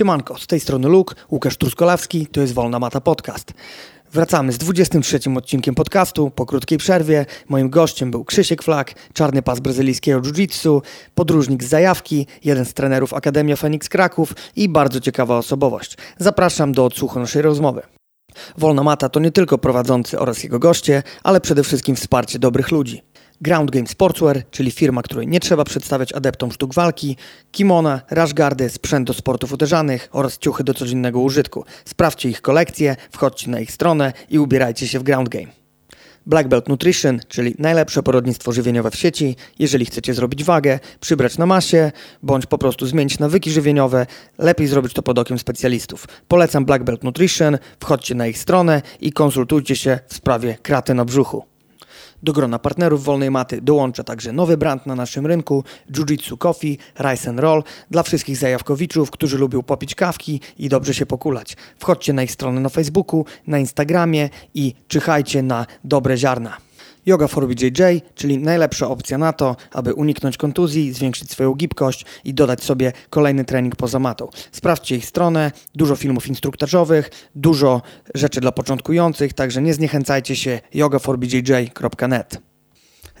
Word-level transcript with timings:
Siemanko, 0.00 0.38
z 0.38 0.46
tej 0.46 0.60
strony 0.60 0.88
Luke, 0.88 1.14
Łukasz 1.30 1.56
Truskolawski, 1.56 2.26
to 2.26 2.40
jest 2.40 2.52
Wolna 2.52 2.78
Mata 2.78 3.00
Podcast. 3.00 3.52
Wracamy 4.12 4.52
z 4.52 4.58
23 4.58 5.20
odcinkiem 5.36 5.74
podcastu 5.74 6.30
po 6.30 6.46
krótkiej 6.46 6.78
przerwie. 6.78 7.26
Moim 7.48 7.70
gościem 7.70 8.10
był 8.10 8.24
Krzysiek 8.24 8.62
Flak, 8.62 8.94
czarny 9.12 9.42
pas 9.42 9.60
brazylijskiego 9.60 10.20
jiu-jitsu, 10.20 10.80
podróżnik 11.14 11.64
z 11.64 11.68
Zajawki, 11.68 12.26
jeden 12.44 12.64
z 12.64 12.74
trenerów 12.74 13.14
Akademia 13.14 13.56
Fenix 13.56 13.88
Kraków 13.88 14.34
i 14.56 14.68
bardzo 14.68 15.00
ciekawa 15.00 15.38
osobowość. 15.38 15.96
Zapraszam 16.18 16.72
do 16.72 16.84
odsłuchu 16.84 17.20
naszej 17.20 17.42
rozmowy. 17.42 17.82
Wolna 18.58 18.82
Mata 18.82 19.08
to 19.08 19.20
nie 19.20 19.30
tylko 19.30 19.58
prowadzący 19.58 20.18
oraz 20.18 20.42
jego 20.42 20.58
goście, 20.58 21.02
ale 21.22 21.40
przede 21.40 21.64
wszystkim 21.64 21.96
wsparcie 21.96 22.38
dobrych 22.38 22.70
ludzi. 22.70 23.02
Ground 23.42 23.70
Game 23.70 23.86
Sportswear, 23.86 24.42
czyli 24.50 24.70
firma, 24.70 25.02
której 25.02 25.28
nie 25.28 25.40
trzeba 25.40 25.64
przedstawiać 25.64 26.12
adeptom 26.12 26.52
sztuk 26.52 26.74
walki, 26.74 27.16
kimona, 27.52 28.00
rashgardy, 28.10 28.70
sprzęt 28.70 29.06
do 29.06 29.14
sportów 29.14 29.52
uderzanych 29.52 30.08
oraz 30.12 30.38
ciuchy 30.38 30.64
do 30.64 30.74
codziennego 30.74 31.20
użytku. 31.20 31.64
Sprawdźcie 31.84 32.28
ich 32.28 32.40
kolekcję, 32.40 32.96
wchodźcie 33.10 33.50
na 33.50 33.60
ich 33.60 33.72
stronę 33.72 34.12
i 34.30 34.38
ubierajcie 34.38 34.88
się 34.88 34.98
w 34.98 35.02
Ground 35.02 35.28
Game. 35.28 35.46
Black 36.26 36.48
Belt 36.48 36.68
Nutrition, 36.68 37.20
czyli 37.28 37.54
najlepsze 37.58 38.02
porodnictwo 38.02 38.52
żywieniowe 38.52 38.90
w 38.90 38.96
sieci. 38.96 39.36
Jeżeli 39.58 39.86
chcecie 39.86 40.14
zrobić 40.14 40.44
wagę, 40.44 40.78
przybrać 41.00 41.38
na 41.38 41.46
masie, 41.46 41.92
bądź 42.22 42.46
po 42.46 42.58
prostu 42.58 42.86
zmienić 42.86 43.18
nawyki 43.18 43.50
żywieniowe, 43.50 44.06
lepiej 44.38 44.66
zrobić 44.66 44.92
to 44.92 45.02
pod 45.02 45.18
okiem 45.18 45.38
specjalistów. 45.38 46.06
Polecam 46.28 46.64
Black 46.64 46.84
Belt 46.84 47.04
Nutrition, 47.04 47.58
wchodźcie 47.80 48.14
na 48.14 48.26
ich 48.26 48.38
stronę 48.38 48.82
i 49.00 49.12
konsultujcie 49.12 49.76
się 49.76 49.98
w 50.08 50.14
sprawie 50.14 50.58
kraty 50.62 50.94
na 50.94 51.04
brzuchu. 51.04 51.49
Do 52.22 52.32
grona 52.32 52.58
partnerów 52.58 53.04
Wolnej 53.04 53.30
Maty 53.30 53.60
dołącza 53.60 54.04
także 54.04 54.32
nowy 54.32 54.56
brand 54.56 54.86
na 54.86 54.94
naszym 54.94 55.26
rynku 55.26 55.64
Jiu-Jitsu 55.92 56.38
Coffee, 56.38 56.78
Rice 57.00 57.30
and 57.30 57.40
Roll 57.40 57.62
dla 57.90 58.02
wszystkich 58.02 58.36
zajawkowiczów, 58.36 59.10
którzy 59.10 59.38
lubią 59.38 59.62
popić 59.62 59.94
kawki 59.94 60.40
i 60.58 60.68
dobrze 60.68 60.94
się 60.94 61.06
pokulać. 61.06 61.56
Wchodźcie 61.78 62.12
na 62.12 62.22
ich 62.22 62.32
stronę 62.32 62.60
na 62.60 62.68
Facebooku, 62.68 63.24
na 63.46 63.58
Instagramie 63.58 64.28
i 64.54 64.74
czyhajcie 64.88 65.42
na 65.42 65.66
dobre 65.84 66.16
ziarna. 66.16 66.69
Yoga 67.06 67.28
for 67.28 67.48
BJJ, 67.48 67.82
czyli 68.14 68.38
najlepsza 68.38 68.88
opcja 68.88 69.18
na 69.18 69.32
to, 69.32 69.56
aby 69.72 69.94
uniknąć 69.94 70.36
kontuzji, 70.36 70.92
zwiększyć 70.92 71.30
swoją 71.30 71.54
gibkość 71.54 72.04
i 72.24 72.34
dodać 72.34 72.64
sobie 72.64 72.92
kolejny 73.10 73.44
trening 73.44 73.76
poza 73.76 73.98
matą. 73.98 74.28
Sprawdźcie 74.52 74.96
ich 74.96 75.06
stronę, 75.06 75.52
dużo 75.74 75.96
filmów 75.96 76.26
instruktażowych, 76.26 77.10
dużo 77.34 77.82
rzeczy 78.14 78.40
dla 78.40 78.52
początkujących, 78.52 79.32
także 79.32 79.62
nie 79.62 79.74
zniechęcajcie 79.74 80.36
się 80.36 80.60
yogaforbjj.net. 80.74 82.38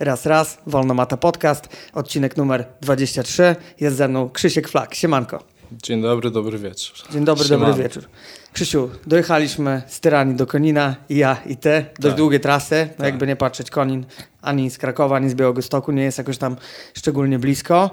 Raz, 0.00 0.26
raz, 0.26 0.58
Wolna 0.66 0.94
Mata 0.94 1.16
Podcast, 1.16 1.68
odcinek 1.92 2.36
numer 2.36 2.66
23. 2.80 3.56
Jest 3.80 3.96
ze 3.96 4.08
mną 4.08 4.30
Krzysiek 4.30 4.68
Flak. 4.68 4.94
Siemanko. 4.94 5.44
Dzień 5.72 6.02
dobry, 6.02 6.30
dobry 6.30 6.58
wieczór. 6.58 6.96
Dzień 7.12 7.24
dobry, 7.24 7.44
Siemano. 7.44 7.66
dobry 7.66 7.82
wieczór. 7.82 8.04
Krzysiu, 8.52 8.90
dojechaliśmy 9.06 9.82
z 9.86 10.00
Tyranii 10.00 10.34
do 10.34 10.46
Konina, 10.46 10.96
i 11.08 11.16
ja, 11.16 11.36
i 11.46 11.56
ty. 11.56 11.84
Dość 11.98 12.12
tak. 12.12 12.16
długie 12.16 12.40
trasy, 12.40 12.88
no 12.90 12.96
tak. 12.96 13.06
jakby 13.06 13.26
nie 13.26 13.36
patrzeć, 13.36 13.70
Konin 13.70 14.06
ani 14.42 14.70
z 14.70 14.78
Krakowa, 14.78 15.16
ani 15.16 15.30
z 15.30 15.34
Białego 15.34 15.62
Stoku 15.62 15.92
nie 15.92 16.02
jest 16.02 16.18
jakoś 16.18 16.38
tam 16.38 16.56
szczególnie 16.94 17.38
blisko. 17.38 17.90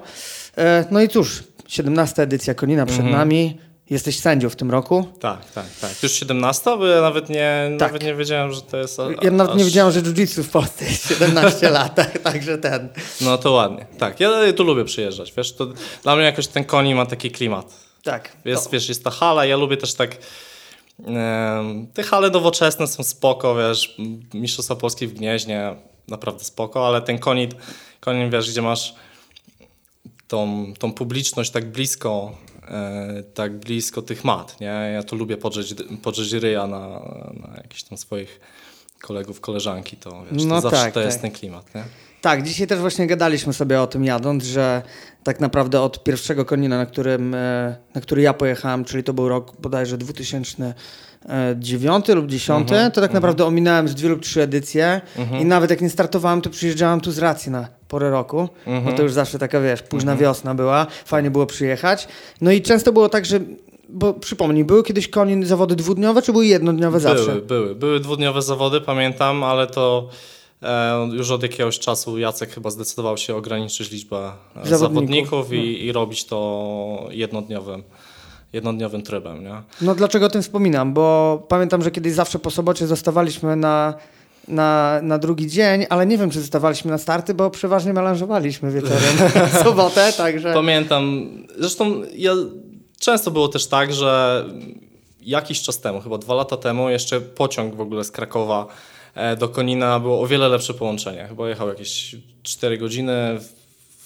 E, 0.56 0.84
no 0.90 1.00
i 1.00 1.08
cóż, 1.08 1.44
17 1.66 2.22
edycja 2.22 2.54
Konina 2.54 2.86
przed 2.86 2.98
mhm. 2.98 3.16
nami. 3.16 3.58
Jesteś 3.90 4.18
sędzią 4.18 4.50
w 4.50 4.56
tym 4.56 4.70
roku? 4.70 5.08
Tak, 5.20 5.50
tak, 5.50 5.66
tak. 5.80 6.02
Już 6.02 6.12
17, 6.12 6.64
bo 6.78 6.86
ja 6.86 7.00
nawet 7.00 7.28
nie, 7.28 7.70
tak. 7.78 7.80
nawet 7.80 8.02
nie 8.02 8.14
wiedziałem, 8.14 8.52
że 8.52 8.62
to 8.62 8.76
jest. 8.76 9.00
A, 9.00 9.02
ja 9.22 9.30
nawet 9.30 9.52
aż... 9.52 9.58
nie 9.58 9.64
wiedziałem, 9.64 9.92
że 9.92 10.02
jiu-jitsu 10.02 10.42
w 10.42 10.50
Polsce 10.50 10.84
jest 10.84 11.08
17 11.08 11.70
lat, 11.78 11.94
tak, 11.94 12.18
także 12.18 12.58
ten. 12.58 12.88
No 13.20 13.38
to 13.38 13.52
ładnie. 13.52 13.86
Tak, 13.98 14.20
ja 14.20 14.52
tu 14.56 14.64
lubię 14.64 14.84
przyjeżdżać. 14.84 15.32
Wiesz, 15.36 15.52
to 15.52 15.66
dla 16.02 16.16
mnie 16.16 16.24
jakoś 16.24 16.46
ten 16.46 16.64
Konin 16.64 16.96
ma 16.96 17.06
taki 17.06 17.30
klimat. 17.30 17.74
Tak. 18.02 18.32
Jest, 18.44 18.64
to... 18.64 18.70
wiesz, 18.70 18.88
jest 18.88 19.04
ta 19.04 19.10
hala, 19.10 19.44
ja 19.44 19.56
lubię 19.56 19.76
też 19.76 19.94
tak 19.94 20.16
te 21.94 22.02
hale 22.02 22.30
nowoczesne 22.30 22.86
są 22.86 23.02
spoko, 23.02 23.56
wiesz, 23.56 23.98
Mistrzostwa 24.34 24.76
Polskie 24.76 25.08
w 25.08 25.12
Gnieźnie, 25.12 25.74
naprawdę 26.08 26.44
spoko, 26.44 26.86
ale 26.86 27.02
ten 27.02 27.18
konin, 27.18 27.50
konin 28.00 28.30
wiesz, 28.30 28.50
gdzie 28.50 28.62
masz 28.62 28.94
tą, 30.28 30.72
tą 30.78 30.92
publiczność 30.92 31.50
tak 31.50 31.70
blisko, 31.70 32.32
e, 32.68 33.22
tak 33.34 33.58
blisko 33.58 34.02
tych 34.02 34.24
mat, 34.24 34.60
nie? 34.60 34.66
Ja 34.66 35.02
tu 35.02 35.16
lubię 35.16 35.36
podrzeć, 35.36 35.74
podrzeć 36.02 36.32
ryja 36.32 36.66
na, 36.66 36.88
na 37.40 37.54
jakichś 37.56 37.82
tam 37.82 37.98
swoich 37.98 38.40
kolegów, 39.02 39.40
koleżanki, 39.40 39.96
to 39.96 40.24
wiesz, 40.32 40.44
no 40.44 40.54
to 40.54 40.60
zawsze 40.60 40.84
tak, 40.84 40.94
to 40.94 41.00
jest 41.00 41.16
tak. 41.16 41.22
ten 41.22 41.30
klimat, 41.30 41.74
nie? 41.74 41.84
Tak, 42.20 42.42
dzisiaj 42.42 42.66
też 42.66 42.80
właśnie 42.80 43.06
gadaliśmy 43.06 43.52
sobie 43.52 43.80
o 43.80 43.86
tym 43.86 44.04
jadąc, 44.04 44.44
że 44.44 44.82
tak 45.28 45.40
naprawdę 45.40 45.80
od 45.80 46.04
pierwszego 46.04 46.44
konina, 46.44 46.78
na, 46.78 46.86
którym, 46.86 47.34
e, 47.34 47.76
na 47.94 48.00
który 48.00 48.22
ja 48.22 48.34
pojechałem, 48.34 48.84
czyli 48.84 49.04
to 49.04 49.12
był 49.12 49.28
rok 49.28 49.52
bodajże 49.60 49.98
2009 49.98 52.08
lub 52.08 52.26
10, 52.26 52.68
uh-huh, 52.68 52.90
to 52.90 53.00
tak 53.00 53.10
uh-huh. 53.10 53.14
naprawdę 53.14 53.44
ominąłem 53.44 53.88
z 53.88 53.94
dwie 53.94 54.08
lub 54.08 54.22
trzy 54.22 54.42
edycje 54.42 55.00
uh-huh. 55.16 55.40
i 55.40 55.44
nawet 55.44 55.70
jak 55.70 55.80
nie 55.80 55.90
startowałem, 55.90 56.40
to 56.40 56.50
przyjeżdżałem 56.50 57.00
tu 57.00 57.12
z 57.12 57.18
racji 57.18 57.52
na 57.52 57.68
porę 57.88 58.10
roku, 58.10 58.48
bo 58.84 58.92
to 58.92 59.02
już 59.02 59.12
zawsze 59.12 59.38
taka, 59.38 59.60
wiesz, 59.60 59.82
późna 59.82 60.16
wiosna 60.16 60.54
była, 60.54 60.86
fajnie 61.04 61.30
było 61.30 61.46
przyjechać. 61.46 62.08
No 62.40 62.52
i 62.52 62.62
często 62.62 62.92
było 62.92 63.08
tak, 63.08 63.26
że 63.26 63.40
bo 63.88 64.14
przypomnij, 64.14 64.64
były 64.64 64.82
kiedyś 64.82 65.08
konie 65.08 65.46
zawody 65.46 65.76
dwudniowe, 65.76 66.22
czy 66.22 66.32
były 66.32 66.46
jednodniowe 66.46 67.00
były, 67.00 67.16
zawsze? 67.16 67.32
Były, 67.32 67.42
były. 67.42 67.74
Były 67.74 68.00
dwudniowe 68.00 68.42
zawody, 68.42 68.80
pamiętam, 68.80 69.44
ale 69.44 69.66
to 69.66 70.08
E, 70.08 70.37
już 71.12 71.30
od 71.30 71.42
jakiegoś 71.42 71.78
czasu 71.78 72.18
Jacek 72.18 72.50
chyba 72.50 72.70
zdecydował 72.70 73.16
się 73.16 73.36
ograniczyć 73.36 73.90
liczbę 73.90 74.16
e, 74.16 74.68
zawodników, 74.68 74.78
zawodników 74.78 75.52
i, 75.52 75.56
no. 75.56 75.62
i, 75.62 75.92
robić 75.92 76.24
to 76.24 77.08
jednodniowym 77.10 77.82
jednodniowym 78.52 79.02
trybem. 79.02 79.44
Nie? 79.44 79.62
No 79.80 79.94
dlaczego 79.94 80.26
o 80.26 80.28
tym 80.28 80.42
wspominam? 80.42 80.94
Bo 80.94 81.46
pamiętam, 81.48 81.82
że 81.82 81.90
kiedyś 81.90 82.12
zawsze 82.12 82.38
po 82.38 82.50
sobocie 82.50 82.86
zostawaliśmy 82.86 83.56
na, 83.56 83.94
na, 84.48 85.00
na 85.02 85.18
drugi 85.18 85.46
dzień, 85.46 85.86
ale 85.90 86.06
nie 86.06 86.18
wiem, 86.18 86.30
czy 86.30 86.40
zostawaliśmy 86.40 86.90
na 86.90 86.98
starty, 86.98 87.34
bo 87.34 87.50
przeważnie 87.50 87.92
melanżowaliśmy 87.92 88.70
wieczorem 88.70 89.30
sobotę, 89.64 90.12
także... 90.16 90.54
Pamiętam, 90.54 91.28
zresztą 91.58 92.02
ja, 92.16 92.32
często 93.00 93.30
było 93.30 93.48
też 93.48 93.66
tak, 93.66 93.92
że 93.92 94.44
jakiś 95.20 95.62
czas 95.62 95.80
temu, 95.80 96.00
chyba 96.00 96.18
dwa 96.18 96.34
lata 96.34 96.56
temu, 96.56 96.90
jeszcze 96.90 97.20
pociąg 97.20 97.74
w 97.74 97.80
ogóle 97.80 98.04
z 98.04 98.10
Krakowa 98.10 98.66
E, 98.66 98.66
do 99.38 99.48
Konina 99.48 100.00
było 100.00 100.20
o 100.20 100.26
wiele 100.26 100.48
lepsze 100.48 100.74
połączenie. 100.74 101.26
Chyba 101.28 101.48
jechał 101.48 101.68
jakieś 101.68 102.16
4 102.42 102.78
godziny, 102.78 103.38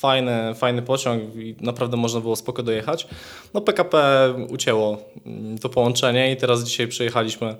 fajny, 0.02 0.54
fajny 0.54 0.82
pociąg 0.82 1.36
i 1.36 1.54
naprawdę 1.60 1.96
można 1.96 2.20
było 2.20 2.36
spoko 2.36 2.62
dojechać. 2.62 3.06
No 3.54 3.60
PKP 3.60 3.98
ucięło 4.48 4.98
mm, 5.26 5.58
to 5.58 5.68
połączenie 5.68 6.32
i 6.32 6.36
teraz 6.36 6.64
dzisiaj 6.64 6.88
przyjechaliśmy 6.88 7.56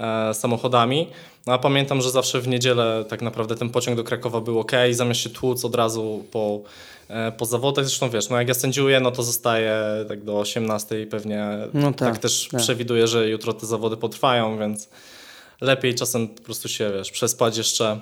e, 0.00 0.34
samochodami. 0.34 1.06
No, 1.46 1.52
a 1.52 1.58
pamiętam, 1.58 2.00
że 2.00 2.10
zawsze 2.10 2.40
w 2.40 2.48
niedzielę 2.48 3.04
tak 3.08 3.22
naprawdę 3.22 3.56
ten 3.56 3.70
pociąg 3.70 3.96
do 3.96 4.04
Krakowa 4.04 4.40
był 4.40 4.60
ok, 4.60 4.72
zamiast 4.90 5.20
się 5.20 5.30
tłuc 5.30 5.64
od 5.64 5.74
razu 5.74 6.24
po, 6.32 6.60
e, 7.08 7.32
po 7.32 7.46
zawodach. 7.46 7.84
Zresztą 7.84 8.10
wiesz, 8.10 8.28
no 8.28 8.38
jak 8.38 8.48
ja 8.48 8.54
sędziuję, 8.54 9.00
no 9.00 9.10
to 9.10 9.22
zostaje 9.22 9.80
tak 10.08 10.24
do 10.24 10.38
18 10.38 11.02
i 11.02 11.06
pewnie 11.06 11.48
no 11.74 11.92
tak, 11.92 12.12
tak 12.12 12.18
też 12.18 12.48
tak. 12.50 12.60
przewiduję, 12.60 13.06
że 13.06 13.28
jutro 13.28 13.52
te 13.52 13.66
zawody 13.66 13.96
potrwają, 13.96 14.58
więc 14.58 14.88
lepiej 15.64 15.94
czasem 15.94 16.28
po 16.28 16.42
prostu 16.42 16.68
się, 16.68 16.92
wiesz, 16.92 17.10
przespać 17.10 17.56
jeszcze, 17.56 18.00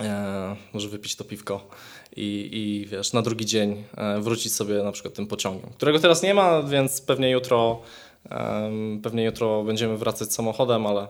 e, 0.00 0.56
może 0.72 0.88
wypić 0.88 1.16
to 1.16 1.24
piwko 1.24 1.68
i, 2.16 2.48
i 2.52 2.86
wiesz, 2.86 3.12
na 3.12 3.22
drugi 3.22 3.46
dzień 3.46 3.84
e, 3.96 4.20
wrócić 4.20 4.54
sobie 4.54 4.82
na 4.82 4.92
przykład 4.92 5.14
tym 5.14 5.26
pociągiem, 5.26 5.70
którego 5.70 5.98
teraz 5.98 6.22
nie 6.22 6.34
ma, 6.34 6.62
więc 6.62 7.00
pewnie 7.00 7.30
jutro, 7.30 7.80
e, 8.30 8.70
pewnie 9.02 9.24
jutro 9.24 9.64
będziemy 9.64 9.96
wracać 9.96 10.32
samochodem, 10.32 10.86
ale... 10.86 11.08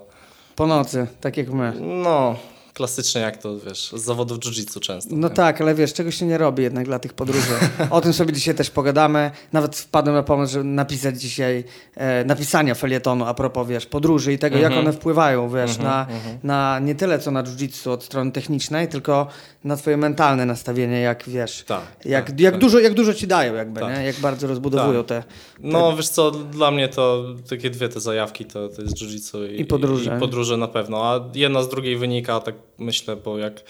Po 0.57 0.67
nocy, 0.67 1.07
tak 1.21 1.37
jak 1.37 1.51
my. 1.51 1.73
No, 1.81 2.37
klasycznie 2.77 3.21
jak 3.21 3.37
to, 3.37 3.59
wiesz, 3.59 3.93
z 3.97 4.03
zawodów 4.03 4.39
jiu-jitsu 4.39 4.81
często. 4.81 5.17
No 5.17 5.29
nie? 5.29 5.35
tak, 5.35 5.61
ale 5.61 5.75
wiesz, 5.75 5.93
czego 5.93 6.11
się 6.11 6.27
nie 6.27 6.39
robi 6.39 6.63
jednak 6.63 6.87
dla 6.87 6.99
tych 6.99 7.13
podróży. 7.13 7.55
o 7.91 8.01
tym 8.01 8.13
sobie 8.13 8.33
dzisiaj 8.33 8.55
też 8.55 8.71
pogadamy. 8.71 9.31
Nawet 9.53 9.77
wpadłem 9.77 10.17
na 10.17 10.23
pomysł, 10.23 10.53
żeby 10.53 10.65
napisać 10.65 11.21
dzisiaj 11.21 11.65
e, 11.95 12.25
napisania 12.25 12.75
felietonu 12.75 13.25
a 13.25 13.35
propos, 13.35 13.69
wiesz, 13.69 13.87
podróży 13.87 14.33
i 14.33 14.39
tego, 14.39 14.57
jak 14.57 14.67
mhm. 14.67 14.87
one 14.87 14.93
wpływają, 14.93 15.49
wiesz, 15.49 15.71
mhm, 15.71 15.89
na, 15.89 16.07
mhm. 16.17 16.39
na 16.43 16.79
nie 16.79 16.95
tyle 16.95 17.19
co 17.19 17.31
na 17.31 17.43
jiu-jitsu 17.43 17.91
od 17.91 18.05
strony 18.05 18.33
technicznej, 18.33 18.89
tylko 18.89 19.27
na 19.65 19.77
twoje 19.77 19.97
mentalne 19.97 20.47
nastawienie, 20.47 21.01
jak 21.01 21.29
wiesz, 21.29 21.65
tak, 21.67 21.83
jak, 22.05 22.27
tak, 22.27 22.41
jak, 22.41 22.53
tak. 22.53 22.61
Dużo, 22.61 22.79
jak 22.79 22.95
dużo 22.95 23.15
ci 23.15 23.27
dają 23.27 23.55
jakby, 23.55 23.81
tak. 23.81 23.99
nie? 23.99 24.05
Jak 24.05 24.17
bardzo 24.17 24.47
rozbudowują 24.47 25.05
tak. 25.05 25.09
te, 25.09 25.23
te, 25.23 25.35
No 25.61 25.97
wiesz 25.97 26.09
co, 26.09 26.31
dla 26.31 26.71
mnie 26.71 26.89
to 26.89 27.25
takie 27.51 27.71
dwie 27.71 27.89
te 27.89 28.01
zajawki 28.01 28.45
to, 28.45 28.69
to 28.69 28.83
jest 28.83 28.97
jiu-jitsu 28.97 29.51
i, 29.51 29.61
I 29.61 29.65
podróże. 29.65 30.17
I 30.17 30.21
podróże 30.21 30.57
na 30.57 30.69
pewno, 30.69 31.05
a 31.05 31.31
jedna 31.35 31.63
z 31.63 31.69
drugiej 31.69 31.97
wynika 31.97 32.41
tak 32.41 32.55
myślę, 32.79 33.17
bo 33.17 33.39
jak 33.39 33.63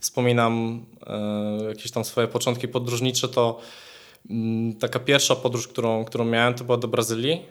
wspominam 0.00 0.84
e, 1.06 1.68
jakieś 1.68 1.90
tam 1.90 2.04
swoje 2.04 2.28
początki 2.28 2.68
podróżnicze, 2.68 3.28
to 3.28 3.58
mm, 4.30 4.74
taka 4.74 4.98
pierwsza 4.98 5.36
podróż, 5.36 5.68
którą, 5.68 6.04
którą 6.04 6.24
miałem, 6.24 6.54
to 6.54 6.64
była 6.64 6.78
do 6.78 6.88
Brazylii. 6.88 7.42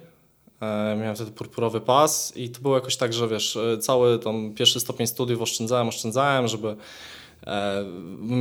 E, 0.61 0.95
miałem 0.99 1.15
wtedy 1.15 1.31
purpurowy 1.31 1.81
pas 1.81 2.37
i 2.37 2.49
to 2.49 2.61
było 2.61 2.75
jakoś 2.75 2.97
tak, 2.97 3.13
że 3.13 3.27
wiesz, 3.27 3.55
e, 3.55 3.77
cały 3.77 4.19
tam 4.19 4.53
pierwszy 4.53 4.79
stopień 4.79 5.07
studiów 5.07 5.41
oszczędzałem, 5.41 5.87
oszczędzałem, 5.87 6.47
żeby 6.47 6.75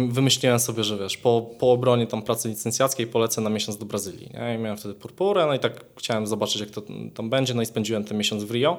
wymyśliłem 0.09 0.61
sobie, 0.61 0.85
że 0.85 0.99
wiesz, 0.99 1.17
po, 1.17 1.51
po 1.59 1.73
obronie 1.73 2.07
tam 2.07 2.23
pracy 2.23 2.49
licencjackiej 2.49 3.07
polecę 3.07 3.41
na 3.41 3.51
miesiąc 3.51 3.79
do 3.79 3.85
Brazylii. 3.85 4.31
Nie? 4.35 4.55
I 4.55 4.59
miałem 4.59 4.77
wtedy 4.77 4.95
purpurę, 4.95 5.47
no 5.47 5.55
i 5.55 5.59
tak 5.59 5.85
chciałem 5.99 6.27
zobaczyć, 6.27 6.61
jak 6.61 6.71
to 6.71 6.83
tam 7.15 7.31
będzie, 7.31 7.55
no 7.55 7.63
i 7.63 7.67
spędziłem 7.67 8.05
ten 8.05 8.19
miesiąc 8.19 8.45
w 8.45 8.51
Rio. 8.51 8.79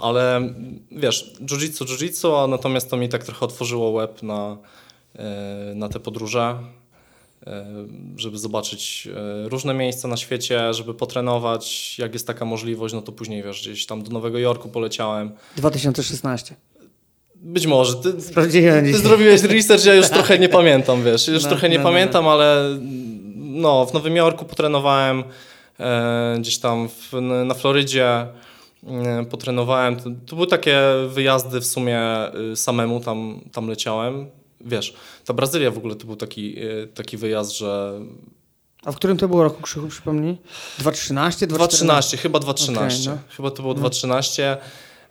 Ale 0.00 0.54
wiesz, 0.90 1.32
jiu-jitsu, 1.40 1.84
jiu-jitsu, 1.84 2.44
a 2.44 2.46
natomiast 2.46 2.90
to 2.90 2.96
mi 2.96 3.08
tak 3.08 3.24
trochę 3.24 3.46
otworzyło 3.46 3.90
łeb 3.90 4.22
na, 4.22 4.56
e, 5.16 5.72
na 5.74 5.88
te 5.88 6.00
podróże, 6.00 6.58
e, 7.46 7.66
żeby 8.16 8.38
zobaczyć 8.38 9.08
e, 9.16 9.48
różne 9.48 9.74
miejsca 9.74 10.08
na 10.08 10.16
świecie, 10.16 10.74
żeby 10.74 10.94
potrenować, 10.94 11.98
jak 11.98 12.12
jest 12.12 12.26
taka 12.26 12.44
możliwość, 12.44 12.94
no 12.94 13.02
to 13.02 13.12
później 13.12 13.42
wiesz, 13.42 13.60
gdzieś 13.60 13.86
tam 13.86 14.02
do 14.02 14.10
Nowego 14.10 14.38
Jorku 14.38 14.68
poleciałem. 14.68 15.30
2016. 15.56 16.56
Być 17.34 17.66
może. 17.66 17.94
Ty, 17.94 18.12
ty 18.92 18.98
zrobiłeś 18.98 19.42
research, 19.42 19.84
ja 19.84 19.94
już 19.94 20.08
trochę 20.18 20.38
nie 20.38 20.48
pamiętam, 20.48 21.04
wiesz. 21.04 21.28
Już 21.28 21.42
no, 21.42 21.48
trochę 21.48 21.68
nie 21.68 21.78
no, 21.78 21.84
no 21.84 21.90
pamiętam, 21.90 22.24
no. 22.24 22.32
ale 22.32 22.78
no, 23.36 23.86
w 23.86 23.94
Nowym 23.94 24.16
Jorku 24.16 24.44
potrenowałem 24.44 25.24
e, 25.80 26.36
gdzieś 26.40 26.58
tam 26.58 26.88
w, 26.88 27.12
na 27.44 27.54
Florydzie. 27.54 28.26
E, 28.86 29.24
potrenowałem. 29.24 29.96
To, 29.96 30.10
to, 30.26 30.36
były 30.36 30.46
takie 30.46 30.80
wyjazdy 31.08 31.60
w 31.60 31.66
sumie 31.66 32.00
y, 32.52 32.56
samemu 32.56 33.00
tam, 33.00 33.40
tam 33.52 33.68
leciałem. 33.68 34.26
Wiesz, 34.60 34.94
ta 35.24 35.34
Brazylia 35.34 35.70
w 35.70 35.78
ogóle 35.78 35.94
to 35.94 36.06
był 36.06 36.16
taki, 36.16 36.58
y, 36.64 36.88
taki 36.94 37.16
wyjazd, 37.16 37.52
że 37.52 38.00
a 38.84 38.92
w 38.92 38.96
którym 38.96 39.16
to 39.16 39.28
było 39.28 39.42
roku, 39.42 39.62
Krzychu, 39.62 39.88
przypomnij? 39.88 40.38
2013? 40.78 41.46
2013, 41.46 42.16
chyba 42.16 42.38
2013. 42.38 43.10
Okay, 43.10 43.22
no. 43.28 43.34
Chyba 43.36 43.50
to 43.50 43.62
było 43.62 43.74
no. 43.74 43.80
2013. 43.80 44.56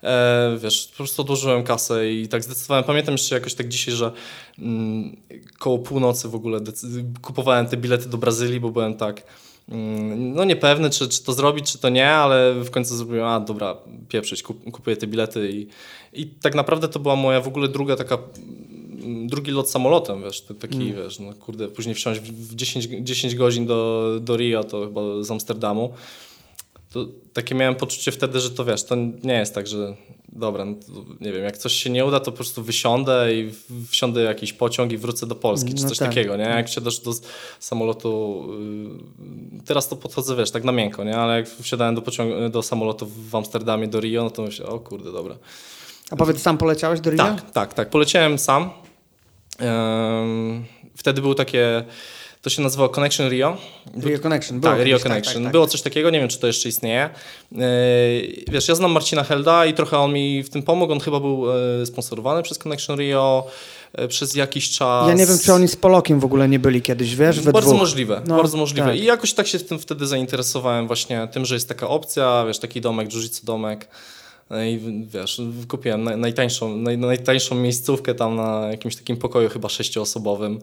E, 0.02 0.58
wiesz, 0.62 0.88
po 0.90 0.96
prostu 0.96 1.22
odłożyłem 1.22 1.64
kasę 1.64 2.12
i 2.12 2.28
tak 2.28 2.44
zdecydowałem. 2.44 2.84
Pamiętam 2.84 3.12
jeszcze 3.12 3.34
jakoś 3.34 3.54
tak 3.54 3.68
dzisiaj, 3.68 3.94
że 3.94 4.12
mm, 4.58 5.16
koło 5.58 5.78
północy 5.78 6.28
w 6.28 6.34
ogóle 6.34 6.60
kupowałem 7.22 7.66
te 7.66 7.76
bilety 7.76 8.08
do 8.08 8.18
Brazylii, 8.18 8.60
bo 8.60 8.70
byłem 8.70 8.94
tak 8.94 9.22
no 10.16 10.44
niepewny, 10.44 10.90
czy, 10.90 11.08
czy 11.08 11.24
to 11.24 11.32
zrobić, 11.32 11.72
czy 11.72 11.78
to 11.78 11.88
nie, 11.88 12.08
ale 12.08 12.54
w 12.54 12.70
końcu 12.70 12.96
zrobiłem, 12.96 13.26
a 13.26 13.40
dobra, 13.40 13.76
pieprzyć, 14.08 14.42
kup, 14.42 14.70
kupuję 14.70 14.96
te 14.96 15.06
bilety 15.06 15.50
i, 15.52 15.66
i 16.22 16.26
tak 16.26 16.54
naprawdę 16.54 16.88
to 16.88 16.98
była 16.98 17.16
moja 17.16 17.40
w 17.40 17.48
ogóle 17.48 17.68
druga 17.68 17.96
taka 17.96 18.18
mm, 19.02 19.26
drugi 19.26 19.50
lot 19.50 19.70
samolotem, 19.70 20.22
wiesz, 20.22 20.40
taki, 20.60 20.76
mm. 20.76 20.94
wiesz, 20.94 21.18
no 21.18 21.34
kurde, 21.34 21.68
później 21.68 21.94
wsiąść 21.94 22.20
w 22.20 22.54
10, 22.54 22.84
10 23.00 23.34
godzin 23.34 23.66
do, 23.66 24.10
do 24.20 24.36
Rio, 24.36 24.64
to 24.64 24.84
chyba 24.84 25.00
z 25.22 25.30
Amsterdamu, 25.30 25.92
to 26.92 27.06
takie 27.32 27.54
miałem 27.54 27.74
poczucie 27.74 28.12
wtedy, 28.12 28.40
że 28.40 28.50
to 28.50 28.64
wiesz, 28.64 28.84
to 28.84 28.96
nie 29.22 29.34
jest 29.34 29.54
tak, 29.54 29.66
że 29.66 29.96
dobra, 30.32 30.64
no 30.64 30.76
nie 31.20 31.32
wiem, 31.32 31.44
jak 31.44 31.58
coś 31.58 31.72
się 31.72 31.90
nie 31.90 32.04
uda, 32.04 32.20
to 32.20 32.30
po 32.30 32.36
prostu 32.36 32.62
wysiądę 32.62 33.34
i 33.34 33.52
wsiądę 33.88 34.22
jakiś 34.22 34.52
pociąg 34.52 34.92
i 34.92 34.98
wrócę 34.98 35.26
do 35.26 35.34
Polski, 35.34 35.74
czy 35.74 35.82
no 35.82 35.88
coś 35.88 35.98
tak. 35.98 36.08
takiego, 36.08 36.36
nie? 36.36 36.44
Jak 36.44 36.68
siadasz 36.68 36.98
do 36.98 37.12
samolotu, 37.60 38.44
y, 39.60 39.64
teraz 39.64 39.88
to 39.88 39.96
podchodzę, 39.96 40.36
wiesz, 40.36 40.50
tak 40.50 40.64
na 40.64 40.72
miękko, 40.72 41.04
nie? 41.04 41.16
Ale 41.16 41.36
jak 41.36 41.48
wsiadałem 41.48 41.94
do, 41.94 42.02
pociągu, 42.02 42.48
do 42.48 42.62
samolotu 42.62 43.06
w 43.06 43.34
Amsterdamie 43.34 43.88
do 43.88 44.00
Rio, 44.00 44.24
no 44.24 44.30
to 44.30 44.42
myślę, 44.42 44.66
o 44.66 44.78
kurde, 44.78 45.12
dobra. 45.12 45.36
A 46.10 46.16
powiedz, 46.16 46.42
sam 46.42 46.58
poleciałeś 46.58 47.00
do 47.00 47.10
Rio? 47.10 47.18
Tak, 47.18 47.50
tak, 47.50 47.74
tak. 47.74 47.90
Poleciałem 47.90 48.38
sam. 48.38 48.70
Wtedy 50.96 51.20
były 51.22 51.34
takie 51.34 51.84
to 52.42 52.50
się 52.50 52.62
nazywało 52.62 52.88
Connection 52.88 53.30
Rio. 53.30 53.56
Rio 54.02 54.18
Connection. 54.18 54.60
Było 54.60 54.74
tak, 54.74 54.84
Rio 54.84 54.96
tak, 54.96 55.02
Connection. 55.02 55.34
Tak, 55.34 55.42
tak, 55.42 55.52
było 55.52 55.66
coś 55.66 55.82
takiego, 55.82 56.10
nie 56.10 56.20
wiem, 56.20 56.28
czy 56.28 56.38
to 56.38 56.46
jeszcze 56.46 56.68
istnieje. 56.68 57.10
Yy, 57.52 57.60
wiesz, 58.48 58.68
ja 58.68 58.74
znam 58.74 58.92
Marcina 58.92 59.24
Helda 59.24 59.66
i 59.66 59.74
trochę 59.74 59.98
on 59.98 60.12
mi 60.12 60.42
w 60.42 60.50
tym 60.50 60.62
pomógł. 60.62 60.92
On 60.92 61.00
chyba 61.00 61.20
był 61.20 61.46
yy, 61.78 61.86
sponsorowany 61.86 62.42
przez 62.42 62.58
Connection 62.58 62.98
Rio 62.98 63.46
yy, 63.98 64.08
przez 64.08 64.34
jakiś 64.34 64.70
czas. 64.70 65.08
Ja 65.08 65.14
nie 65.14 65.26
wiem, 65.26 65.38
czy 65.38 65.52
oni 65.52 65.68
z 65.68 65.76
Polokiem 65.76 66.20
w 66.20 66.24
ogóle 66.24 66.48
nie 66.48 66.58
byli 66.58 66.82
kiedyś, 66.82 67.16
wiesz, 67.16 67.40
we 67.40 67.52
Bardzo 67.52 67.70
dwóch. 67.70 67.80
możliwe, 67.80 68.22
no, 68.26 68.36
bardzo 68.36 68.58
możliwe. 68.58 68.88
Tak. 68.88 68.96
I 68.96 69.04
jakoś 69.04 69.32
tak 69.32 69.46
się 69.46 69.58
tym 69.58 69.78
wtedy 69.78 70.06
zainteresowałem 70.06 70.86
właśnie 70.86 71.28
tym, 71.32 71.44
że 71.44 71.54
jest 71.54 71.68
taka 71.68 71.88
opcja, 71.88 72.44
wiesz, 72.46 72.58
taki 72.58 72.80
domek, 72.80 73.12
jiu 73.12 73.20
domek. 73.44 73.88
I 74.66 74.80
wiesz, 75.06 75.40
kupiłem 75.68 76.20
najtańszą, 76.20 76.76
naj, 76.76 76.98
najtańszą 76.98 77.54
miejscówkę 77.54 78.14
tam 78.14 78.36
na 78.36 78.68
jakimś 78.70 78.96
takim 78.96 79.16
pokoju 79.16 79.48
chyba 79.48 79.68
sześcioosobowym. 79.68 80.60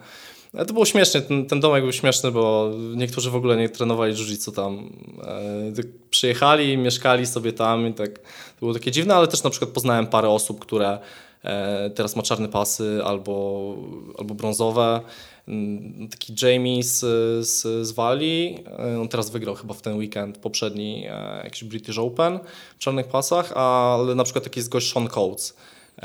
Ale 0.57 0.65
to 0.65 0.74
było 0.74 0.86
śmieszne, 0.86 1.21
ten, 1.21 1.45
ten 1.45 1.59
domek 1.59 1.83
był 1.83 1.92
śmieszny, 1.92 2.31
bo 2.31 2.71
niektórzy 2.95 3.31
w 3.31 3.36
ogóle 3.36 3.57
nie 3.57 3.69
trenowali 3.69 4.13
jiu 4.15 4.51
tam. 4.51 4.89
E, 5.24 5.71
tak 5.75 5.86
przyjechali, 6.09 6.77
mieszkali 6.77 7.25
sobie 7.25 7.54
tam 7.54 7.88
i 7.88 7.94
tak 7.94 8.19
to 8.19 8.59
było 8.59 8.74
takie 8.74 8.92
dziwne, 8.92 9.15
ale 9.15 9.27
też 9.27 9.44
na 9.44 9.50
przykład 9.50 9.71
poznałem 9.71 10.07
parę 10.07 10.30
osób, 10.30 10.59
które 10.59 11.00
e, 11.44 11.89
teraz 11.89 12.15
ma 12.15 12.24
czarne 12.24 12.48
pasy 12.48 13.01
albo, 13.06 13.75
albo 14.18 14.36
brązowe. 14.36 15.01
Mm, 15.48 16.09
taki 16.09 16.33
Jamie 16.42 16.83
z, 16.83 17.00
z, 17.48 17.88
z 17.88 17.92
Walii, 17.92 18.63
e, 18.80 19.00
on 19.01 19.07
teraz 19.07 19.30
wygrał 19.30 19.56
chyba 19.56 19.74
w 19.74 19.81
ten 19.81 19.98
weekend 19.98 20.38
poprzedni 20.38 21.07
jakiś 21.44 21.63
British 21.63 21.98
Open 21.98 22.39
w 22.75 22.80
czarnych 22.80 23.07
pasach, 23.07 23.51
ale 23.51 24.15
na 24.15 24.24
przykład 24.24 24.44
taki 24.44 24.60
jest 24.60 24.69
gość 24.69 24.94
Sean 24.94 25.07
Coates 25.07 25.53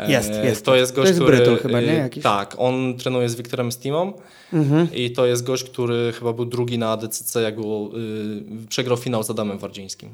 jest, 0.09 0.31
e, 0.31 0.47
jest. 0.47 0.65
To 0.65 0.77
jest 0.77 0.95
gość, 0.95 1.05
to 1.05 1.09
jest 1.09 1.21
który... 1.21 1.37
Brytol 1.37 1.59
chyba, 1.59 1.81
nie? 1.81 1.95
Jakiś? 1.95 2.23
Tak, 2.23 2.55
on 2.59 2.97
trenuje 2.99 3.29
z 3.29 3.35
Wiktorem 3.35 3.73
Stimą 3.73 4.13
mhm. 4.53 4.89
i 4.95 5.11
to 5.11 5.27
jest 5.27 5.45
gość, 5.45 5.65
który 5.65 6.13
chyba 6.13 6.33
był 6.33 6.45
drugi 6.45 6.79
na 6.79 6.91
ADCC, 6.91 7.43
jak 7.43 7.55
było, 7.55 7.91
yy, 7.97 8.67
przegrał 8.69 8.97
finał 8.97 9.23
z 9.23 9.31
Adamem 9.31 9.59
Wardzińskim. 9.59 10.11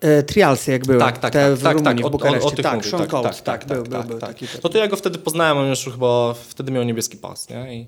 E, 0.00 0.22
trialsy 0.22 0.72
jak 0.72 0.86
były, 0.86 0.98
tak, 0.98 1.18
tak, 1.18 1.32
tak, 1.32 1.52
w 1.52 1.62
tak, 1.62 1.76
Rumunii, 1.76 2.02
tak, 2.02 2.08
w 2.08 2.12
Bukareszcie. 2.12 2.48
O, 2.48 2.48
o 2.48 2.50
tych 2.50 2.62
tak, 2.62 2.76
mówię, 2.76 2.98
tak, 2.98 3.08
Coates, 3.08 3.42
tak, 3.42 3.64
tak, 3.64 3.78
był, 3.78 3.86
tak, 3.86 4.06
był, 4.06 4.18
tak. 4.18 4.28
taki. 4.30 4.46
No 4.64 4.70
to 4.70 4.78
ja 4.78 4.88
go 4.88 4.96
wtedy 4.96 5.18
poznałem, 5.18 5.58
on 5.58 5.68
już 5.68 5.84
chyba 5.84 6.34
wtedy 6.34 6.72
miał 6.72 6.82
niebieski 6.82 7.16
pas, 7.16 7.48
nie? 7.48 7.74
I, 7.74 7.86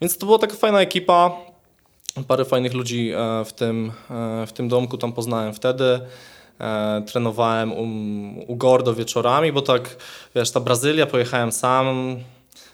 więc 0.00 0.18
to 0.18 0.26
była 0.26 0.38
taka 0.38 0.54
fajna 0.54 0.80
ekipa, 0.80 1.36
parę 2.28 2.44
fajnych 2.44 2.74
ludzi 2.74 3.12
e, 3.12 3.44
w 3.44 3.52
tym, 3.52 3.92
w 4.46 4.52
tym 4.52 4.68
domku 4.68 4.98
tam 4.98 5.12
poznałem 5.12 5.54
wtedy. 5.54 6.00
E, 6.60 7.02
trenowałem 7.06 7.72
u, 7.72 7.86
u 8.52 8.56
Gordo 8.56 8.94
wieczorami, 8.94 9.52
bo 9.52 9.62
tak, 9.62 9.96
wiesz, 10.34 10.50
ta 10.50 10.60
Brazylia, 10.60 11.06
pojechałem 11.06 11.52
sam, 11.52 12.16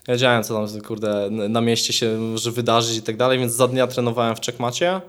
wiedziałem, 0.08 0.44
co 0.44 0.54
tam, 0.54 0.80
kurde, 0.80 1.30
na 1.30 1.60
mieście 1.60 1.92
się 1.92 2.18
może 2.18 2.50
wydarzyć 2.50 2.96
i 2.96 3.02
tak 3.02 3.16
dalej, 3.16 3.38
więc 3.38 3.52
za 3.52 3.68
dnia 3.68 3.86
trenowałem 3.86 4.36
w 4.36 4.40
Czekmacie 4.40 5.00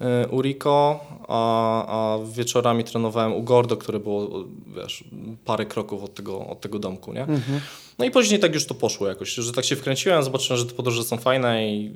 e, 0.00 0.28
u 0.28 0.42
Rico, 0.42 1.00
a, 1.28 1.86
a 1.86 2.18
wieczorami 2.24 2.84
trenowałem 2.84 3.32
u 3.32 3.42
Gordo, 3.42 3.76
które 3.76 4.00
było, 4.00 4.44
wiesz, 4.76 5.04
parę 5.44 5.66
kroków 5.66 6.04
od 6.04 6.14
tego, 6.14 6.46
od 6.46 6.60
tego 6.60 6.78
domku, 6.78 7.12
nie? 7.12 7.22
Mhm. 7.22 7.60
No 7.98 8.04
i 8.04 8.10
później 8.10 8.40
tak 8.40 8.54
już 8.54 8.66
to 8.66 8.74
poszło 8.74 9.08
jakoś, 9.08 9.34
że 9.34 9.52
tak 9.52 9.64
się 9.64 9.76
wkręciłem, 9.76 10.22
zobaczyłem, 10.22 10.58
że 10.58 10.66
te 10.66 10.74
podróże 10.74 11.04
są 11.04 11.16
fajne 11.16 11.68
i 11.68 11.92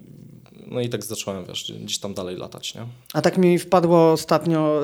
no 0.70 0.80
i 0.80 0.88
tak 0.88 1.04
zacząłem, 1.04 1.44
wiesz, 1.44 1.72
gdzieś 1.80 1.98
tam 1.98 2.14
dalej 2.14 2.36
latać, 2.36 2.74
nie? 2.74 2.80
A 3.12 3.22
tak 3.22 3.38
mi 3.38 3.58
wpadło 3.58 4.12
ostatnio 4.12 4.80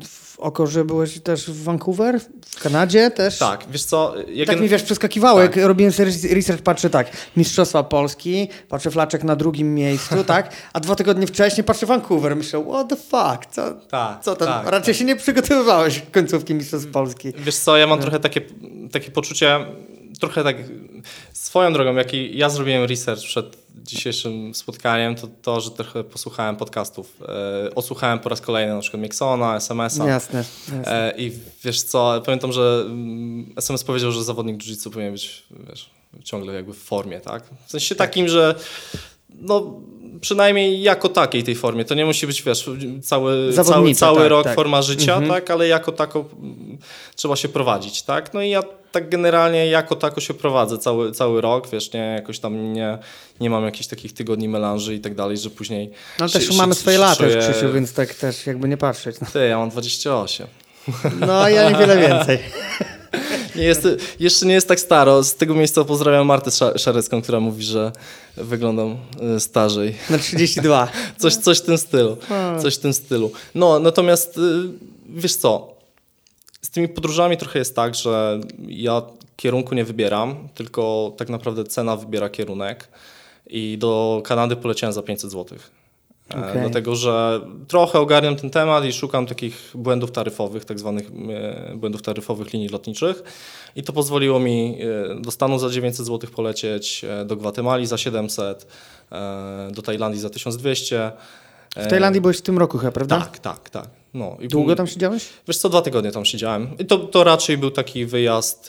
y, 0.00 0.04
w 0.04 0.30
oko, 0.38 0.66
że 0.66 0.84
byłeś 0.84 1.20
też 1.20 1.50
w 1.50 1.64
Vancouver, 1.64 2.20
w 2.46 2.62
Kanadzie 2.62 3.10
też. 3.10 3.38
Tak, 3.38 3.64
wiesz 3.70 3.84
co... 3.84 4.14
Jak 4.32 4.46
tak 4.46 4.60
mi, 4.60 4.68
wiesz, 4.68 4.82
przeskakiwało, 4.82 5.40
tak. 5.40 5.56
jak 5.56 5.66
robiłem 5.66 5.92
sobie 5.92 6.10
research, 6.30 6.62
patrzę 6.62 6.90
tak, 6.90 7.10
Mistrzostwa 7.36 7.82
Polski, 7.82 8.48
patrzę 8.68 8.90
Flaczek 8.90 9.24
na 9.24 9.36
drugim 9.36 9.74
miejscu, 9.74 10.24
tak, 10.34 10.52
a 10.72 10.80
dwa 10.80 10.94
tygodnie 10.94 11.26
wcześniej 11.26 11.64
patrzę 11.64 11.86
Vancouver, 11.86 12.36
myślę, 12.36 12.64
what 12.64 12.88
the 12.88 12.96
fuck, 12.96 13.46
co, 13.50 13.74
tak, 13.74 14.24
co 14.24 14.36
tam, 14.36 14.48
tak, 14.48 14.66
raczej 14.66 14.94
tak. 14.94 14.98
się 14.98 15.04
nie 15.04 15.16
przygotowywałeś 15.16 16.02
końcówki 16.12 16.54
Mistrzostw 16.54 16.90
Polski. 16.90 17.32
Wiesz 17.38 17.56
co, 17.56 17.76
ja 17.76 17.86
mam 17.86 17.98
no. 17.98 18.02
trochę 18.02 18.20
takie, 18.20 18.40
takie 18.92 19.10
poczucie, 19.10 19.66
trochę 20.20 20.44
tak 20.44 20.56
swoją 21.32 21.72
drogą, 21.72 21.94
jak 21.94 22.14
ja 22.14 22.48
zrobiłem 22.48 22.84
research 22.84 23.22
przed 23.22 23.56
dzisiejszym 23.84 24.54
spotkaniem, 24.54 25.14
to 25.14 25.28
to, 25.42 25.60
że 25.60 25.70
trochę 25.70 26.04
posłuchałem 26.04 26.56
podcastów. 26.56 27.22
E, 27.68 27.74
osłuchałem 27.74 28.18
po 28.18 28.28
raz 28.28 28.40
kolejny 28.40 28.74
na 28.74 28.80
przykład 28.80 29.02
Mixona, 29.02 29.56
SMS-a. 29.56 30.06
Jasne, 30.06 30.38
jasne. 30.38 30.86
E, 30.86 31.14
I 31.16 31.32
wiesz 31.64 31.82
co, 31.82 32.22
pamiętam, 32.24 32.52
że 32.52 32.84
SMS 33.56 33.80
mm, 33.80 33.86
powiedział, 33.86 34.12
że 34.12 34.24
zawodnik 34.24 34.62
jiu 34.62 34.90
powinien 34.90 35.12
być 35.12 35.42
wiesz, 35.68 35.90
ciągle 36.24 36.54
jakby 36.54 36.74
w 36.74 36.82
formie, 36.82 37.20
tak? 37.20 37.42
W 37.66 37.70
sensie 37.70 37.94
tak. 37.94 38.08
takim, 38.08 38.28
że 38.28 38.54
no 39.40 39.80
przynajmniej 40.20 40.82
jako 40.82 41.08
takiej 41.08 41.44
tej 41.44 41.54
formie. 41.54 41.84
To 41.84 41.94
nie 41.94 42.06
musi 42.06 42.26
być, 42.26 42.42
wiesz, 42.42 42.70
cały, 43.02 43.52
cały, 43.52 43.94
cały 43.94 44.18
tak, 44.18 44.30
rok 44.30 44.44
tak. 44.44 44.54
forma 44.54 44.82
życia, 44.82 45.14
mhm. 45.16 45.32
tak, 45.32 45.50
ale 45.50 45.68
jako 45.68 45.92
taką 45.92 46.20
mm, 46.20 46.78
trzeba 47.16 47.36
się 47.36 47.48
prowadzić, 47.48 48.02
tak. 48.02 48.34
No 48.34 48.42
i 48.42 48.50
ja 48.50 48.62
tak 48.92 49.08
generalnie 49.08 49.66
jako 49.66 49.96
tako 49.96 50.20
się 50.20 50.34
prowadzę 50.34 50.78
cały, 50.78 51.12
cały 51.12 51.40
rok, 51.40 51.70
wiesz, 51.70 51.92
nie, 51.92 52.00
jakoś 52.00 52.38
tam 52.38 52.72
nie, 52.72 52.98
nie 53.40 53.50
mam 53.50 53.64
jakichś 53.64 53.86
takich 53.86 54.12
tygodni 54.12 54.48
melanży 54.48 54.94
i 54.94 55.00
tak 55.00 55.14
dalej, 55.14 55.36
że 55.36 55.50
później... 55.50 55.90
No 56.18 56.24
ale 56.24 56.30
też 56.30 56.48
się, 56.48 56.54
mamy 56.54 56.74
swoje 56.74 56.98
lata 56.98 57.16
czuję... 57.16 57.36
Krzysiu, 57.36 57.72
więc 57.72 57.92
tak 57.92 58.14
też 58.14 58.46
jakby 58.46 58.68
nie 58.68 58.76
patrzeć. 58.76 59.20
No. 59.20 59.26
Ty, 59.32 59.46
ja 59.48 59.58
mam 59.58 59.70
28. 59.70 60.46
No, 61.20 61.48
ja 61.48 61.70
niewiele 61.70 62.08
więcej. 62.08 62.38
Nie 63.60 63.66
jest, 63.66 63.88
jeszcze 64.20 64.46
nie 64.46 64.54
jest 64.54 64.68
tak 64.68 64.80
staro. 64.80 65.24
Z 65.24 65.34
tego 65.34 65.54
miejsca 65.54 65.84
pozdrawiam 65.84 66.26
Martę 66.26 66.50
Szarecką, 66.78 67.22
która 67.22 67.40
mówi, 67.40 67.62
że 67.64 67.92
wyglądam 68.36 68.96
e, 69.20 69.40
starzej. 69.40 69.94
Na 70.10 70.18
32. 70.18 70.88
coś, 71.18 71.36
coś 71.36 71.58
w 71.58 71.62
tym 71.62 71.78
stylu. 71.78 72.16
Coś 72.62 72.74
w 72.74 72.78
tym 72.78 72.94
stylu. 72.94 73.32
No, 73.54 73.78
natomiast 73.78 74.38
y, 74.38 74.40
wiesz 75.08 75.36
co, 75.36 75.74
z 76.62 76.70
tymi 76.70 76.88
podróżami 76.88 77.36
trochę 77.36 77.58
jest 77.58 77.76
tak, 77.76 77.94
że 77.94 78.40
ja 78.68 79.02
kierunku 79.36 79.74
nie 79.74 79.84
wybieram, 79.84 80.48
tylko 80.54 81.12
tak 81.16 81.28
naprawdę 81.28 81.64
cena 81.64 81.96
wybiera 81.96 82.28
kierunek 82.28 82.88
i 83.46 83.78
do 83.78 84.22
Kanady 84.24 84.56
poleciałem 84.56 84.92
za 84.92 85.02
500 85.02 85.30
zł. 85.30 85.58
Okay. 86.30 86.60
Dlatego, 86.60 86.96
że 86.96 87.40
trochę 87.68 87.98
ogarniam 87.98 88.36
ten 88.36 88.50
temat 88.50 88.84
i 88.84 88.92
szukam 88.92 89.26
takich 89.26 89.70
błędów 89.74 90.12
taryfowych, 90.12 90.64
tak 90.64 90.78
zwanych 90.78 91.10
e, 91.30 91.76
błędów 91.76 92.02
taryfowych 92.02 92.52
linii 92.52 92.68
lotniczych. 92.68 93.22
I 93.76 93.82
to 93.82 93.92
pozwoliło 93.92 94.40
mi 94.40 94.78
e, 94.80 95.20
do 95.20 95.30
Stanów 95.30 95.60
za 95.60 95.70
900 95.70 96.06
zł 96.06 96.30
polecieć, 96.36 97.04
e, 97.04 97.24
do 97.24 97.36
Gwatemali 97.36 97.86
za 97.86 97.98
700, 97.98 98.66
do 99.70 99.82
Tajlandii 99.82 100.20
za 100.20 100.30
1200. 100.30 101.12
W 101.76 101.86
Tajlandii 101.86 102.20
byłeś 102.20 102.38
w 102.38 102.42
tym 102.42 102.58
roku 102.58 102.78
chyba, 102.78 102.92
prawda? 102.92 103.20
Tak, 103.20 103.38
tak, 103.38 103.70
tak. 103.70 103.88
No, 104.14 104.36
i 104.40 104.48
Długo 104.48 104.76
tam 104.76 104.86
siedziałeś? 104.86 105.28
Wiesz 105.48 105.58
co, 105.58 105.68
dwa 105.68 105.82
tygodnie 105.82 106.12
tam 106.12 106.24
siedziałem. 106.24 106.68
I 106.78 106.84
to, 106.84 106.98
to 106.98 107.24
raczej 107.24 107.58
był 107.58 107.70
taki 107.70 108.06
wyjazd. 108.06 108.66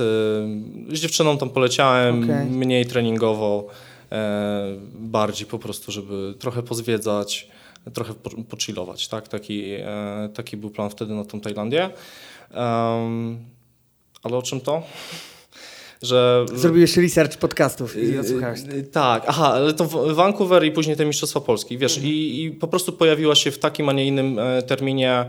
Z 0.93 0.99
dziewczyną 0.99 1.37
tam 1.37 1.49
poleciałem, 1.49 2.23
okay. 2.23 2.45
mniej 2.45 2.85
treningowo. 2.85 3.67
E, 4.11 4.77
bardziej 4.93 5.47
po 5.47 5.59
prostu, 5.59 5.91
żeby 5.91 6.33
trochę 6.39 6.63
pozwiedzać, 6.63 7.47
trochę 7.93 8.13
po, 8.13 8.29
pochillować, 8.29 9.07
tak? 9.07 9.27
Taki, 9.27 9.63
e, 9.73 10.29
taki 10.33 10.57
był 10.57 10.69
plan 10.69 10.89
wtedy 10.89 11.13
na 11.13 11.25
tą 11.25 11.39
Tajlandię. 11.41 11.89
ale 14.23 14.37
o 14.37 14.41
czym 14.41 14.61
to? 14.61 14.83
że... 16.01 16.45
Zrobiłeś 16.53 16.97
research 16.97 17.37
podcastów 17.37 18.03
i 18.03 18.19
odsłuchałeś. 18.19 18.59
Tak, 18.91 19.23
aha, 19.27 19.53
ale 19.53 19.73
to 19.73 19.87
Vancouver 20.15 20.65
i 20.65 20.71
później 20.71 20.95
te 20.95 21.05
Mistrzostwa 21.05 21.41
Polski, 21.41 21.77
wiesz, 21.77 21.97
mhm. 21.97 22.13
i, 22.13 22.43
i 22.43 22.51
po 22.51 22.67
prostu 22.67 22.93
pojawiła 22.93 23.35
się 23.35 23.51
w 23.51 23.59
takim, 23.59 23.89
a 23.89 23.93
nie 23.93 24.05
innym 24.05 24.39
e, 24.39 24.61
terminie 24.61 25.25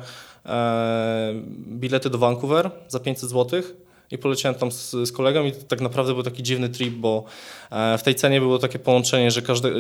e, 0.47 1.35
bilety 1.69 2.11
do 2.11 2.19
Vancouver 2.19 2.71
za 2.89 3.01
500 3.01 3.31
złotych 3.31 3.77
i 4.13 4.19
poleciałem 4.19 4.59
tam 4.59 4.73
z, 4.73 4.91
z 4.91 5.13
kolegą 5.13 5.45
i 5.45 5.53
tak 5.53 5.81
naprawdę 5.81 6.15
był 6.15 6.23
taki 6.23 6.43
dziwny 6.43 6.69
trip, 6.69 6.95
bo 6.95 7.25
e, 7.71 7.99
w 7.99 8.03
tej 8.03 8.15
cenie 8.15 8.41
było 8.41 8.59
takie 8.59 8.79
połączenie, 8.79 9.31
że 9.31 9.43
każde 9.43 9.71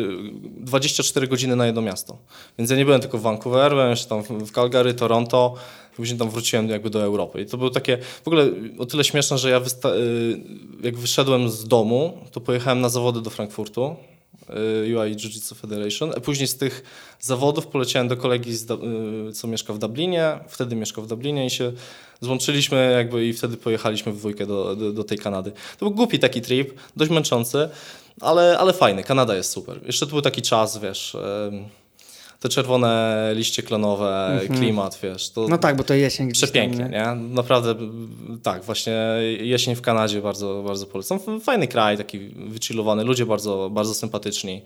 24 0.61 1.27
e, 1.27 1.29
godziny 1.29 1.57
na 1.57 1.67
jedno 1.67 1.83
miasto. 1.83 2.19
Więc 2.59 2.71
ja 2.71 2.77
nie 2.77 2.85
byłem 2.85 3.01
tylko 3.01 3.19
w 3.19 3.23
Vancouver, 3.23 3.71
byłem 3.71 3.91
jeszcze 3.91 4.09
tam 4.09 4.23
w 4.23 4.53
Calgary, 4.53 4.95
Toronto, 4.95 5.55
później 5.97 6.19
tam 6.19 6.31
wróciłem 6.31 6.69
jakby 6.69 6.91
do 6.91 7.03
Europy. 7.03 7.43
I 7.43 7.47
to 7.47 7.59
było 7.59 7.71
takie 7.71 7.99
w 8.25 8.29
ogóle 8.29 8.49
o 8.79 8.87
tyle 8.87 9.05
śmieszne, 9.05 9.39
że 9.39 9.51
ja 9.51 9.57
e, 9.57 9.61
jak 10.83 10.97
wyszedłem 10.97 11.51
z 11.51 11.65
domu, 11.65 12.19
to 12.31 12.41
pojechałem 12.41 12.81
na 12.81 12.89
zawody 12.89 13.23
do 13.23 13.31
Frankfurtu 13.31 13.97
UI 14.85 15.17
Jiu-Jitsu 15.17 15.55
Federation. 15.55 16.13
Później 16.13 16.49
z 16.49 16.57
tych 16.57 16.83
zawodów 17.21 17.67
poleciałem 17.67 18.09
do 18.09 18.17
kolegi, 18.17 18.53
co 19.35 19.49
mieszka 19.49 19.73
w 19.73 19.79
Dublinie. 19.79 20.39
Wtedy 20.49 20.77
mieszkał 20.77 21.05
w 21.05 21.07
Dublinie 21.07 21.47
i 21.47 21.51
się 21.51 21.73
złączyliśmy 22.21 22.93
jakby 22.93 23.27
i 23.27 23.33
wtedy 23.33 23.57
pojechaliśmy 23.57 24.13
w 24.13 24.17
dwójkę 24.17 24.47
do, 24.47 24.77
do, 24.77 24.93
do 24.93 25.05
tej 25.05 25.19
Kanady. 25.19 25.53
To 25.79 25.87
był 25.87 25.95
głupi 25.95 26.19
taki 26.19 26.41
trip, 26.41 26.73
dość 26.97 27.11
męczący, 27.11 27.69
ale, 28.21 28.59
ale 28.59 28.73
fajny. 28.73 29.03
Kanada 29.03 29.37
jest 29.37 29.51
super. 29.51 29.81
Jeszcze 29.87 30.07
tu 30.07 30.13
był 30.13 30.23
taki 30.23 30.43
czas, 30.43 30.79
wiesz 30.79 31.17
te 32.43 32.49
czerwone 32.49 33.33
liście 33.37 33.63
klonowe, 33.63 34.27
mhm. 34.27 34.61
klimat, 34.61 34.99
wiesz. 35.03 35.31
To 35.31 35.49
no 35.49 35.59
tak, 35.59 35.77
bo 35.77 35.85
to 35.85 35.95
jesień. 35.95 36.33
Przepięknie, 36.33 36.85
nie? 36.85 36.91
nie? 36.91 37.15
Naprawdę, 37.15 37.75
tak, 38.43 38.65
właśnie 38.65 38.93
jesień 39.41 39.75
w 39.75 39.83
Kanadzie 39.83 40.23
bardzo, 40.23 40.63
bardzo 40.67 40.87
polecam. 40.87 41.41
Fajny 41.41 41.69
kraj, 41.69 41.97
taki 41.97 42.19
wychillowany, 42.29 43.05
ludzie 43.05 43.27
bardzo, 43.27 43.71
bardzo 43.71 43.95
sympatyczni. 43.95 44.63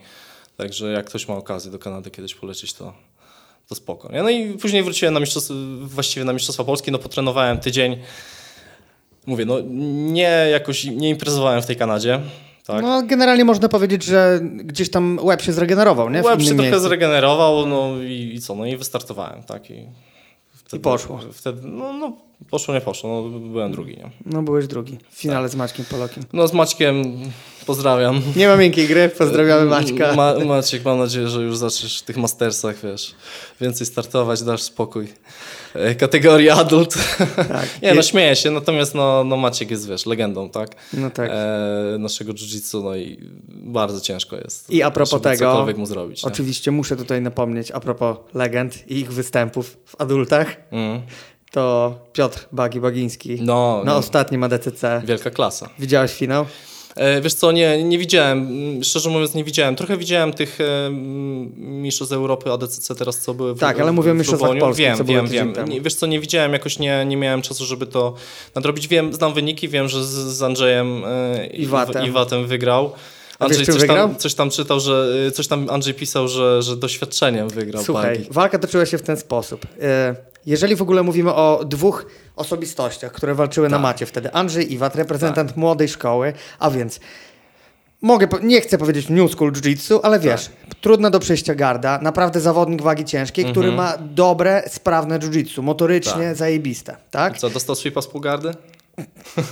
Także 0.57 0.93
jak 0.93 1.07
ktoś 1.07 1.29
ma 1.29 1.35
okazję 1.35 1.71
do 1.71 1.79
Kanady 1.79 2.11
kiedyś 2.11 2.35
polecieć, 2.35 2.73
to, 2.73 2.93
to 3.69 3.75
spoko. 3.75 4.13
Nie? 4.13 4.23
No 4.23 4.31
i 4.31 4.53
później 4.53 4.83
wróciłem 4.83 5.15
na 5.15 5.21
mistrzostwa, 5.21 5.55
właściwie 5.81 6.25
na 6.25 6.33
Mistrzostwa 6.33 6.65
Polskie, 6.65 6.93
no 6.93 6.99
potrenowałem 6.99 7.59
tydzień. 7.59 7.97
Mówię, 9.27 9.45
no 9.45 9.57
nie 10.13 10.49
jakoś, 10.51 10.85
nie 10.85 11.11
imprezowałem 11.11 11.63
w 11.63 11.67
tej 11.67 11.77
Kanadzie. 11.77 12.21
Tak? 12.67 12.83
No 12.83 13.03
generalnie 13.03 13.45
można 13.45 13.69
powiedzieć, 13.69 14.05
że 14.05 14.41
gdzieś 14.43 14.91
tam 14.91 15.19
łeb 15.23 15.43
się 15.43 15.53
zregenerował, 15.53 16.11
nie? 16.11 16.23
W 16.23 16.25
łeb 16.25 16.41
się 16.41 16.47
trochę 16.47 16.63
miejscu. 16.63 16.81
zregenerował, 16.81 17.67
no 17.67 18.03
i, 18.03 18.33
i, 18.35 18.41
co, 18.41 18.55
no 18.55 18.67
i 18.67 18.77
wystartowałem, 18.77 19.43
tak? 19.43 19.71
I, 19.71 19.87
wtedy, 20.55 20.77
I 20.77 20.81
poszło. 20.81 21.21
Wtedy, 21.33 21.61
no, 21.65 21.93
no 21.93 22.13
poszło, 22.51 22.75
nie 22.75 22.81
poszło, 22.81 23.23
no 23.23 23.39
byłem 23.39 23.73
drugi, 23.73 23.97
nie? 23.97 24.11
No 24.27 24.43
byłeś 24.43 24.67
drugi, 24.67 24.99
w 25.11 25.21
finale 25.21 25.43
tak. 25.43 25.53
z 25.53 25.57
Maćkiem 25.57 25.85
Polokiem. 25.85 26.25
No 26.33 26.49
z 26.49 26.53
Maćkiem 26.53 27.19
pozdrawiam. 27.67 28.23
Nie 28.37 28.49
ma 28.49 28.57
miękkiej 28.57 28.89
gry, 28.89 29.09
pozdrawiamy 29.09 29.65
Maćka. 29.65 30.15
Ma, 30.15 30.35
Maciek, 30.45 30.85
mam 30.85 30.99
nadzieję, 30.99 31.29
że 31.29 31.43
już 31.43 31.57
zaczniesz 31.57 32.01
w 32.01 32.03
tych 32.03 32.17
mastersach, 32.17 32.77
wiesz, 32.83 33.15
więcej 33.61 33.87
startować, 33.87 34.43
dasz 34.43 34.63
spokój. 34.63 35.09
E, 35.75 35.95
kategorii 35.95 36.51
adult. 36.51 36.95
Tak. 37.49 37.69
nie, 37.83 37.95
no 37.95 38.03
śmieję 38.03 38.37
się, 38.37 38.51
natomiast 38.51 38.95
no, 38.95 39.25
no 39.25 39.37
Maciek 39.37 39.71
jest, 39.71 39.89
wiesz, 39.89 40.07
legendą, 40.07 40.51
tak? 40.51 40.71
No 40.93 41.11
tak. 41.11 41.31
E, 41.33 41.99
naszego 41.99 42.33
jiu-jitsu, 42.33 42.85
no 42.85 42.97
i 42.97 43.19
bardzo 43.49 44.01
ciężko 44.01 44.37
jest. 44.37 44.71
I 44.71 44.83
a 44.83 44.91
propos 44.91 45.23
tego, 45.23 45.39
cokolwiek 45.39 45.77
mu 45.77 45.87
zrobić. 45.87 46.25
Oczywiście 46.25 46.71
nie? 46.71 46.77
muszę 46.77 46.97
tutaj 46.97 47.23
napomnieć, 47.23 47.71
a 47.71 47.81
propos 47.81 48.17
legend 48.35 48.91
i 48.91 48.99
ich 48.99 49.13
występów 49.13 49.77
w 49.85 50.01
adultach, 50.01 50.57
mm. 50.71 51.03
to 51.51 51.95
Piotr 52.13 52.49
Bagi 52.53 52.81
Bagiński 52.81 53.39
no, 53.43 53.83
na 53.85 53.93
no. 53.93 53.99
ostatnim 53.99 54.45
ADCC. 54.45 55.03
Wielka 55.05 55.31
klasa. 55.31 55.69
Widziałeś 55.79 56.15
finał? 56.15 56.47
E, 56.97 57.21
wiesz 57.21 57.35
co, 57.35 57.53
nie, 57.53 57.85
nie 57.85 57.99
widziałem, 57.99 58.49
szczerze 58.85 59.11
mówiąc 59.11 59.35
nie 59.35 59.45
widziałem. 59.45 59.77
Trochę 59.77 59.97
widziałem 59.97 60.33
tych 60.33 60.59
e, 60.61 60.91
mistrzostw 61.57 62.15
Europy 62.15 62.53
ADCC 62.53 62.95
teraz, 62.95 63.19
co 63.19 63.35
były 63.35 63.55
w 63.55 63.59
Tak, 63.59 63.81
ale 63.81 63.93
mówię 63.93 64.11
o 64.11 64.15
mistrzostwach 64.15 64.59
Polski, 64.59 64.83
Wiem, 64.83 65.05
wiem, 65.05 65.27
wiem. 65.27 65.83
Wiesz 65.83 65.95
co, 65.95 66.07
nie 66.07 66.21
widziałem, 66.21 66.53
jakoś 66.53 66.79
nie, 66.79 67.05
nie 67.05 67.17
miałem 67.17 67.43
czasu, 67.43 67.65
żeby 67.65 67.87
to 67.87 68.15
nadrobić. 68.55 68.89
Wiem, 68.89 69.15
znam 69.15 69.35
wyniki, 69.35 69.69
wiem, 69.69 69.89
że 69.89 70.05
z, 70.05 70.43
Andrzejem 70.43 71.03
e, 71.05 71.47
Iwatem. 71.47 72.07
Iwatem 72.07 72.47
wygrał. 72.47 72.93
Andrzej 73.39 73.67
coś, 73.67 73.77
wygrał? 73.77 74.09
Tam, 74.09 74.17
coś 74.17 74.35
tam 74.35 74.51
czytał, 74.51 74.81
że 74.81 75.09
coś 75.35 75.49
tam 75.49 75.71
Andrzej 75.71 75.95
pisał, 75.95 76.29
że, 76.29 76.63
że 76.63 76.77
doświadczeniem 76.77 77.49
wygrał. 77.49 77.85
Słuchaj, 77.85 78.19
Bagi. 78.19 78.29
walka 78.31 78.59
toczyła 78.59 78.87
się 78.87 78.99
w 78.99 79.03
ten 79.03 79.17
sposób. 79.17 79.67
Jeżeli 80.47 80.77
w 80.77 80.83
ogóle 80.83 81.03
mówimy 81.03 81.35
o 81.35 81.65
dwóch 81.65 82.07
osobistościach, 82.37 83.13
które 83.13 83.35
walczyły 83.35 83.67
tak. 83.67 83.73
na 83.73 83.79
macie 83.79 84.07
wtedy, 84.07 84.33
Andrzej 84.33 84.73
Iwat, 84.73 84.97
reprezentant 84.97 85.49
tak. 85.49 85.57
młodej 85.57 85.89
szkoły, 85.89 86.33
a 86.59 86.71
więc 86.71 87.01
mogę, 88.03 88.29
nie 88.43 88.61
chcę 88.61 88.79
powiedzieć 88.79 89.09
new 89.09 89.33
school 89.33 89.53
jiu-jitsu, 89.53 90.01
ale 90.03 90.21
wiesz, 90.21 90.51
tak. 90.69 90.75
trudna 90.75 91.11
do 91.11 91.21
przejścia 91.21 91.55
garda, 91.55 91.99
naprawdę 92.03 92.41
zawodnik 92.41 92.83
wagi 92.83 93.05
ciężkiej, 93.05 93.45
mhm. 93.45 93.53
który 93.55 93.77
ma 93.77 93.99
dobre, 93.99 94.63
sprawne 94.69 95.19
jiu-jitsu, 95.19 95.63
motorycznie 95.63 96.29
tak. 96.29 96.37
zajebiste, 96.37 96.97
tak? 97.11 97.37
I 97.37 97.39
co, 97.39 97.51
dostał 97.51 97.77
sweepa 97.77 98.03
z 98.03 98.07
półgardy? 98.07 98.55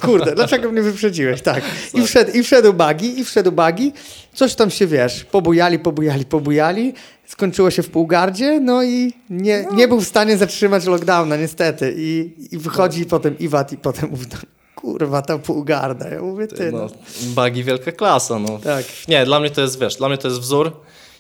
Kurde, 0.03 0.35
dlaczego 0.35 0.73
mnie 0.73 0.83
wyprzedziłeś? 0.83 1.43
Tak. 1.55 1.65
I 1.95 2.03
wszedł, 2.03 2.31
I 2.33 2.43
wszedł 2.43 2.73
bagi, 2.73 3.21
i 3.21 3.25
wszedł 3.25 3.53
bagi. 3.53 3.93
Coś 4.35 4.55
tam 4.55 4.71
się, 4.71 4.87
wiesz, 4.87 5.25
pobujali, 5.25 5.79
pobujali, 5.79 6.25
pobujali. 6.25 6.95
Skończyło 7.27 7.71
się 7.71 7.83
w 7.83 7.91
półgardzie, 7.91 8.61
no 8.61 8.83
i 8.83 9.13
nie, 9.31 9.67
no. 9.71 9.77
nie 9.77 9.89
był 9.89 10.01
w 10.01 10.05
stanie 10.05 10.37
zatrzymać 10.37 10.87
lockdowna, 10.87 11.37
niestety. 11.37 11.95
I, 11.97 12.33
i 12.55 12.59
wychodzi 12.59 13.01
no. 13.01 13.07
potem 13.07 13.39
Iwat 13.39 13.73
i 13.73 13.77
potem 13.77 14.11
mówi, 14.11 14.27
no, 14.33 14.39
kurwa, 14.75 15.23
ta 15.23 15.39
półgarda. 15.39 16.09
Ja 16.09 16.23
mówię, 16.23 16.47
ty, 16.47 16.73
no. 16.73 16.79
no. 16.79 16.89
Bagi 17.23 17.65
wielka 17.65 17.93
klasa, 17.93 18.39
no. 18.39 18.59
Tak. 18.59 18.85
Nie, 19.09 19.25
dla 19.25 19.41
mnie 19.41 19.51
to 19.51 19.61
jest, 19.61 19.81
wiesz, 19.81 19.97
dla 19.97 20.09
mnie 20.09 20.19
to 20.19 20.29
jest 20.29 20.41
wzór. 20.41 20.73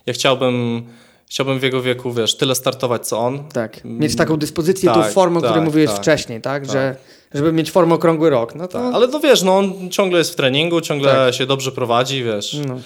Ja 0.06 0.12
chciałbym 0.12 0.82
chciałbym 1.26 1.58
w 1.58 1.62
jego 1.62 1.82
wieku, 1.82 2.12
wiesz, 2.12 2.36
tyle 2.36 2.54
startować, 2.54 3.06
co 3.06 3.18
on. 3.18 3.48
Tak, 3.48 3.84
mieć 3.84 4.16
taką 4.16 4.36
dyspozycję, 4.36 4.90
tak, 4.90 5.06
tą 5.06 5.12
formę, 5.12 5.40
tak, 5.40 5.44
o 5.44 5.50
której 5.50 5.64
mówiłeś 5.64 5.90
tak, 5.90 5.98
wcześniej, 5.98 6.40
tak, 6.40 6.62
tak, 6.62 6.72
że 6.72 6.96
żeby 7.34 7.52
mieć 7.52 7.70
formę 7.70 7.94
okrągły 7.94 8.30
rok. 8.30 8.54
No 8.54 8.68
to... 8.68 8.78
Tak, 8.78 8.94
ale 8.94 9.08
to 9.08 9.20
wiesz, 9.20 9.42
no 9.42 9.58
on 9.58 9.90
ciągle 9.90 10.18
jest 10.18 10.32
w 10.32 10.34
treningu, 10.34 10.80
ciągle 10.80 11.12
tak. 11.12 11.34
się 11.34 11.46
dobrze 11.46 11.72
prowadzi, 11.72 12.24
wiesz, 12.24 12.56
no. 12.68 12.78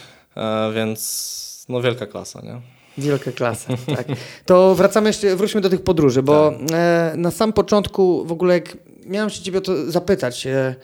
e, 0.43 0.73
więc 0.73 1.67
no 1.69 1.81
wielka 1.81 2.07
klasa, 2.07 2.41
nie? 2.41 2.78
Wielka 2.99 3.33
klasa, 3.33 3.77
tak. 3.97 4.07
To 4.47 4.75
wracamy 4.75 5.09
jeszcze, 5.09 5.37
wróćmy 5.37 5.61
do 5.61 5.71
tych 5.71 5.83
podróży, 5.83 6.23
bo 6.23 6.51
tak. 6.51 6.71
e, 6.73 7.13
na 7.17 7.31
sam 7.31 7.53
początku 7.53 8.25
w 8.25 8.33
ogóle 8.33 8.55
jak 8.55 8.77
miałem 9.07 9.31
się 9.31 9.43
ciebie 9.43 9.61
to 9.61 9.91
zapytać 9.91 10.47
e, 10.47 10.75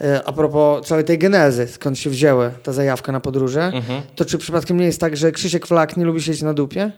e, 0.00 0.22
a 0.24 0.32
propos 0.32 0.86
całej 0.86 1.04
tej 1.04 1.18
genezy, 1.18 1.66
skąd 1.66 1.98
się 1.98 2.10
wzięła 2.10 2.50
ta 2.50 2.72
zajawka 2.72 3.12
na 3.12 3.20
podróże, 3.20 3.64
mhm. 3.64 4.02
to 4.16 4.24
czy 4.24 4.38
przypadkiem 4.38 4.76
nie 4.76 4.86
jest 4.86 5.00
tak, 5.00 5.16
że 5.16 5.32
Krzysiek 5.32 5.66
Flak 5.66 5.96
nie 5.96 6.04
lubi 6.04 6.22
siedzieć 6.22 6.42
na 6.42 6.54
dupie? 6.54 6.92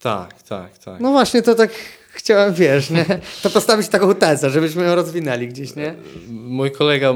Tak, 0.00 0.42
tak, 0.42 0.78
tak. 0.78 1.00
No 1.00 1.10
właśnie, 1.10 1.42
to 1.42 1.54
tak 1.54 1.70
chciałem, 2.12 2.54
wiesz, 2.54 2.90
nie? 2.90 3.04
to 3.42 3.50
postawić 3.50 3.88
taką 3.88 4.14
tezę, 4.14 4.50
żebyśmy 4.50 4.84
ją 4.84 4.94
rozwinęli 4.94 5.48
gdzieś, 5.48 5.76
nie? 5.76 5.94
Mój 6.28 6.72
kolega 6.72 7.14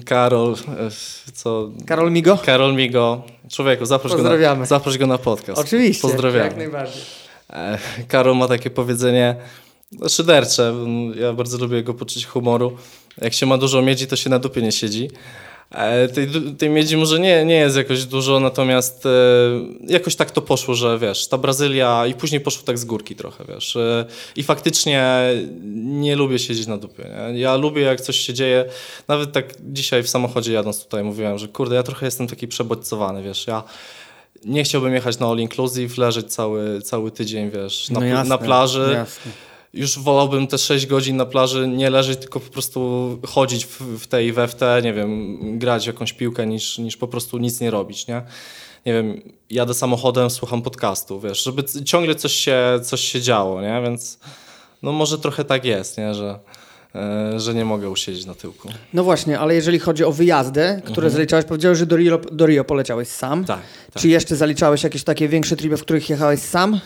Karol, 0.00 0.56
co... 1.34 1.70
Karol 1.86 2.12
Migo? 2.12 2.38
Karol 2.38 2.74
Migo. 2.74 3.22
Człowieku, 3.48 3.86
zaproś, 3.86 4.12
go 4.14 4.22
na, 4.22 4.64
zaproś 4.64 4.98
go 4.98 5.06
na 5.06 5.18
podcast. 5.18 5.60
Oczywiście, 5.60 6.02
Pozdrawiamy. 6.02 6.44
jak 6.44 6.56
najbardziej. 6.56 7.02
E, 7.50 7.78
Karol 8.08 8.36
ma 8.36 8.48
takie 8.48 8.70
powiedzenie 8.70 9.36
szydercze. 10.08 10.74
Ja 11.20 11.32
bardzo 11.32 11.58
lubię 11.58 11.76
jego 11.76 11.94
poczucie 11.94 12.26
humoru. 12.26 12.76
Jak 13.20 13.32
się 13.32 13.46
ma 13.46 13.58
dużo 13.58 13.82
miedzi, 13.82 14.06
to 14.06 14.16
się 14.16 14.30
na 14.30 14.38
dupie 14.38 14.62
nie 14.62 14.72
siedzi. 14.72 15.10
E, 15.70 16.08
tej, 16.08 16.28
tej 16.58 16.70
miedzi 16.70 16.96
może 16.96 17.20
nie, 17.20 17.44
nie 17.44 17.54
jest 17.54 17.76
jakoś 17.76 18.04
dużo, 18.04 18.40
natomiast 18.40 19.06
e, 19.06 19.10
jakoś 19.88 20.16
tak 20.16 20.30
to 20.30 20.42
poszło, 20.42 20.74
że 20.74 20.98
wiesz, 20.98 21.28
ta 21.28 21.38
Brazylia 21.38 22.06
i 22.06 22.14
później 22.14 22.40
poszło 22.40 22.62
tak 22.62 22.78
z 22.78 22.84
górki 22.84 23.16
trochę, 23.16 23.44
wiesz. 23.48 23.76
E, 23.76 24.04
I 24.36 24.42
faktycznie 24.42 25.30
nie 25.74 26.16
lubię 26.16 26.38
siedzieć 26.38 26.66
na 26.66 26.76
dupie. 26.76 27.04
Nie? 27.04 27.40
Ja 27.40 27.56
lubię 27.56 27.82
jak 27.82 28.00
coś 28.00 28.16
się 28.16 28.34
dzieje, 28.34 28.64
nawet 29.08 29.32
tak 29.32 29.44
dzisiaj 29.60 30.02
w 30.02 30.08
samochodzie 30.08 30.52
jadąc 30.52 30.84
tutaj 30.84 31.04
mówiłem, 31.04 31.38
że 31.38 31.48
kurde, 31.48 31.74
ja 31.74 31.82
trochę 31.82 32.06
jestem 32.06 32.26
taki 32.26 32.48
przebodźcowany, 32.48 33.22
wiesz, 33.22 33.46
ja 33.46 33.62
nie 34.44 34.64
chciałbym 34.64 34.94
jechać 34.94 35.18
na 35.18 35.26
all 35.26 35.38
inclusive, 35.38 35.98
leżeć 35.98 36.34
cały, 36.34 36.82
cały 36.82 37.10
tydzień, 37.10 37.50
wiesz, 37.50 37.90
na, 37.90 38.00
no 38.00 38.06
jasne, 38.06 38.28
na 38.28 38.38
plaży. 38.38 38.90
Jasne 38.94 39.32
już 39.74 39.98
wolałbym 39.98 40.46
te 40.46 40.58
6 40.58 40.86
godzin 40.86 41.16
na 41.16 41.26
plaży 41.26 41.68
nie 41.68 41.90
leżeć, 41.90 42.18
tylko 42.18 42.40
po 42.40 42.50
prostu 42.50 43.18
chodzić 43.26 43.66
w, 43.66 43.80
w 43.80 44.06
tej 44.06 44.32
we 44.32 44.48
w 44.48 44.54
te, 44.54 44.80
nie 44.82 44.92
wiem, 44.92 45.38
grać 45.58 45.84
w 45.84 45.86
jakąś 45.86 46.12
piłkę, 46.12 46.46
niż, 46.46 46.78
niż 46.78 46.96
po 46.96 47.08
prostu 47.08 47.38
nic 47.38 47.60
nie 47.60 47.70
robić, 47.70 48.06
nie? 48.06 48.22
Nie 48.86 48.92
wiem, 48.92 49.20
jadę 49.50 49.74
samochodem, 49.74 50.30
słucham 50.30 50.62
podcastu, 50.62 51.20
wiesz, 51.20 51.44
żeby 51.44 51.64
ciągle 51.84 52.14
coś 52.14 52.32
się, 52.32 52.58
coś 52.82 53.00
się 53.00 53.20
działo, 53.20 53.62
nie? 53.62 53.82
Więc 53.82 54.18
no 54.82 54.92
może 54.92 55.18
trochę 55.18 55.44
tak 55.44 55.64
jest, 55.64 55.98
nie? 55.98 56.14
Że, 56.14 56.38
e, 56.94 57.40
że 57.40 57.54
nie 57.54 57.64
mogę 57.64 57.90
usiedzieć 57.90 58.26
na 58.26 58.34
tyłku. 58.34 58.68
No 58.92 59.04
właśnie, 59.04 59.38
ale 59.38 59.54
jeżeli 59.54 59.78
chodzi 59.78 60.04
o 60.04 60.12
wyjazdy, 60.12 60.80
które 60.84 61.06
mhm. 61.06 61.12
zaliczałeś, 61.12 61.44
powiedziałeś, 61.44 61.78
że 61.78 61.86
do 61.86 61.96
Rio, 61.96 62.18
do 62.18 62.46
Rio 62.46 62.64
poleciałeś 62.64 63.08
sam. 63.08 63.44
Tak, 63.44 63.60
tak. 63.92 64.02
Czy 64.02 64.08
jeszcze 64.08 64.36
zaliczałeś 64.36 64.84
jakieś 64.84 65.04
takie 65.04 65.28
większe 65.28 65.56
tripy, 65.56 65.76
w 65.76 65.82
których 65.82 66.10
jechałeś 66.10 66.40
sam? 66.40 66.80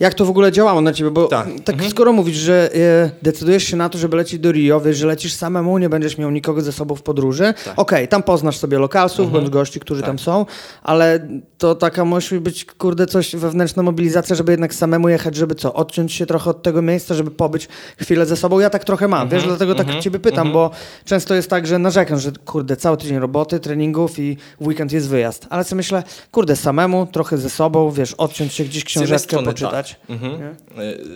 Jak 0.00 0.14
to 0.14 0.24
w 0.24 0.30
ogóle 0.30 0.52
działało 0.52 0.80
na 0.80 0.92
ciebie? 0.92 1.10
Bo 1.10 1.26
tak, 1.26 1.46
tak 1.64 1.74
mhm. 1.74 1.90
skoro 1.90 2.12
mówisz, 2.12 2.36
że 2.36 2.70
e, 2.74 3.10
decydujesz 3.22 3.64
się 3.64 3.76
na 3.76 3.88
to, 3.88 3.98
żeby 3.98 4.16
lecieć 4.16 4.40
do 4.40 4.52
Rio, 4.52 4.80
wiesz, 4.80 4.96
że 4.96 5.06
lecisz 5.06 5.32
samemu, 5.32 5.78
nie 5.78 5.88
będziesz 5.88 6.18
miał 6.18 6.30
nikogo 6.30 6.60
ze 6.60 6.72
sobą 6.72 6.94
w 6.94 7.02
podróży, 7.02 7.54
tak. 7.64 7.78
okej, 7.78 7.98
okay, 7.98 8.08
tam 8.08 8.22
poznasz 8.22 8.56
sobie 8.56 8.78
lokalsów 8.78 9.26
mhm. 9.26 9.32
bądź 9.32 9.52
gości, 9.52 9.80
którzy 9.80 10.00
tak. 10.00 10.10
tam 10.10 10.18
są, 10.18 10.46
ale 10.82 11.28
to 11.58 11.74
taka 11.74 12.04
musi 12.04 12.40
być, 12.40 12.64
kurde, 12.64 13.06
coś 13.06 13.36
wewnętrzna 13.36 13.82
mobilizacja, 13.82 14.36
żeby 14.36 14.52
jednak 14.52 14.74
samemu 14.74 15.08
jechać, 15.08 15.36
żeby 15.36 15.54
co, 15.54 15.74
odciąć 15.74 16.12
się 16.12 16.26
trochę 16.26 16.50
od 16.50 16.62
tego 16.62 16.82
miejsca, 16.82 17.14
żeby 17.14 17.30
pobyć 17.30 17.68
chwilę 17.98 18.26
ze 18.26 18.36
sobą. 18.36 18.58
Ja 18.58 18.70
tak 18.70 18.84
trochę 18.84 19.08
mam, 19.08 19.28
wiesz, 19.28 19.42
mhm. 19.42 19.48
dlatego 19.48 19.74
tak 19.74 19.86
mhm. 19.86 20.02
ciebie 20.02 20.18
pytam, 20.18 20.46
mhm. 20.46 20.52
bo 20.52 20.70
często 21.04 21.34
jest 21.34 21.50
tak, 21.50 21.66
że 21.66 21.78
narzekam, 21.78 22.18
że 22.18 22.32
kurde, 22.44 22.76
cały 22.76 22.96
tydzień 22.96 23.18
roboty, 23.18 23.60
treningów 23.60 24.18
i 24.18 24.36
weekend 24.60 24.92
jest 24.92 25.08
wyjazd. 25.08 25.46
Ale 25.50 25.64
co 25.64 25.76
myślę, 25.76 26.02
kurde, 26.30 26.56
samemu, 26.56 27.06
trochę 27.06 27.38
ze 27.38 27.50
sobą, 27.50 27.90
wiesz, 27.90 28.14
odciąć 28.14 28.54
się 28.54 28.64
gdzieś 28.64 28.84
książeczkę 28.84 29.42
poczytać. 29.42 29.89
Tak. 29.94 30.10
Mhm. 30.10 30.56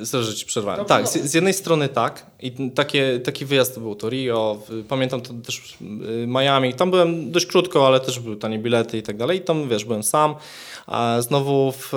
Sorry, 0.07 0.25
że 0.25 0.35
ci 0.35 0.47
przerwałem. 0.47 0.85
tak, 0.85 1.09
z, 1.09 1.13
z, 1.13 1.35
jednej 1.35 1.55
strony 1.55 1.89
tak. 1.89 2.27
I 2.41 2.71
takie, 2.71 3.21
taki 3.21 3.45
wyjazd 3.45 3.75
to 3.75 3.81
był 3.81 3.95
to 3.95 4.09
Rio, 4.11 4.59
pamiętam 4.89 5.21
to 5.21 5.35
też 5.35 5.77
y, 5.81 6.27
Miami. 6.27 6.75
Tam 6.75 6.91
byłem 6.91 7.33
dość 7.33 7.47
krótko, 7.47 7.87
ale 7.87 8.01
też 8.01 8.21
były 8.21 8.37
tanie 8.37 8.59
bilety 8.59 8.99
i 8.99 9.03
tak 9.03 9.17
dalej. 9.17 9.39
I 9.39 9.41
tam, 9.41 9.69
wiesz, 9.69 9.85
byłem 9.85 10.03
sam. 10.03 10.35
A 10.87 11.17
znowu 11.21 11.73
w, 11.73 11.89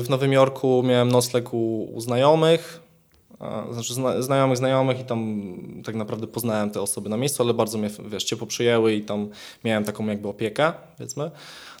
w 0.00 0.06
Nowym 0.08 0.32
Jorku 0.32 0.82
miałem 0.82 1.08
nocleg 1.08 1.54
u, 1.54 1.84
u 1.94 2.00
znajomych. 2.00 2.88
Znaczy 3.70 3.94
zna, 3.94 4.22
znajomych, 4.22 4.56
znajomych 4.56 5.00
i 5.00 5.04
tam 5.04 5.42
tak 5.84 5.94
naprawdę 5.94 6.26
poznałem 6.26 6.70
te 6.70 6.80
osoby 6.80 7.08
na 7.08 7.16
miejscu, 7.16 7.42
ale 7.42 7.54
bardzo 7.54 7.78
mnie, 7.78 7.90
wiesz, 8.08 8.24
ciepło 8.24 8.46
przyjęły 8.46 8.94
i 8.94 9.02
tam 9.02 9.28
miałem 9.64 9.84
taką 9.84 10.06
jakby 10.06 10.28
opiekę, 10.28 10.72
powiedzmy. 10.96 11.30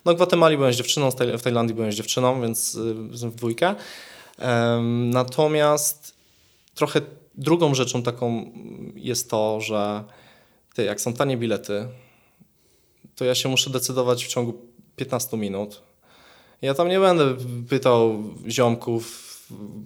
No 0.04 0.12
w 0.12 0.16
Gwatemali 0.16 0.56
byłem 0.56 0.72
z 0.72 0.76
dziewczyną, 0.76 1.10
w 1.38 1.42
Tajlandii 1.42 1.74
byłem 1.74 1.92
z 1.92 1.94
dziewczyną, 1.94 2.40
więc 2.40 2.74
y, 2.74 2.94
w 3.30 3.34
dwójkę. 3.34 3.74
Natomiast 5.10 6.14
trochę 6.74 7.00
drugą 7.34 7.74
rzeczą 7.74 8.02
taką 8.02 8.50
jest 8.94 9.30
to, 9.30 9.60
że 9.60 10.04
ty, 10.74 10.84
jak 10.84 11.00
są 11.00 11.12
tanie 11.12 11.36
bilety, 11.36 11.88
to 13.16 13.24
ja 13.24 13.34
się 13.34 13.48
muszę 13.48 13.70
decydować 13.70 14.24
w 14.24 14.28
ciągu 14.28 14.54
15 14.96 15.36
minut. 15.36 15.82
Ja 16.62 16.74
tam 16.74 16.88
nie 16.88 17.00
będę 17.00 17.36
pytał 17.68 18.24
ziomków 18.48 19.28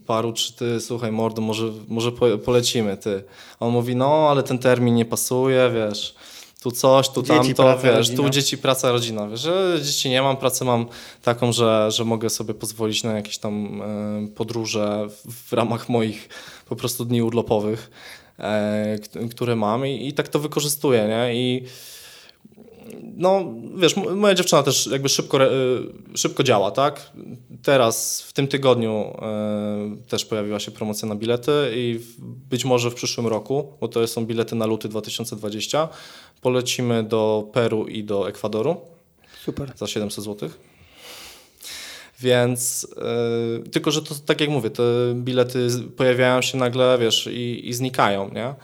paru, 0.06 0.32
czy 0.32 0.56
ty, 0.56 0.80
słuchaj 0.80 1.12
mordo, 1.12 1.42
może, 1.42 1.72
może 1.88 2.12
polecimy, 2.44 2.96
ty. 2.96 3.24
A 3.60 3.66
on 3.66 3.72
mówi, 3.72 3.96
no, 3.96 4.28
ale 4.30 4.42
ten 4.42 4.58
termin 4.58 4.94
nie 4.94 5.04
pasuje, 5.04 5.70
wiesz 5.74 6.14
tu 6.62 6.70
coś, 6.70 7.08
tu 7.08 7.22
dzieci, 7.22 7.34
tamto, 7.34 7.62
praca, 7.62 7.82
wiesz, 7.82 7.96
rodzina. 7.96 8.16
tu 8.16 8.30
dzieci, 8.30 8.58
praca, 8.58 8.92
rodzina, 8.92 9.28
wiesz, 9.28 9.40
że 9.40 9.78
dzieci 9.82 10.10
nie 10.10 10.22
mam, 10.22 10.36
pracę 10.36 10.64
mam 10.64 10.86
taką, 11.22 11.52
że, 11.52 11.90
że 11.90 12.04
mogę 12.04 12.30
sobie 12.30 12.54
pozwolić 12.54 13.02
na 13.02 13.12
jakieś 13.12 13.38
tam 13.38 13.82
e, 13.82 14.28
podróże 14.34 15.06
w, 15.08 15.48
w 15.48 15.52
ramach 15.52 15.88
moich 15.88 16.28
po 16.68 16.76
prostu 16.76 17.04
dni 17.04 17.22
urlopowych, 17.22 17.90
e, 18.38 18.98
które 19.30 19.56
mam 19.56 19.86
i, 19.86 20.08
i 20.08 20.12
tak 20.12 20.28
to 20.28 20.38
wykorzystuję, 20.38 21.08
nie, 21.08 21.34
i 21.34 21.66
no 23.16 23.54
wiesz, 23.76 23.96
moja 23.96 24.34
dziewczyna 24.34 24.62
też 24.62 24.86
jakby 24.86 25.08
szybko, 25.08 25.44
e, 25.44 25.48
szybko 26.14 26.42
działa, 26.42 26.70
tak? 26.70 27.10
Teraz 27.62 28.22
w 28.22 28.32
tym 28.32 28.48
tygodniu 28.48 29.16
e, 29.22 29.96
też 30.08 30.24
pojawiła 30.24 30.60
się 30.60 30.70
promocja 30.70 31.08
na 31.08 31.14
bilety 31.14 31.52
i 31.74 32.00
być 32.50 32.64
może 32.64 32.90
w 32.90 32.94
przyszłym 32.94 33.26
roku, 33.26 33.72
bo 33.80 33.88
to 33.88 34.06
są 34.06 34.26
bilety 34.26 34.54
na 34.54 34.66
luty 34.66 34.88
2020, 34.88 35.88
polecimy 36.40 37.02
do 37.02 37.48
Peru 37.52 37.86
i 37.86 38.04
do 38.04 38.28
Ekwadoru. 38.28 38.76
Super. 39.44 39.72
Za 39.76 39.86
700 39.86 40.24
zł. 40.24 40.50
Więc 42.20 42.86
yy, 43.62 43.70
tylko, 43.70 43.90
że 43.90 44.02
to 44.02 44.14
tak 44.26 44.40
jak 44.40 44.50
mówię, 44.50 44.70
te 44.70 44.82
bilety 45.14 45.68
pojawiają 45.96 46.42
się 46.42 46.58
nagle, 46.58 46.98
wiesz, 47.00 47.26
i, 47.32 47.68
i 47.68 47.74
znikają, 47.74 48.30
nie? 48.34 48.54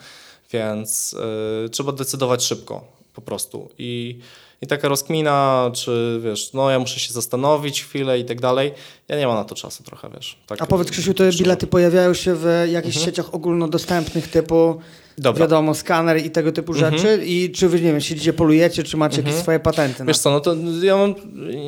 Więc 0.52 1.16
yy, 1.62 1.68
trzeba 1.68 1.92
decydować 1.92 2.44
szybko 2.44 2.97
po 3.18 3.22
prostu. 3.22 3.68
I, 3.78 4.18
I 4.62 4.66
taka 4.66 4.88
rozkmina, 4.88 5.70
czy 5.74 6.20
wiesz, 6.24 6.52
no 6.52 6.70
ja 6.70 6.78
muszę 6.78 7.00
się 7.00 7.12
zastanowić 7.12 7.82
chwilę 7.82 8.18
i 8.18 8.24
tak 8.24 8.40
dalej. 8.40 8.72
Ja 9.08 9.18
nie 9.18 9.26
mam 9.26 9.36
na 9.36 9.44
to 9.44 9.54
czasu 9.54 9.82
trochę, 9.82 10.10
wiesz. 10.14 10.38
Tak, 10.46 10.62
A 10.62 10.66
powiedz 10.66 10.90
Krzysiu, 10.90 11.14
te 11.14 11.30
bilety 11.30 11.66
pojawiają 11.66 12.14
się 12.14 12.34
w 12.34 12.66
jakichś 12.72 12.96
mhm. 12.96 13.06
sieciach 13.06 13.34
ogólnodostępnych 13.34 14.28
typu 14.28 14.80
Dobra. 15.18 15.40
wiadomo, 15.40 15.74
skaner 15.74 16.26
i 16.26 16.30
tego 16.30 16.52
typu 16.52 16.72
mhm. 16.72 16.98
rzeczy 16.98 17.24
i 17.24 17.52
czy 17.52 17.68
wy, 17.68 17.76
nie 17.80 17.92
wiem, 17.92 18.00
siedzicie, 18.00 18.32
polujecie, 18.32 18.82
czy 18.82 18.96
macie 18.96 19.16
jakieś 19.16 19.30
mhm. 19.30 19.42
swoje 19.42 19.60
patenty? 19.60 20.04
Wiesz 20.04 20.18
co, 20.18 20.30
no 20.30 20.40
to 20.40 20.56
ja 20.82 20.96
mam, 20.96 21.14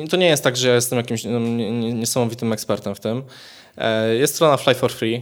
to 0.09 0.17
nie 0.17 0.27
jest 0.27 0.43
tak, 0.43 0.57
że 0.57 0.67
ja 0.67 0.75
jestem 0.75 0.97
jakimś 0.97 1.23
no, 1.23 1.39
niesamowitym 1.39 2.53
ekspertem 2.53 2.95
w 2.95 2.99
tym. 2.99 3.23
E, 3.77 4.15
jest 4.15 4.35
strona 4.35 4.57
Fly 4.57 4.75
for 4.75 4.91
Free, 4.91 5.21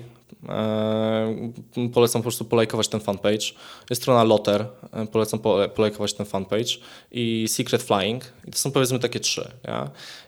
polecam 1.94 2.22
po 2.22 2.24
prostu 2.24 2.46
polajkować 2.46 2.88
ten 2.88 3.00
fanpage. 3.00 3.54
Jest 3.90 4.02
strona 4.02 4.24
Lotter, 4.24 4.66
e, 4.94 5.08
polecam 5.08 5.40
polajkować 5.76 6.14
ten 6.14 6.26
fanpage 6.26 6.78
i 7.12 7.46
Secret 7.48 7.84
Flying. 7.84 8.24
I 8.48 8.52
to 8.52 8.58
są 8.58 8.72
powiedzmy 8.72 9.00
takie 9.00 9.20
trzy. 9.20 9.52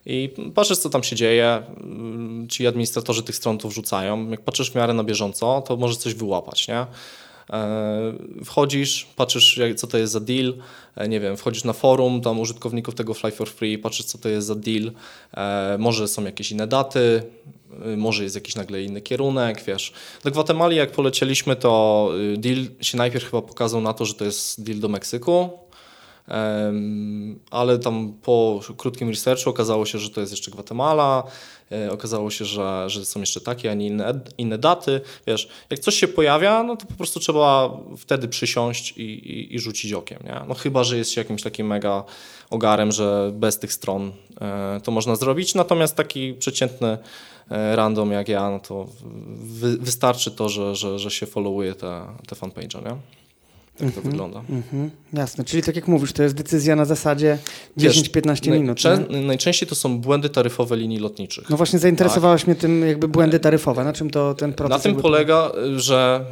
I 0.06 0.30
patrzysz, 0.56 0.78
co 0.78 0.90
tam 0.90 1.04
się 1.04 1.16
dzieje, 1.16 1.64
mm, 1.78 2.48
ci 2.50 2.68
administratorzy 2.68 3.24
tych 3.24 3.36
stron 3.36 3.58
to 3.58 3.68
wrzucają. 3.68 4.30
Jak 4.30 4.42
patrzysz 4.42 4.72
w 4.72 4.76
miarę 4.76 4.94
na 4.94 5.04
bieżąco, 5.04 5.64
to 5.68 5.78
może 5.78 5.96
coś 5.96 6.14
wyłapać. 6.14 6.68
Nie? 6.68 6.86
E, 7.52 8.14
wchodzisz, 8.46 9.08
patrzysz, 9.16 9.60
co 9.76 9.88
to 9.88 9.98
jest 9.98 10.14
za 10.14 10.20
deal, 10.20 10.54
nie 11.10 11.20
wiem, 11.20 11.38
wchodzisz 11.38 11.64
na 11.64 11.74
forum 11.74 12.22
tam 12.22 12.40
użytkowników 12.40 12.96
tego 12.96 13.14
Fly 13.14 13.32
for 13.32 13.50
Free, 13.50 13.78
patrzysz, 13.78 14.06
co 14.06 14.18
to 14.18 14.30
jest 14.30 14.48
za 14.48 14.56
deal, 14.56 14.92
może 15.80 16.08
są 16.08 16.24
jakieś 16.24 16.52
inne 16.52 16.68
daty, 16.68 17.24
może 17.98 18.24
jest 18.24 18.36
jakiś 18.36 18.56
nagle 18.56 18.84
inny 18.84 19.02
kierunek, 19.02 19.64
wiesz. 19.64 19.94
Do 20.24 20.32
Gwatemali 20.32 20.76
jak 20.78 20.92
polecieliśmy, 20.92 21.56
to 21.56 22.12
deal 22.38 22.58
się 22.82 22.98
najpierw 22.98 23.26
chyba 23.26 23.42
pokazał 23.42 23.82
na 23.82 23.94
to, 23.94 24.06
że 24.06 24.14
to 24.14 24.26
jest 24.26 24.64
deal 24.64 24.80
do 24.80 24.90
Meksyku, 24.90 25.50
ale 27.52 27.80
tam 27.80 28.14
po 28.22 28.60
krótkim 28.78 29.10
researchu 29.10 29.50
okazało 29.50 29.86
się, 29.86 30.00
że 30.00 30.10
to 30.10 30.22
jest 30.22 30.34
jeszcze 30.34 30.52
Gwatemala, 30.52 31.24
e, 31.72 31.92
okazało 31.92 32.32
się, 32.32 32.46
że, 32.46 32.90
że 32.90 33.06
są 33.06 33.20
jeszcze 33.20 33.42
takie, 33.42 33.72
a 33.72 33.74
nie 33.74 33.88
inne, 33.88 34.20
inne 34.38 34.58
daty. 34.58 35.02
Wiesz, 35.28 35.50
jak 35.70 35.80
coś 35.80 35.96
się 35.96 36.08
pojawia, 36.08 36.64
no 36.64 36.76
to 36.76 36.86
po 36.86 36.94
prostu 36.94 37.20
trzeba 37.20 37.78
wtedy 37.98 38.28
przysiąść 38.28 38.98
i, 38.98 39.02
i, 39.02 39.56
i 39.56 39.60
rzucić 39.60 39.94
okiem. 39.94 40.20
Nie? 40.24 40.42
No 40.48 40.54
chyba, 40.54 40.84
że 40.84 40.98
jest 40.98 41.12
się 41.12 41.22
jakimś 41.22 41.44
takim 41.44 41.68
mega 41.68 42.04
ogarem, 42.50 42.92
że 42.92 43.32
bez 43.34 43.60
tych 43.60 43.74
stron 43.74 44.12
e, 44.42 44.82
to 44.84 44.92
można 44.92 45.16
zrobić, 45.16 45.56
natomiast 45.56 45.96
taki 45.96 46.34
przeciętny 46.34 46.98
e, 47.52 47.76
random 47.76 48.12
jak 48.12 48.30
ja, 48.30 48.50
no 48.50 48.60
to 48.60 48.88
wy, 49.36 49.78
wystarczy 49.78 50.32
to, 50.32 50.50
że, 50.50 50.76
że, 50.76 51.00
że 51.00 51.12
się 51.12 51.26
followuje 51.26 51.76
te, 51.76 52.06
te 52.28 52.36
fanpage'a, 52.36 52.86
nie? 52.86 53.21
Tak 53.78 53.92
to 53.92 53.98
mhm, 53.98 54.12
wygląda. 54.12 54.44
Mm 54.50 54.64
-hmm, 54.74 54.90
jasne, 55.14 55.44
czyli 55.44 55.64
tak 55.64 55.76
jak 55.76 55.88
mówisz, 55.88 56.14
to 56.14 56.24
jest 56.24 56.36
decyzja 56.36 56.76
na 56.76 56.86
zasadzie 56.86 57.38
10-15 57.78 58.52
minut. 58.52 58.80
najczęściej 59.10 59.70
to 59.70 59.76
są 59.76 60.00
błędy 60.00 60.30
taryfowe 60.30 60.78
linii 60.78 61.00
lotniczych. 61.00 61.50
No 61.50 61.58
właśnie 61.58 61.80
zainteresowałeś 61.80 62.42
tak. 62.42 62.48
mnie 62.48 62.56
tym 62.56 62.88
jakby 62.88 63.08
błędy 63.08 63.40
taryfowe. 63.40 63.84
Na 63.84 63.94
czym 63.94 64.10
to 64.10 64.34
ten 64.34 64.54
proces? 64.54 64.78
Na 64.78 64.84
tym 64.84 64.96
polega, 65.02 65.52
że 65.76 66.26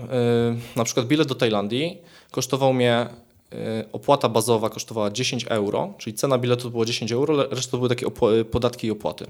y, 0.76 0.78
na 0.78 0.84
przykład 0.84 1.08
bilet 1.08 1.28
do 1.28 1.36
Tajlandii 1.36 1.98
kosztował 2.32 2.74
mnie 2.74 3.08
y, 3.54 3.58
opłata 3.92 4.30
bazowa 4.30 4.70
kosztowała 4.70 5.12
10 5.12 5.46
euro, 5.50 5.94
czyli 5.98 6.14
cena 6.14 6.38
biletu 6.38 6.64
to 6.64 6.70
było 6.70 6.86
10 6.86 7.12
euro, 7.12 7.48
reszta 7.52 7.72
to 7.72 7.78
były 7.78 7.90
takie 7.90 8.06
podatki 8.52 8.88
i 8.88 8.92
opłaty. 8.92 9.26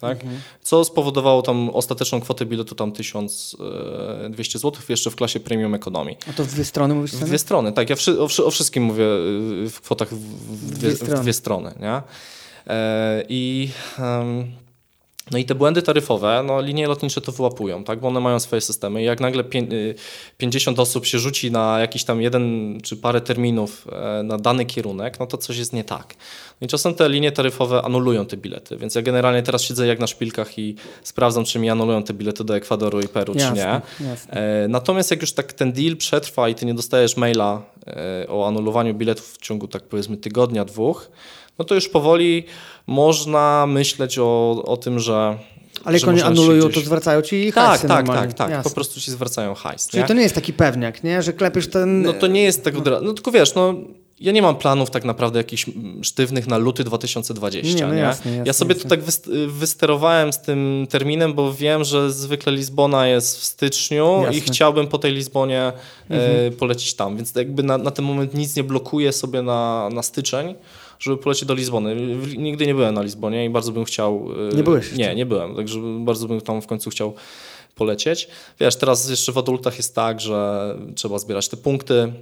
Tak? 0.00 0.22
Mhm. 0.22 0.40
Co 0.62 0.84
spowodowało 0.84 1.42
tam 1.42 1.70
ostateczną 1.70 2.20
kwotę 2.20 2.46
biletu 2.46 2.74
tam 2.74 2.92
1200 2.92 4.58
zł 4.58 4.82
jeszcze 4.88 5.10
w 5.10 5.16
klasie 5.16 5.40
premium 5.40 5.74
ekonomii. 5.74 6.16
A 6.30 6.32
to 6.32 6.44
w 6.44 6.46
dwie 6.46 6.64
strony 6.64 6.94
mówisz? 6.94 7.12
W 7.12 7.24
dwie 7.24 7.38
strony, 7.38 7.72
tak. 7.72 7.90
Ja 7.90 7.96
o, 8.18 8.46
o, 8.46 8.50
wszystkim 8.50 8.82
mówię 8.82 9.04
w 9.70 9.78
kwotach 9.82 10.08
w, 10.08 10.16
w, 10.16 10.70
dwie, 10.70 10.90
w 10.90 11.20
dwie, 11.20 11.32
strony. 11.32 11.74
Nie? 11.80 12.02
I 13.28 13.70
um, 13.98 14.63
no 15.30 15.38
i 15.38 15.44
te 15.44 15.54
błędy 15.54 15.82
taryfowe, 15.82 16.42
no 16.46 16.60
linie 16.60 16.88
lotnicze 16.88 17.20
to 17.20 17.32
wyłapują, 17.32 17.84
tak? 17.84 18.00
bo 18.00 18.08
one 18.08 18.20
mają 18.20 18.40
swoje 18.40 18.60
systemy. 18.60 19.02
I 19.02 19.04
jak 19.04 19.20
nagle 19.20 19.44
50 20.36 20.78
y, 20.78 20.82
osób 20.82 21.06
się 21.06 21.18
rzuci 21.18 21.50
na 21.50 21.80
jakiś 21.80 22.04
tam 22.04 22.22
jeden 22.22 22.78
czy 22.82 22.96
parę 22.96 23.20
terminów 23.20 23.86
e, 23.92 24.22
na 24.22 24.38
dany 24.38 24.64
kierunek, 24.66 25.20
no 25.20 25.26
to 25.26 25.38
coś 25.38 25.56
jest 25.56 25.72
nie 25.72 25.84
tak. 25.84 26.14
No 26.60 26.64
I 26.64 26.68
czasem 26.68 26.94
te 26.94 27.08
linie 27.08 27.32
taryfowe 27.32 27.82
anulują 27.82 28.26
te 28.26 28.36
bilety, 28.36 28.76
więc 28.76 28.94
ja 28.94 29.02
generalnie 29.02 29.42
teraz 29.42 29.62
siedzę 29.62 29.86
jak 29.86 29.98
na 29.98 30.06
szpilkach 30.06 30.58
i 30.58 30.74
sprawdzam, 31.02 31.44
czy 31.44 31.58
mi 31.58 31.70
anulują 31.70 32.02
te 32.02 32.14
bilety 32.14 32.44
do 32.44 32.56
Ekwadoru 32.56 33.00
i 33.00 33.08
Peru, 33.08 33.34
jasne, 33.34 33.48
czy 33.48 33.56
nie. 33.56 34.10
Jasne. 34.10 34.32
E, 34.64 34.68
natomiast 34.68 35.10
jak 35.10 35.20
już 35.20 35.32
tak 35.32 35.52
ten 35.52 35.72
deal 35.72 35.96
przetrwa 35.96 36.48
i 36.48 36.54
ty 36.54 36.66
nie 36.66 36.74
dostajesz 36.74 37.16
maila 37.16 37.62
e, 37.86 38.26
o 38.28 38.46
anulowaniu 38.46 38.94
biletów 38.94 39.32
w 39.34 39.38
ciągu 39.38 39.68
tak 39.68 39.82
powiedzmy 39.82 40.16
tygodnia, 40.16 40.64
dwóch, 40.64 41.10
no 41.58 41.64
to 41.64 41.74
już 41.74 41.88
powoli 41.88 42.44
można 42.86 43.66
myśleć 43.66 44.18
o, 44.18 44.62
o 44.66 44.76
tym, 44.76 44.98
że 44.98 45.38
ale 45.84 45.98
jak 45.98 46.08
oni 46.08 46.22
anulują, 46.22 46.64
gdzieś... 46.64 46.74
to 46.74 46.86
zwracają 46.86 47.22
ci 47.22 47.50
hajs. 47.50 47.80
Tak, 47.80 48.06
tak, 48.06 48.06
tak, 48.06 48.34
tak. 48.34 48.62
Po 48.62 48.70
prostu 48.70 49.00
ci 49.00 49.10
zwracają 49.10 49.54
hajs. 49.54 49.88
Czyli 49.88 50.02
nie? 50.02 50.08
to 50.08 50.14
nie 50.14 50.22
jest 50.22 50.34
taki 50.34 50.52
pewniak, 50.52 51.04
nie? 51.04 51.22
że 51.22 51.32
klepiesz 51.32 51.70
ten. 51.70 52.02
No 52.02 52.12
to 52.12 52.26
nie 52.26 52.42
jest 52.42 52.64
tak 52.64 52.76
od 52.76 52.88
razu. 52.88 53.04
No 53.04 53.12
tylko 53.12 53.30
wiesz, 53.30 53.54
no 53.54 53.74
ja 54.20 54.32
nie 54.32 54.42
mam 54.42 54.56
planów 54.56 54.90
tak 54.90 55.04
naprawdę 55.04 55.38
jakichś 55.38 55.66
sztywnych 56.02 56.46
na 56.46 56.58
luty 56.58 56.84
2020. 56.84 57.78
Nie, 57.78 57.86
no 57.86 57.94
jasne, 57.94 58.30
jasne, 58.30 58.46
ja 58.46 58.52
sobie 58.52 58.74
jasne. 58.74 58.90
to 58.90 58.96
tak 58.96 59.04
wysterowałem 59.48 60.32
z 60.32 60.40
tym 60.40 60.86
terminem, 60.90 61.34
bo 61.34 61.54
wiem, 61.54 61.84
że 61.84 62.12
zwykle 62.12 62.52
Lizbona 62.52 63.08
jest 63.08 63.40
w 63.40 63.44
styczniu 63.44 64.24
i 64.32 64.40
chciałbym 64.40 64.86
po 64.86 64.98
tej 64.98 65.12
Lizbonie 65.12 65.62
e, 65.62 65.72
mhm. 66.08 66.52
polecić 66.52 66.94
tam, 66.94 67.16
więc 67.16 67.34
jakby 67.34 67.62
na, 67.62 67.78
na 67.78 67.90
ten 67.90 68.04
moment 68.04 68.34
nic 68.34 68.56
nie 68.56 68.64
blokuje 68.64 69.12
sobie 69.12 69.42
na, 69.42 69.88
na 69.92 70.02
styczeń 70.02 70.54
żeby 70.98 71.16
polecieć 71.16 71.48
do 71.48 71.54
Lizbony. 71.54 71.96
Nigdy 72.36 72.66
nie 72.66 72.74
byłem 72.74 72.94
na 72.94 73.02
Lizbonie 73.02 73.44
i 73.44 73.50
bardzo 73.50 73.72
bym 73.72 73.84
chciał... 73.84 74.28
E, 74.52 74.56
nie 74.56 74.62
byłeś? 74.62 74.92
Nie, 74.92 75.14
nie 75.14 75.26
byłem, 75.26 75.56
także 75.56 75.80
bardzo 75.98 76.28
bym 76.28 76.40
tam 76.40 76.62
w 76.62 76.66
końcu 76.66 76.90
chciał 76.90 77.14
polecieć. 77.74 78.28
Wiesz, 78.60 78.76
teraz 78.76 79.10
jeszcze 79.10 79.32
w 79.32 79.38
adultach 79.38 79.76
jest 79.76 79.94
tak, 79.94 80.20
że 80.20 80.68
trzeba 80.94 81.18
zbierać 81.18 81.48
te 81.48 81.56
punkty, 81.56 82.12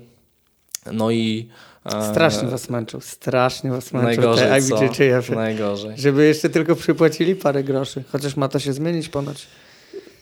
no 0.93 1.11
i 1.11 1.49
e, 1.85 2.11
Strasznie 2.11 2.49
was 2.49 2.71
męczył, 2.71 3.01
strasznie 3.01 3.71
was 3.71 3.93
męczył. 3.93 4.09
Najgorzej, 4.09 4.49
te? 4.49 5.35
Najgorzej. 5.35 5.99
Żeby 5.99 6.27
jeszcze 6.27 6.51
tylko 6.51 6.77
przypłacili 6.77 7.37
parę 7.37 7.65
groszy, 7.65 8.05
chociaż 8.13 8.37
ma 8.37 8.49
to 8.49 8.59
się 8.59 8.73
zmienić 8.73 9.09
ponoć. 9.09 9.47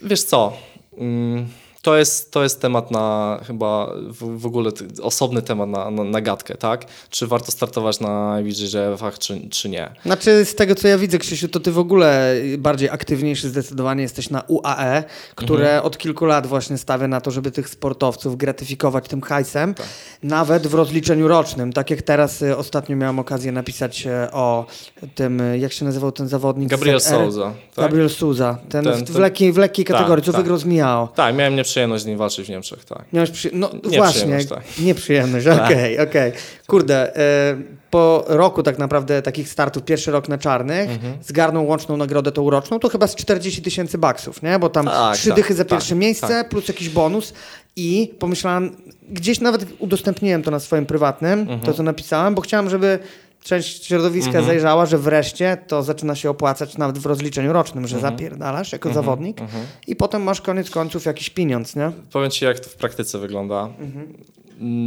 Wiesz 0.02 0.22
co, 0.22 0.52
mm, 0.98 1.48
to 1.82 1.96
jest, 1.96 2.32
to 2.32 2.42
jest 2.42 2.60
temat 2.60 2.90
na 2.90 3.38
chyba 3.46 3.92
w, 3.96 4.38
w 4.38 4.46
ogóle 4.46 4.70
osobny 5.02 5.42
temat 5.42 5.68
na, 5.68 5.90
na, 5.90 6.04
na, 6.04 6.20
gadkę, 6.20 6.54
tak? 6.54 6.84
Czy 7.10 7.26
warto 7.26 7.52
startować 7.52 8.00
na 8.00 8.40
IBJJF-ach, 8.40 9.18
czy, 9.18 9.48
czy 9.50 9.68
nie? 9.68 9.90
Znaczy 10.06 10.44
z 10.44 10.54
tego 10.54 10.74
co 10.74 10.88
ja 10.88 10.98
widzę, 10.98 11.18
Krzysiu, 11.18 11.48
to 11.48 11.60
ty 11.60 11.72
w 11.72 11.78
ogóle 11.78 12.34
bardziej 12.58 12.90
aktywniejszy 12.90 13.48
zdecydowanie 13.48 14.02
jesteś 14.02 14.30
na 14.30 14.42
UAE, 14.48 15.04
które 15.34 15.64
mhm. 15.64 15.84
od 15.84 15.98
kilku 15.98 16.24
lat 16.24 16.46
właśnie 16.46 16.78
stawia 16.78 17.08
na 17.08 17.20
to, 17.20 17.30
żeby 17.30 17.50
tych 17.50 17.68
sportowców 17.68 18.36
gratyfikować 18.36 19.08
tym 19.08 19.20
hajsem, 19.20 19.74
tak. 19.74 19.86
nawet 20.22 20.66
w 20.66 20.74
rozliczeniu 20.74 21.28
rocznym. 21.28 21.72
Tak 21.72 21.90
jak 21.90 22.02
teraz 22.02 22.42
y, 22.42 22.56
ostatnio 22.56 22.96
miałem 22.96 23.18
okazję 23.18 23.52
napisać 23.52 24.06
y, 24.06 24.32
o 24.32 24.66
tym, 25.14 25.40
y, 25.40 25.58
jak 25.58 25.72
się 25.72 25.84
nazywał 25.84 26.12
ten 26.12 26.28
zawodnik? 26.28 26.68
Gabriel 26.68 27.00
Souza. 27.00 27.52
Tak? 27.74 27.84
Gabriel 27.84 28.10
Souza, 28.10 28.58
ten, 28.68 28.84
ten, 28.84 29.04
w, 29.04 29.18
lekkiej, 29.18 29.52
w 29.52 29.58
lekkiej 29.58 29.84
tak, 29.84 29.96
kategorii, 29.96 30.24
co 30.24 30.32
tak. 30.32 30.40
wygrał 30.40 30.58
z 30.58 30.64
Miao. 30.64 31.08
Tak, 31.14 31.34
miałem 31.34 31.56
nie 31.56 31.64
przyjemność 31.70 32.04
z 32.04 32.06
nim 32.06 32.18
walczyć 32.18 32.46
w 32.46 32.50
Niemczech, 32.50 32.84
tak. 32.84 33.04
Miałeś 33.12 33.30
przy... 33.30 33.50
No 33.52 33.70
nie 33.84 33.98
właśnie, 33.98 34.44
tak. 34.44 34.62
nieprzyjemność, 34.78 35.46
okej, 35.46 35.64
okej. 35.68 35.94
Okay, 35.94 36.08
okay. 36.08 36.32
Kurde, 36.66 37.16
e, 37.16 37.56
po 37.90 38.24
roku 38.28 38.62
tak 38.62 38.78
naprawdę 38.78 39.22
takich 39.22 39.48
startów, 39.48 39.82
pierwszy 39.82 40.10
rok 40.10 40.28
na 40.28 40.38
czarnych, 40.38 40.90
mhm. 40.90 41.14
zgarnął 41.22 41.66
łączną 41.66 41.96
nagrodę 41.96 42.32
tą 42.32 42.50
roczną, 42.50 42.78
to 42.78 42.88
chyba 42.88 43.06
z 43.06 43.14
40 43.14 43.62
tysięcy 43.62 43.98
baksów, 43.98 44.42
nie? 44.42 44.58
Bo 44.58 44.68
tam 44.68 44.86
tak, 44.86 45.16
trzy 45.16 45.28
tak, 45.28 45.36
dychy 45.36 45.54
za 45.54 45.64
tak, 45.64 45.70
pierwsze 45.70 45.94
miejsce, 45.94 46.28
tak. 46.28 46.48
plus 46.48 46.68
jakiś 46.68 46.88
bonus 46.88 47.32
i 47.76 48.14
pomyślałem, 48.18 48.76
gdzieś 49.08 49.40
nawet 49.40 49.66
udostępniłem 49.78 50.42
to 50.42 50.50
na 50.50 50.60
swoim 50.60 50.86
prywatnym, 50.86 51.40
mhm. 51.40 51.60
to 51.60 51.74
co 51.74 51.82
napisałem, 51.82 52.34
bo 52.34 52.42
chciałem, 52.42 52.70
żeby 52.70 52.98
część 53.42 53.86
środowiska 53.86 54.28
mhm. 54.28 54.46
zajrzała, 54.46 54.86
że 54.86 54.98
wreszcie 54.98 55.58
to 55.66 55.82
zaczyna 55.82 56.14
się 56.14 56.30
opłacać 56.30 56.78
nawet 56.78 56.98
w 56.98 57.06
rozliczeniu 57.06 57.52
rocznym, 57.52 57.88
że 57.88 57.96
mhm. 57.96 58.14
zapierdalasz 58.14 58.72
jako 58.72 58.88
mhm. 58.88 59.04
zawodnik 59.04 59.40
mhm. 59.40 59.66
i 59.86 59.96
potem 59.96 60.22
masz 60.22 60.40
koniec 60.40 60.70
końców 60.70 61.04
jakiś 61.04 61.30
pieniądz, 61.30 61.76
nie? 61.76 61.92
Powiem 62.12 62.30
Ci, 62.30 62.44
jak 62.44 62.60
to 62.60 62.68
w 62.68 62.74
praktyce 62.74 63.18
wygląda. 63.18 63.68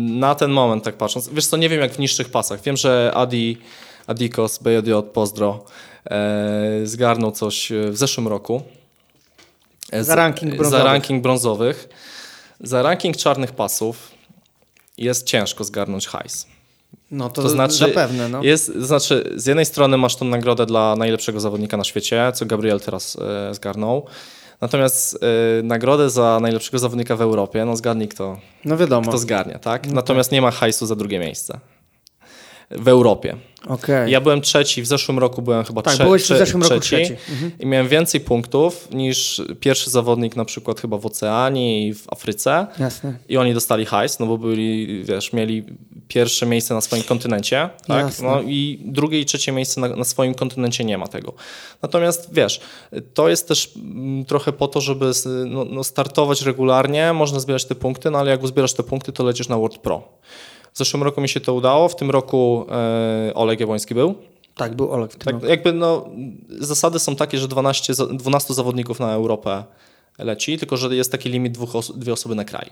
Na 0.10 0.36
ten 0.36 0.52
moment 0.52 0.84
tak 0.84 0.96
patrząc, 0.96 1.30
wiesz 1.30 1.48
co, 1.48 1.58
nie 1.58 1.70
wiem 1.70 1.82
jak 1.82 1.92
w 1.94 2.00
niższych 2.00 2.30
pasach. 2.30 2.62
Wiem, 2.62 2.78
że 2.78 3.12
Adi, 3.16 3.58
Adikos, 4.08 4.58
BJJ, 4.58 4.92
Pozdro 5.14 5.66
e, 6.06 6.80
zgarnął 6.84 7.32
coś 7.32 7.72
w 7.90 7.98
zeszłym 7.98 8.28
roku. 8.28 8.62
E, 9.92 10.04
za 10.04 10.16
ranking 10.16 10.56
brązowych. 10.56 10.82
Za 10.82 10.84
ranking 10.84 11.24
brązowych. 11.24 11.90
Za 12.60 12.82
ranking 12.82 13.18
czarnych 13.18 13.52
pasów 13.52 14.12
jest 14.98 15.26
ciężko 15.26 15.64
zgarnąć 15.64 16.08
hajs. 16.08 16.48
No 17.12 17.30
to, 17.30 17.42
to 17.42 17.50
znaczy, 17.50 17.78
zapewne. 17.78 18.30
No. 18.30 18.44
Jest, 18.44 18.76
znaczy, 18.76 19.34
z 19.36 19.46
jednej 19.46 19.66
strony 19.66 19.98
masz 19.98 20.16
tą 20.16 20.26
nagrodę 20.26 20.66
dla 20.66 20.96
najlepszego 20.96 21.40
zawodnika 21.40 21.78
na 21.78 21.84
świecie, 21.84 22.32
co 22.36 22.46
Gabriel 22.46 22.80
teraz 22.80 23.18
e, 23.50 23.54
zgarnął. 23.54 24.06
Natomiast 24.62 25.20
e, 25.60 25.64
nagrodę 25.64 26.10
za 26.10 26.40
najlepszego 26.42 26.80
zawodnika 26.80 27.16
w 27.16 27.22
Europie, 27.22 27.66
no 27.66 27.76
zgadnij 27.76 28.08
kto, 28.08 28.38
no 28.66 28.78
wiadomo. 28.78 29.08
kto 29.08 29.18
zgarnia, 29.18 29.60
tak? 29.60 29.88
No 29.88 29.94
Natomiast 29.94 30.30
tak. 30.30 30.34
nie 30.34 30.42
ma 30.42 30.52
hajsu 30.52 30.86
za 30.86 30.96
drugie 30.96 31.20
miejsce 31.20 31.60
w 32.72 32.88
Europie. 32.88 33.38
Okay. 33.68 34.10
Ja 34.10 34.22
byłem 34.22 34.42
trzeci, 34.42 34.82
w 34.82 34.88
zeszłym 34.88 35.20
roku 35.20 35.42
byłem 35.42 35.64
chyba 35.64 35.82
tak, 35.82 35.94
trze 35.94 36.04
byłeś 36.04 36.24
w 36.24 36.28
zeszłym 36.28 36.62
trzeci, 36.62 36.74
roku 36.74 36.82
trzeci. 36.82 37.14
Mhm. 37.32 37.52
i 37.60 37.66
miałem 37.66 37.88
więcej 37.88 38.22
punktów 38.22 38.88
niż 38.92 39.42
pierwszy 39.60 39.90
zawodnik 39.90 40.36
na 40.36 40.46
przykład 40.46 40.80
chyba 40.82 40.98
w 40.98 41.06
Oceanii 41.06 41.88
i 41.88 41.94
w 41.94 42.14
Afryce. 42.14 42.68
Jasne. 42.80 43.18
I 43.30 43.38
oni 43.38 43.54
dostali 43.54 43.86
hajs, 43.86 44.20
no 44.20 44.26
bo 44.26 44.38
byli, 44.38 45.04
wiesz, 45.04 45.34
mieli 45.34 45.64
pierwsze 46.08 46.46
miejsce 46.46 46.74
na 46.74 46.82
swoim 46.82 47.04
kontynencie, 47.04 47.70
tak? 47.88 48.22
No 48.22 48.42
i 48.42 48.82
drugie 48.86 49.20
i 49.20 49.26
trzecie 49.26 49.52
miejsce 49.52 49.82
na, 49.82 49.88
na, 49.88 50.04
swoim 50.04 50.34
kontynencie 50.34 50.84
nie 50.84 50.98
ma 50.98 51.08
tego. 51.08 51.34
Natomiast 51.82 52.34
wiesz, 52.34 52.62
to 53.14 53.30
jest 53.30 53.48
też 53.48 53.72
mm, 53.76 54.26
trochę 54.26 54.54
po 54.54 54.68
to, 54.68 54.82
żeby 54.82 55.12
no, 55.46 55.66
no 55.66 55.84
startować 55.84 56.42
regularnie, 56.42 57.14
można 57.14 57.40
zbierać 57.40 57.66
te 57.66 57.76
punkty, 57.76 58.12
no 58.12 58.20
ale 58.20 58.32
jak 58.32 58.44
uzbierasz 58.44 58.74
te 58.74 58.84
punkty, 58.84 59.12
to 59.12 59.24
lecisz 59.24 59.48
na 59.48 59.58
World 59.58 59.78
Pro. 59.78 60.04
W 60.74 60.78
zeszłym 60.78 61.04
roku 61.04 61.22
mi 61.22 61.30
się 61.30 61.40
to 61.40 61.54
udało, 61.54 61.90
w 61.90 61.96
tym 61.96 62.12
roku 62.12 62.66
e, 62.72 63.34
Oleg 63.34 63.60
Jabłoński 63.60 63.96
był. 63.96 64.16
Tak, 64.56 64.76
był 64.76 64.92
Oleg 64.92 65.12
w 65.12 65.14
tym 65.14 65.26
tak, 65.26 65.34
roku. 65.34 65.46
Jakby 65.46 65.74
no, 65.74 66.10
zasady 66.60 67.00
są 67.00 67.16
takie, 67.16 67.38
że 67.38 67.48
12, 67.48 67.94
12 68.14 68.54
zawodników 68.54 69.00
na 69.00 69.14
Europę 69.14 69.64
leci, 70.20 70.58
tylko 70.58 70.78
że 70.78 70.96
jest 70.96 71.12
taki 71.12 71.30
limit 71.30 71.54
dwóch 71.54 71.70
dwie 71.96 72.14
osoby 72.14 72.36
na 72.36 72.46
kraj. 72.46 72.70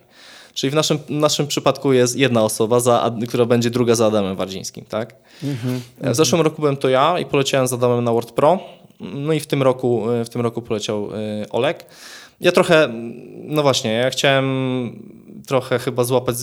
Czyli 0.53 0.71
w 0.71 0.73
naszym, 0.73 0.99
naszym 1.09 1.47
przypadku 1.47 1.93
jest 1.93 2.17
jedna 2.17 2.43
osoba, 2.43 2.79
za, 2.79 3.11
która 3.27 3.45
będzie 3.45 3.69
druga 3.69 3.95
za 3.95 4.05
Adamem 4.05 4.35
Wardzińskim. 4.35 4.85
Tak? 4.85 5.15
Mm 5.43 5.55
-hmm, 5.55 6.11
w 6.11 6.15
zeszłym 6.15 6.41
roku 6.41 6.61
byłem 6.61 6.77
to 6.77 6.89
ja 6.89 7.19
i 7.19 7.25
poleciałem 7.25 7.67
z 7.67 7.73
Adamem 7.73 8.03
na 8.03 8.11
World 8.11 8.31
Pro. 8.31 8.59
No 8.99 9.33
i 9.33 9.39
w 9.39 9.47
tym 9.47 9.63
roku, 9.63 10.03
w 10.25 10.29
tym 10.29 10.41
roku 10.41 10.61
poleciał 10.61 11.09
e, 11.13 11.49
Oleg. 11.49 11.85
Ja 12.41 12.51
trochę, 12.51 12.89
no 13.43 13.61
właśnie, 13.61 13.93
ja 13.93 14.09
chciałem 14.09 14.45
trochę 15.47 15.79
chyba 15.79 16.03
złapać, 16.03 16.35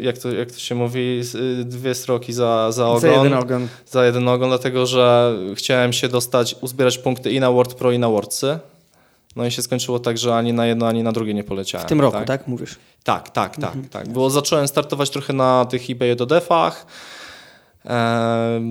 jak 0.00 0.18
to, 0.18 0.32
jak 0.32 0.52
to 0.52 0.58
się 0.58 0.74
mówi, 0.74 1.22
dwie 1.64 1.94
stroki 1.94 2.32
za, 2.32 2.72
za 2.72 2.88
ogon. 2.88 3.00
Za 3.00 3.08
jeden 3.08 3.34
ogon. 3.34 3.68
Za 3.86 4.06
jeden 4.06 4.28
ogon, 4.28 4.48
dlatego 4.48 4.86
że 4.86 5.34
chciałem 5.54 5.92
się 5.92 6.08
dostać, 6.08 6.56
uzbierać 6.60 6.98
punkty 6.98 7.30
i 7.30 7.40
na 7.40 7.50
World 7.50 7.74
Pro 7.74 7.92
i 7.92 7.98
na 7.98 8.08
Worldcy. 8.08 8.58
No 9.36 9.46
i 9.46 9.50
się 9.50 9.62
skończyło 9.62 9.98
tak, 9.98 10.18
że 10.18 10.36
ani 10.36 10.52
na 10.52 10.66
jedno, 10.66 10.88
ani 10.88 11.02
na 11.02 11.12
drugie 11.12 11.34
nie 11.34 11.44
poleciałem. 11.44 11.86
W 11.86 11.88
tym 11.88 12.00
roku, 12.00 12.16
tak, 12.16 12.26
tak 12.26 12.48
mówisz? 12.48 12.76
Tak, 13.04 13.30
tak, 13.30 13.56
tak, 13.56 13.64
mhm. 13.64 13.88
tak. 13.88 14.08
Bo 14.08 14.30
zacząłem 14.30 14.68
startować 14.68 15.10
trochę 15.10 15.32
na 15.32 15.64
tych 15.64 15.90
eBay 15.90 16.16
do 16.16 16.26
defach 16.26 16.86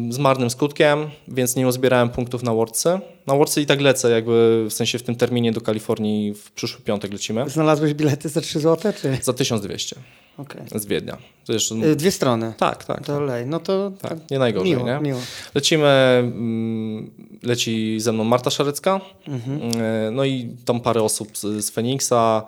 z 0.09 0.17
marnym 0.17 0.49
skutkiem, 0.49 1.09
więc 1.27 1.55
nie 1.55 1.67
uzbierałem 1.67 2.09
punktów 2.09 2.43
na 2.43 2.53
Worldce. 2.53 2.99
Na 3.27 3.35
Worldce 3.35 3.61
i 3.61 3.65
tak 3.65 3.81
lecę, 3.81 4.11
jakby 4.11 4.65
w 4.69 4.73
sensie 4.73 4.99
w 4.99 5.03
tym 5.03 5.15
terminie 5.15 5.51
do 5.51 5.61
Kalifornii 5.61 6.33
w 6.33 6.51
przyszły 6.51 6.81
piątek 6.81 7.11
lecimy. 7.11 7.49
Znalazłeś 7.49 7.93
bilety 7.93 8.29
za 8.29 8.41
3 8.41 8.59
zł? 8.59 8.93
Czy? 9.01 9.17
Za 9.21 9.33
1200. 9.33 9.95
Okay. 10.37 10.79
Z 10.79 10.85
Wiednia. 10.85 11.17
To 11.45 11.53
jeszcze... 11.53 11.75
Y, 11.75 11.95
dwie 11.95 12.11
strony. 12.11 12.53
Tak, 12.57 12.85
tak. 12.85 13.05
To 13.05 13.19
lej. 13.19 13.45
No 13.45 13.59
to, 13.59 13.91
tak, 14.01 14.31
nie 14.31 14.39
najgorzej, 14.39 14.71
miło, 14.71 14.85
nie? 14.85 14.99
Miło. 14.99 15.19
Lecimy, 15.55 15.87
mm, 15.87 17.11
leci 17.43 17.99
ze 17.99 18.11
mną 18.11 18.23
Marta 18.23 18.49
Szarecka, 18.49 19.01
mhm. 19.27 19.81
Y, 19.81 20.11
no 20.11 20.25
i 20.25 20.49
tam 20.65 20.79
parę 20.81 21.03
osób 21.03 21.37
z, 21.37 21.65
z 21.65 21.69
Feniksa, 21.69 22.43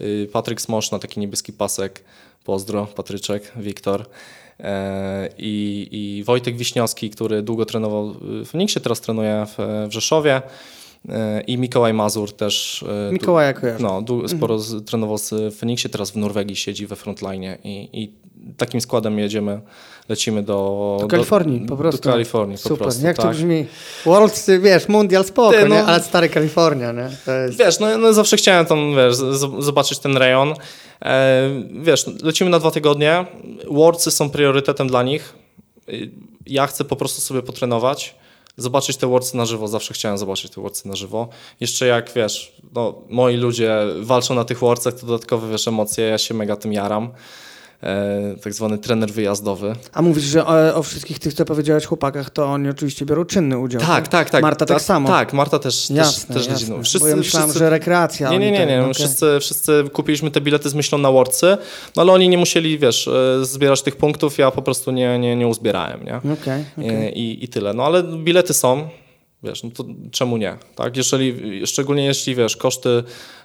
y, 0.00 0.28
Patryk 0.32 0.60
Smosz 0.60 0.90
na 0.90 0.98
taki 0.98 1.20
niebieski 1.20 1.52
pasek, 1.52 2.04
pozdro, 2.44 2.86
Patryczek, 2.86 3.52
Wiktor. 3.56 4.06
E, 4.62 5.28
I, 5.38 5.88
I 5.90 6.24
Wojtek 6.24 6.56
Wiśniowski, 6.56 7.10
który 7.10 7.42
długo 7.42 7.66
trenował 7.66 8.14
w 8.20 8.46
Feniksie, 8.46 8.80
teraz 8.80 9.00
trenuje 9.00 9.46
w, 9.46 9.86
w 9.88 9.92
Rzeszowie. 9.92 10.42
e, 11.08 11.40
i 11.40 11.58
Mikołaj 11.58 11.94
Mazur 11.94 12.32
też. 12.32 12.84
e, 13.08 13.12
Mikołaj 13.12 13.54
kojarzę. 13.54 13.82
No, 13.82 14.02
sporo 14.26 14.54
mhm. 14.54 14.84
trenował 14.84 15.18
w 15.18 15.56
Feniksie, 15.56 15.88
teraz 15.88 16.10
w 16.10 16.16
Norwegii 16.16 16.56
siedzi 16.56 16.86
we 16.86 16.96
frontline 16.96 17.56
i, 17.64 17.88
i 17.92 18.12
takim 18.56 18.80
składem 18.80 19.18
jedziemy, 19.18 19.60
lecimy 20.10 20.42
do... 20.42 20.96
Do 21.00 21.06
Kalifornii 21.06 21.60
do, 21.60 21.66
po 21.66 21.76
prostu. 21.76 22.00
Do 22.02 22.10
Kalifornii 22.10 22.58
Super. 22.58 22.78
po 22.78 22.84
prostu, 22.84 23.06
Jak 23.06 23.16
tak. 23.16 23.26
to 23.26 23.30
brzmi? 23.32 23.66
World, 24.06 24.46
wiesz, 24.60 24.88
Mundial 24.88 25.24
spoko, 25.24 25.52
Ty, 25.52 25.68
no, 25.68 25.74
nie? 25.74 25.84
ale 25.84 26.02
stary 26.02 26.28
Kalifornia, 26.28 26.92
nie? 26.92 27.10
Jest... 27.46 27.58
Wiesz, 27.58 27.80
no, 27.80 27.98
no, 27.98 28.12
zawsze 28.12 28.36
chciałem 28.36 28.66
tam, 28.66 28.96
wiesz, 28.96 29.16
zobaczyć 29.58 29.98
ten 29.98 30.16
rejon. 30.16 30.54
E, 31.02 31.50
wiesz, 31.80 32.06
lecimy 32.22 32.50
na 32.50 32.58
dwa 32.58 32.70
tygodnie, 32.70 33.26
Worldsy 33.70 34.10
są 34.10 34.30
priorytetem 34.30 34.88
dla 34.88 35.02
nich. 35.02 35.34
Ja 36.46 36.66
chcę 36.66 36.84
po 36.84 36.96
prostu 36.96 37.20
sobie 37.20 37.42
potrenować 37.42 38.14
zobaczyć 38.56 38.96
te 38.96 39.06
Worldsy 39.06 39.36
na 39.36 39.44
żywo. 39.44 39.68
Zawsze 39.68 39.94
chciałem 39.94 40.18
zobaczyć 40.18 40.52
te 40.52 40.60
Worldsy 40.60 40.88
na 40.88 40.96
żywo. 40.96 41.28
Jeszcze 41.60 41.86
jak, 41.86 42.12
wiesz, 42.12 42.52
no, 42.74 42.94
moi 43.08 43.36
ludzie 43.36 43.76
walczą 44.00 44.34
na 44.34 44.44
tych 44.44 44.58
Worldsach, 44.58 44.94
to 44.94 45.06
dodatkowe, 45.06 45.50
wiesz, 45.50 45.68
emocje, 45.68 46.04
ja 46.04 46.18
się 46.18 46.34
mega 46.34 46.56
tym 46.56 46.72
jaram. 46.72 47.10
E, 47.82 48.34
tak 48.42 48.54
zwany 48.54 48.78
trener 48.78 49.10
wyjazdowy. 49.10 49.74
A 49.92 50.02
mówisz, 50.02 50.24
że 50.24 50.46
o, 50.46 50.74
o, 50.74 50.82
wszystkich 50.82 51.18
tych, 51.18 51.34
co 51.34 51.44
powiedziałeś 51.44 51.84
chłopakach, 51.84 52.30
to 52.30 52.44
oni 52.46 52.68
oczywiście 52.68 53.06
biorą 53.06 53.24
czynny 53.24 53.58
udział. 53.58 53.80
Tak, 53.80 54.08
tak, 54.08 54.30
tak. 54.30 54.42
Marta 54.42 54.66
tak 54.66 54.82
samo. 54.82 55.08
Tak, 55.08 55.32
Marta 55.32 55.58
też, 55.58 55.90
jasne, 55.90 56.34
też, 56.34 56.46
też 56.46 56.60
jasne. 56.60 56.82
Wszyscy, 56.82 56.98
Bo 56.98 57.06
ja 57.08 57.16
myślałem, 57.16 57.48
wszyscy... 57.48 57.58
że 57.58 57.70
rekreacja. 57.70 58.30
Nie, 58.30 58.38
nie, 58.38 58.50
nie, 58.50 58.66
nie. 58.66 58.80
Okay. 58.80 58.94
Wszyscy, 58.94 59.38
wszyscy 59.40 59.84
kupiliśmy 59.92 60.30
te 60.30 60.40
bilety 60.40 60.68
z 60.68 60.74
myślą 60.74 60.98
na 60.98 61.12
Worcy, 61.12 61.56
no 61.96 62.02
ale 62.02 62.12
oni 62.12 62.28
nie 62.28 62.38
musieli, 62.38 62.78
wiesz, 62.78 63.08
e, 63.08 63.44
zbierać 63.44 63.82
tych 63.82 63.96
punktów, 63.96 64.38
ja 64.38 64.50
po 64.50 64.62
prostu 64.62 64.90
nie, 64.90 65.18
nie, 65.18 65.36
nie 65.36 65.48
uzbierałem, 65.48 66.04
nie? 66.04 66.16
Okay, 66.16 66.64
okay. 66.78 67.10
I, 67.10 67.44
I 67.44 67.48
tyle. 67.48 67.74
No 67.74 67.84
ale 67.84 68.02
bilety 68.02 68.54
są, 68.54 68.88
Wiesz, 69.42 69.62
no 69.62 69.70
to 69.70 69.84
czemu 70.10 70.36
nie? 70.36 70.56
Tak? 70.74 70.96
Jeżeli, 70.96 71.66
szczególnie 71.66 72.04
jeśli, 72.04 72.34
wiesz, 72.34 72.56
koszty 72.56 72.88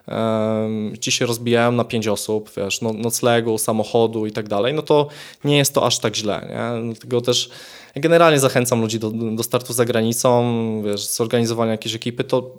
um, 0.07 0.93
ci 0.99 1.11
się 1.11 1.25
rozbijają 1.25 1.71
na 1.71 1.83
pięć 1.83 2.07
osób, 2.07 2.51
wiesz, 2.57 2.81
no, 2.81 2.93
noclegu, 2.93 3.57
samochodu 3.57 4.25
i 4.25 4.31
tak 4.31 4.47
dalej, 4.47 4.73
no 4.73 4.81
to 4.81 5.07
nie 5.43 5.57
jest 5.57 5.73
to 5.73 5.85
aż 5.85 5.99
tak 5.99 6.15
źle, 6.15 6.47
nie? 6.49 6.93
Dlatego 6.93 7.21
też 7.21 7.49
generalnie 7.95 8.39
zachęcam 8.39 8.81
ludzi 8.81 8.99
do, 8.99 9.11
do 9.11 9.43
startu 9.43 9.73
za 9.73 9.85
granicą, 9.85 10.43
wiesz, 10.85 11.07
zorganizowania 11.07 11.71
jakiejś 11.71 11.95
ekipy, 11.95 12.23
to 12.23 12.51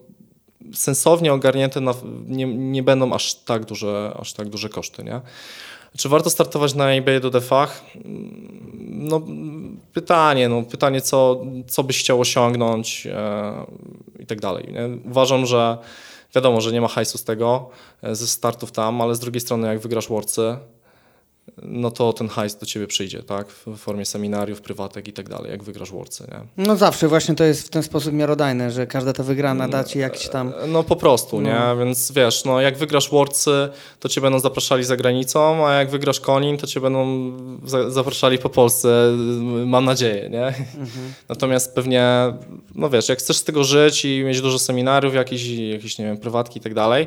sensownie 0.74 1.32
ogarnięte 1.32 1.80
na, 1.80 1.94
nie, 2.26 2.46
nie 2.46 2.82
będą 2.82 3.12
aż 3.12 3.34
tak 3.34 3.64
duże, 3.64 4.16
aż 4.20 4.32
tak 4.32 4.48
duże 4.48 4.68
koszty, 4.68 5.04
nie? 5.04 5.20
Czy 5.96 6.08
warto 6.08 6.30
startować 6.30 6.74
na 6.74 6.92
eBay 6.92 7.20
do 7.20 7.30
defach? 7.30 7.84
No, 8.88 9.20
pytanie, 9.92 10.48
no, 10.48 10.62
pytanie 10.62 11.00
co, 11.00 11.40
co 11.66 11.84
byś 11.84 12.00
chciał 12.00 12.20
osiągnąć 12.20 13.06
e, 13.06 13.52
i 14.18 14.26
tak 14.26 14.40
dalej. 14.40 14.68
Nie? 14.72 15.10
Uważam, 15.10 15.46
że 15.46 15.78
wiadomo, 16.34 16.60
że 16.60 16.72
nie 16.72 16.80
ma 16.80 16.88
hajsu 16.88 17.18
z 17.18 17.24
tego, 17.24 17.70
e, 18.02 18.14
ze 18.14 18.26
startów 18.26 18.72
tam, 18.72 19.00
ale 19.00 19.14
z 19.14 19.18
drugiej 19.18 19.40
strony 19.40 19.68
jak 19.68 19.78
wygrasz 19.78 20.08
Worcy, 20.08 20.56
no 21.62 21.90
to 21.90 22.12
ten 22.12 22.28
hajs 22.28 22.56
do 22.56 22.66
ciebie 22.66 22.86
przyjdzie, 22.86 23.22
tak? 23.22 23.48
W 23.48 23.76
formie 23.76 24.04
seminariów, 24.04 24.60
prywatek 24.60 25.08
i 25.08 25.12
tak 25.12 25.28
dalej, 25.28 25.50
jak 25.50 25.62
wygrasz 25.62 25.90
Worcy, 25.90 26.24
nie? 26.30 26.66
No 26.66 26.76
zawsze, 26.76 27.08
właśnie 27.08 27.34
to 27.34 27.44
jest 27.44 27.66
w 27.66 27.70
ten 27.70 27.82
sposób 27.82 28.12
miarodajne, 28.12 28.70
że 28.70 28.86
każda 28.86 29.12
ta 29.12 29.22
wygrana 29.22 29.68
da 29.68 29.84
ci 29.84 29.98
jakiś 29.98 30.28
tam... 30.28 30.52
No 30.68 30.82
po 30.82 30.96
prostu, 30.96 31.40
no. 31.40 31.48
nie? 31.48 31.84
Więc 31.84 32.12
wiesz, 32.12 32.44
no 32.44 32.60
jak 32.60 32.78
wygrasz 32.78 33.10
Worcy, 33.10 33.68
to 34.00 34.08
cię 34.08 34.20
będą 34.20 34.38
zapraszali 34.38 34.84
za 34.84 34.96
granicą, 34.96 35.66
a 35.66 35.72
jak 35.72 35.90
wygrasz 35.90 36.20
Konin, 36.20 36.56
to 36.56 36.66
cię 36.66 36.80
będą 36.80 37.32
za 37.64 37.90
zapraszali 37.90 38.38
po 38.38 38.48
Polsce, 38.48 39.12
mam 39.66 39.84
nadzieję, 39.84 40.28
nie? 40.30 40.46
Mhm. 40.46 41.14
Natomiast 41.28 41.74
pewnie, 41.74 42.06
no 42.74 42.90
wiesz, 42.90 43.08
jak 43.08 43.18
chcesz 43.18 43.36
z 43.36 43.44
tego 43.44 43.64
żyć 43.64 44.04
i 44.04 44.24
mieć 44.24 44.40
dużo 44.40 44.58
seminariów, 44.58 45.14
jakieś, 45.14 45.46
jakieś 45.46 45.98
nie 45.98 46.04
wiem, 46.04 46.18
prywatki 46.18 46.58
i 46.58 46.62
tak 46.62 46.74
dalej, 46.74 47.06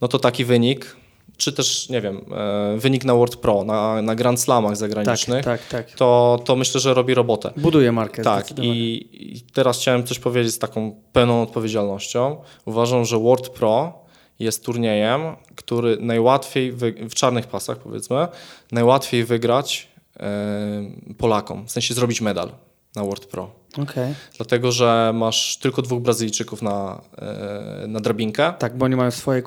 no 0.00 0.08
to 0.08 0.18
taki 0.18 0.44
wynik 0.44 0.96
czy 1.38 1.52
też, 1.52 1.88
nie 1.88 2.00
wiem, 2.00 2.24
e, 2.32 2.78
wynik 2.78 3.04
na 3.04 3.14
World 3.14 3.36
Pro, 3.36 3.64
na, 3.64 4.02
na 4.02 4.14
Grand 4.14 4.40
Slamach 4.40 4.76
zagranicznych, 4.76 5.44
tak, 5.44 5.68
tak, 5.68 5.86
tak. 5.86 5.96
To, 5.98 6.40
to 6.44 6.56
myślę, 6.56 6.80
że 6.80 6.94
robi 6.94 7.14
robotę. 7.14 7.52
Buduje 7.56 7.92
markę. 7.92 8.22
Tak, 8.22 8.58
i, 8.58 9.08
i 9.12 9.40
teraz 9.40 9.80
chciałem 9.80 10.06
coś 10.06 10.18
powiedzieć 10.18 10.54
z 10.54 10.58
taką 10.58 11.02
pełną 11.12 11.42
odpowiedzialnością. 11.42 12.36
Uważam, 12.64 13.04
że 13.04 13.18
World 13.18 13.48
Pro 13.48 13.92
jest 14.38 14.64
turniejem, 14.64 15.20
który 15.54 15.96
najłatwiej, 16.00 16.72
w 17.10 17.14
czarnych 17.14 17.46
pasach 17.46 17.78
powiedzmy, 17.78 18.28
najłatwiej 18.72 19.24
wygrać 19.24 19.88
e, 20.20 21.14
Polakom, 21.18 21.66
w 21.66 21.70
sensie 21.70 21.94
zrobić 21.94 22.20
medal 22.20 22.50
na 22.96 23.04
World 23.04 23.26
Pro. 23.26 23.57
Okay. 23.76 24.14
Dlatego, 24.36 24.72
że 24.72 25.12
masz 25.14 25.56
tylko 25.56 25.82
dwóch 25.82 26.02
Brazylijczyków 26.02 26.62
na, 26.62 27.00
e, 27.18 27.84
na 27.88 28.00
drabinkę. 28.00 28.52
Tak, 28.58 28.76
bo 28.76 28.84
oni 28.84 28.96
mają 28.96 29.10
swoje 29.10 29.42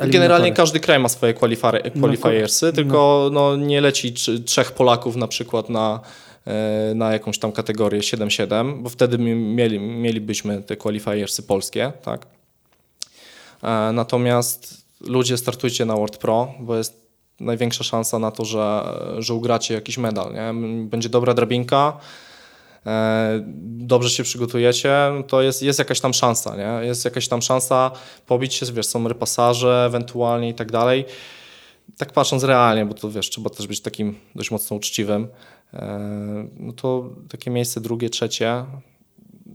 e, 0.00 0.08
Generalnie 0.08 0.52
każdy 0.52 0.80
kraj 0.80 0.98
ma 0.98 1.08
swoje 1.08 1.34
qualifiersy, 1.34 2.66
no, 2.66 2.72
tylko 2.72 3.30
no. 3.32 3.56
no. 3.56 3.66
nie 3.66 3.80
leci 3.80 4.14
trzech 4.44 4.72
Polaków 4.72 5.16
na 5.16 5.28
przykład 5.28 5.70
na, 5.70 6.00
e, 6.46 6.92
na 6.94 7.12
jakąś 7.12 7.38
tam 7.38 7.52
kategorię 7.52 8.00
7-7, 8.00 8.82
bo 8.82 8.88
wtedy 8.88 9.18
mieli, 9.18 9.80
mielibyśmy 9.80 10.62
te 10.62 10.76
qualifiersy 10.76 11.42
polskie, 11.42 11.92
tak? 12.02 12.26
Natomiast 13.92 14.84
ludzie 15.00 15.36
startujcie 15.36 15.84
na 15.84 15.94
World 15.94 16.16
Pro, 16.16 16.54
bo 16.60 16.76
jest 16.76 17.08
największa 17.40 17.84
szansa 17.84 18.18
na 18.18 18.30
to, 18.30 18.44
że, 18.44 18.84
że 19.18 19.34
ugracie 19.34 19.74
jakiś 19.74 19.98
medal. 19.98 20.34
Nie? 20.34 20.54
Będzie 20.84 21.08
dobra 21.08 21.34
drabinka, 21.34 22.00
dobrze 23.62 24.10
się 24.10 24.22
przygotujecie, 24.22 24.94
to 25.26 25.42
jest, 25.42 25.62
jest 25.62 25.78
jakaś 25.78 26.00
tam 26.00 26.14
szansa, 26.14 26.56
nie? 26.56 26.86
Jest 26.86 27.04
jakaś 27.04 27.28
tam 27.28 27.42
szansa 27.42 27.90
pobić 28.26 28.54
się, 28.54 28.66
wiesz, 28.66 28.86
są 28.86 29.08
repasaże 29.08 29.84
ewentualnie 29.86 30.48
i 30.48 30.54
tak 30.54 30.72
dalej. 30.72 31.04
Tak 31.96 32.12
patrząc 32.12 32.44
realnie, 32.44 32.86
bo 32.86 32.94
to 32.94 33.10
wiesz, 33.10 33.30
trzeba 33.30 33.50
też 33.50 33.66
być 33.66 33.80
takim 33.80 34.18
dość 34.34 34.50
mocno 34.50 34.76
uczciwym, 34.76 35.28
e, 35.74 36.48
no 36.56 36.72
to 36.72 37.10
takie 37.28 37.50
miejsce 37.50 37.80
drugie, 37.80 38.10
trzecie 38.10 38.64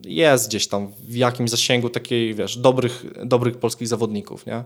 jest 0.05 0.47
gdzieś 0.47 0.67
tam 0.67 0.87
w 0.99 1.15
jakimś 1.15 1.49
zasięgu 1.49 1.89
takiej, 1.89 2.33
wiesz, 2.33 2.57
dobrych, 2.57 3.05
dobrych 3.25 3.57
polskich 3.57 3.87
zawodników, 3.87 4.45
nie? 4.45 4.63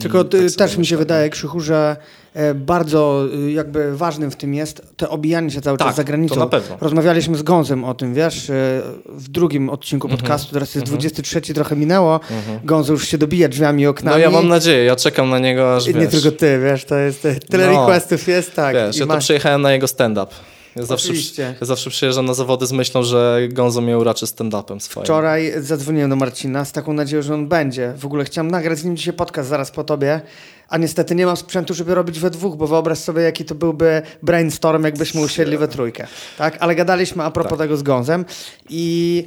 Tylko 0.00 0.18
mm, 0.20 0.30
tak 0.30 0.52
też 0.56 0.76
mi 0.76 0.86
się 0.86 0.96
wydaje, 0.96 1.30
Krzychu, 1.30 1.60
że 1.60 1.96
e, 2.34 2.54
bardzo 2.54 3.24
y, 3.34 3.52
jakby 3.52 3.96
ważnym 3.96 4.30
w 4.30 4.36
tym 4.36 4.54
jest 4.54 4.82
to 4.96 5.10
obijanie 5.10 5.50
się 5.50 5.60
cały 5.60 5.78
tak, 5.78 5.88
czas 5.88 5.96
za 5.96 6.04
granicą. 6.04 6.34
To 6.34 6.40
na 6.40 6.46
pewno. 6.46 6.76
Rozmawialiśmy 6.80 7.36
z 7.36 7.42
Gonzem 7.42 7.84
o 7.84 7.94
tym, 7.94 8.14
wiesz, 8.14 8.50
e, 8.50 8.52
w 9.06 9.28
drugim 9.28 9.70
odcinku 9.70 10.08
-hmm. 10.08 10.10
podcastu, 10.10 10.52
teraz 10.52 10.74
jest 10.74 10.86
mm 10.86 10.98
-hmm. 10.98 11.00
23, 11.00 11.40
trochę 11.54 11.76
minęło. 11.76 12.20
Mm 12.30 12.42
-hmm. 12.42 12.66
Gonzo 12.66 12.92
już 12.92 13.08
się 13.08 13.18
dobija 13.18 13.48
drzwiami 13.48 13.82
i 13.82 13.86
oknami. 13.86 14.16
No 14.16 14.18
ja 14.18 14.30
mam 14.30 14.48
nadzieję, 14.48 14.84
ja 14.84 14.96
czekam 14.96 15.30
na 15.30 15.38
niego 15.38 15.76
aż, 15.76 15.86
I 15.86 15.94
Nie 15.94 16.08
tylko 16.08 16.30
ty, 16.30 16.60
wiesz, 16.64 16.84
to 16.84 16.96
jest 16.96 17.22
tyle 17.48 17.66
no, 17.66 17.80
requestów 17.80 18.28
jest, 18.28 18.54
tak. 18.54 18.74
Wiesz, 18.74 18.96
ja 18.96 19.06
to 19.06 19.18
przyjechałem 19.18 19.62
na 19.62 19.72
jego 19.72 19.86
stand-up. 19.86 20.34
Ja 20.76 20.86
zawsze, 20.86 21.12
ja 21.38 21.66
zawsze 21.66 21.90
przyjeżdżam 21.90 22.24
na 22.24 22.34
zawody 22.34 22.66
z 22.66 22.72
myślą, 22.72 23.02
że 23.02 23.40
Gonzo 23.48 23.80
mnie 23.80 23.98
uraczy 23.98 24.26
stand-upem 24.26 24.80
swoim. 24.80 25.04
Wczoraj 25.04 25.52
zadzwoniłem 25.56 26.10
do 26.10 26.16
Marcina 26.16 26.64
z 26.64 26.72
taką 26.72 26.92
nadzieją, 26.92 27.22
że 27.22 27.34
on 27.34 27.48
będzie. 27.48 27.92
W 27.96 28.06
ogóle 28.06 28.24
chciałem 28.24 28.50
nagrać 28.50 28.78
z 28.78 28.84
nim 28.84 28.96
dzisiaj 28.96 29.14
podcast 29.14 29.48
zaraz 29.48 29.70
po 29.70 29.84
tobie, 29.84 30.20
a 30.68 30.78
niestety 30.78 31.14
nie 31.14 31.26
mam 31.26 31.36
sprzętu, 31.36 31.74
żeby 31.74 31.94
robić 31.94 32.20
we 32.20 32.30
dwóch, 32.30 32.56
bo 32.56 32.66
wyobraź 32.66 32.98
sobie, 32.98 33.22
jaki 33.22 33.44
to 33.44 33.54
byłby 33.54 34.02
brainstorm, 34.22 34.84
jakbyśmy 34.84 35.20
usiedli 35.20 35.58
we 35.58 35.68
trójkę. 35.68 36.06
Tak? 36.38 36.56
Ale 36.60 36.74
gadaliśmy 36.74 37.24
a 37.24 37.30
propos 37.30 37.50
tak. 37.50 37.58
tego 37.58 37.76
z 37.76 37.82
Gonzem 37.82 38.24
i 38.68 39.26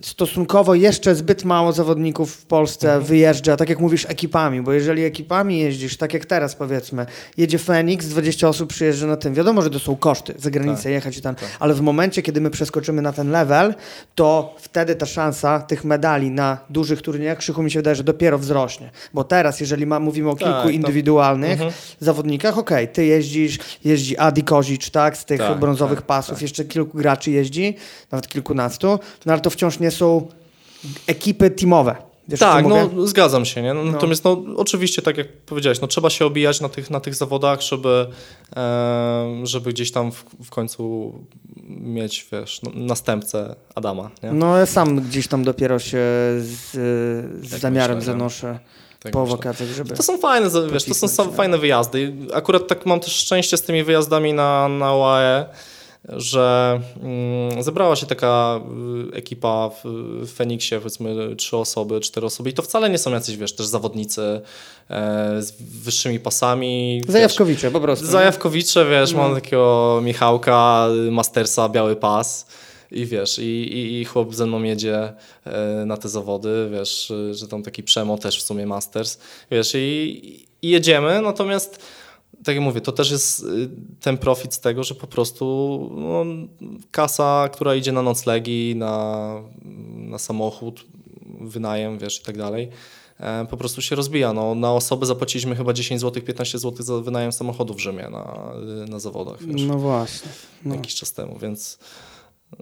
stosunkowo 0.00 0.74
jeszcze 0.74 1.14
zbyt 1.14 1.44
mało 1.44 1.72
zawodników 1.72 2.32
w 2.32 2.46
Polsce 2.46 2.86
mhm. 2.86 3.04
wyjeżdża, 3.04 3.56
tak 3.56 3.68
jak 3.68 3.80
mówisz, 3.80 4.06
ekipami, 4.08 4.62
bo 4.62 4.72
jeżeli 4.72 5.04
ekipami 5.04 5.58
jeździsz, 5.58 5.96
tak 5.96 6.14
jak 6.14 6.26
teraz 6.26 6.54
powiedzmy, 6.54 7.06
jedzie 7.36 7.58
Phoenix, 7.58 8.06
20 8.06 8.48
osób 8.48 8.68
przyjeżdża 8.68 9.06
na 9.06 9.16
tym, 9.16 9.34
wiadomo, 9.34 9.62
że 9.62 9.70
to 9.70 9.78
są 9.78 9.96
koszty, 9.96 10.34
za 10.38 10.50
granicę 10.50 10.82
tak. 10.82 10.92
jechać 10.92 11.16
i 11.16 11.22
tam, 11.22 11.34
tak. 11.34 11.48
ale 11.60 11.74
w 11.74 11.80
momencie, 11.80 12.22
kiedy 12.22 12.40
my 12.40 12.50
przeskoczymy 12.50 13.02
na 13.02 13.12
ten 13.12 13.30
level, 13.30 13.74
to 14.14 14.56
wtedy 14.58 14.94
ta 14.94 15.06
szansa 15.06 15.60
tych 15.60 15.84
medali 15.84 16.30
na 16.30 16.58
dużych 16.70 17.02
turniejach, 17.02 17.38
Krzychu 17.38 17.62
mi 17.62 17.70
się 17.70 17.78
wydaje, 17.78 17.96
że 17.96 18.04
dopiero 18.04 18.38
wzrośnie, 18.38 18.90
bo 19.14 19.24
teraz, 19.24 19.60
jeżeli 19.60 19.86
ma, 19.86 20.00
mówimy 20.00 20.30
o 20.30 20.36
kilku 20.36 20.52
tak, 20.52 20.72
indywidualnych 20.72 21.52
mhm. 21.52 21.72
zawodnikach, 22.00 22.58
okej, 22.58 22.84
okay, 22.84 22.94
ty 22.94 23.04
jeździsz, 23.04 23.58
jeździ 23.84 24.18
Adi 24.18 24.42
Kozic, 24.42 24.90
tak, 24.90 25.16
z 25.16 25.24
tych 25.24 25.38
tak, 25.38 25.58
brązowych 25.58 25.98
tak, 25.98 26.06
pasów, 26.06 26.34
tak. 26.34 26.42
jeszcze 26.42 26.64
kilku 26.64 26.98
graczy 26.98 27.30
jeździ, 27.30 27.76
nawet 28.12 28.28
kilkunastu, 28.28 28.98
no 29.26 29.32
ale 29.32 29.42
to 29.42 29.50
wciąż 29.50 29.80
nie 29.82 29.90
są 29.90 30.28
ekipy 31.06 31.50
teamowe. 31.50 31.96
Wiesz, 32.28 32.40
tak, 32.40 32.66
no 32.66 33.06
zgadzam 33.06 33.44
się. 33.44 33.62
Nie? 33.62 33.74
No, 33.74 33.84
no. 33.84 33.92
Natomiast 33.92 34.24
no, 34.24 34.44
oczywiście, 34.56 35.02
tak 35.02 35.16
jak 35.16 35.32
powiedziałeś, 35.32 35.80
no, 35.80 35.88
trzeba 35.88 36.10
się 36.10 36.26
obijać 36.26 36.60
na 36.60 36.68
tych, 36.68 36.90
na 36.90 37.00
tych 37.00 37.14
zawodach, 37.14 37.60
żeby, 37.60 38.06
e, 38.56 39.40
żeby 39.42 39.72
gdzieś 39.72 39.92
tam 39.92 40.12
w, 40.12 40.24
w 40.44 40.50
końcu 40.50 41.12
mieć 41.68 42.26
wiesz, 42.32 42.62
no, 42.62 42.70
następcę 42.74 43.56
Adama. 43.74 44.10
Nie? 44.22 44.32
No 44.32 44.58
ja 44.58 44.66
sam 44.66 45.00
gdzieś 45.00 45.28
tam 45.28 45.44
dopiero 45.44 45.78
się 45.78 45.98
z, 46.38 46.72
z 47.46 47.50
tak 47.50 47.60
zamiarem 47.60 47.96
myślę, 47.96 48.12
zanoszę. 48.12 48.58
Tak 49.00 49.12
po 49.12 49.26
wakacjach, 49.26 49.68
żeby... 49.68 49.94
To 49.94 50.02
są 50.02 50.18
fajne, 50.18 50.50
wiesz, 50.72 50.84
to 50.84 51.08
są 51.08 51.32
fajne 51.32 51.58
wyjazdy. 51.58 52.12
Akurat 52.34 52.66
tak 52.68 52.86
mam 52.86 53.00
też 53.00 53.12
szczęście 53.12 53.56
z 53.56 53.62
tymi 53.62 53.84
wyjazdami 53.84 54.32
na, 54.32 54.68
na 54.68 54.94
UAE, 54.94 55.44
że 56.08 56.80
mm, 57.02 57.62
zebrała 57.62 57.96
się 57.96 58.06
taka 58.06 58.60
y, 59.12 59.16
ekipa 59.16 59.70
w, 59.84 60.32
Feniksie, 60.34 60.74
powiedzmy 60.74 61.36
trzy 61.36 61.56
osoby, 61.56 62.00
cztery 62.00 62.26
osoby 62.26 62.50
i 62.50 62.52
to 62.52 62.62
wcale 62.62 62.90
nie 62.90 62.98
są 62.98 63.10
jacyś, 63.10 63.36
wiesz, 63.36 63.52
też 63.52 63.66
zawodnicy 63.66 64.40
e, 64.90 65.42
z 65.42 65.52
wyższymi 65.60 66.20
pasami. 66.20 67.02
Zajawkowicze 67.08 67.70
po 67.70 67.80
prostu. 67.80 68.06
Zajawkowicze, 68.06 68.90
wiesz, 68.90 69.14
mam 69.14 69.34
takiego 69.34 70.00
Michałka, 70.04 70.88
Mastersa, 71.10 71.68
biały 71.68 71.96
pas. 71.96 72.46
I 72.90 73.06
wiesz, 73.06 73.38
i, 73.38 73.42
i, 73.42 74.00
i 74.00 74.04
chłop 74.04 74.34
ze 74.34 74.46
mną 74.46 74.62
jedzie 74.62 75.12
e, 75.44 75.84
na 75.86 75.96
te 75.96 76.08
zawody, 76.08 76.68
wiesz, 76.72 77.12
że 77.32 77.48
tam 77.48 77.62
taki 77.62 77.82
przemo 77.82 78.18
też 78.18 78.38
w 78.38 78.42
sumie 78.42 78.66
Masters, 78.66 79.18
wiesz, 79.50 79.74
i, 79.74 80.46
i 80.62 80.70
jedziemy, 80.70 81.22
natomiast 81.22 81.78
tak 82.44 82.54
jak 82.54 82.64
mówię, 82.64 82.80
to 82.80 82.92
też 82.92 83.10
jest 83.10 83.42
y, 83.42 83.70
ten 84.00 84.18
profit 84.18 84.54
z 84.54 84.60
tego, 84.60 84.84
że 84.84 84.94
po 84.94 85.06
prostu 85.06 85.88
no, 85.96 86.24
kasa, 86.90 87.48
która 87.52 87.74
idzie 87.74 87.92
na 87.92 88.02
noclegi, 88.02 88.76
na, 88.76 89.34
na 89.94 90.18
samochód, 90.18 90.84
wynajem, 91.40 91.98
wiesz, 91.98 92.20
i 92.20 92.24
tak 92.24 92.36
dalej, 92.36 92.68
e, 93.20 93.46
po 93.50 93.56
prostu 93.56 93.82
się 93.82 93.96
rozbija. 93.96 94.32
No, 94.32 94.54
na 94.54 94.72
osobę 94.72 95.06
zapłaciliśmy 95.06 95.56
chyba 95.56 95.72
10 95.72 96.00
zł, 96.00 96.22
15 96.22 96.58
zł 96.58 96.84
za 96.84 96.98
wynajem 96.98 97.32
samochodu 97.32 97.74
w 97.74 97.80
Rzymie 97.80 98.08
na, 98.10 98.52
na 98.88 98.98
zawodach. 98.98 99.44
Wiesz, 99.44 99.62
No 99.62 99.78
właśnie. 99.78 100.30
No. 100.64 100.74
Jakiś 100.74 100.94
czas 100.94 101.12
temu, 101.12 101.38
więc 101.38 101.78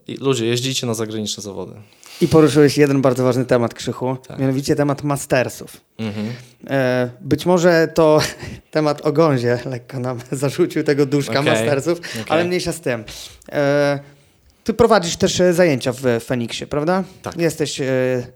i 0.09 0.17
ludzie, 0.17 0.47
jeździcie 0.47 0.87
na 0.87 0.95
zagraniczne 0.95 1.43
zawody. 1.43 1.73
I 2.21 2.29
poruszyłeś 2.29 2.79
jeden 2.79 3.03
bardzo 3.03 3.25
ważny 3.25 3.45
temat, 3.45 3.75
Krzychu, 3.75 4.17
Tak. 4.29 4.39
mianowicie 4.39 4.77
temat 4.77 5.03
mastersów. 5.03 5.77
Mhm. 5.99 6.27
E, 6.71 7.11
być 7.21 7.47
może 7.47 7.89
to 7.95 8.21
temat 8.71 9.01
o 9.07 9.13
gązie 9.13 9.59
lekko 9.67 10.01
nam 10.01 10.19
zarzucił 10.33 10.83
tego 10.85 11.07
duszka 11.07 11.41
Okej, 11.41 11.53
mastersów, 11.53 11.99
okej. 11.99 12.25
ale 12.29 12.45
mniejsza 12.45 12.73
z 12.73 12.81
tym. 12.81 13.05
E, 13.53 13.99
ty 14.65 14.75
prowadzisz 14.75 15.17
też 15.17 15.41
e, 15.41 15.53
zajęcia 15.55 15.93
w 15.93 16.03
Feniksie, 16.25 16.67
prawda? 16.67 17.05
Tak. 17.23 17.37
Jesteś 17.37 17.81
e, 17.81 17.87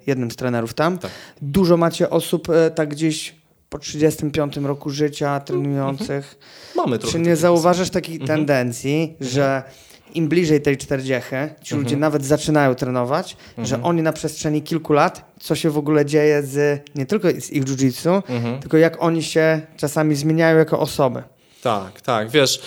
jednym 0.06 0.30
z 0.30 0.36
trenerów 0.36 0.74
tam. 0.74 0.98
Tak. 0.98 1.10
Dużo 1.42 1.76
macie 1.76 2.10
osób 2.10 2.48
tak 2.74 2.88
gdzieś 2.88 3.34
po 3.70 3.78
35 3.78 4.56
roku 4.56 4.90
życia 4.90 5.40
trenujących. 5.40 6.38
Mamy 6.76 6.98
trochę 6.98 7.12
Czy 7.12 7.20
nie 7.20 7.36
zauważasz 7.36 7.90
takiej 7.90 8.14
Mhm. 8.20 8.26
tendencji, 8.38 9.16
że 9.20 9.62
im 10.14 10.29
bliżej 10.29 10.61
tej 10.61 10.77
40, 10.77 11.31
ci 11.62 11.74
ludzie 11.74 11.85
Mhm. 11.94 12.00
nawet 12.00 12.24
zaczynają 12.24 12.74
trenować, 12.74 13.37
że 13.59 13.83
oni 13.83 14.03
na 14.03 14.12
przestrzeni 14.12 14.62
kilku 14.62 14.92
lat, 14.92 15.33
co 15.40 15.55
się 15.55 15.70
w 15.70 15.79
ogóle 15.79 16.07
dzieje 16.07 16.42
z 16.42 16.81
nie 16.94 17.07
tylko 17.07 17.29
z 17.40 17.50
ich 17.50 17.64
jiu-jitsu, 17.64 18.22
Mhm. 18.29 18.61
tylko 18.61 18.77
jak 18.77 19.03
oni 19.03 19.22
się 19.22 19.61
czasami 19.77 20.14
zmieniają 20.14 20.59
jako 20.59 20.79
osoby. 20.81 21.22
Tak, 21.62 22.00
tak, 22.00 22.31
wiesz, 22.31 22.61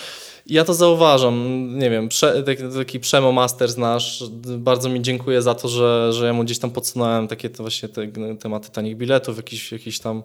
ja 0.50 0.64
to 0.64 0.74
zauważam, 0.74 1.68
nie 1.80 1.90
wiem, 1.90 2.10
prze, 2.10 2.44
taki, 2.44 2.64
taki 2.78 3.00
Przemo 3.00 3.32
Masters 3.32 3.78
nasz, 3.78 4.24
bardzo 4.58 4.90
mi 4.90 5.02
dziękuję 5.02 5.42
za 5.42 5.56
to, 5.56 5.68
że, 5.68 6.14
że 6.14 6.26
ja 6.26 6.34
mu 6.34 6.44
gdzieś 6.44 6.60
tam 6.60 6.72
podsunąłem 6.72 7.28
takie 7.28 7.50
to 7.50 7.64
właśnie 7.64 7.90
te 7.90 8.08
tematy 8.40 8.70
tanich 8.72 8.98
biletów, 8.98 9.38
jakichś 9.38 9.72
jakich 9.72 10.00
tam 10.00 10.24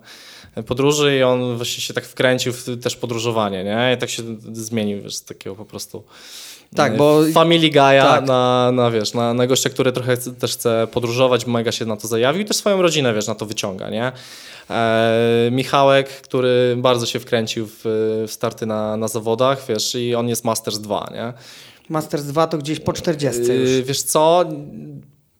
podróży 0.67 1.17
i 1.19 1.23
on 1.23 1.57
właśnie 1.57 1.83
się 1.83 1.95
tak 1.95 2.05
wkręcił 2.05 2.53
w 2.53 2.65
też 2.83 2.97
podróżowanie, 2.97 3.65
nie? 3.65 3.95
I 3.97 4.01
tak 4.01 4.11
się 4.11 4.23
zmienił, 4.53 5.03
wiesz, 5.03 5.15
z 5.15 5.25
takiego 5.25 5.57
po 5.57 5.65
prostu 5.65 6.05
Tak, 6.77 6.93
e, 6.95 6.97
bo- 6.97 7.21
Family 7.35 7.71
Guy'a 7.71 8.03
tak. 8.03 8.27
na, 8.27 8.71
na, 8.73 8.91
wiesz, 8.91 9.15
na, 9.15 9.35
na 9.35 9.47
gościa, 9.47 9.71
który 9.71 9.93
trochę 9.93 10.17
chce, 10.17 10.33
też 10.33 10.53
chce 10.53 10.87
podróżować, 10.93 11.47
mega 11.47 11.73
się 11.73 11.85
na 11.87 11.97
to 11.97 12.09
zajawił 12.09 12.43
i 12.43 12.45
też 12.45 12.57
swoją 12.57 12.83
rodzinę, 12.83 13.15
wiesz, 13.15 13.27
na 13.27 13.35
to 13.35 13.47
wyciąga, 13.47 13.91
nie? 13.91 14.13
E, 14.71 15.49
Michałek, 15.53 16.09
który 16.09 16.75
bardzo 16.79 17.07
się 17.07 17.21
wkręcił 17.21 17.67
w, 17.67 17.81
w 18.29 18.33
starty 18.33 18.67
na, 18.67 18.97
na 18.97 19.09
zawodach, 19.09 19.65
wiesz, 19.69 19.95
i 19.95 20.15
on 20.15 20.29
jest 20.29 20.45
Masters 20.45 20.79
2, 20.79 21.11
nie? 21.15 21.33
Masters 21.89 22.25
2 22.25 22.47
to 22.47 22.59
gdzieś 22.59 22.81
po 22.81 22.93
40 22.93 23.43
Yy, 23.43 23.55
już. 23.55 23.87
Wiesz 23.87 24.03
co? 24.03 24.45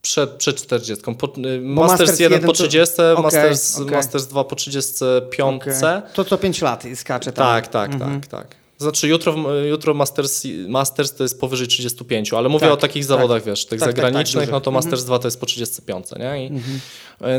Przed, 0.03 0.31
przed 0.31 0.57
40. 0.57 1.05
Po, 1.05 1.13
Bo 1.13 1.27
Masters, 1.63 2.01
Masters 2.01 2.21
1 2.21 2.33
jeden 2.33 2.47
po 2.47 2.53
to- 2.53 2.59
30, 2.59 2.95
okej, 3.03 3.23
Masters, 3.25 3.81
okej. 3.81 3.97
Masters 3.97 4.27
2 4.27 4.45
po 4.45 4.57
35. 4.57 5.63
Okej. 5.63 5.75
To 6.15 6.25
co 6.25 6.39
5 6.39 6.63
lat 6.63 6.85
i 6.85 6.97
skacze 6.97 7.33
tam. 7.33 7.47
Tak, 7.47 7.69
tak, 7.69 7.93
Mhm. 7.95 8.21
tak, 8.21 8.31
tak. 8.31 8.62
Znaczy 8.83 9.09
jutro, 9.09 9.35
jutro 9.69 9.95
Masters, 9.95 10.43
Masters 10.69 11.13
to 11.15 11.23
jest 11.23 11.41
powyżej 11.41 11.67
35, 11.69 12.33
ale 12.33 12.49
mówię 12.49 12.61
Tak, 12.67 12.73
o 12.73 12.77
takich 12.77 13.03
tak. 13.03 13.09
zawodach, 13.09 13.45
wiesz, 13.45 13.67
tych 13.67 13.81
Tak, 13.81 13.89
tak, 13.89 13.97
tak, 13.97 14.05
zagranicznych, 14.05 14.51
no 14.51 14.61
to 14.61 14.71
Mhm. 14.71 14.75
Masters 14.75 15.05
2 15.05 15.19
to 15.19 15.27
jest 15.29 15.41
po 15.41 15.47
35, 15.47 16.07
nie? 16.19 16.47
I, 16.47 16.51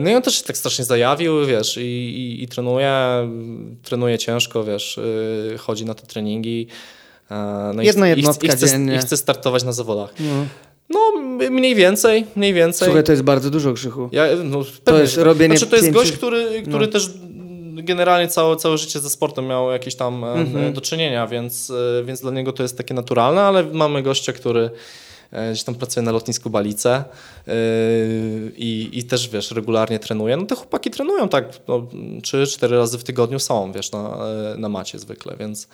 No 0.01 0.09
i 0.09 0.15
on 0.15 0.21
też 0.21 0.35
się 0.37 0.43
tak 0.43 0.57
strasznie 0.57 0.85
zajawił, 0.85 1.45
wiesz, 1.45 1.77
i, 1.77 1.81
i, 1.81 2.43
i 2.43 2.47
trenuje, 2.47 2.93
trenuje 3.83 4.17
ciężko, 4.17 4.63
wiesz, 4.63 4.99
yy, 5.51 5.57
chodzi 5.57 5.85
na 5.85 5.93
te 5.93 6.07
treningi. 6.07 6.67
e, 7.31 7.71
No 7.75 7.81
Jedna 7.83 8.07
i, 8.07 8.09
jednostka 8.09 8.47
i, 8.47 8.49
chce, 8.49 8.67
dziennie. 8.69 8.95
I 8.95 8.97
chce 8.99 9.17
startować 9.17 9.63
na 9.63 9.71
zawodach. 9.71 10.13
No. 10.19 10.45
No, 10.89 11.21
mniej 11.49 11.75
więcej, 11.75 12.25
mniej 12.35 12.53
więcej. 12.53 12.85
Słuchaj, 12.85 13.03
to 13.03 13.11
jest 13.11 13.23
bardzo 13.23 13.49
dużo, 13.49 13.73
Krzychu. 13.73 14.09
Ja, 14.11 14.23
no, 14.43 14.63
pewnie, 14.83 15.01
jest 15.01 15.17
robienie 15.17 15.57
Znaczy, 15.57 15.69
to 15.69 15.75
jest 15.75 15.87
pięciu- 15.87 15.93
gość, 15.93 16.11
który, 16.11 16.61
który 16.69 16.85
no. 16.85 16.91
też 16.91 17.09
generalnie 17.75 18.27
całe, 18.27 18.55
całe 18.55 18.77
życie 18.77 18.99
ze 18.99 19.09
sportem 19.09 19.45
miał 19.47 19.71
jakieś 19.71 19.95
tam 19.95 20.23
e, 20.23 20.31
Mhm. 20.33 20.73
do 20.73 20.81
czynienia, 20.81 21.27
więc, 21.27 21.69
e, 21.99 22.03
więc 22.03 22.21
dla 22.21 22.31
niego 22.31 22.53
to 22.53 22.63
jest 22.63 22.77
takie 22.77 22.93
naturalne, 22.93 23.41
ale 23.41 23.63
mamy 23.63 24.03
gościa, 24.03 24.33
który 24.33 24.69
e, 25.31 25.51
gdzieś 25.51 25.63
tam 25.63 25.75
pracuje 25.75 26.03
na 26.05 26.11
lotnisku 26.11 26.49
Balice 26.49 27.03
i, 28.57 28.89
i 28.93 29.03
też, 29.03 29.29
wiesz, 29.29 29.51
regularnie 29.51 29.99
trenuje. 29.99 30.37
No 30.37 30.45
te 30.45 30.55
chłopaki 30.55 30.89
trenują 30.91 31.29
tak 31.29 31.45
no, 31.67 31.87
3-4 32.21 32.69
razy 32.77 32.97
w 32.97 33.03
tygodniu 33.03 33.39
są, 33.39 33.71
wiesz, 33.71 33.91
na, 33.91 34.17
na 34.57 34.69
macie 34.69 34.99
zwykle, 34.99 35.35
więc 35.39 35.67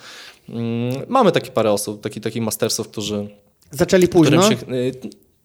mm, 0.49 0.93
mamy 1.07 1.31
takie 1.31 1.51
parę 1.51 1.71
osób, 1.71 2.01
takich 2.01 2.23
taki 2.23 2.41
mastersów, 2.41 2.87
którzy 2.87 3.27
Zaczęli 3.71 4.07
późno. 4.07 4.49
się, 4.49 4.55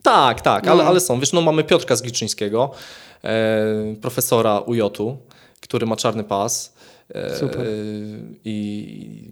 tak, 0.03 0.41
tak, 0.41 0.65
No. 0.67 0.73
ale, 0.73 0.85
ale 0.85 1.01
są. 1.01 1.21
Wiesz, 1.21 1.33
no 1.33 1.41
mamy 1.41 1.65
Piotrka 1.65 1.97
Zgliczyńskiego, 1.97 2.71
e, 3.25 3.95
profesora 4.01 4.59
UJ-u, 4.59 5.17
który 5.65 5.87
ma 5.87 5.97
czarny 5.97 6.25
pas. 6.25 6.75
e, 7.15 7.37
Super. 7.39 7.67
I 8.45 9.31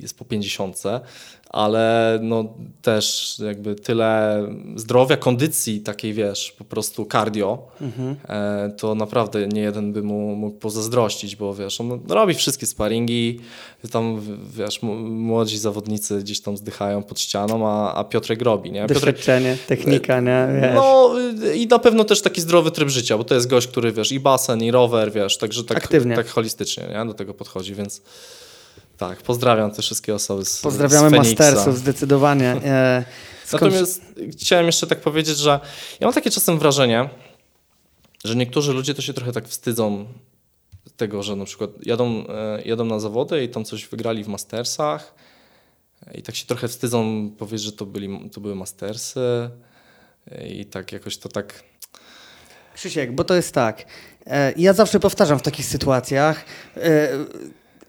jest 0.00 0.18
po 0.18 0.24
50, 0.24 0.82
ale 1.50 2.18
no 2.22 2.44
też 2.82 3.36
jakby 3.46 3.74
tyle 3.74 4.42
zdrowia, 4.76 5.16
kondycji 5.16 5.80
takiej, 5.80 6.12
wiesz, 6.12 6.54
po 6.58 6.64
prostu 6.64 7.06
cardio, 7.12 7.58
Mhm. 7.80 8.16
e, 8.28 8.72
to 8.78 8.94
naprawdę 8.94 9.48
nie 9.48 9.60
jeden 9.60 9.92
by 9.92 10.02
mu 10.02 10.36
mógł 10.36 10.58
pozazdrościć, 10.58 11.36
bo 11.36 11.54
wiesz, 11.54 11.80
on 11.80 12.00
robi 12.08 12.34
wszystkie 12.34 12.66
sparingi, 12.66 13.40
tam 13.90 14.20
wiesz, 14.56 14.82
młodzi 14.82 15.58
zawodnicy 15.58 16.18
gdzieś 16.20 16.40
tam 16.40 16.56
zdychają 16.56 17.02
pod 17.02 17.20
ścianą, 17.20 17.68
a, 17.68 17.94
a 17.94 18.04
Piotrek 18.04 18.42
robi, 18.42 18.72
nie? 18.72 18.80
Piotrek, 18.80 18.98
Doświadczenie, 18.98 19.56
technika, 19.66 20.20
nie? 20.20 20.48
Wiesz. 20.62 20.74
no 20.74 21.10
i 21.54 21.66
na 21.66 21.78
pewno 21.78 22.04
też 22.04 22.22
taki 22.22 22.40
zdrowy 22.40 22.70
tryb 22.70 22.88
życia, 22.88 23.18
bo 23.18 23.24
to 23.24 23.34
jest 23.34 23.46
gość, 23.50 23.66
który 23.66 23.92
wiesz, 23.92 24.12
i 24.12 24.20
basen, 24.20 24.62
i 24.62 24.70
rower, 24.70 25.12
wiesz, 25.12 25.38
także 25.38 25.64
tak, 25.64 25.76
Aktywnie. 25.78 26.16
tak 26.16 26.28
holistycznie 26.28 26.84
nie? 26.98 27.06
do 27.06 27.14
tego 27.14 27.34
podchodzi, 27.34 27.74
więc 27.74 28.02
tak, 29.00 29.22
pozdrawiam 29.22 29.70
te 29.70 29.82
wszystkie 29.82 30.14
osoby 30.14 30.44
z 30.44 30.60
Pozdrawiamy 30.60 31.10
z 31.10 31.12
mastersów 31.12 31.78
zdecydowanie. 31.78 32.56
E, 32.64 33.04
skąd- 33.44 33.62
Natomiast 33.62 34.02
chciałem 34.32 34.66
jeszcze 34.66 34.86
tak 34.86 35.00
powiedzieć, 35.00 35.38
że 35.38 35.60
ja 36.00 36.06
mam 36.06 36.14
takie 36.14 36.30
czasem 36.30 36.58
wrażenie, 36.58 37.08
że 38.24 38.36
niektórzy 38.36 38.72
ludzie 38.72 38.94
to 38.94 39.02
się 39.02 39.14
trochę 39.14 39.32
tak 39.32 39.48
wstydzą 39.48 40.06
tego, 40.96 41.22
że 41.22 41.36
na 41.36 41.44
przykład 41.44 41.70
jadą, 41.82 42.26
e, 42.28 42.62
jadą 42.62 42.84
na 42.84 43.00
zawody 43.00 43.44
i 43.44 43.48
tam 43.48 43.64
coś 43.64 43.86
wygrali 43.86 44.24
w 44.24 44.28
mastersach 44.28 45.14
i 46.14 46.22
tak 46.22 46.36
się 46.36 46.46
trochę 46.46 46.68
wstydzą 46.68 47.30
powiedzieć, 47.38 47.62
że 47.62 47.72
to, 47.72 47.86
byli, 47.86 48.30
to 48.30 48.40
były 48.40 48.54
mastersy 48.54 49.50
i 50.48 50.66
tak 50.66 50.92
jakoś 50.92 51.18
to 51.18 51.28
tak... 51.28 51.62
Krzysiek, 52.74 53.14
bo 53.14 53.24
to 53.24 53.34
jest 53.34 53.54
tak. 53.54 53.84
E, 54.26 54.52
ja 54.56 54.72
zawsze 54.72 55.00
powtarzam 55.00 55.38
w 55.38 55.42
takich 55.42 55.66
sytuacjach, 55.66 56.44
e, 56.76 57.08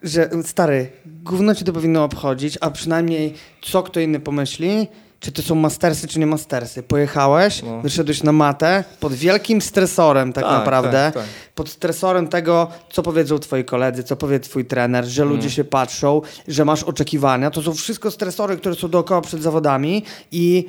że 0.04 0.30
stary, 0.46 0.90
gówno 1.06 1.56
cię 1.56 1.66
to 1.66 1.74
powinno 1.74 2.04
obchodzić, 2.04 2.58
a 2.62 2.72
przynajmniej 2.72 3.34
co 3.62 3.84
kto 3.84 4.00
inny 4.00 4.20
pomyśli, 4.20 4.88
czy 5.20 5.32
to 5.32 5.42
są 5.42 5.56
mastersy, 5.56 6.08
czy 6.08 6.20
nie 6.20 6.26
mastersy. 6.28 6.84
Pojechałeś, 6.84 7.64
No. 7.64 7.82
wyszedłeś 7.82 8.24
na 8.24 8.32
matę 8.32 8.84
pod 9.00 9.14
wielkim 9.14 9.62
stresorem 9.62 10.34
tak, 10.34 10.44
Tak, 10.44 10.54
naprawdę. 10.54 11.12
tak, 11.14 11.14
tak. 11.14 11.24
Pod 11.56 11.70
stresorem 11.70 12.28
tego, 12.28 12.68
co 12.92 13.04
powiedzą 13.04 13.40
twoi 13.40 13.66
koledzy, 13.66 14.04
co 14.04 14.16
powie 14.16 14.40
twój 14.40 14.66
trener, 14.66 15.06
że 15.06 15.24
ludzie 15.24 15.36
Mhm. 15.36 15.52
się 15.52 15.64
patrzą, 15.64 16.22
że 16.48 16.66
masz 16.66 16.84
oczekiwania. 16.84 17.52
To 17.52 17.62
są 17.62 17.74
wszystko 17.74 18.12
stresory, 18.12 18.58
które 18.58 18.76
są 18.76 18.90
dookoła 18.90 19.22
przed 19.22 19.42
zawodami 19.42 20.04
i 20.32 20.66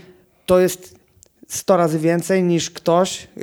to 0.46 0.58
jest 0.60 0.94
100 1.48 1.76
razy 1.76 1.98
więcej 1.98 2.42
niż 2.42 2.70
ktoś, 2.70 3.28
yy, 3.36 3.42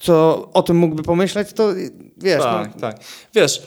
co 0.00 0.48
o 0.52 0.62
tym 0.62 0.76
mógłby 0.76 1.02
pomyśleć, 1.02 1.52
to 1.52 1.72
yy, 1.72 1.90
wiesz, 2.16 2.42
tak, 2.42 2.70
no, 2.74 2.80
tak. 2.80 2.96
Wiesz, 3.34 3.66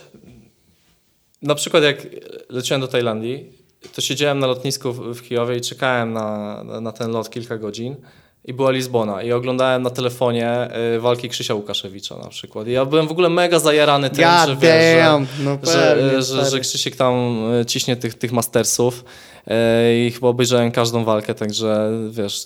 na 1.42 1.54
przykład 1.54 1.82
jak 1.82 2.06
leciałem 2.48 2.80
do 2.80 2.88
Tajlandii, 2.88 3.52
to 3.94 4.00
siedziałem 4.00 4.38
na 4.38 4.46
lotnisku 4.46 4.92
w, 4.92 5.22
Kijowie 5.22 5.56
i 5.56 5.60
czekałem 5.60 6.12
na, 6.12 6.62
na, 6.80 6.92
ten 6.92 7.10
lot 7.10 7.30
kilka 7.30 7.58
godzin 7.58 7.96
i 8.44 8.54
była 8.54 8.70
Lizbona 8.70 9.22
i 9.22 9.32
oglądałem 9.32 9.82
na 9.82 9.90
telefonie 9.90 10.68
y, 10.96 11.00
walki 11.00 11.28
Krzysia 11.28 11.54
Łukaszewicza 11.54 12.16
na 12.16 12.28
przykład. 12.28 12.68
I 12.68 12.72
ja 12.72 12.84
byłem 12.84 13.08
w 13.08 13.10
ogóle 13.10 13.28
mega 13.28 13.58
zajarany 13.58 14.10
tym, 14.10 14.24
God 14.24 14.46
że, 14.46 14.56
wiesz, 14.56 15.04
damn, 15.04 15.26
no 15.40 15.58
że, 15.62 15.96
pewnie, 15.96 16.22
że, 16.22 16.44
że, 16.44 16.50
że. 16.50 16.60
Krzysiek 16.60 16.96
tam 16.96 17.14
y, 17.60 17.66
ciśnie 17.66 17.96
tych, 17.96 18.14
tych 18.14 18.32
mastersów 18.32 19.04
y, 19.46 19.52
i 20.06 20.10
chyba 20.10 20.28
obejrzałem 20.28 20.72
każdą 20.72 21.04
walkę, 21.04 21.34
także 21.34 21.90
wiesz... 22.10 22.44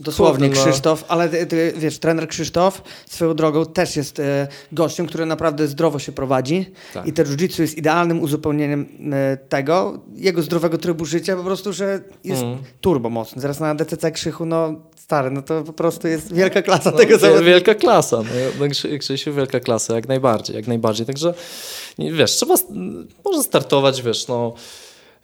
Dosłownie 0.00 0.48
kurde, 0.48 0.60
no. 0.64 0.70
Krzysztof, 0.70 1.04
ale 1.08 1.28
ty, 1.28 1.46
ty, 1.46 1.72
wiesz, 1.76 1.98
trener 1.98 2.28
Krzysztof 2.28 2.82
swoją 3.06 3.34
drogą 3.34 3.66
też 3.66 3.96
jest 3.96 4.20
e, 4.20 4.48
gościem, 4.72 5.06
który 5.06 5.26
naprawdę 5.26 5.68
zdrowo 5.68 5.98
się 5.98 6.12
prowadzi 6.12 6.66
Tak. 6.94 7.06
i 7.06 7.12
te 7.12 7.24
jiu-jitsu 7.24 7.60
jest 7.62 7.78
idealnym 7.78 8.20
uzupełnieniem 8.22 8.86
e, 9.12 9.36
tego, 9.36 9.98
jego 10.14 10.42
zdrowego 10.42 10.78
trybu 10.78 11.04
życia, 11.04 11.36
po 11.36 11.42
prostu, 11.44 11.72
że 11.72 12.00
jest 12.24 12.42
Mm. 12.42 12.58
turbo 12.80 13.10
mocny. 13.10 13.42
Zaraz 13.42 13.60
na 13.60 13.74
DCC 13.74 14.10
Krzychu, 14.10 14.46
no 14.46 14.74
stary, 14.96 15.30
no 15.30 15.42
to 15.42 15.62
po 15.62 15.72
prostu 15.72 16.08
jest 16.08 16.34
wielka 16.34 16.62
klasa 16.62 16.90
No, 16.90 16.96
tego 16.96 17.18
zawodnika. 17.18 17.46
Wielka 17.50 17.74
klasa. 17.74 18.16
No, 18.16 18.24
no, 18.60 18.66
Krzy- 18.66 18.98
Krzysiu 18.98 19.34
wielka 19.34 19.60
klasa, 19.60 19.94
jak 19.94 20.08
najbardziej, 20.08 20.56
jak 20.56 20.66
najbardziej. 20.66 21.06
Także 21.06 21.34
wiesz, 21.98 22.30
trzeba 22.30 22.54
może 23.24 23.42
startować, 23.42 24.02
wiesz, 24.02 24.28
no 24.28 24.54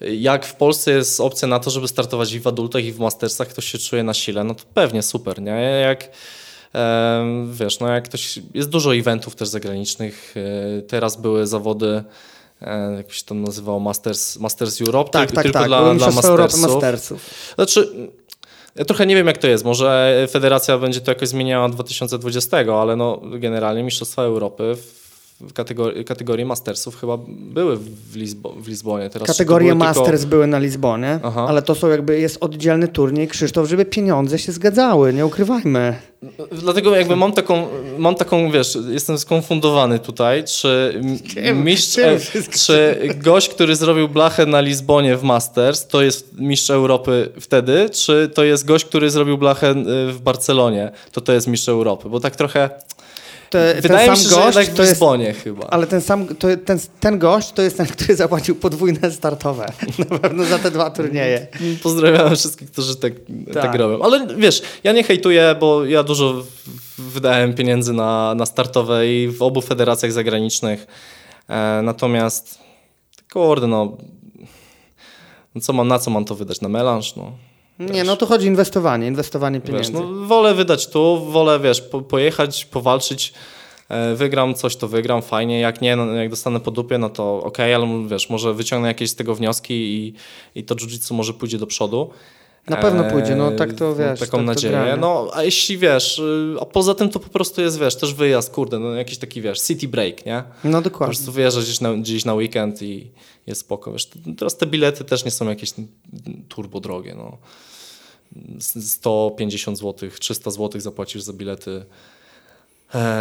jak 0.01 0.46
w 0.46 0.55
Polsce 0.55 0.90
jest 0.90 1.20
opcja 1.20 1.49
na 1.49 1.59
to, 1.59 1.70
żeby 1.70 1.88
startować 1.88 2.32
i 2.32 2.40
w 2.40 2.46
adultach, 2.46 2.84
i 2.84 2.92
w 2.92 2.99
mastersach, 2.99 3.49
ktoś 3.49 3.64
się 3.64 3.78
czuje 3.78 4.03
na 4.03 4.14
sile, 4.14 4.44
no 4.44 4.55
to 4.55 4.64
pewnie 4.74 5.03
super, 5.03 5.42
nie? 5.42 5.61
Jak 5.82 6.11
wiesz, 7.53 7.80
no 7.80 7.88
jak 7.88 8.05
ktoś, 8.05 8.38
jest 8.55 8.68
dużo 8.68 8.96
eventów 8.96 9.36
też 9.36 9.49
zagranicznych, 9.49 10.34
e, 10.36 10.82
teraz 10.82 11.16
były 11.16 11.46
zawody 11.46 12.03
e, 12.62 12.94
jak 12.96 13.12
się 13.12 13.24
to 13.24 13.34
nazywało, 13.34 13.80
Masters, 13.80 14.36
Masters 14.36 14.80
Europe, 14.80 15.11
Tak, 15.11 15.28
tylko, 15.28 15.34
tak, 15.34 15.42
tylko 15.42 15.59
tak, 15.59 15.68
dla, 15.68 15.94
dla 15.94 16.11
Mastersów. 16.11 16.61
Mastersów. 16.61 17.30
Znaczy, 17.55 18.09
ja 18.76 18.84
trochę 18.84 19.07
nie 19.07 19.16
wiem 19.16 19.26
jak 19.26 19.38
to 19.38 19.49
jest. 19.49 19.64
Może 19.64 20.26
federacja 20.30 20.78
będzie 20.78 21.01
to 21.01 21.11
jakoś 21.11 21.28
zmieniała 21.28 21.68
2020, 21.68 22.57
ale 22.59 22.96
no 22.96 23.20
generalnie 23.24 23.82
Mistrzostwa 23.82 24.22
Europy 24.22 24.74
w 24.76 25.07
kategorii, 25.55 26.05
kategorii 26.05 26.45
Mastersów 26.45 26.97
chyba 27.01 27.18
były 27.28 27.76
w, 27.76 28.16
Lizbo, 28.16 28.53
w 28.53 28.68
Lizbonie. 28.68 29.11
Teraz 29.11 29.28
Kategorie 29.28 29.74
były 29.74 29.84
tylko- 29.86 30.01
Masters 30.01 30.24
były 30.24 30.47
na 30.47 30.59
Lizbonie, 30.59 31.20
Aha. 31.22 31.47
ale 31.49 31.62
to 31.62 31.74
są 31.74 31.89
jakby, 31.89 32.20
jest 32.20 32.39
oddzielny 32.41 32.89
turniej, 32.89 33.28
Krzysztof, 33.28 33.68
żeby 33.68 33.84
pieniądze 33.84 34.39
się 34.39 34.53
zgadzały, 34.53 35.12
nie 35.12 35.26
ukrywajmy. 35.26 35.95
Dlatego 36.53 36.97
jakby 36.97 37.16
mam 37.16 37.32
taką, 37.32 37.66
mam 37.99 38.14
taką, 38.14 38.51
wiesz, 38.51 38.78
jestem 38.89 39.18
skonfundowany 39.18 39.99
tutaj, 39.99 40.45
czy 40.45 41.01
Czym? 41.34 41.64
mistrz, 41.64 41.95
Czym 41.95 42.05
e, 42.05 42.18
czy 42.59 43.09
gość, 43.22 43.49
który 43.49 43.76
zrobił 43.76 44.09
blachę 44.09 44.47
na 44.47 44.61
Lizbonie 44.61 45.16
w 45.16 45.22
Masters, 45.22 45.86
to 45.86 46.03
jest 46.03 46.39
mistrz 46.39 46.70
Europy 46.70 47.32
wtedy, 47.41 47.91
czy 47.91 48.30
to 48.34 48.45
jest 48.45 48.64
gość, 48.66 48.84
który 48.84 49.11
zrobił 49.11 49.39
blachę 49.39 49.70
e, 49.70 49.74
w 50.12 50.20
Barcelonie, 50.20 50.91
to 51.12 51.20
to 51.20 51.32
jest 51.32 51.47
mistrz 51.47 51.68
Europy, 51.68 52.09
bo 52.09 52.20
tak 52.20 52.36
trochę, 52.36 52.70
Te, 53.51 53.74
wydaje 53.80 54.07
ten 54.09 54.16
mi 54.18 54.20
sam 54.20 54.30
się, 54.30 54.36
że 54.36 54.36
gość 54.36 54.57
jednak 54.57 54.74
w 54.74 54.76
to 54.76 54.82
jest 54.82 54.92
Lizbonie 54.92 55.32
chyba. 55.32 55.66
Ale 55.66 55.86
ten 55.86 56.01
sam, 56.01 56.26
to, 56.26 56.49
ten, 56.64 56.78
ten 57.01 57.18
gość 57.18 57.53
to 57.53 57.62
jest 57.62 57.76
ten, 57.76 57.86
który 57.86 58.16
zapłacił 58.16 58.57
podwójne 58.57 59.11
startowe. 59.11 59.72
Na 60.11 60.18
pewno 60.18 60.44
za 60.44 60.59
te 60.59 60.70
dwa 60.70 60.90
turnieje. 60.90 61.46
Pozdrawiam 61.82 62.36
wszystkich, 62.36 62.70
którzy 62.70 62.96
tak, 62.96 63.12
tak. 63.55 63.62
Tak. 63.62 63.74
robią. 63.74 64.05
Ale 64.05 64.26
wiesz, 64.36 64.62
ja 64.84 64.92
nie 64.92 65.03
hejtuję, 65.05 65.57
bo 65.61 65.84
ja 65.84 66.03
dużo 66.03 66.32
w- 66.96 67.01
wydałem 67.12 67.55
pieniędzy 67.55 67.92
na, 67.92 68.34
na 68.34 68.46
startowe 68.46 69.09
i 69.09 69.28
w 69.28 69.42
obu 69.42 69.61
federacjach 69.61 70.12
zagranicznych. 70.12 70.86
E, 71.49 71.80
natomiast, 71.82 72.59
kurde, 73.32 73.66
no, 73.66 73.96
no 75.55 75.61
co 75.61 75.72
mam, 75.72 75.88
na 75.88 75.99
co 75.99 76.11
mam 76.11 76.24
to 76.24 76.34
wydać? 76.34 76.61
Na 76.61 76.68
melanż? 76.68 77.16
No. 77.16 77.32
Nie, 77.78 78.04
no 78.04 78.16
to 78.16 78.26
chodzi 78.26 78.46
inwestowanie, 78.46 79.06
inwestowanie 79.06 79.60
Wiesz, 79.60 79.68
pieniędzy. 79.68 79.92
no, 79.92 80.26
wolę 80.26 80.54
wydać 80.54 80.86
tu, 80.86 81.26
wolę, 81.30 81.60
wiesz, 81.60 81.80
po, 81.80 82.00
pojechać, 82.00 82.64
powalczyć, 82.64 83.32
e, 83.88 84.14
wygram 84.14 84.54
coś, 84.54 84.76
to 84.76 84.88
wygram, 84.88 85.22
fajnie, 85.22 85.60
jak 85.60 85.80
nie, 85.80 85.96
no, 85.96 86.06
jak 86.06 86.30
dostanę 86.30 86.60
po 86.60 86.70
dupie, 86.70 86.98
no 86.98 87.10
to 87.10 87.42
okej, 87.42 87.74
ale 87.74 88.06
wiesz, 88.08 88.30
może 88.30 88.54
wyciągnę 88.54 88.88
jakieś 88.88 89.10
z 89.10 89.14
tego 89.14 89.34
wnioski 89.34 89.74
i, 89.74 90.14
i 90.54 90.64
to 90.64 90.74
jiu-jitsu 90.74 91.14
może 91.14 91.32
pójdzie 91.32 91.58
do 91.58 91.66
przodu. 91.66 92.10
Na 92.70 92.76
pewno 92.76 93.04
pójdzie, 93.04 93.36
no 93.36 93.52
tak 93.52 93.72
to 93.72 93.90
E, 93.92 93.94
wiesz. 93.94 94.20
Taką 94.20 94.36
tak 94.38 94.46
nadzieję. 94.46 94.96
No, 95.00 95.28
a 95.32 95.42
jeśli 95.42 95.78
wiesz, 95.78 96.18
y, 96.18 96.56
a 96.60 96.64
poza 96.64 96.94
tym 96.94 97.08
to 97.08 97.20
po 97.20 97.28
prostu 97.28 97.60
jest, 97.62 97.78
wiesz, 97.80 97.96
też 97.96 98.14
wyjazd, 98.14 98.50
kurde, 98.50 98.78
no 98.78 98.94
jakiś 98.94 99.18
taki, 99.18 99.40
wiesz, 99.40 99.60
city 99.60 99.88
break, 99.88 100.26
nie? 100.26 100.42
No 100.64 100.78
Po 100.78 100.82
dokładnie. 100.82 101.16
prostu 101.16 101.32
wyjeżdżasz 101.32 101.64
gdzieś 101.64 101.80
na, 101.80 101.94
gdzieś 101.94 102.24
na 102.24 102.34
weekend 102.34 102.82
i 102.82 103.10
jest 103.46 103.60
spoko, 103.60 103.92
wiesz. 103.92 104.08
Teraz 104.38 104.56
te 104.56 104.66
bilety 104.66 105.04
też 105.04 105.24
nie 105.24 105.30
są 105.30 105.48
jakieś 105.48 105.70
turbo 106.48 106.80
drogie, 106.80 107.14
no. 107.14 107.38
150 108.60 109.78
zł, 109.78 110.10
300 110.20 110.50
zł 110.50 110.80
zapłacisz 110.80 111.22
za 111.22 111.32
bilety 111.32 111.84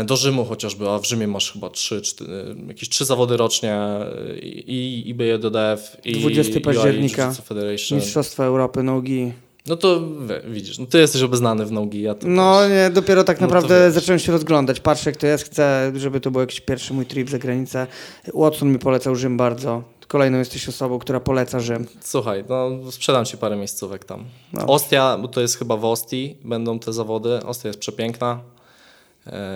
do 0.06 0.16
Rzymu 0.16 0.46
chociażby, 0.46 0.90
a 0.90 1.00
w 1.00 1.06
Rzymie 1.06 1.28
masz 1.28 1.52
chyba 1.54 1.70
3, 1.70 2.02
4, 2.02 2.56
jakieś 2.68 2.90
trzy 2.90 3.06
zawody 3.06 3.38
rocznie 3.38 3.74
e, 3.74 4.06
i 4.40 5.10
IBJDF 5.10 5.98
i 6.06 6.12
20 6.14 6.54
UI 6.54 6.62
października. 6.62 7.32
Federation. 7.32 7.98
Mistrzostwa 8.00 8.44
Europy 8.44 8.84
nogi. 8.84 9.34
No 9.66 9.76
to 9.76 10.02
widzisz, 10.48 10.80
no 10.80 10.86
ty 10.86 10.98
jesteś 11.00 11.22
obeznany 11.22 11.66
w 11.66 11.72
nogi, 11.72 12.02
ja 12.02 12.16
No 12.26 12.60
wiesz. 12.62 12.72
nie, 12.72 12.90
dopiero 12.90 13.24
tak 13.24 13.42
No 13.42 13.48
naprawdę 13.48 13.86
wiesz. 13.86 13.94
zacząłem 13.94 14.20
się 14.20 14.32
rozglądać. 14.32 14.80
Patrzę, 14.80 15.10
jak 15.10 15.18
to 15.18 15.28
jest. 15.28 15.44
Chcę, 15.46 15.92
żeby 15.96 16.20
to 16.20 16.32
był 16.32 16.42
jakiś 16.42 16.62
pierwszy 16.62 16.94
mój 16.94 17.06
trip 17.06 17.30
za 17.30 17.38
granicę. 17.40 17.88
Watson 18.34 18.72
mi 18.72 18.80
polecał 18.80 19.16
Rzym 19.16 19.38
bardzo. 19.38 19.84
Kolejną 20.08 20.38
jesteś 20.38 20.70
osobą, 20.70 21.00
która 21.00 21.20
poleca 21.20 21.60
Rzym. 21.60 21.88
Słuchaj, 22.02 22.44
no 22.50 22.70
sprzedam 22.92 23.26
ci 23.26 23.38
parę 23.38 23.56
miejscówek 23.56 24.06
tam. 24.06 24.26
No. 24.54 24.66
Ostia, 24.68 25.18
bo 25.22 25.28
to 25.28 25.42
jest 25.42 25.58
chyba 25.58 25.78
w 25.78 25.86
Ostii, 25.86 26.38
będą 26.46 26.80
te 26.80 26.94
zawody. 26.94 27.44
Ostia 27.46 27.68
jest 27.70 27.80
przepiękna, 27.80 28.32
e, 28.34 28.57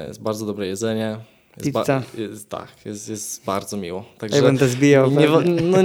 jest 0.07 0.21
bardzo 0.21 0.45
dobre 0.45 0.67
jedzenie. 0.67 1.17
Jest 1.57 1.77
Pizza. 1.77 2.03
jest, 2.17 2.49
tak, 2.49 2.67
jest, 2.85 3.09
jest 3.09 3.45
bardzo 3.45 3.77
miło. 3.77 4.05
Także 4.17 4.37
Ja 4.37 4.43
będę 4.43 4.67
zbijał. 4.67 5.11
nie, 5.11 5.27
no, 5.61 5.77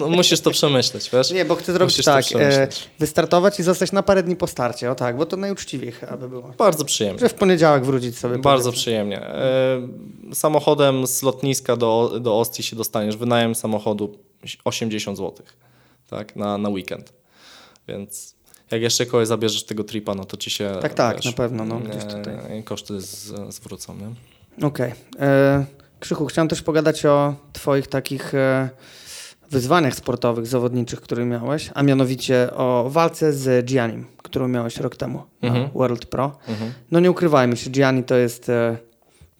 no, 0.00 0.08
musisz 0.08 0.40
to 0.40 0.50
przemyśleć, 0.50 1.10
wiesz? 1.10 1.30
Nie, 1.30 1.44
bo 1.44 1.54
chcę 1.54 1.72
zrobić 1.72 1.94
Musisz 1.94 2.04
tak, 2.04 2.24
e, 2.34 2.68
wystartować 2.98 3.60
i 3.60 3.62
zostać 3.62 3.92
na 3.92 4.02
parę 4.02 4.22
dni 4.22 4.36
po 4.36 4.46
starcie, 4.46 4.90
o 4.90 4.94
tak, 4.94 5.16
bo 5.16 5.26
to 5.26 5.36
najuczciwiej 5.36 5.92
chyba 5.92 6.16
by 6.16 6.28
było. 6.28 6.52
Bardzo 6.58 6.84
przyjemnie. 6.84 7.20
Że 7.20 7.28
w 7.28 7.34
poniedziałek 7.34 7.84
wrócić 7.84 8.18
sobie. 8.18 8.38
Bardzo 8.38 8.64
powiedzmy. 8.64 8.80
przyjemnie. 8.80 9.26
E, 9.26 9.88
samochodem 10.32 11.06
z 11.06 11.22
lotniska 11.22 11.76
do, 11.76 12.18
do 12.20 12.38
Ostii 12.38 12.62
się 12.62 12.76
dostaniesz. 12.76 13.16
Wynajem 13.16 13.54
samochodu 13.54 14.18
80 14.64 15.18
zł 15.18 15.46
tak, 16.10 16.36
na, 16.36 16.58
na 16.58 16.68
weekend. 16.68 17.12
Więc 17.88 18.33
jak 18.74 18.82
jeszcze 18.82 19.06
kogoś 19.06 19.28
zabierzesz 19.28 19.64
tego 19.64 19.84
tripa, 19.84 20.14
no 20.14 20.24
to 20.24 20.36
ci 20.36 20.50
się. 20.50 20.72
Tak, 20.82 20.94
tak, 20.94 21.24
na 21.24 21.32
pewno, 21.32 21.64
no, 21.64 21.78
gdzieś 21.80 22.02
e, 22.02 22.06
tutaj. 22.06 22.62
koszty 22.64 23.00
z, 23.00 23.32
zwrócą. 23.54 23.96
Nie? 23.96 24.66
Okej. 24.66 24.92
E, 25.20 25.64
Krzychu, 26.00 26.26
chciałem 26.26 26.48
też 26.48 26.62
pogadać 26.62 27.06
o 27.06 27.34
twoich 27.52 27.86
takich 27.86 28.34
e, 28.34 28.68
wyzwaniach 29.50 29.94
sportowych, 29.94 30.46
zawodniczych, 30.46 31.00
które 31.00 31.24
miałeś, 31.24 31.70
a 31.74 31.82
mianowicie 31.82 32.48
o 32.56 32.86
walce 32.90 33.32
z 33.32 33.66
Giannim, 33.66 34.06
którą 34.22 34.48
miałeś 34.48 34.76
rok 34.76 34.96
temu 34.96 35.22
Mhm. 35.42 35.62
na 35.64 35.70
World 35.74 36.06
Pro. 36.06 36.36
Mhm. 36.48 36.72
No 36.90 37.00
nie 37.00 37.10
ukrywajmy 37.10 37.56
się, 37.56 37.70
Gianni 37.70 38.04
to 38.04 38.14
jest 38.16 38.50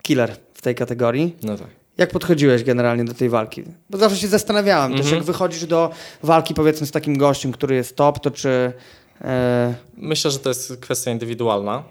killer 0.02 0.36
w 0.54 0.62
tej 0.62 0.74
kategorii. 0.74 1.36
No 1.42 1.58
tak. 1.58 1.66
Jak 1.98 2.10
podchodziłeś 2.10 2.64
generalnie 2.64 3.04
do 3.04 3.14
tej 3.14 3.28
walki? 3.28 3.62
Bo 3.90 3.98
zawsze 3.98 4.16
się 4.18 4.28
zastanawiałem, 4.28 4.92
też 4.92 5.00
Mhm. 5.00 5.16
jak 5.16 5.24
wychodzisz 5.24 5.66
do 5.66 5.90
walki 6.22 6.54
powiedzmy 6.54 6.86
z 6.86 6.90
takim 6.90 7.18
gościem, 7.18 7.52
który 7.52 7.74
jest 7.74 7.96
top, 7.96 8.20
to 8.20 8.30
czy... 8.30 8.72
E, 9.20 9.74
Myślę, 9.96 10.30
że 10.30 10.38
to 10.38 10.48
jest 10.48 10.76
kwestia 10.80 11.10
indywidualna. 11.10 11.82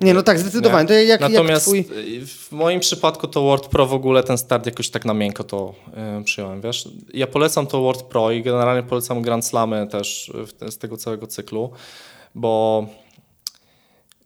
nie, 0.00 0.14
no 0.14 0.22
tak, 0.22 0.38
zdecydowanie. 0.38 0.88
To 0.88 0.94
jak, 0.94 1.08
jak 1.08 1.20
Natomiast 1.20 1.66
twój... 1.66 1.78
y, 1.80 2.26
w 2.26 2.52
moim 2.52 2.80
przypadku 2.80 3.28
to 3.28 3.42
World 3.42 3.66
Pro 3.66 3.86
w 3.86 3.94
ogóle 3.94 4.22
ten 4.22 4.38
start 4.38 4.66
jakoś 4.66 4.90
tak 4.90 5.04
na 5.04 5.14
miękko 5.14 5.44
to 5.44 5.74
y, 6.20 6.24
przyjąłem, 6.24 6.60
wiesz. 6.60 6.88
Ja 7.14 7.26
polecam 7.26 7.66
to 7.66 7.82
World 7.82 8.02
Pro 8.02 8.30
i 8.30 8.42
generalnie 8.42 8.82
polecam 8.82 9.22
Grand 9.22 9.46
Slamy 9.46 9.86
też 9.86 10.32
w 10.34 10.72
z 10.72 10.78
tego 10.78 10.96
całego 10.96 11.26
cyklu, 11.26 11.70
bo 12.34 12.86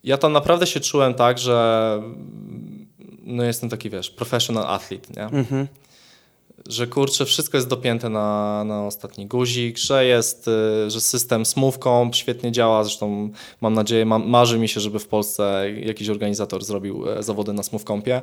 ja 0.03 0.17
tam 0.17 0.33
naprawdę 0.33 0.67
się 0.67 0.79
czułem 0.79 1.13
tak, 1.13 1.39
że 1.39 2.01
no 3.23 3.43
jestem 3.43 3.69
taki, 3.69 3.89
wiesz, 3.89 4.09
professional 4.09 4.65
athlete, 4.65 5.13
nie? 5.17 5.23
Mhm. 5.39 5.67
Że 6.69 6.87
kurczę, 6.87 7.25
wszystko 7.25 7.57
jest 7.57 7.67
dopięte 7.67 8.09
na, 8.09 8.63
na 8.63 8.85
ostatni 8.85 9.27
guzik, 9.27 9.77
że 9.77 10.05
jest, 10.05 10.47
y, 10.47 10.91
że 10.91 11.01
system 11.01 11.45
Smooth 11.45 11.79
świetnie 12.13 12.51
działa, 12.51 12.83
zresztą 12.83 13.29
mam 13.61 13.73
nadzieję, 13.73 14.05
marzy 14.05 14.59
mi 14.59 14.67
się, 14.67 14.79
żeby 14.79 14.99
w 14.99 15.07
Polsce 15.07 15.65
jakiś 15.83 16.09
organizator 16.09 16.63
zrobił 16.63 17.09
e, 17.09 17.23
zawody 17.23 17.53
na 17.53 17.63
Smooth 17.63 17.83
Compie, 17.83 18.21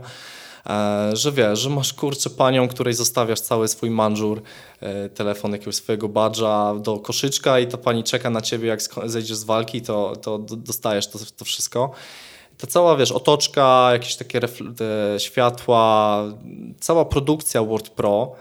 e, 0.67 1.11
że 1.17 1.33
wiesz, 1.33 1.59
że 1.59 1.71
masz 1.71 1.93
kurczę 1.93 2.31
panią, 2.31 2.69
której 2.69 2.95
zostawiasz 2.95 3.41
cały 3.41 3.69
swój 3.69 3.91
manżur, 3.91 4.43
e, 4.81 5.09
telefon 5.09 5.53
jakiegoś 5.53 5.75
swojego 5.75 6.09
badża 6.09 6.75
do 6.75 6.99
koszyczka 6.99 7.61
i 7.61 7.67
ta 7.67 7.79
pani 7.79 8.05
czeka 8.05 8.31
na 8.31 8.41
ciebie, 8.41 8.69
jak 8.69 8.81
zejdziesz 9.05 9.37
z 9.37 9.45
walki, 9.45 9.83
to, 9.83 10.17
to 10.17 10.39
dostajesz 10.39 11.07
to, 11.07 11.19
to 11.37 11.45
wszystko. 11.45 11.91
Ta 12.59 12.67
cała, 12.67 12.97
wiesz, 12.97 13.13
otoczka, 13.13 13.89
jakieś 13.93 14.17
takie 14.17 14.41
światła, 15.19 16.23
cała 16.81 17.05
produkcja 17.05 17.63
World 17.63 17.89
Pro 17.89 18.33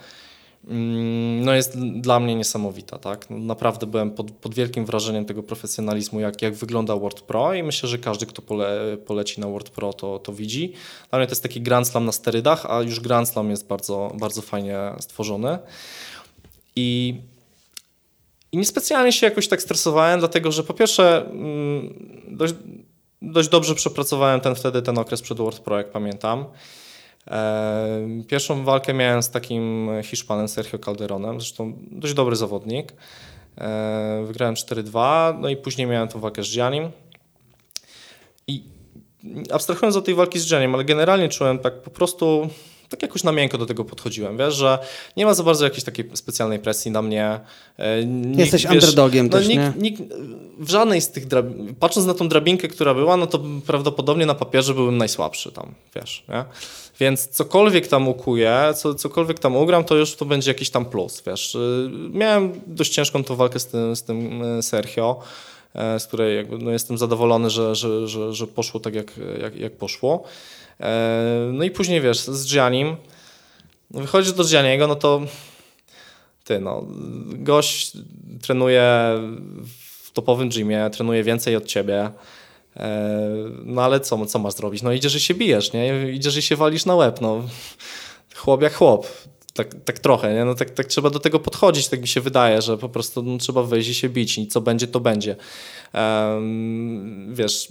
mm, 0.67 1.45
no 1.45 1.53
jest 1.53 1.79
dla 1.79 2.19
mnie 2.19 2.35
niesamowita. 2.35 2.97
Tak? 2.97 3.29
No, 3.29 3.37
naprawdę 3.37 3.85
byłem 3.85 4.11
pod, 4.11 4.31
pod, 4.31 4.55
wielkim 4.55 4.85
wrażeniem 4.85 5.25
tego 5.25 5.43
profesjonalizmu, 5.43 6.19
jak, 6.19 6.41
jak 6.41 6.53
wygląda 6.53 6.95
World 6.95 7.21
Pro 7.21 7.53
i 7.53 7.63
myślę, 7.63 7.89
że 7.89 7.97
każdy, 7.97 8.25
kto 8.25 8.41
pole, 8.41 8.97
poleci 9.05 9.41
na 9.41 9.47
World 9.47 9.69
Pro, 9.69 9.93
to, 9.93 10.19
to 10.19 10.33
widzi. 10.33 10.73
Dla 11.09 11.19
mnie 11.19 11.27
to 11.27 11.31
jest 11.31 11.43
taki 11.43 11.61
Grand 11.61 11.87
Slam 11.87 12.05
na 12.05 12.11
sterydach, 12.11 12.65
a 12.65 12.81
już 12.81 12.99
Grand 12.99 13.29
Slam 13.29 13.49
jest 13.49 13.67
bardzo, 13.67 14.11
bardzo 14.19 14.41
fajnie 14.41 14.79
stworzony. 14.99 15.57
I 16.75 17.15
i 18.53 18.57
niespecjalnie 18.57 19.11
się 19.11 19.25
jakoś 19.25 19.47
tak 19.47 19.61
stresowałem, 19.61 20.19
dlatego 20.19 20.51
że 20.51 20.63
po 20.63 20.73
pierwsze 20.73 21.25
mm, 21.25 21.93
dość, 22.27 22.53
dość 23.23 23.49
dobrze 23.49 23.75
przepracowałem 23.75 24.39
ten 24.39 24.55
wtedy 24.55 24.81
ten 24.81 24.97
okres 24.97 25.21
przed 25.21 25.37
World 25.37 25.59
Pro, 25.59 25.77
jak 25.77 25.91
pamiętam. 25.91 26.45
E, 27.27 28.07
pierwszą 28.27 28.63
walkę 28.63 28.93
miałem 28.93 29.23
z 29.23 29.29
takim 29.29 29.89
Hiszpanem 30.03 30.47
Sergio 30.47 30.79
Calderonem, 30.79 31.41
zresztą 31.41 31.73
dość 31.91 32.13
dobry 32.13 32.35
zawodnik. 32.35 32.93
E, 33.57 34.23
wygrałem 34.27 34.55
4-2, 34.55 35.37
no 35.39 35.49
i 35.49 35.57
później 35.57 35.87
miałem 35.87 36.07
tą 36.07 36.19
walkę 36.19 36.43
z 36.43 36.55
Giannim. 36.55 36.91
I 38.47 38.63
abstrahując 39.51 39.95
od 39.95 40.05
tej 40.05 40.15
walki 40.15 40.39
z 40.39 40.49
Giannim, 40.49 40.75
ale 40.75 40.83
generalnie 40.83 41.29
czułem 41.29 41.59
tak 41.59 41.81
po 41.81 41.89
prostu 41.89 42.49
tak 42.93 43.01
jakoś 43.01 43.23
na 43.23 43.31
miękko 43.31 43.57
do 43.57 43.65
tego 43.65 43.85
podchodziłem, 43.85 44.37
wiesz, 44.37 44.55
że 44.55 44.79
nie 45.17 45.25
ma 45.25 45.33
za 45.33 45.43
bardzo 45.43 45.65
jakiejś 45.65 45.83
takiej 45.83 46.09
specjalnej 46.13 46.59
presji 46.59 46.91
na 46.91 47.01
mnie. 47.01 47.39
E, 47.77 48.05
nikt, 48.05 48.39
Jesteś 48.39 48.63
wiesz, 48.63 48.71
underdogiem 48.71 49.25
no, 49.25 49.37
też, 49.37 49.47
nikt, 49.47 49.61
nie? 49.61 49.73
Nikt, 49.81 50.01
w 50.59 50.69
żadnej 50.69 51.01
z 51.01 51.11
tych, 51.11 51.23
patrząc 51.79 52.07
na 52.07 52.13
tą 52.13 52.27
drabinkę, 52.27 52.67
która 52.67 52.93
była, 52.93 53.17
no 53.17 53.27
to 53.27 53.39
prawdopodobnie 53.65 54.25
na 54.25 54.35
papierze 54.35 54.73
byłem 54.73 54.97
najsłabszy 54.97 55.51
tam, 55.51 55.73
wiesz, 55.95 56.23
nie? 56.29 56.45
Więc 56.99 57.27
cokolwiek 57.27 57.87
tam 57.87 58.07
ukuję, 58.07 58.73
co, 58.75 58.95
cokolwiek 58.95 59.39
tam 59.39 59.55
ugram, 59.55 59.83
to 59.83 59.95
już 59.95 60.15
to 60.15 60.25
będzie 60.25 60.51
jakiś 60.51 60.69
tam 60.69 60.85
plus, 60.85 61.23
wiesz. 61.27 61.55
Y, 61.55 61.89
miałem 62.13 62.61
dość 62.67 62.91
ciężką 62.91 63.23
tą 63.23 63.35
walkę 63.35 63.59
z 63.59 63.67
tym, 63.67 63.95
z 63.95 64.03
tym 64.03 64.41
y, 64.41 64.63
Sergio, 64.63 65.19
e, 65.75 65.99
z 65.99 66.07
której 66.07 66.35
jakby, 66.35 66.57
no 66.57 66.71
jestem 66.71 66.97
zadowolony, 66.97 67.49
że, 67.49 67.75
że, 67.75 68.07
że, 68.07 68.33
że 68.33 68.47
poszło 68.47 68.79
tak, 68.79 68.95
jak, 68.95 69.11
jak, 69.41 69.55
jak 69.55 69.73
poszło. 69.73 70.23
E, 70.79 71.49
no 71.53 71.63
i 71.63 71.71
później 71.71 72.01
wiesz, 72.01 72.19
z 72.19 72.53
Giannim, 72.53 72.95
wychodzisz 73.91 74.33
do 74.33 74.43
Gianniego, 74.43 74.87
no 74.87 74.95
to 74.95 75.21
ty, 76.43 76.59
no, 76.59 76.83
gość 77.25 77.91
trenuje 78.41 78.83
w 80.03 80.11
topowym 80.13 80.49
gymie, 80.49 80.89
trenuje 80.89 81.23
więcej 81.23 81.55
od 81.55 81.65
ciebie. 81.65 82.11
E, 82.77 83.19
no 83.65 83.81
ale 83.81 83.99
co, 83.99 84.25
co 84.25 84.39
masz 84.39 84.53
zrobić? 84.53 84.81
No 84.81 84.91
idziesz 84.91 85.15
i 85.15 85.19
się 85.19 85.33
bijesz, 85.33 85.73
nie? 85.73 86.11
Idziesz 86.11 86.37
i 86.37 86.41
się 86.41 86.55
walisz 86.55 86.85
na 86.85 86.95
łeb, 86.95 87.21
no. 87.21 87.43
Chłop 88.35 88.61
jak 88.61 88.73
chłop. 88.73 89.07
Tak, 89.53 89.75
tak 89.85 89.99
trochę, 89.99 90.33
nie? 90.33 90.45
No 90.45 90.55
tak, 90.55 90.69
tak 90.69 90.87
trzeba 90.87 91.09
do 91.09 91.19
tego 91.19 91.39
podchodzić, 91.39 91.87
tak 91.87 92.01
mi 92.01 92.07
się 92.07 92.21
wydaje, 92.21 92.61
że 92.61 92.77
po 92.77 92.89
prostu 92.89 93.23
no, 93.23 93.37
trzeba 93.37 93.63
wejść 93.63 93.89
i 93.89 93.93
się 93.93 94.09
bić 94.09 94.37
i 94.37 94.47
co 94.47 94.61
będzie, 94.61 94.87
to 94.87 94.99
będzie. 94.99 95.35
Um, 95.93 97.35
wiesz, 97.35 97.67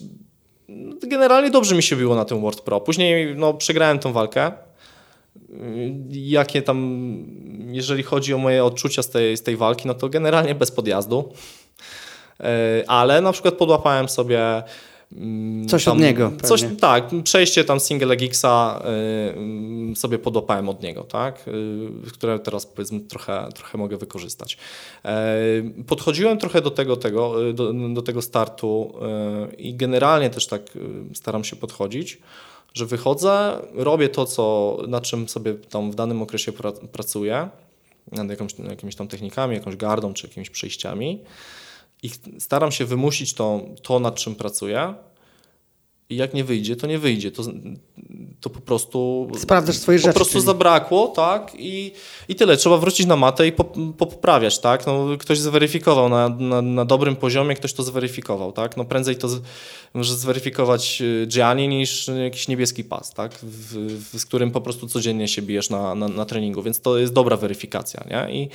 generalnie 1.03 1.51
dobrze 1.51 1.75
mi 1.75 1.83
się 1.83 1.97
było 1.97 2.14
na 2.14 2.25
tym 2.25 2.41
World 2.41 2.61
Pro. 2.61 2.81
Później 2.81 3.37
no, 3.37 3.55
przegrałem 3.55 3.99
tą 3.99 4.12
walkę. 4.12 4.53
Jakie 6.11 6.62
tam, 6.62 7.09
jeżeli 7.66 8.03
chodzi 8.03 8.35
o 8.35 8.39
moje 8.39 8.64
odczucia 8.64 9.03
z 9.03 9.11
tej, 9.11 9.37
z 9.37 9.43
tej 9.43 9.57
walki, 9.57 9.89
no 9.89 9.95
to 9.95 10.09
generalnie 10.09 10.55
bez 10.55 10.70
podjazdu. 10.70 11.33
E, 12.41 12.85
ale 12.87 13.20
na 13.20 13.33
przykład 13.33 13.55
podłapałem 13.55 14.09
sobie 14.09 14.62
coś 15.69 15.85
tam, 15.85 15.97
od 15.97 16.03
niego. 16.03 16.33
Coś, 16.43 16.65
tak, 16.81 17.11
przejście 17.25 17.65
tam 17.65 17.81
single 17.81 18.17
Giggsa 18.17 18.83
y, 19.93 19.97
sobie 19.97 20.19
podłapałem 20.19 20.69
od 20.69 20.83
niego, 20.83 21.05
tak, 21.05 21.49
y, 21.49 22.13
które 22.13 22.39
teraz 22.39 22.67
powiedzmy 22.67 23.01
trochę, 23.01 23.49
trochę 23.55 23.79
mogę 23.79 23.97
wykorzystać. 23.97 24.59
Y, 25.05 25.85
podchodziłem 25.85 26.39
trochę 26.39 26.61
do 26.61 26.71
tego, 26.71 26.97
tego, 26.97 27.49
y, 27.49 27.53
do, 27.53 27.73
do 27.73 28.03
tego 28.03 28.23
startu 28.23 28.95
y, 29.53 29.55
i 29.55 29.75
generalnie 29.75 30.31
też 30.31 30.47
tak 30.47 30.77
y, 30.77 31.15
staram 31.15 31.45
się 31.45 31.57
podchodzić, 31.57 32.19
że 32.75 32.87
wychodzę, 32.87 33.59
robię 33.75 34.09
to, 34.09 34.25
co, 34.27 34.79
nad 34.89 35.05
czym 35.05 35.29
sobie 35.29 35.55
tam 35.55 35.91
w 35.91 35.95
danym 35.95 36.23
okresie 36.23 36.53
pra, 36.53 36.73
pracuję, 36.73 37.49
nad 38.13 38.31
jakąś, 38.31 38.59
jakimiś 38.59 38.97
tam 38.97 39.09
technikami, 39.09 39.55
jakąś 39.55 39.77
gardą 39.77 40.15
czy 40.15 40.27
jakimiś 40.27 40.51
przejściami 40.51 41.21
i 42.03 42.11
staram 42.38 42.72
się 42.72 42.84
wymusić 42.84 43.34
to, 43.34 43.61
to 43.82 44.00
nad 44.00 44.14
czym 44.14 44.34
pracuję. 44.34 44.94
I 46.09 46.16
jak 46.16 46.34
nie 46.34 46.44
wyjdzie, 46.44 46.76
to 46.76 46.86
nie 46.86 46.98
wyjdzie. 46.98 47.30
To, 47.30 47.42
to 48.40 48.50
po 48.50 48.61
prostu. 48.61 49.28
Sprawdzasz 49.38 49.76
swoje 49.76 49.98
po 49.98 50.03
rzeczy. 50.03 50.12
Po 50.12 50.18
prostu 50.18 50.32
czyli... 50.32 50.44
zabrakło, 50.44 51.09
tak? 51.09 51.53
I, 51.59 51.92
I 52.28 52.34
tyle. 52.34 52.57
Trzeba 52.57 52.78
wrócić 52.78 53.07
na 53.07 53.16
matę 53.16 53.46
i 53.46 53.53
poprawiać, 53.98 54.59
tak? 54.59 54.86
No, 54.86 55.07
ktoś 55.18 55.38
zweryfikował 55.38 56.09
na, 56.09 56.28
na, 56.28 56.62
na, 56.62 56.84
dobrym 56.84 57.16
poziomie, 57.16 57.55
ktoś 57.55 57.72
to 57.72 57.82
zweryfikował, 57.82 58.53
tak? 58.53 58.76
No 58.76 58.84
prędzej 58.84 59.16
to 59.16 59.28
z, 59.28 59.42
może 59.94 60.14
zweryfikować 60.14 61.03
y, 61.03 61.26
Gianni 61.26 61.68
niż 61.68 62.11
jakiś 62.24 62.48
niebieski 62.48 62.84
pas, 62.84 63.14
tak? 63.14 63.34
W, 63.42 63.76
w, 64.12 64.18
z 64.18 64.26
którym 64.26 64.50
po 64.50 64.61
prostu 64.61 64.88
codziennie 64.88 65.28
się 65.28 65.42
bijesz 65.42 65.70
na, 65.70 65.94
na, 65.94 66.09
na 66.09 66.24
treningu, 66.24 66.62
więc 66.62 66.80
to 66.80 66.98
jest 66.98 67.12
dobra 67.12 67.36
weryfikacja, 67.36 68.05
nie? 68.11 68.34
I 68.34 68.48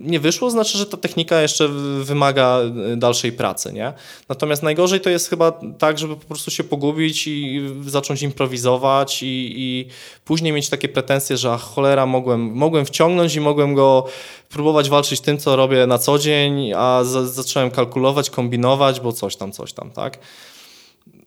nie 0.00 0.20
wyszło, 0.20 0.50
znaczy, 0.50 0.78
że 0.78 0.86
ta 0.86 0.96
technika 0.96 1.42
jeszcze 1.42 1.68
wymaga 2.02 2.60
e, 2.92 2.96
dalszej 2.96 3.32
pracy, 3.32 3.72
nie? 3.72 3.92
Natomiast 4.28 4.62
najgorzej 4.62 5.00
to 5.00 5.10
jest 5.10 5.30
chyba 5.30 5.52
tak, 5.78 5.98
żeby 5.98 6.16
po 6.16 6.24
prostu 6.26 6.50
się 6.50 6.64
pogubić 6.64 7.26
i 7.26 7.60
zacząć 7.86 8.22
improwizować 8.22 9.22
i, 9.22 9.52
i 9.56 9.88
później 10.24 10.52
mieć 10.52 10.68
takie 10.68 10.88
pretensje, 10.88 11.36
że 11.36 11.52
ach, 11.52 11.62
cholera, 11.62 12.06
mogłem, 12.06 12.40
mogłem 12.40 12.86
wciągnąć 12.86 13.34
i 13.34 13.40
mogłem 13.40 13.74
go 13.74 14.06
próbować 14.50 14.90
walczyć 14.90 15.20
tym, 15.20 15.38
co 15.38 15.56
robię 15.56 15.86
na 15.86 15.98
co 15.98 16.18
dzień, 16.18 16.72
a 16.76 17.00
zacząłem 17.24 17.70
kalkulować, 17.70 18.30
kombinować, 18.30 19.00
bo 19.00 19.12
coś 19.12 19.36
tam, 19.36 19.52
coś 19.52 19.72
tam, 19.72 19.90
tak? 19.90 20.18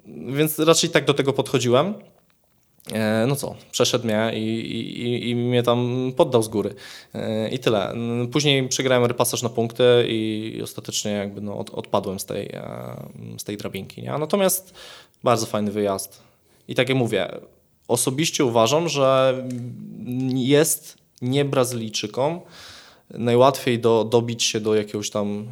Więc 0.07 0.59
raczej 0.59 0.89
tak 0.89 1.05
do 1.05 1.13
tego 1.13 1.33
podchodziłem. 1.33 1.93
E, 2.93 3.25
no 3.27 3.35
co, 3.35 3.55
przeszedł 3.71 4.05
mnie 4.05 4.31
i, 4.33 4.39
i, 4.39 5.29
i 5.29 5.35
mnie 5.35 5.63
tam 5.63 6.11
poddał 6.17 6.43
z 6.43 6.47
góry. 6.47 6.75
E, 7.13 7.49
I 7.49 7.59
tyle. 7.59 7.93
Później 8.31 8.67
przegrałem 8.67 9.05
repasaż 9.05 9.43
na 9.43 9.49
punkty 9.49 9.83
i 10.07 10.59
ostatecznie 10.63 11.11
jakby 11.11 11.41
no 11.41 11.57
od, 11.57 11.69
odpadłem 11.69 12.19
z 12.19 12.25
tej, 12.25 12.45
e, 12.45 12.95
z 13.37 13.43
tej 13.43 13.57
drabinki. 13.57 14.01
Nie? 14.01 14.11
Natomiast 14.11 14.73
bardzo 15.23 15.45
fajny 15.45 15.71
wyjazd. 15.71 16.21
I 16.67 16.75
tak 16.75 16.89
jak 16.89 16.97
mówię, 16.97 17.27
osobiście 17.87 18.45
uważam, 18.45 18.89
że 18.89 19.37
jest 20.33 20.97
nie 21.21 21.45
Brazylijczykom 21.45 22.39
najłatwiej 23.09 23.79
do, 23.79 24.03
dobić 24.03 24.43
się 24.43 24.59
do 24.59 24.75
jakiegoś 24.75 25.09
tam 25.09 25.47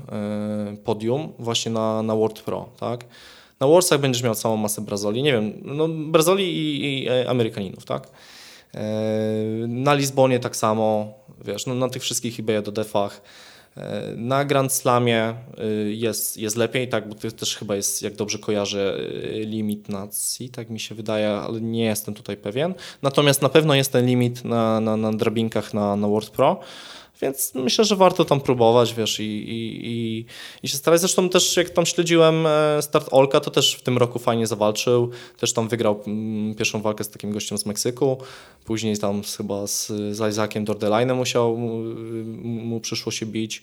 podium 0.84 1.34
właśnie 1.40 1.72
na, 1.72 2.04
na 2.04 2.16
World 2.16 2.42
Pro, 2.42 2.70
tak? 2.80 3.06
Na 3.60 3.68
Warsach 3.68 4.00
będziesz 4.00 4.24
miał 4.24 4.36
całą 4.36 4.58
masę 4.58 4.82
Brazoli, 4.82 5.24
nie 5.24 5.32
wiem, 5.32 5.54
no 5.64 5.88
Brazoli 5.88 6.58
i, 6.58 7.04
i 7.04 7.10
Amerykaninów, 7.10 7.86
tak? 7.86 8.08
E, 8.74 8.84
na 9.68 9.94
Lizbonie 9.94 10.40
tak 10.40 10.56
samo, 10.56 11.14
wiesz, 11.46 11.66
no, 11.66 11.76
na 11.76 11.90
tych 11.90 12.02
wszystkich 12.02 12.40
eBay 12.40 12.62
do 12.62 12.72
defach. 12.72 13.22
E, 13.78 14.14
na 14.16 14.46
Grand 14.46 14.74
Slamie 14.74 15.34
jest, 15.88 16.38
jest 16.38 16.56
lepiej, 16.56 16.90
tak, 16.90 17.10
bo 17.10 17.16
to 17.16 17.32
też 17.32 17.56
chyba 17.56 17.76
jest, 17.76 18.02
jak 18.02 18.16
dobrze 18.16 18.40
kojarzę, 18.40 18.98
limit 19.34 19.90
nacji, 19.90 20.50
tak 20.50 20.70
mi 20.70 20.80
się 20.80 20.96
wydaje, 20.96 21.30
ale 21.30 21.62
nie 21.62 21.86
jestem 21.86 22.14
tutaj 22.14 22.38
pewien. 22.38 22.74
Natomiast 23.02 23.42
na 23.42 23.50
pewno 23.50 23.76
jest 23.76 23.92
ten 23.92 24.06
limit 24.06 24.46
na, 24.46 24.80
na, 24.80 24.98
na 24.98 25.14
drabinkach 25.14 25.74
na, 25.74 25.96
na 25.96 26.08
World 26.08 26.30
Pro. 26.30 26.60
Więc 27.22 27.52
myślę, 27.56 27.86
że 27.86 27.96
warto 27.96 28.26
tam 28.26 28.42
próbować, 28.42 28.94
wiesz, 28.94 29.20
i, 29.20 29.24
i, 29.24 29.88
i, 29.88 30.26
i 30.64 30.68
się 30.68 30.78
starać. 30.78 31.00
Zresztą 31.00 31.30
też 31.30 31.58
jak 31.58 31.70
tam 31.70 31.86
śledziłem 31.86 32.48
e, 32.48 32.82
start 32.82 33.08
Olka, 33.12 33.40
to 33.40 33.52
też 33.52 33.76
w 33.76 33.82
tym 33.82 33.98
roku 33.98 34.20
fajnie 34.20 34.48
zawalczył. 34.48 35.10
Też 35.38 35.54
tam 35.54 35.68
wygrał 35.68 36.02
mm, 36.08 36.56
pierwszą 36.56 36.82
walkę 36.82 37.04
z 37.04 37.10
takim 37.10 37.32
gościem 37.32 37.58
z 37.58 37.66
Meksyku. 37.66 38.18
Później 38.66 38.98
tam 38.98 39.22
chyba 39.38 39.68
z, 39.68 39.88
z 39.88 40.32
Isaakiem 40.32 40.66
Dordelinem 40.66 41.18
musiał, 41.18 41.58
mu 42.44 42.80
przyszło 42.80 43.12
się 43.12 43.26
bić. 43.26 43.62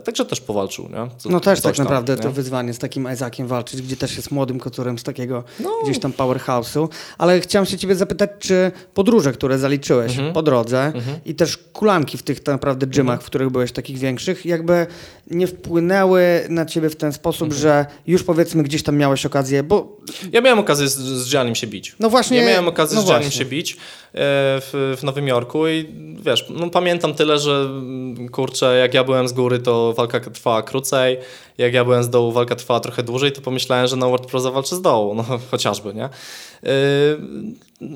Także 0.00 0.24
też 0.24 0.40
powalczył, 0.40 0.88
nie? 0.88 1.08
Co, 1.18 1.28
no 1.28 1.40
też 1.40 1.60
tak 1.60 1.78
naprawdę 1.78 2.16
to 2.16 2.32
wyzwanie 2.32 2.74
z 2.74 2.78
takim 2.78 3.12
Isaakiem 3.12 3.46
walczyć, 3.46 3.82
gdzie 3.82 3.96
też 3.96 4.16
jest 4.16 4.30
młodym 4.30 4.60
koturem 4.60 4.98
z 4.98 5.02
takiego 5.02 5.44
no. 5.60 5.70
gdzieś 5.84 5.98
tam 5.98 6.12
powerhouse'u. 6.12 6.88
Ale 7.18 7.40
chciałem 7.40 7.66
się 7.66 7.78
ciebie 7.78 7.94
zapytać, 7.94 8.30
czy 8.38 8.72
podróże, 8.94 9.32
które 9.32 9.58
zaliczyłeś 9.58 10.12
mhm. 10.12 10.32
po 10.32 10.42
drodze 10.42 10.86
mhm. 10.86 11.18
i 11.24 11.34
też 11.34 11.56
kulanki 11.56 12.18
w 12.18 12.22
tych 12.22 12.40
tak 12.40 12.54
naprawdę 12.54 12.86
gymach, 12.86 13.14
mhm. 13.14 13.20
w 13.20 13.26
których 13.26 13.50
byłeś 13.50 13.72
takich 13.72 13.98
większych, 13.98 14.46
jakby 14.46 14.86
nie 15.30 15.46
wpłynęły 15.46 16.46
na 16.48 16.66
ciebie 16.66 16.90
w 16.90 16.96
ten 16.96 17.12
sposób, 17.12 17.42
mhm. 17.42 17.60
że 17.60 17.86
już 18.06 18.22
powiedzmy 18.22 18.62
gdzieś 18.62 18.82
tam 18.82 18.96
miałeś 18.96 19.26
okazję, 19.26 19.62
bo... 19.62 19.96
Ja 20.32 20.40
miałem 20.40 20.58
okazję 20.58 20.88
z, 20.88 20.96
z 20.96 21.32
Giannim 21.32 21.54
się 21.54 21.66
bić. 21.66 21.96
No 22.00 22.10
właśnie. 22.10 22.36
Ja 22.36 22.46
miałem 22.46 22.68
okazję 22.68 22.96
no 22.96 23.02
z 23.02 23.06
Giannim 23.06 23.30
się 23.30 23.44
bić 23.44 23.76
w, 24.16 24.96
w 25.00 25.04
Nowym 25.04 25.28
Jorku 25.28 25.68
i 25.68 25.94
wiesz, 26.20 26.46
no 26.50 26.70
pamiętam 26.70 27.14
tyle, 27.14 27.38
że 27.38 27.52
mm, 27.52 28.28
kurczę, 28.28 28.76
jak 28.76 28.94
ja 28.94 29.04
byłem 29.04 29.28
z 29.28 29.32
góry, 29.32 29.58
to 29.58 29.92
walka 29.92 30.20
trwała 30.20 30.62
krócej, 30.62 31.18
jak 31.58 31.74
ja 31.74 31.84
byłem 31.84 32.04
z 32.04 32.10
dołu, 32.10 32.32
walka 32.32 32.56
trwała 32.56 32.80
trochę 32.80 33.02
dłużej, 33.02 33.32
to 33.32 33.40
pomyślałem, 33.40 33.86
że 33.86 33.96
na 33.96 34.06
World 34.06 34.26
Pro 34.26 34.40
zawalczę 34.40 34.76
z 34.76 34.82
dołu, 34.82 35.14
no 35.14 35.24
chociażby, 35.50 35.94
nie? 35.94 36.08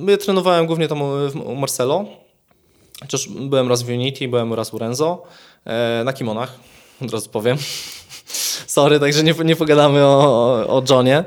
Yy, 0.07 0.17
trenowałem 0.17 0.67
głównie 0.67 0.89
tam 0.89 1.03
u 1.45 1.55
Marcelo, 1.55 2.05
Chociaż 3.01 3.29
byłem 3.29 3.69
raz 3.69 3.83
w 3.83 3.89
Unity, 3.89 4.29
byłem 4.29 4.55
raz 4.55 4.75
u 4.75 4.79
Renzo, 4.79 5.23
e, 5.65 6.03
na 6.05 6.13
kimonach, 6.13 6.55
od 7.03 7.13
razu 7.13 7.31
powiem. 7.31 7.57
Sorry, 8.69 9.01
także 9.01 9.23
nie, 9.23 9.35
nie 9.45 9.57
pogadamy 9.57 10.05
o, 10.05 10.65
o 10.69 10.83
Johnie. 10.91 11.25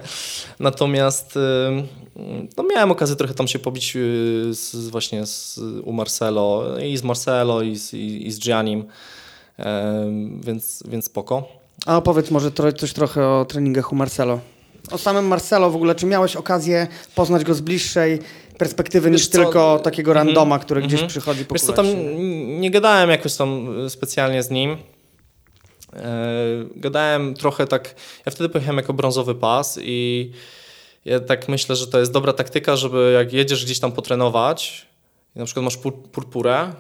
Natomiast 0.60 1.40
no 2.58 2.64
miałem 2.64 2.92
okazję 2.92 3.16
trochę 3.16 3.34
tam 3.34 3.48
się 3.48 3.60
pobić 3.60 3.98
z, 4.52 4.90
właśnie 4.90 5.26
z, 5.26 5.60
u 5.84 5.94
Marcelo 5.94 6.64
i 6.80 6.98
z 6.98 7.04
Marcelo 7.04 7.62
i 7.62 7.76
z, 7.76 7.94
i, 7.94 8.28
i 8.28 8.32
z 8.32 8.40
Giannim, 8.40 8.84
więc, 10.40 10.84
więc 10.88 11.06
spoko. 11.06 11.44
A 11.86 11.98
opowiedz 11.98 12.32
może 12.32 12.52
coś 12.78 12.94
trochę 12.94 13.28
o 13.28 13.46
treningach 13.46 13.92
u 13.92 13.96
Marcelo. 13.96 14.40
O 14.92 14.98
samym 14.98 15.28
Marcelo 15.28 15.70
w 15.70 15.76
ogóle, 15.76 15.96
czy 15.96 16.06
miałeś 16.06 16.36
okazję 16.36 16.88
poznać 17.16 17.44
go 17.44 17.54
z 17.54 17.62
bliższej 17.62 18.20
perspektywy 18.58 19.12
Wiesz 19.12 19.22
niż 19.22 19.28
co? 19.28 19.38
tylko 19.38 19.80
takiego 19.80 20.12
mhm. 20.12 20.28
randoma, 20.28 20.60
który 20.60 20.82
mm 20.82 20.90
-hmm. 20.90 20.94
gdzieś 20.94 21.10
przychodzi 21.10 21.46
po 21.46 21.56
Wiesz 21.56 21.62
co, 21.62 21.74
tam 21.74 21.86
nie 22.60 22.72
gadałem 22.72 23.10
jakoś 23.10 23.36
tam 23.36 23.68
specjalnie 23.90 24.44
z 24.44 24.50
nim. 24.50 24.78
E, 25.94 26.66
gadałem 26.76 27.34
trochę 27.34 27.68
tak, 27.68 27.96
ja 28.26 28.32
wtedy 28.32 28.50
pojechałem 28.50 28.78
jako 28.78 28.94
brązowy 28.94 29.36
pas 29.36 29.80
i 29.82 30.32
ja 31.06 31.20
tak 31.20 31.50
myślę, 31.50 31.76
że 31.76 31.88
to 31.88 32.00
jest 32.00 32.12
dobra 32.12 32.34
taktyka, 32.34 32.76
żeby 32.76 33.12
jak 33.14 33.34
jedziesz 33.34 33.66
gdzieś 33.66 33.80
tam 33.80 33.92
potrenować, 33.92 34.88
na 35.36 35.46
przykład 35.46 35.64
masz 35.64 35.78
pur 35.78 36.02
purpurę 36.02 36.74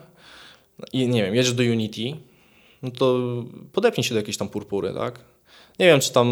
i 0.94 1.08
nie 1.08 1.24
wiem, 1.24 1.36
jedziesz 1.36 1.54
do 1.54 1.64
Unity, 1.64 2.18
no 2.82 2.92
to 2.92 3.20
podepnij 3.74 4.04
się 4.04 4.14
do 4.14 4.20
jakiejś 4.20 4.38
tam 4.38 4.50
purpury, 4.50 4.94
tak? 4.94 5.20
Nie 5.80 5.88
wiem, 5.88 6.00
czy 6.00 6.14
tam... 6.14 6.28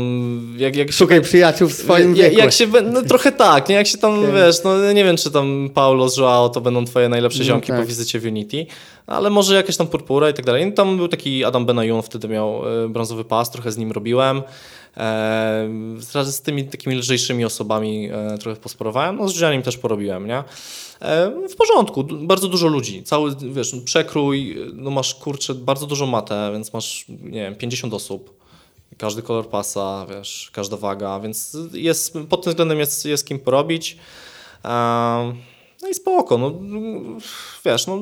Jak, 0.58 0.76
jak 0.76 0.92
Szukaj 0.92 1.18
się, 1.18 1.22
przyjaciół 1.22 1.70
w 1.70 1.74
swoim 1.74 2.14
wieku. 2.14 2.38
Jak 2.38 2.52
się, 2.52 2.68
no 2.84 3.02
trochę 3.02 3.32
tak, 3.32 3.70
nie? 3.70 3.76
Jak 3.76 3.88
się 3.88 3.98
tam, 3.98 4.20
okay. 4.20 4.32
wiesz, 4.32 4.64
no 4.64 4.94
nie 4.94 5.04
wiem, 5.04 5.18
czy 5.18 5.32
tam 5.32 5.70
Paulo 5.74 6.10
z 6.10 6.18
Joao 6.18 6.50
to 6.50 6.62
będą 6.62 6.86
twoje 6.86 7.10
najlepsze 7.10 7.40
no 7.40 7.46
ziomki 7.46 7.72
no 7.72 7.78
tak. 7.78 7.86
po 7.86 7.88
wizycie 7.88 8.20
w 8.20 8.26
Unity, 8.26 8.66
ale 9.08 9.30
może 9.30 9.56
jakaś 9.56 9.78
tam 9.78 9.88
purpura 9.88 10.30
i 10.30 10.34
tak 10.34 10.46
dalej. 10.46 10.66
No, 10.66 10.72
tam 10.72 10.98
był 10.98 11.08
taki 11.08 11.46
Adam 11.46 11.66
Benayoun, 11.66 12.02
wtedy 12.02 12.28
miał 12.28 12.84
e, 12.84 12.90
brązowy 12.90 13.24
pas, 13.24 13.52
trochę 13.52 13.72
z 13.72 13.78
nim 13.78 13.92
robiłem. 13.92 14.42
E, 14.98 15.68
z 16.24 16.42
tymi 16.42 16.64
takimi 16.64 16.96
lżejszymi 16.96 17.46
osobami 17.46 18.10
e, 18.12 18.38
trochę 18.38 18.62
posporowałem, 18.62 19.16
no 19.16 19.30
z 19.30 19.40
Giannim 19.40 19.62
też 19.62 19.78
porobiłem, 19.78 20.28
nie? 20.28 20.44
E, 21.02 21.32
w 21.50 21.56
porządku, 21.56 22.04
bardzo 22.04 22.48
dużo 22.48 22.68
ludzi, 22.68 23.04
cały, 23.04 23.36
wiesz, 23.52 23.76
przekrój, 23.86 24.58
no 24.74 24.92
masz, 24.92 25.16
kurczę, 25.16 25.56
bardzo 25.56 25.86
dużą 25.86 26.06
matę, 26.06 26.50
więc 26.54 26.74
masz, 26.74 27.06
nie 27.10 27.42
wiem, 27.42 27.56
50 27.56 27.94
osób 27.94 28.40
każdy 28.98 29.22
kolor 29.22 29.50
pasa, 29.50 30.06
wiesz, 30.10 30.52
każda 30.54 30.78
waga, 30.78 31.20
więc 31.20 31.58
jest, 31.74 32.14
pod 32.30 32.44
tym 32.44 32.52
względem 32.52 32.80
jest, 32.80 33.06
jest 33.06 33.28
kim 33.28 33.40
porobić. 33.40 33.98
No 35.82 35.90
i 35.90 35.94
spoko, 35.94 36.38
no, 36.38 36.52
wiesz, 37.66 37.88
no, 37.88 38.00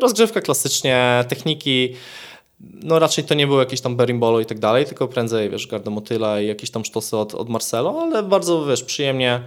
rozgrzewka 0.00 0.40
klasycznie, 0.40 1.24
techniki, 1.28 1.92
no 2.60 2.98
raczej 2.98 3.24
to 3.24 3.34
nie 3.34 3.46
było 3.46 3.60
jakieś 3.60 3.80
tam 3.80 3.96
berimbolo 3.96 4.40
i 4.40 4.46
tak 4.46 4.58
dalej, 4.58 4.84
tylko 4.84 5.08
prędzej, 5.08 5.50
wiesz, 5.50 5.66
garda 5.66 5.90
motyla 5.90 6.40
i 6.40 6.46
jakieś 6.46 6.70
tam 6.70 6.84
sztosy 6.84 7.16
od, 7.16 7.34
od 7.34 7.48
Marcelo, 7.48 7.98
ale 8.02 8.22
bardzo, 8.22 8.66
wiesz, 8.66 8.82
przyjemnie 8.82 9.42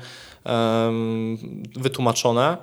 um, 0.45 1.37
wytłumaczone. 1.75 2.57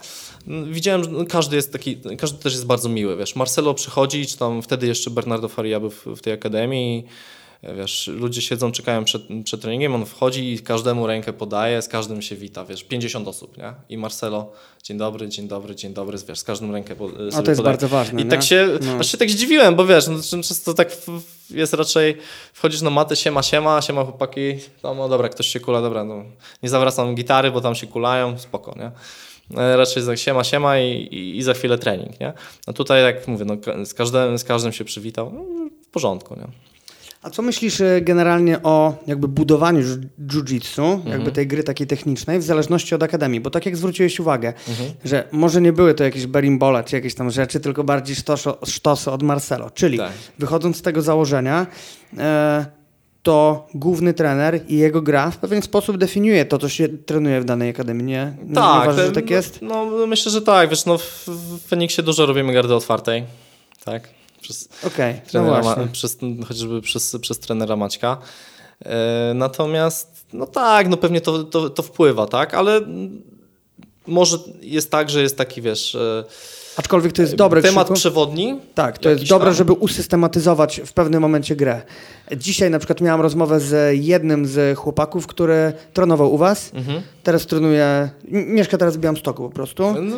Widziałem, 0.71 1.05
że 1.05 1.11
każdy 1.29 1.57
jest 1.57 1.73
taki, 1.73 1.97
każdy 2.19 2.43
też 2.43 2.53
jest 2.53 2.67
bardzo 2.67 2.89
miły, 2.89 3.17
wiesz, 3.17 3.37
Marcelo 3.37 3.75
przychodzi, 3.75 4.27
czy 4.27 4.39
tam 4.39 4.63
wtedy 4.63 4.87
jeszcze 4.87 5.11
Bernardo 5.11 5.49
Faria 5.49 5.81
był 5.81 5.91
w, 5.91 6.07
w 6.07 6.21
tej 6.21 6.33
akademii 6.33 7.07
Wiesz, 7.63 8.07
ludzie 8.07 8.43
siedzą, 8.43 8.73
czekają 8.73 9.05
przed, 9.05 9.23
przed 9.45 9.61
treningiem, 9.61 9.95
on 9.95 10.07
wchodzi 10.07 10.53
i 10.53 10.59
każdemu 10.59 11.07
rękę 11.07 11.33
podaje, 11.33 11.83
z 11.83 11.89
każdym 11.89 12.23
się 12.23 12.37
wita, 12.37 12.65
wiesz, 12.65 12.85
50 12.85 13.29
osób, 13.29 13.59
nie? 13.59 13.75
I 13.89 13.99
Marcelo, 13.99 14.53
dzień 14.83 14.99
dobry, 14.99 15.29
dzień 15.29 15.49
dobry, 15.49 15.75
dzień 15.75 15.95
dobry, 15.95 16.19
wiesz, 16.29 16.39
z 16.39 16.45
każdym 16.45 16.73
rękę 16.73 16.97
po, 16.97 17.09
sobie 17.09 17.19
A 17.19 17.19
to 17.19 17.27
jest 17.27 17.43
podaje. 17.43 17.63
bardzo 17.63 17.89
ważne, 17.89 18.21
I 18.21 18.25
nie? 18.25 18.31
tak 18.31 18.43
się, 18.43 18.69
no. 18.81 18.99
aż 18.99 19.13
się 19.13 19.19
tak 19.19 19.31
zdziwiłem, 19.31 19.75
bo 19.75 19.87
wiesz, 19.87 20.09
no, 20.09 20.43
często 20.43 20.75
tak 20.75 20.97
jest 21.51 21.75
raczej, 21.75 22.17
wchodzisz 22.53 22.83
na 22.83 22.91
matę, 22.91 23.17
siema, 23.17 23.43
siema, 23.43 23.83
siema 23.83 24.05
chłopaki, 24.05 24.41
no, 24.83 24.95
no 24.95 25.09
dobra, 25.09 25.29
ktoś 25.29 25.47
się 25.47 25.61
kula, 25.61 25.83
dobra, 25.83 26.05
no, 26.05 26.25
nie 26.63 26.69
zawracam 26.69 27.15
gitary, 27.15 27.51
bo 27.51 27.61
tam 27.61 27.75
się 27.75 27.87
kulają, 27.87 28.39
spoko, 28.39 28.75
nie? 28.79 28.91
E, 29.61 29.77
raczej 29.77 30.03
za 30.03 30.17
siema, 30.17 30.45
siema 30.45 30.79
i, 30.79 30.93
i, 30.93 31.37
i, 31.37 31.43
za 31.43 31.55
chwilę 31.55 31.79
trening, 31.79 32.21
nie? 32.21 32.33
No 32.67 32.73
tutaj, 32.73 33.03
jak 33.03 33.29
mówię, 33.29 33.45
no, 33.45 33.57
z, 33.85 33.95
każdym, 33.95 34.39
z 34.39 34.45
każdym 34.45 34.73
się 34.73 34.85
przywitał, 34.85 35.33
no, 35.35 35.45
w 35.83 35.87
porządku, 35.87 36.35
nie? 36.35 36.47
A 37.27 37.31
co 37.31 37.43
myślisz 37.43 37.81
e, 37.81 38.01
generalnie 38.01 38.63
o 38.63 38.95
jakby 39.07 39.29
budowaniu 39.29 39.83
jiu-jitsu, 40.27 40.83
mhm. 40.83 41.13
jakby 41.13 41.33
tej 41.33 41.47
gry 41.47 41.65
takiej 41.65 41.87
technicznej, 41.87 42.39
w 42.39 42.43
zależności 42.43 42.95
od 42.95 43.03
akademii? 43.03 43.41
Bo 43.41 43.51
tak 43.51 43.67
jak 43.67 43.77
zwróciłeś 43.77 44.21
uwagę, 44.21 44.53
mhm. 44.69 44.91
że 45.05 45.29
może 45.33 45.61
nie 45.61 45.73
były 45.73 45.95
to 45.95 46.05
jakieś 46.05 46.27
berimbola 46.27 46.85
czy 46.85 46.97
jakieś 46.97 47.15
tam 47.15 47.31
rzeczy, 47.31 47.61
tylko 47.61 47.85
bardziej 47.85 48.17
sztosy 48.65 49.11
od 49.11 49.23
Marcelo. 49.23 49.71
Czyli 49.71 49.99
tak. 49.99 50.13
wychodząc 50.39 50.77
z 50.77 50.83
tego 50.83 51.03
założenia, 51.03 51.67
e, 52.19 52.67
to 53.23 53.67
główny 53.75 54.15
trener 54.15 54.61
i 54.69 54.77
jego 54.77 55.03
gra 55.03 55.31
w 55.31 55.37
pewien 55.37 55.63
sposób 55.63 55.97
definiuje 55.97 56.45
to, 56.45 56.59
co 56.59 56.69
się 56.69 56.89
trenuje 56.89 57.41
w 57.41 57.45
danej 57.45 57.71
akademii, 57.71 58.05
nie? 58.05 58.37
nie 58.45 58.55
tak, 58.55 58.83
uważasz, 58.83 59.07
że 59.07 59.13
tak 59.13 59.31
jest? 59.31 59.63
No, 59.63 59.87
no, 59.87 60.07
myślę, 60.07 60.33
że 60.33 60.43
tak. 60.43 60.71
Wiesz, 60.71 60.87
no, 60.87 60.99
w, 60.99 61.29
w 61.29 61.69
Feniksie 61.69 62.03
dużo 62.03 62.27
robimy 62.27 62.53
gardy 62.53 62.75
otwartej, 62.75 63.25
tak? 63.85 64.16
Przez 64.41 64.69
okay, 64.87 65.15
no 65.15 65.31
trenera, 65.31 65.77
no 65.77 65.87
przez, 65.93 66.19
chociażby 66.49 66.83
przez, 66.83 67.17
przez 67.21 67.39
trenera 67.39 67.77
Maćka. 67.77 68.19
E, 68.85 69.33
natomiast, 69.35 70.27
no 70.33 70.47
tak, 70.47 70.89
no 70.89 70.97
pewnie 70.97 71.21
to, 71.21 71.45
to, 71.45 71.71
to 71.71 71.83
wpływa, 71.83 72.27
tak, 72.27 72.55
ale 72.55 72.81
może 74.07 74.39
jest 74.61 74.91
tak, 74.91 75.11
że 75.11 75.23
jest 75.23 75.39
taki, 75.39 75.63
wiesz... 75.63 75.97
Aczkolwiek 76.77 77.13
to 77.13 77.23
jest 77.23 77.35
dobre. 77.35 77.63
Temat 77.63 77.85
Krzyku. 77.85 77.95
przewodni. 77.95 78.61
Tak, 78.75 78.99
to 78.99 79.11
jest 79.11 79.29
dobre, 79.29 79.47
tam. 79.47 79.55
żeby 79.55 79.73
usystematyzować 79.73 80.81
w 80.87 80.93
pewnym 80.93 81.23
momencie 81.23 81.57
grę. 81.57 81.83
Dzisiaj 82.37 82.71
na 82.71 82.79
przykład 82.79 83.01
miałam 83.01 83.21
rozmowę 83.21 83.61
z 83.61 83.99
jednym 84.05 84.47
z 84.47 84.79
chłopaków, 84.79 85.27
który 85.27 85.73
trenował 85.93 86.35
u 86.35 86.39
was. 86.39 86.71
Mhm. 86.75 87.03
Teraz 87.23 87.47
trenuje, 87.47 88.11
mieszka 88.29 88.79
teraz 88.79 88.97
w 88.97 89.01
Białymstoku 89.01 89.43
po 89.43 89.51
prostu. 89.51 89.95
No, 90.03 90.17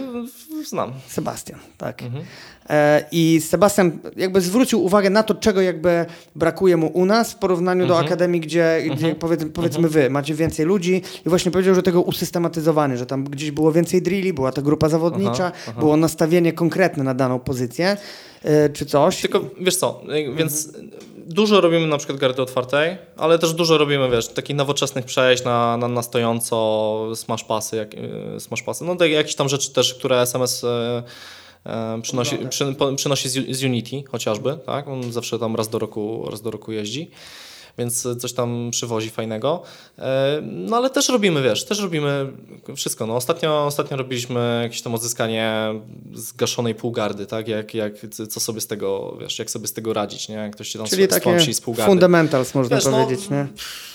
znam. 0.64 0.92
Sebastian, 1.08 1.58
tak. 1.78 2.02
Mhm. 2.02 2.24
E, 2.70 3.04
I 3.12 3.40
Sebastian 3.40 3.98
jakby 4.16 4.40
zwrócił 4.40 4.84
uwagę 4.84 5.10
na 5.10 5.22
to, 5.22 5.34
czego 5.34 5.60
jakby 5.60 6.06
brakuje 6.36 6.76
mu 6.76 6.86
u 6.86 7.06
nas 7.06 7.32
w 7.32 7.36
porównaniu 7.36 7.82
mhm. 7.82 8.00
do 8.00 8.06
akademii, 8.06 8.40
gdzie, 8.40 8.76
mhm. 8.76 8.96
gdzie 8.96 9.14
powiedz, 9.14 9.40
powiedzmy 9.54 9.86
mhm. 9.86 9.92
wy 9.92 10.10
macie 10.10 10.34
więcej 10.34 10.66
ludzi 10.66 11.02
i 11.26 11.28
właśnie 11.28 11.50
powiedział, 11.50 11.74
że 11.74 11.82
tego 11.82 12.02
usystematyzowanie, 12.02 12.96
że 12.96 13.06
tam 13.06 13.24
gdzieś 13.24 13.50
było 13.50 13.72
więcej 13.72 14.02
drilli, 14.02 14.32
była 14.32 14.52
ta 14.52 14.62
grupa 14.62 14.88
zawodnicza, 14.88 15.44
aha, 15.44 15.52
aha. 15.68 15.80
było 15.80 15.96
nastawienie 15.96 16.47
konkretne 16.52 17.04
na 17.04 17.14
daną 17.14 17.38
pozycję 17.38 17.96
e, 18.42 18.70
czy 18.70 18.86
coś. 18.86 19.20
Tylko 19.20 19.40
wiesz 19.60 19.76
co, 19.76 20.02
więc 20.36 20.66
mhm. 20.66 20.90
dużo 21.16 21.60
robimy 21.60 21.86
na 21.86 21.98
przykład 21.98 22.18
gardy 22.18 22.42
otwartej, 22.42 22.98
ale 23.16 23.38
też 23.38 23.52
dużo 23.52 23.78
robimy, 23.78 24.10
wiesz, 24.10 24.28
takich 24.28 24.56
nowoczesnych 24.56 25.04
przejść 25.04 25.44
na, 25.44 25.76
na, 25.76 25.88
na 25.88 26.02
stojąco, 26.02 27.10
smash 27.14 27.44
pasy, 27.44 27.76
jak, 27.76 27.94
e, 27.94 28.40
smash 28.40 28.62
pasy, 28.62 28.84
no 28.84 28.96
tak, 28.96 29.10
jakieś 29.10 29.34
tam 29.34 29.48
rzeczy 29.48 29.72
też, 29.72 29.94
które 29.94 30.20
SMS 30.20 30.64
E, 31.66 32.02
przynosi, 32.02 32.38
przy, 32.50 32.74
przynosi 32.96 33.28
z, 33.28 33.64
Unity 33.64 34.02
chociażby, 34.10 34.58
tak? 34.66 34.88
On 34.88 35.12
zawsze 35.12 35.38
tam 35.38 35.56
raz 35.56 35.68
do 35.68 35.78
roku, 35.78 36.28
raz 36.30 36.42
do 36.42 36.50
roku 36.50 36.72
jeździ 36.72 37.10
więc 37.78 38.08
coś 38.18 38.32
tam 38.32 38.70
przywozi 38.70 39.10
fajnego. 39.10 39.62
E, 39.98 40.40
no 40.42 40.76
ale 40.76 40.90
też 40.90 41.08
robimy, 41.08 41.42
wiesz, 41.42 41.64
też 41.64 41.80
robimy 41.80 42.32
wszystko. 42.76 43.06
No, 43.06 43.16
ostatnio, 43.16 43.66
ostatnio 43.66 43.96
robiliśmy 43.96 44.60
jakieś 44.62 44.82
tam 44.82 44.94
odzyskanie 44.94 45.74
zgaszonej 46.14 46.74
półgardy, 46.74 47.26
tak? 47.26 47.48
Jak, 47.48 47.74
jak, 47.74 47.92
co 48.30 48.40
sobie 48.40 48.60
z 48.60 48.66
tego, 48.66 49.16
wiesz, 49.20 49.38
jak 49.38 49.50
sobie 49.50 49.66
z 49.66 49.72
tego 49.72 49.92
radzić, 49.92 50.28
nie? 50.28 50.34
Jak 50.34 50.52
ktoś 50.52 50.68
się 50.68 50.78
tam 50.78 50.88
Czyli 50.88 51.08
takie 51.08 51.54
z 51.54 51.60
półgardy. 51.60 51.90
fundamentals 51.90 52.54
można 52.54 52.76
wiesz, 52.76 52.84
no, 52.84 52.90
powiedzieć, 53.04 53.28
no, 53.30 53.36
nie? 53.36 53.46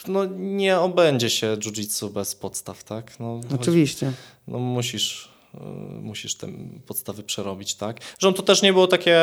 No 0.08 0.26
nie 0.38 0.80
obędzie 0.80 1.30
się 1.30 1.58
jiu-jitsu 1.58 2.10
bez 2.10 2.36
podstaw, 2.36 2.84
tak? 2.84 3.20
No, 3.20 3.42
Oczywiście. 3.60 4.12
no 4.48 4.60
musisz 4.60 5.34
Y, 5.56 6.02
musisz 6.02 6.36
te 6.36 6.48
podstawy 6.88 7.24
przerobić, 7.24 7.76
tak? 7.76 8.00
Że 8.20 8.34
to 8.34 8.44
też 8.44 8.62
nie 8.62 8.74
było 8.74 8.88
takie 8.88 9.20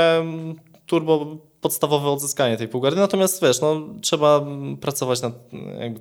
turbo 0.87 1.37
podstawowe 1.61 2.09
odzyskanie 2.09 2.57
tej 2.57 2.69
półgardy, 2.69 3.01
natomiast 3.01 3.43
wiesz, 3.43 3.61
no, 3.61 3.81
trzeba 4.01 4.47
pracować 4.81 5.23
nad 5.23 5.33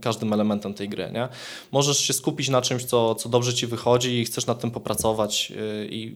każdym 0.02 0.34
elementem 0.34 0.74
tej 0.74 0.90
gry, 0.90 1.12
nie? 1.14 1.28
Możesz 1.72 2.00
się 2.00 2.14
skupić 2.14 2.50
na 2.50 2.62
czymś, 2.62 2.84
co, 2.84 3.16
co 3.16 3.30
dobrze 3.30 3.54
ci 3.54 3.68
wychodzi 3.68 4.20
i 4.20 4.26
chcesz 4.26 4.46
nad 4.46 4.60
tym 4.60 4.72
popracować 4.72 5.50
yy, 5.50 5.88
i 5.92 6.16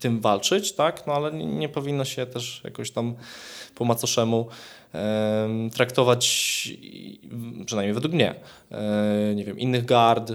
tym 0.00 0.20
walczyć, 0.20 0.72
tak? 0.72 1.06
No 1.06 1.12
ale 1.12 1.32
nie, 1.32 1.68
powinno 1.68 2.04
się 2.04 2.26
też 2.26 2.60
jakoś 2.64 2.90
tam 2.90 3.14
po 3.74 3.84
macoszemu 3.84 4.46
traktować, 5.74 6.24
przynajmniej 7.66 7.94
według 7.94 8.14
mnie, 8.14 8.34
yy, 8.70 8.76
nie 9.34 9.44
wiem, 9.44 9.58
innych 9.58 9.84
gard, 9.84 10.32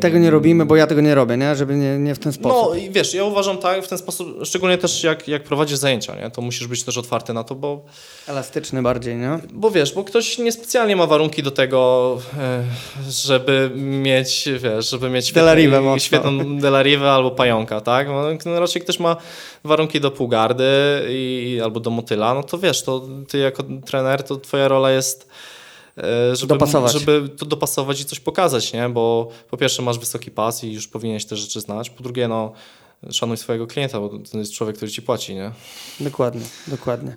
Tego 0.00 0.18
nie 0.18 0.30
robimy, 0.30 0.66
bo 0.66 0.76
ja 0.76 0.86
tego 0.86 1.00
nie 1.00 1.14
robię, 1.14 1.36
nie? 1.36 1.56
Żeby 1.56 1.76
nie, 1.76 1.98
nie 1.98 2.14
w 2.14 2.18
ten 2.18 2.32
sposób. 2.32 2.68
No 2.68 2.74
i 2.74 2.90
wiesz, 2.90 3.14
ja 3.14 3.24
uważam 3.24 3.58
tak 3.58 3.84
w 3.84 3.88
ten 3.88 3.98
sposób, 3.98 4.28
szczególnie 4.44 4.78
też 4.78 5.04
jak, 5.04 5.28
jak 5.28 5.44
prowadzisz 5.44 5.78
zajęcia, 5.78 6.14
nie? 6.16 6.30
to 6.30 6.42
musisz 6.42 6.66
być 6.66 6.82
też 6.82 6.98
otwarty 6.98 7.32
na 7.32 7.44
to, 7.44 7.54
bo, 7.54 7.84
Elastyczny 8.26 8.82
bardziej, 8.82 9.16
nie? 9.16 9.38
bo 9.52 9.70
wiesz, 9.70 9.94
bo 9.94 10.04
ktoś 10.04 10.38
niespecjalnie 10.38 10.96
ma 10.96 11.06
warunki 11.06 11.42
do 11.42 11.50
tego, 11.50 12.18
e, 12.38 12.64
żeby 13.10 13.70
mieć, 13.74 14.48
wiesz, 14.58 14.90
żeby 14.90 15.10
mieć 15.10 15.26
świetną, 15.26 15.98
świetną 15.98 16.58
delarivę 16.58 17.10
albo 17.10 17.30
pająka, 17.30 17.80
tak? 17.80 18.08
No, 18.46 18.60
raczej 18.60 18.82
ktoś 18.82 19.00
ma 19.00 19.16
warunki 19.64 20.00
do 20.00 20.10
półgardy 20.10 20.64
i, 21.08 21.60
albo 21.64 21.80
do 21.80 21.90
motyla, 21.90 22.34
no 22.34 22.42
to 22.42 22.58
wiesz, 22.58 22.82
to 22.82 23.02
ty 23.28 23.38
jako 23.38 23.62
trener, 23.86 24.22
to 24.22 24.36
twoja 24.36 24.68
rola 24.68 24.90
jest 24.90 25.28
żeby, 26.32 26.54
Dopasować. 26.54 26.92
żeby 26.92 27.28
to 27.28 27.46
dopasować 27.46 28.00
i 28.00 28.04
coś 28.04 28.20
pokazać, 28.20 28.72
nie? 28.72 28.88
Bo 28.88 29.28
po 29.50 29.56
pierwsze 29.56 29.82
masz 29.82 29.98
wysoki 29.98 30.30
pas 30.30 30.64
i 30.64 30.72
już 30.72 30.88
powinieneś 30.88 31.24
te 31.24 31.36
rzeczy 31.36 31.60
znać, 31.60 31.90
po 31.90 32.02
drugie 32.02 32.28
no 32.28 32.52
szanuj 33.10 33.36
swojego 33.36 33.66
klienta, 33.66 34.00
bo 34.00 34.08
to 34.32 34.38
jest 34.38 34.52
człowiek, 34.52 34.76
który 34.76 34.90
ci 34.90 35.02
płaci, 35.02 35.34
nie? 35.34 35.50
Dokładnie, 36.00 36.42
dokładnie. 36.66 37.14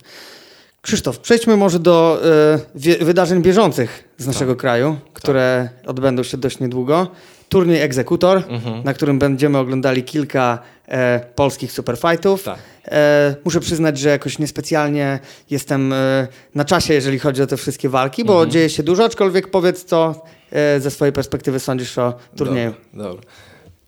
Krzysztof, 0.82 1.19
przejdźmy 1.19 1.57
może 1.57 1.79
do 1.79 2.21
e, 2.25 2.59
wie, 2.75 2.97
wydarzeń 2.97 3.41
bieżących 3.41 4.09
z 4.17 4.27
naszego 4.27 4.55
kraju, 4.55 4.97
które 5.13 5.69
odbędą 5.88 6.23
się 6.23 6.38
dość 6.38 6.59
niedługo. 6.59 7.07
Turniej 7.49 7.82
Egzekutor, 7.82 8.43
na 8.84 8.93
którym 8.93 9.19
będziemy 9.19 9.57
oglądali 9.57 10.03
kilka 10.03 10.59
e, 10.91 11.19
polskich 11.35 11.71
superfightów. 11.71 12.43
Tak. 12.43 12.59
E, 12.87 13.35
muszę 13.45 13.59
przyznać, 13.59 13.99
że 13.99 14.09
jakoś 14.09 14.39
niespecjalnie 14.39 15.19
jestem 15.49 15.93
e, 15.93 16.27
na 16.55 16.65
czasie, 16.65 16.93
jeżeli 16.93 17.19
chodzi 17.19 17.41
o 17.41 17.47
te 17.47 17.57
wszystkie 17.57 17.89
walki, 17.89 18.25
bo 18.25 18.45
dzieje 18.45 18.69
się 18.69 18.83
dużo, 18.83 19.05
aczkolwiek 19.05 19.51
powiedz, 19.51 19.85
co 19.85 20.23
e, 20.51 20.79
ze 20.79 20.91
swojej 20.91 21.13
perspektywy 21.13 21.59
sądzisz 21.59 21.97
o 21.97 22.13
turnieju. 22.37 22.73
Dobra, 22.93 23.09
dobra. 23.09 23.23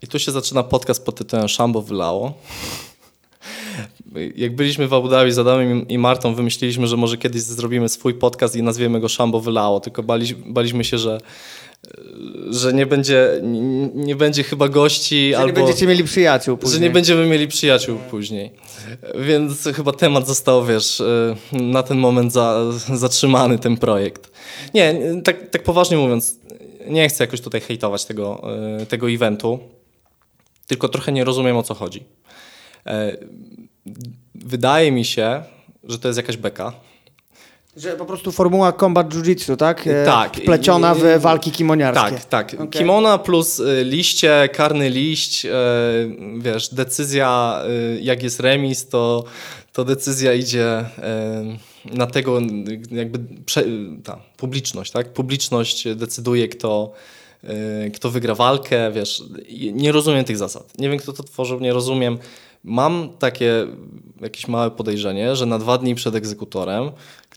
I 0.01 0.07
tu 0.07 0.19
się 0.19 0.31
zaczyna 0.31 0.63
podcast 0.63 1.05
pod 1.05 1.17
tytułem 1.17 1.47
Szambo 1.47 1.81
wylało. 1.81 2.33
Jak 4.35 4.55
byliśmy 4.55 4.87
w 4.87 4.93
Abu 4.93 5.07
Dhabi 5.07 5.31
z 5.31 5.39
Adamem 5.39 5.87
i 5.87 5.97
Martą, 5.97 6.35
wymyśliliśmy, 6.35 6.87
że 6.87 6.97
może 6.97 7.17
kiedyś 7.17 7.41
zrobimy 7.41 7.89
swój 7.89 8.13
podcast 8.13 8.55
i 8.55 8.63
nazwiemy 8.63 8.99
go 8.99 9.09
Szambo 9.09 9.39
wylało, 9.39 9.79
tylko 9.79 10.03
bali, 10.03 10.35
baliśmy 10.35 10.83
się, 10.83 10.97
że, 10.97 11.17
że 12.49 12.73
nie 12.73 12.85
będzie, 12.85 13.39
nie, 13.93 14.15
będzie 14.15 14.43
chyba 14.43 14.69
gości 14.69 15.29
Że 15.31 15.37
albo... 15.37 15.47
nie 15.47 15.53
będziecie 15.53 15.87
mieli 15.87 16.03
przyjaciół 16.03 16.55
Że 16.55 16.61
później. 16.61 16.81
nie 16.81 16.89
będziemy 16.89 17.25
mieli 17.25 17.47
przyjaciół 17.47 17.97
później. 17.97 18.51
Więc 19.15 19.63
chyba 19.75 19.91
temat 19.91 20.27
został, 20.27 20.65
wiesz, 20.65 20.99
y, 20.99 21.35
na 21.51 21.83
ten 21.83 21.97
moment 21.97 22.33
za, 22.33 22.71
zatrzymany 22.93 23.59
ten 23.59 23.77
projekt. 23.77 24.31
Nie, 24.73 24.95
tak, 25.23 25.49
tak 25.49 25.63
poważnie 25.63 25.97
mówiąc, 25.97 26.39
nie 26.87 27.09
chcę 27.09 27.23
jakoś 27.23 27.41
tutaj 27.41 27.61
hejtować 27.61 28.05
tego, 28.05 28.43
y, 28.81 28.85
tego 28.85 29.09
eventu, 29.09 29.59
tylko 30.67 30.89
trochę 30.89 31.11
nie 31.11 31.23
rozumiem 31.23 31.57
o 31.57 31.63
co 31.63 31.73
chodzi. 31.73 32.03
E, 32.85 33.17
Wydaje 34.35 34.91
mi 34.91 35.05
się, 35.05 35.43
że 35.83 35.99
to 35.99 36.07
jest 36.07 36.17
jakaś 36.17 36.37
beka. 36.37 36.73
Że 37.77 37.91
po 37.95 38.05
prostu 38.05 38.31
formuła 38.31 38.71
combat 38.73 39.09
jiu-jitsu, 39.13 39.55
tak? 39.57 39.87
E, 39.87 40.05
Tak. 40.05 40.37
Wpleciona 40.37 40.95
w 40.95 41.03
walki 41.19 41.51
kimoniarskie. 41.51 42.11
Tak, 42.11 42.25
tak. 42.25 42.53
Okej. 42.53 42.67
Kimona 42.67 43.17
plus 43.17 43.59
y, 43.59 43.83
liście, 43.83 44.49
karny 44.53 44.89
liść, 44.89 45.45
y, 45.45 45.49
wiesz, 46.37 46.73
decyzja, 46.73 47.61
jak 48.01 48.23
jest 48.23 48.39
remis, 48.39 48.87
to, 48.87 49.23
to 49.73 49.85
decyzja 49.85 50.33
idzie 50.33 50.85
na 51.85 52.07
tego, 52.07 52.39
jakby 52.91 53.19
ta, 54.03 54.19
publiczność, 54.37 54.91
tak? 54.91 55.13
Publiczność 55.13 55.87
decyduje, 55.95 56.47
kto, 56.47 56.91
kto 57.95 58.09
wygra 58.09 58.35
walkę, 58.35 58.91
wiesz. 58.91 59.23
Nie 59.73 59.91
rozumiem 59.91 60.25
tych 60.25 60.37
zasad. 60.37 60.77
Nie 60.79 60.89
wiem, 60.89 60.99
kto 60.99 61.13
to 61.13 61.23
tworzył, 61.23 61.59
nie 61.59 61.73
rozumiem. 61.73 62.17
Mam 62.63 63.09
takie 63.19 63.67
jakieś 64.21 64.47
małe 64.47 64.71
podejrzenie, 64.71 65.35
że 65.35 65.45
na 65.45 65.59
dwa 65.59 65.77
dni 65.77 65.95
przed 65.95 66.15
egzekutorem 66.15 66.91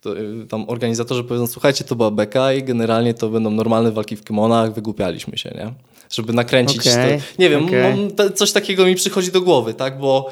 kto, 0.06 0.20
y, 0.20 0.46
tam 0.46 0.64
organizatorzy 0.68 1.24
powiedzą, 1.24 1.46
słuchajcie, 1.46 1.84
to 1.84 1.96
była 1.96 2.10
beka 2.10 2.52
i 2.52 2.62
generalnie 2.62 3.14
to 3.14 3.28
będą 3.28 3.50
normalne 3.50 3.92
walki 3.92 4.16
w 4.16 4.24
kimonach, 4.24 4.74
wygłupialiśmy 4.74 5.38
się, 5.38 5.50
nie? 5.54 5.72
Żeby 6.10 6.32
nakręcić 6.32 6.80
Okej, 6.80 7.18
to. 7.18 7.24
Nie 7.38 7.50
wiem, 7.50 7.68
mam, 7.82 8.10
te, 8.10 8.30
coś 8.30 8.52
takiego 8.52 8.86
mi 8.86 8.94
przychodzi 8.94 9.32
do 9.32 9.40
głowy, 9.40 9.74
tak? 9.74 9.98
Bo 9.98 10.30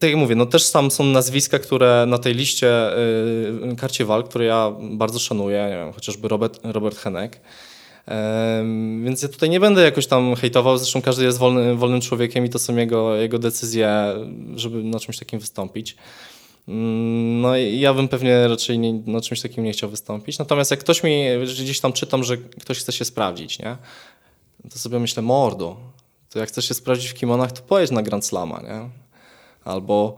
tak 0.00 0.10
jak 0.10 0.18
mówię, 0.18 0.34
no 0.34 0.46
też 0.46 0.70
tam 0.70 0.90
są 0.90 1.04
nazwiska, 1.04 1.58
które 1.58 2.04
na 2.08 2.18
tej 2.18 2.34
liście 2.34 2.98
y, 3.72 3.76
karcie 3.76 4.04
walk, 4.04 4.28
które 4.28 4.44
ja 4.44 4.72
bardzo 4.80 5.18
szanuję, 5.18 5.66
nie 5.70 5.76
wiem, 5.76 5.92
chociażby 5.92 6.28
Robert, 6.28 6.60
Robert 6.62 6.98
Henek. 6.98 7.40
Więc 9.04 9.22
ja 9.22 9.28
tutaj 9.28 9.50
nie 9.50 9.60
będę 9.60 9.82
jakoś 9.82 10.06
tam 10.06 10.34
hejtował, 10.34 10.78
zresztą 10.78 11.02
każdy 11.02 11.24
jest 11.24 11.38
wolny, 11.38 11.74
wolnym 11.74 12.00
człowiekiem 12.00 12.44
i 12.46 12.48
to 12.48 12.58
są 12.58 12.76
jego, 12.76 13.14
jego 13.16 13.38
decyzje, 13.38 14.14
żeby 14.56 14.82
na 14.82 15.00
czymś 15.00 15.18
takim 15.18 15.40
wystąpić. 15.40 15.96
Mm, 16.68 17.40
No 17.40 17.56
i 17.56 17.80
ja 17.80 17.94
bym 17.94 18.08
pewnie 18.08 18.48
raczej 18.48 18.78
nie, 18.78 18.92
na 18.92 19.20
czymś 19.20 19.40
takim 19.40 19.64
nie 19.64 19.72
chciał 19.72 19.90
wystąpić. 19.90 20.38
Natomiast 20.38 20.70
jak 20.70 20.80
ktoś 20.80 21.02
mi, 21.02 21.24
gdzieś 21.44 21.80
tam 21.80 21.92
czytam, 21.92 22.24
że 22.24 22.36
ktoś 22.36 22.78
chce 22.78 22.92
się 22.92 23.04
sprawdzić, 23.04 23.58
nie? 23.58 23.76
To 24.72 24.78
sobie 24.78 24.98
myślę, 24.98 25.22
mordo, 25.22 25.76
to 26.30 26.38
jak 26.38 26.48
chcesz 26.48 26.68
się 26.68 26.74
sprawdzić 26.74 27.10
w 27.10 27.14
kimonach, 27.14 27.52
to 27.52 27.62
pojedź 27.62 27.90
na 27.90 28.02
Grand 28.02 28.26
Slama, 28.26 28.60
nie? 28.62 28.88
Albo 29.64 30.16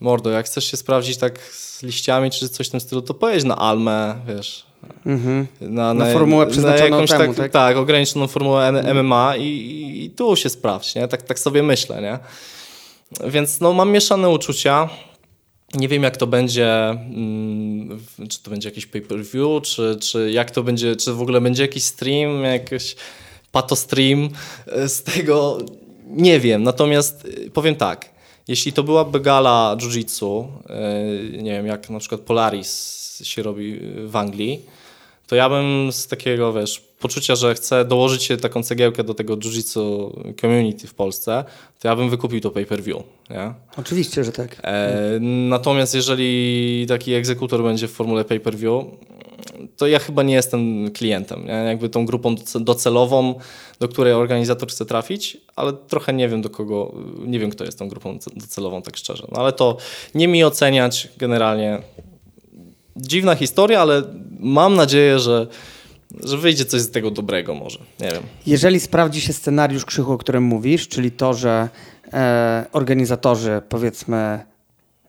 mordo, 0.00 0.30
jak 0.30 0.46
chcesz 0.46 0.64
się 0.70 0.76
sprawdzić 0.76 1.16
tak 1.16 1.38
z 1.42 1.82
liściami 1.82 2.30
czy 2.30 2.48
coś 2.48 2.68
w 2.68 2.70
tym 2.70 2.80
stylu, 2.80 3.02
to 3.02 3.14
pojedź 3.14 3.44
na 3.44 3.56
Almę, 3.56 4.14
wiesz, 4.26 4.66
Mhm. 5.06 5.46
na, 5.60 5.94
Na 5.94 6.12
formułę 6.12 6.46
przeznaczoną 6.46 7.06
temu, 7.06 7.34
tak? 7.34 7.52
tak? 7.52 7.76
ograniczoną 7.76 8.26
formułę 8.26 8.72
MMA 8.94 9.36
i, 9.36 9.42
i, 9.46 10.04
i 10.04 10.10
tu 10.10 10.36
się 10.36 10.48
sprawdź, 10.48 10.94
nie? 10.94 11.08
Tak, 11.08 11.22
tak 11.22 11.38
sobie 11.38 11.62
myślę, 11.62 12.02
nie? 12.02 12.18
Więc 13.30 13.60
no, 13.60 13.72
mam 13.72 13.90
mieszane 13.90 14.28
uczucia. 14.30 14.88
Nie 15.74 15.88
wiem, 15.88 16.02
jak 16.02 16.16
to 16.16 16.26
będzie, 16.26 16.88
mm, 16.88 18.00
czy 18.28 18.42
to 18.42 18.50
będzie 18.50 18.68
jakiś 18.68 18.86
pay-per-view, 18.86 19.62
czy, 19.62 19.98
czy 20.00 20.30
jak 20.30 20.50
to 20.50 20.62
będzie, 20.62 20.96
czy 20.96 21.12
w 21.12 21.22
ogóle 21.22 21.40
będzie 21.40 21.62
jakiś 21.62 21.84
stream, 21.84 22.42
jakiś 22.42 22.96
patostream 23.52 24.28
e, 24.66 24.88
z 24.88 25.02
tego, 25.02 25.58
nie 26.06 26.40
wiem. 26.40 26.62
Natomiast 26.62 27.28
e, 27.46 27.50
powiem 27.50 27.74
tak, 27.74 28.10
jeśli 28.48 28.72
to 28.72 28.82
byłaby 28.82 29.20
gala 29.20 29.76
jiu-jitsu, 29.78 30.46
e, 30.68 31.42
nie 31.42 31.50
wiem, 31.50 31.66
jak 31.66 31.90
na 31.90 31.98
przykład 31.98 32.20
Polaris 32.20 33.22
się 33.24 33.42
robi 33.42 33.80
w 34.06 34.16
Anglii, 34.16 34.66
to 35.32 35.36
ja 35.36 35.48
bym 35.48 35.92
z 35.92 36.06
takiego, 36.06 36.52
wiesz, 36.52 36.80
poczucia, 37.00 37.34
że 37.34 37.54
chcę 37.54 37.84
dołożyć 37.84 38.22
się 38.22 38.36
taką 38.36 38.62
cegiełkę 38.62 39.04
do 39.04 39.14
tego 39.14 39.36
jiu-jitsu 39.36 40.10
community 40.40 40.86
w 40.86 40.94
Polsce, 40.94 41.44
to 41.80 41.88
ja 41.88 41.96
bym 41.96 42.10
wykupił 42.10 42.40
to 42.40 42.50
pay-per-view, 42.50 43.02
nie? 43.30 43.52
Oczywiście, 43.76 44.24
że 44.24 44.32
tak. 44.32 44.56
E, 44.64 45.00
natomiast 45.48 45.94
jeżeli 45.94 46.84
taki 46.88 47.14
egzekutor 47.14 47.62
będzie 47.62 47.88
w 47.88 47.90
formule 47.92 48.24
pay-per-view, 48.24 48.84
to 49.76 49.86
ja 49.86 49.98
chyba 49.98 50.22
nie 50.22 50.34
jestem 50.34 50.90
klientem, 50.90 51.46
nie? 51.46 51.52
jakby 51.52 51.88
tą 51.88 52.06
grupą 52.06 52.34
doce- 52.34 52.64
docelową, 52.64 53.34
do 53.80 53.88
której 53.88 54.12
organizator 54.12 54.68
chce 54.68 54.86
trafić, 54.86 55.36
ale 55.56 55.72
trochę 55.72 56.12
nie 56.12 56.28
wiem 56.28 56.42
do 56.42 56.50
kogo, 56.50 56.94
nie 57.26 57.38
wiem 57.38 57.50
kto 57.50 57.64
jest 57.64 57.78
tą 57.78 57.88
grupą 57.88 58.18
ce- 58.18 58.30
docelową, 58.36 58.82
tak 58.82 58.96
szczerze. 58.96 59.26
No 59.32 59.40
ale 59.40 59.52
to 59.52 59.76
nie 60.14 60.28
mi 60.28 60.44
oceniać 60.44 61.08
generalnie. 61.16 61.82
Dziwna 62.96 63.34
historia, 63.34 63.80
ale 63.80 64.02
mam 64.40 64.74
nadzieję, 64.74 65.18
że, 65.18 65.46
że 66.24 66.38
wyjdzie 66.38 66.64
coś 66.64 66.80
z 66.80 66.90
tego 66.90 67.10
dobrego 67.10 67.54
może, 67.54 67.78
nie 68.00 68.10
wiem. 68.10 68.22
Jeżeli 68.46 68.80
sprawdzi 68.80 69.20
się 69.20 69.32
scenariusz 69.32 69.84
krzychu, 69.84 70.12
o 70.12 70.18
którym 70.18 70.42
mówisz, 70.44 70.88
czyli 70.88 71.10
to, 71.10 71.34
że 71.34 71.68
e, 72.12 72.64
organizatorzy, 72.72 73.62
powiedzmy, 73.68 74.40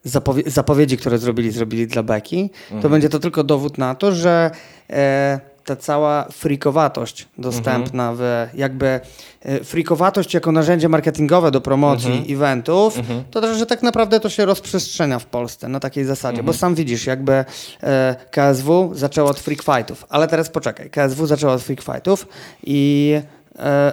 zapowie- 0.06 0.50
zapowiedzi, 0.50 0.98
które 0.98 1.18
zrobili, 1.18 1.52
zrobili 1.52 1.88
dla 1.88 2.04
Beki, 2.04 2.50
to 2.82 2.90
będzie 2.90 3.10
to 3.10 3.20
tylko 3.20 3.44
dowód 3.44 3.78
na 3.78 3.96
to, 3.96 4.12
że 4.16 4.52
e, 4.90 5.40
ta 5.66 5.76
cała 5.76 6.26
frikowatość 6.32 7.28
dostępna 7.38 8.14
w 8.18 8.48
jakby 8.54 9.00
e, 9.42 9.64
frikowatość 9.64 10.34
jako 10.34 10.52
narzędzie 10.52 10.90
marketingowe 10.90 11.52
do 11.52 11.62
promocji 11.62 12.34
eventów, 12.34 13.00
to 13.32 13.42
też, 13.42 13.58
że 13.58 13.66
tak 13.66 13.84
naprawdę 13.84 14.20
to 14.20 14.30
się 14.30 14.46
rozprzestrzenia 14.46 15.20
w 15.20 15.26
Polsce 15.26 15.68
na 15.68 15.80
takiej 15.80 16.06
zasadzie, 16.06 16.44
bo 16.44 16.54
sam 16.54 16.76
widzisz, 16.76 17.06
jakby 17.06 17.46
e, 17.84 18.16
KSW 18.32 18.92
zaczęło 18.94 19.30
od 19.30 19.40
freak 19.40 19.62
fightów, 19.64 20.06
ale 20.10 20.28
teraz 20.28 20.50
poczekaj, 20.50 20.90
KSW 20.90 21.26
zaczęło 21.26 21.54
od 21.54 21.62
freak 21.62 21.82
fightów 21.82 22.28
i 22.64 23.22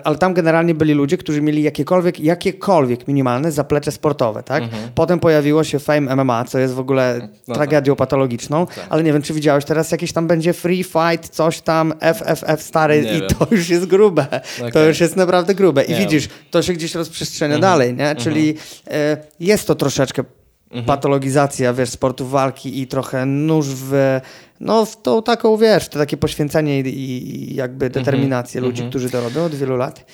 ale 0.05 0.19
tam 0.19 0.35
generalnie 0.35 0.75
byli 0.75 0.95
ludzie, 0.95 1.17
którzy 1.17 1.43
mieli 1.43 1.63
jakiekolwiek, 1.63 2.21
jakiekolwiek 2.21 3.09
minimalne 3.09 3.53
zaplecze 3.53 3.93
sportowe, 3.93 4.43
tak? 4.43 4.63
Potem 4.95 5.21
pojawiło 5.21 5.65
się 5.65 5.79
Fame 5.79 6.17
MMA, 6.17 6.45
co 6.45 6.59
jest 6.59 6.75
w 6.75 6.79
ogóle 6.79 7.29
No 7.49 7.55
tragedią 7.55 7.97
patologiczną, 7.97 8.67
ale 8.89 9.03
nie 9.03 9.13
wiem, 9.13 9.23
czy 9.23 9.35
widziałeś 9.35 9.65
teraz 9.65 9.91
jakiś 9.91 10.13
tam 10.13 10.27
będzie 10.27 10.53
free 10.53 10.85
fight, 10.85 11.29
coś 11.29 11.61
tam, 11.61 11.95
FFF 12.15 12.63
stary 12.63 13.03
Nie 13.03 13.17
i 13.17 13.21
wiem. 13.21 13.29
to 13.29 13.47
już 13.51 13.69
jest 13.69 13.87
grube. 13.87 14.27
To 14.59 14.67
Okej. 14.67 14.89
już 14.89 15.01
jest 15.01 15.17
naprawdę 15.17 15.55
grube. 15.55 15.85
I 15.85 15.93
Nie 15.93 15.99
widzisz, 15.99 16.29
to 16.51 16.63
się 16.63 16.73
gdzieś 16.73 16.95
rozprzestrzenia 16.95 17.59
dalej, 17.59 17.95
nie? 17.95 18.15
Czyli 18.17 18.55
e, 18.91 19.17
jest 19.41 19.67
to 19.67 19.75
troszeczkę 19.75 20.25
mhm. 20.71 20.85
patologizacja, 20.85 21.73
wiesz, 21.73 21.91
sportów 21.91 22.31
walki 22.31 22.81
i 22.81 22.87
trochę 22.87 23.27
nóż 23.27 23.67
w, 23.67 24.21
no, 24.61 24.87
w 24.87 25.03
tą 25.03 25.23
taką, 25.23 25.57
wiesz, 25.57 25.89
to 25.89 25.99
takie 25.99 26.17
poświęcenie 26.17 26.81
i, 26.81 26.87
i 26.87 27.55
jakby 27.55 27.87
mhm. 27.87 28.05
determinację 28.05 28.59
mhm. 28.59 28.71
ludzi, 28.71 28.89
którzy 28.89 29.11
to 29.11 29.21
robią 29.21 29.45
od 29.45 29.55
wielu 29.55 29.77
lat. 29.77 30.05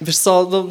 Wiesz 0.00 0.18
co, 0.18 0.48
no, 0.50 0.66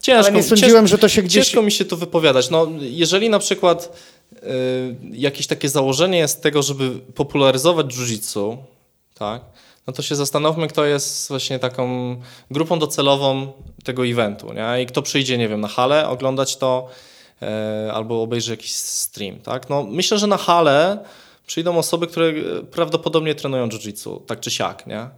ciężko, 0.00 0.26
Ale 0.26 0.36
nie 0.36 0.42
sądziłem, 0.42 0.72
ciężko, 0.72 0.86
że 0.86 0.98
to 0.98 1.08
się 1.08 1.22
gdzieś... 1.22 1.46
Ciężko 1.46 1.62
mi 1.62 1.72
się 1.72 1.84
tu 1.84 1.96
wypowiadać. 1.96 2.50
No, 2.50 2.66
jeżeli 2.80 3.30
na 3.30 3.38
przykład 3.38 3.98
y, 4.32 4.38
jakieś 5.12 5.46
takie 5.46 5.68
założenie 5.68 6.18
jest 6.18 6.42
tego, 6.42 6.62
żeby 6.62 6.90
popularyzować 6.90 7.86
jiu-jitsu, 7.86 8.56
tak, 9.14 9.42
no 9.86 9.92
to 9.92 10.02
się 10.02 10.16
zastanówmy, 10.16 10.68
kto 10.68 10.84
jest 10.84 11.28
właśnie 11.28 11.58
taką 11.58 12.16
grupą 12.50 12.78
docelową 12.78 13.52
tego 13.84 14.06
eventu, 14.06 14.52
nie? 14.52 14.82
I 14.82 14.86
kto 14.86 15.02
przyjdzie, 15.02 15.38
nie 15.38 15.48
wiem, 15.48 15.60
na 15.60 15.68
halę 15.68 16.08
oglądać 16.08 16.56
to 16.56 16.88
e, 17.42 17.90
albo 17.94 18.22
obejrzy 18.22 18.50
jakiś 18.50 18.74
stream, 18.74 19.38
tak? 19.38 19.70
No 19.70 19.82
myślę, 19.82 20.18
że 20.18 20.26
na 20.26 20.36
halę 20.36 21.04
przyjdą 21.50 21.78
osoby, 21.78 22.06
które 22.06 22.32
prawdopodobnie 22.70 23.34
trenują 23.34 23.68
jiu-jitsu, 23.68 24.24
tak 24.26 24.40
czy 24.40 24.50
siak, 24.50 24.86
nie? 24.86 25.08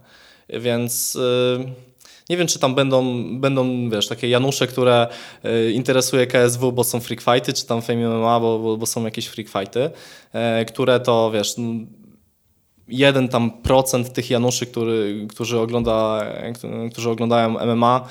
Więc... 0.49 1.15
E, 1.59 1.93
nie 2.29 2.37
wiem, 2.37 2.47
czy 2.47 2.59
tam 2.59 2.75
będą, 2.75 3.23
będą 3.39 3.89
wiesz, 3.89 4.07
takie 4.07 4.29
Janusze, 4.29 4.67
które 4.67 5.07
y, 5.45 5.71
interesuje 5.71 6.27
KSW, 6.27 6.71
bo 6.71 6.83
są 6.83 6.99
freak 6.99 7.21
fighty, 7.21 7.53
czy 7.53 7.65
tam 7.65 7.81
Fame 7.81 8.09
MMA, 8.09 8.39
bo, 8.39 8.59
bo, 8.59 8.77
bo 8.77 8.85
są 8.85 9.05
jakieś 9.05 9.27
freak 9.27 9.49
fighty, 9.49 9.89
które 10.67 10.99
to, 10.99 11.31
wiesz, 11.31 11.55
jeden 12.87 13.29
tam 13.29 13.51
procent 13.51 14.13
tych 14.13 14.29
Januszy, 14.29 14.65
który, 14.65 15.27
którzy, 15.29 15.59
ogląda, 15.59 16.25
którzy 16.91 17.09
oglądają 17.09 17.65
MMA, 17.65 18.07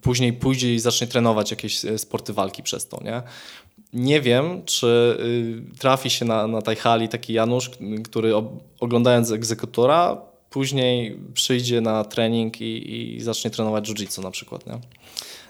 później 0.00 0.32
pójdzie 0.32 0.74
i 0.74 0.78
zacznie 0.78 1.06
trenować 1.06 1.50
jakieś 1.50 1.84
e, 1.84 1.98
sporty 1.98 2.32
walki 2.32 2.62
przez 2.62 2.88
to, 2.88 3.00
nie? 3.04 3.22
Nie 3.92 4.20
wiem, 4.20 4.62
czy 4.64 5.16
y, 5.74 5.78
trafi 5.78 6.10
się 6.10 6.24
na, 6.24 6.46
na 6.46 6.62
tej 6.62 6.76
hali 6.76 7.08
taki 7.08 7.32
Janusz, 7.32 7.70
który 8.04 8.32
oglądając 8.80 9.30
egzekutora, 9.30 10.22
później 10.50 11.18
przyjdzie 11.34 11.80
na 11.80 12.04
trening 12.04 12.60
i, 12.60 12.94
i 13.16 13.20
zacznie 13.20 13.50
trenować 13.50 13.88
jiu-jitsu 13.88 14.22
na 14.22 14.30
przykład, 14.30 14.66
nie? 14.66 14.78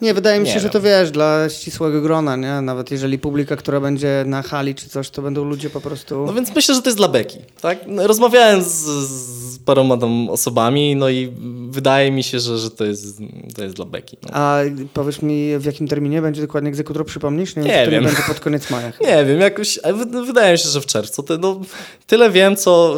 Nie, 0.01 0.15
wydaje 0.15 0.41
mi 0.41 0.49
się, 0.49 0.61
że 0.61 0.71
to 0.71 0.81
wiesz, 0.81 1.11
dla 1.11 1.49
ścisłego 1.49 2.01
grona, 2.01 2.37
nie? 2.37 2.61
Nawet 2.61 2.91
jeżeli 2.91 3.19
publika, 3.19 3.57
która 3.57 3.81
będzie 3.81 4.25
na 4.27 4.43
hali 4.43 4.75
czy 4.75 4.89
coś, 4.89 5.11
to 5.11 5.23
będą 5.23 5.45
ludzie 5.45 5.71
po 5.71 5.81
prostu... 5.81 6.27
No 6.27 6.33
więc 6.33 6.55
myślę, 6.55 6.75
że 6.75 6.83
to 6.83 6.89
jest 6.89 6.99
dla 6.99 7.09
beki, 7.09 7.39
tak? 7.61 7.79
Rozmawiałem 7.97 8.63
z, 8.63 8.69
z 8.69 9.59
paroma 9.59 9.97
tam 9.97 10.29
osobami, 10.29 10.97
no 10.97 11.09
i 11.09 11.33
wydaje 11.71 12.11
mi 12.11 12.23
się, 12.23 12.41
że, 12.41 12.59
że 12.59 12.71
to, 12.71 12.85
jest, 12.85 13.19
to 13.57 13.63
jest 13.63 13.77
dla 13.77 13.85
beki. 13.85 14.17
No. 14.23 14.29
A 14.33 14.61
powiesz 14.95 15.23
mi, 15.23 15.59
w 15.59 15.65
jakim 15.65 15.89
terminie 15.89 16.23
będzie 16.23 16.43
dokładnie 16.43 16.71
egzekutor, 16.71 17.07
przypomnisz? 17.07 17.57
Nie, 17.57 17.63
nie 17.63 17.69
wiem, 17.69 17.91
wiem. 17.91 18.03
nie 18.03 18.09
będzie 18.09 18.23
pod 18.23 18.41
koniec 18.41 18.71
maja. 18.71 18.93
Nie 19.09 19.25
wiem, 19.25 19.41
jakoś, 19.41 19.79
wydaje 20.27 20.53
mi 20.53 20.59
się, 20.59 20.69
że 20.69 20.81
w 20.81 20.87
czerwcu. 20.87 21.25
No, 21.41 21.61
tyle 22.07 22.31
wiem, 22.31 22.57
co, 22.57 22.97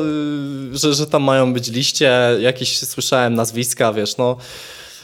y, 0.72 0.78
że, 0.78 0.94
że 0.94 1.06
tam 1.06 1.22
mają 1.22 1.52
być 1.52 1.70
liście, 1.70 2.12
jakieś 2.40 2.78
słyszałem 2.78 3.34
nazwiska, 3.34 3.92
wiesz, 3.92 4.16
no... 4.16 4.36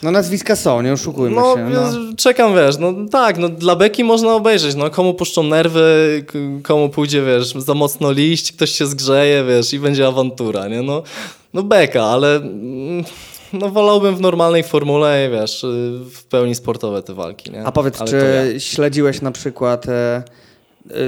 No 0.02 0.10
nazwiska 0.10 0.56
są, 0.56 0.82
nie 0.82 0.92
oszukujmy 0.92 1.36
no, 1.36 1.54
się. 1.54 1.70
No. 1.70 1.90
Czekam, 2.16 2.54
wiesz, 2.54 2.78
no 2.78 2.94
tak, 3.10 3.38
no 3.38 3.48
dla 3.48 3.76
beki 3.76 4.04
można 4.04 4.34
obejrzeć, 4.34 4.74
no 4.74 4.90
komu 4.90 5.14
puszczą 5.14 5.42
nerwy, 5.42 6.24
komu 6.62 6.88
pójdzie, 6.88 7.22
wiesz, 7.22 7.52
za 7.52 7.74
mocno 7.74 8.12
liść, 8.12 8.52
ktoś 8.52 8.70
się 8.70 8.86
zgrzeje, 8.86 9.44
wiesz, 9.44 9.72
i 9.72 9.78
będzie 9.78 10.06
awantura, 10.06 10.68
nie, 10.68 10.82
no, 10.82 11.02
no 11.54 11.62
beka, 11.62 12.04
ale 12.04 12.36
mm, 12.36 13.04
no 13.52 13.70
wolałbym 13.70 14.16
w 14.16 14.20
normalnej 14.20 14.62
formule, 14.62 15.28
wiesz, 15.32 15.66
w 16.12 16.24
pełni 16.24 16.54
sportowe 16.54 17.02
te 17.02 17.14
walki, 17.14 17.50
nie. 17.50 17.64
A 17.64 17.72
powiedz, 17.72 18.00
ale 18.00 18.10
czy 18.10 18.50
ja. 18.52 18.60
śledziłeś 18.60 19.22
na 19.22 19.30
przykład... 19.30 19.88
E 19.88 20.22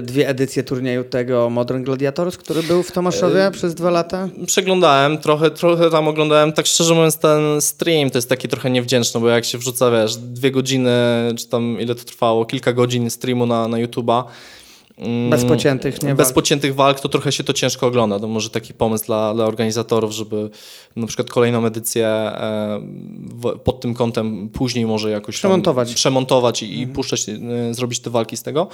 dwie 0.02 0.28
edycje 0.28 0.62
turnieju 0.62 1.04
tego 1.04 1.50
Modern 1.50 1.82
Gladiators, 1.82 2.36
który 2.36 2.62
był 2.62 2.82
w 2.82 2.92
Tomaszowie 2.92 3.46
e, 3.46 3.50
przez 3.50 3.74
dwa 3.74 3.90
lata? 3.90 4.28
Przeglądałem, 4.46 5.18
trochę, 5.18 5.50
trochę 5.50 5.90
tam 5.90 6.08
oglądałem. 6.08 6.52
Tak 6.52 6.66
szczerze 6.66 6.94
mówiąc, 6.94 7.18
ten 7.18 7.60
stream 7.60 8.10
to 8.10 8.18
jest 8.18 8.28
taki 8.28 8.48
trochę 8.48 8.70
niewdzięczny, 8.70 9.20
bo 9.20 9.28
jak 9.28 9.44
się 9.44 9.58
wrzuca, 9.58 9.90
wiesz, 9.90 10.16
dwie 10.16 10.50
godziny, 10.50 10.90
czy 11.36 11.48
tam 11.48 11.80
ile 11.80 11.94
to 11.94 12.04
trwało, 12.04 12.44
kilka 12.44 12.72
godzin 12.72 13.10
streamu 13.10 13.46
na, 13.46 13.68
na 13.68 13.76
YouTube'a, 13.76 14.24
bez 15.30 15.44
pociętych, 15.44 16.02
nie? 16.02 16.14
Bez 16.14 16.28
walk. 16.28 16.34
pociętych 16.34 16.74
walk 16.74 17.00
to 17.00 17.08
trochę 17.08 17.32
się 17.32 17.44
to 17.44 17.52
ciężko 17.52 17.86
ogląda. 17.86 18.20
To 18.20 18.28
może 18.28 18.50
taki 18.50 18.74
pomysł 18.74 19.06
dla, 19.06 19.34
dla 19.34 19.44
organizatorów, 19.44 20.12
żeby 20.12 20.50
na 20.96 21.06
przykład 21.06 21.30
kolejną 21.30 21.66
edycję 21.66 22.06
e, 22.06 22.80
w, 23.22 23.58
pod 23.58 23.80
tym 23.80 23.94
kątem 23.94 24.48
później 24.48 24.86
może 24.86 25.10
jakoś 25.10 25.36
przemontować, 25.36 25.94
przemontować 25.94 26.62
i, 26.62 26.74
mhm. 26.74 26.92
puszczać, 26.92 27.28
e, 27.28 27.34
zrobić 27.74 28.00
te 28.00 28.10
walki 28.10 28.36
z 28.36 28.42
tego. 28.42 28.68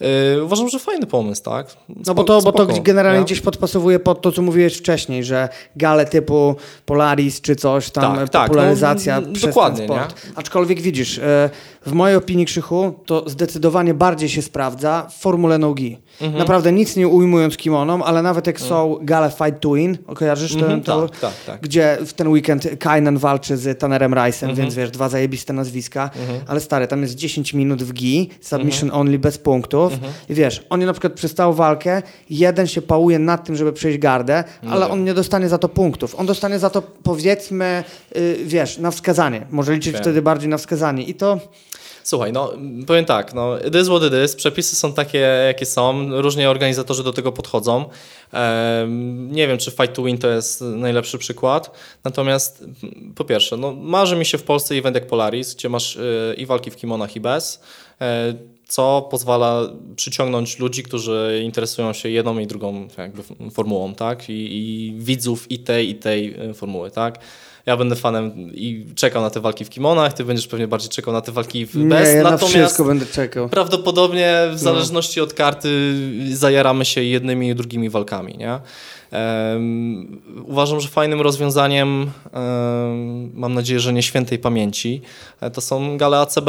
E, 0.00 0.42
uważam, 0.42 0.68
że 0.68 0.78
fajny 0.78 1.06
pomysł, 1.06 1.42
tak? 1.42 1.70
Spoko, 1.70 2.02
no 2.06 2.14
bo 2.14 2.24
to, 2.24 2.42
bo 2.42 2.52
to 2.52 2.66
generalnie 2.82 3.18
ja? 3.18 3.24
gdzieś 3.24 3.40
podpasowuje 3.40 3.98
pod 3.98 4.20
to, 4.20 4.32
co 4.32 4.42
mówiłeś 4.42 4.74
wcześniej, 4.74 5.24
że 5.24 5.48
gale 5.76 6.06
typu 6.06 6.56
Polaris 6.86 7.40
czy 7.40 7.56
coś 7.56 7.90
tam, 7.90 8.28
tak, 8.28 8.48
popularyzacja 8.48 9.16
tak, 9.16 9.26
no, 9.26 9.32
przez 9.32 9.50
dokładnie, 9.50 9.86
ten 9.86 9.96
sport. 9.96 10.24
Nie? 10.24 10.32
Aczkolwiek 10.36 10.80
widzisz, 10.80 11.18
e, 11.18 11.50
w 11.86 11.92
mojej 11.92 12.16
opinii 12.16 12.46
Krzychu 12.46 12.94
to 13.06 13.30
zdecydowanie 13.30 13.94
bardziej 13.94 14.28
się 14.28 14.42
sprawdza 14.42 15.06
w 15.10 15.20
formule 15.20 15.58
nogi. 15.58 15.98
Mhm. 16.20 16.38
Naprawdę 16.38 16.72
nic 16.72 16.96
nie 16.96 17.08
ujmując 17.08 17.56
kimonom, 17.56 18.02
ale 18.02 18.22
nawet 18.22 18.46
jak 18.46 18.56
mhm. 18.56 18.68
są 18.68 18.98
gale 19.02 19.30
Fight 19.30 19.60
to 19.60 19.72
Win, 19.72 19.98
kojarzysz 20.14 20.54
mhm, 20.54 20.70
ten, 20.70 20.82
to, 20.82 21.08
tak, 21.08 21.20
tak, 21.20 21.32
tak. 21.46 21.60
gdzie 21.60 21.98
w 22.06 22.12
ten 22.12 22.28
weekend 22.28 22.68
Kainan 22.78 23.18
walczy 23.18 23.56
z 23.56 23.78
Tannerem 23.78 24.12
Rice'em, 24.12 24.42
mhm. 24.42 24.54
więc 24.54 24.74
wiesz, 24.74 24.90
dwa 24.90 25.08
zajebiste 25.08 25.52
nazwiska, 25.52 26.10
mhm. 26.20 26.40
ale 26.46 26.60
stary, 26.60 26.86
tam 26.86 27.02
jest 27.02 27.14
10 27.14 27.54
minut 27.54 27.82
w 27.82 27.92
gi, 27.92 28.30
submission 28.40 28.88
mhm. 28.88 29.00
only, 29.00 29.18
bez 29.18 29.38
punktów 29.38 29.92
i 30.28 30.34
wiesz, 30.34 30.66
oni 30.70 30.86
na 30.86 30.92
przykład 30.92 31.12
przez 31.12 31.34
całą 31.34 31.52
walkę, 31.52 32.02
jeden 32.30 32.66
się 32.66 32.82
pałuje 32.82 33.18
nad 33.18 33.44
tym, 33.44 33.56
żeby 33.56 33.72
przejść 33.72 33.98
gardę, 33.98 34.44
no 34.62 34.72
ale 34.72 34.88
on 34.88 35.04
nie 35.04 35.14
dostanie 35.14 35.48
za 35.48 35.58
to 35.58 35.68
punktów. 35.68 36.14
On 36.14 36.26
dostanie 36.26 36.58
za 36.58 36.70
to 36.70 36.82
powiedzmy, 37.02 37.84
yy, 38.14 38.36
wiesz, 38.44 38.78
na 38.78 38.90
wskazanie. 38.90 39.46
Może 39.50 39.74
liczyć 39.74 39.96
wtedy 39.96 40.22
bardziej 40.22 40.48
na 40.48 40.58
wskazanie 40.58 41.02
i 41.02 41.14
to... 41.14 41.40
Słuchaj, 42.04 42.32
no 42.32 42.52
powiem 42.86 43.04
tak, 43.04 43.34
no 43.34 43.58
it 43.58 43.74
is 43.74 43.88
what 43.88 44.02
it 44.02 44.12
is, 44.24 44.36
przepisy 44.36 44.76
są 44.76 44.92
takie, 44.92 45.18
jakie 45.18 45.66
są, 45.66 46.08
różnie 46.20 46.50
organizatorzy 46.50 47.04
do 47.04 47.12
tego 47.12 47.32
podchodzą. 47.32 47.84
nie 49.30 49.48
wiem, 49.48 49.58
czy 49.58 49.70
Fight 49.70 49.92
to 49.92 50.02
Win 50.02 50.18
to 50.18 50.28
jest 50.28 50.60
najlepszy 50.60 51.18
przykład, 51.18 51.70
natomiast 52.04 52.64
po 53.14 53.24
pierwsze, 53.24 53.56
no 53.56 53.72
marzy 53.72 54.16
mi 54.16 54.26
się 54.26 54.38
w 54.38 54.42
Polsce 54.42 54.74
event 54.74 54.94
jak 54.94 55.06
Polaris, 55.06 55.54
gdzie 55.54 55.68
masz 55.68 55.96
e, 55.96 56.34
i 56.34 56.46
walki 56.46 56.70
w 56.70 56.76
kimonach 56.76 57.16
i 57.16 57.20
bez, 57.20 57.62
e, 58.00 58.34
co 58.68 59.08
pozwala 59.10 59.68
przyciągnąć 59.96 60.58
ludzi, 60.58 60.82
którzy 60.82 61.40
interesują 61.44 61.92
się 61.92 62.08
jedną 62.08 62.38
i 62.38 62.46
drugą 62.46 62.88
jakby 62.98 63.22
formułą, 63.50 63.94
tak, 63.94 64.30
I, 64.30 64.32
i 64.32 64.94
widzów 64.98 65.50
i 65.50 65.58
tej, 65.58 65.90
i 65.90 65.94
tej 65.94 66.34
e, 66.34 66.54
formuły, 66.54 66.90
tak. 66.90 67.18
Ja 67.66 67.76
będę 67.76 67.96
fanem 67.96 68.32
i 68.54 68.86
czekał 68.94 69.22
na 69.22 69.30
te 69.30 69.40
walki 69.40 69.64
w 69.64 69.70
kimonach, 69.70 70.12
ty 70.12 70.24
będziesz 70.24 70.46
pewnie 70.46 70.68
bardziej 70.68 70.90
czekał 70.90 71.14
na 71.14 71.20
te 71.20 71.32
walki 71.32 71.66
w 71.66 71.76
bez. 71.76 72.08
Nie, 72.08 72.14
ja 72.14 72.22
Natomiast 72.22 72.54
na 72.54 72.60
wszystko 72.60 72.84
będę 72.84 73.06
czekał. 73.06 73.48
Prawdopodobnie 73.48 74.34
w 74.48 74.52
no. 74.52 74.58
zależności 74.58 75.20
no. 75.20 75.24
od 75.24 75.34
karty 75.34 75.94
zajaramy 76.32 76.84
się 76.84 77.02
jednymi 77.02 77.48
i 77.48 77.54
drugimi 77.54 77.90
walkami, 77.90 78.38
nie? 78.38 78.58
Um, 79.12 80.22
uważam, 80.46 80.80
że 80.80 80.88
fajnym 80.88 81.20
rozwiązaniem, 81.20 82.10
um, 82.32 83.30
mam 83.34 83.54
nadzieję, 83.54 83.80
że 83.80 83.92
nie 83.92 84.02
świętej 84.02 84.38
pamięci, 84.38 85.02
e, 85.40 85.50
to 85.50 85.60
są 85.60 85.96
gale 85.96 86.18
ACB. 86.18 86.48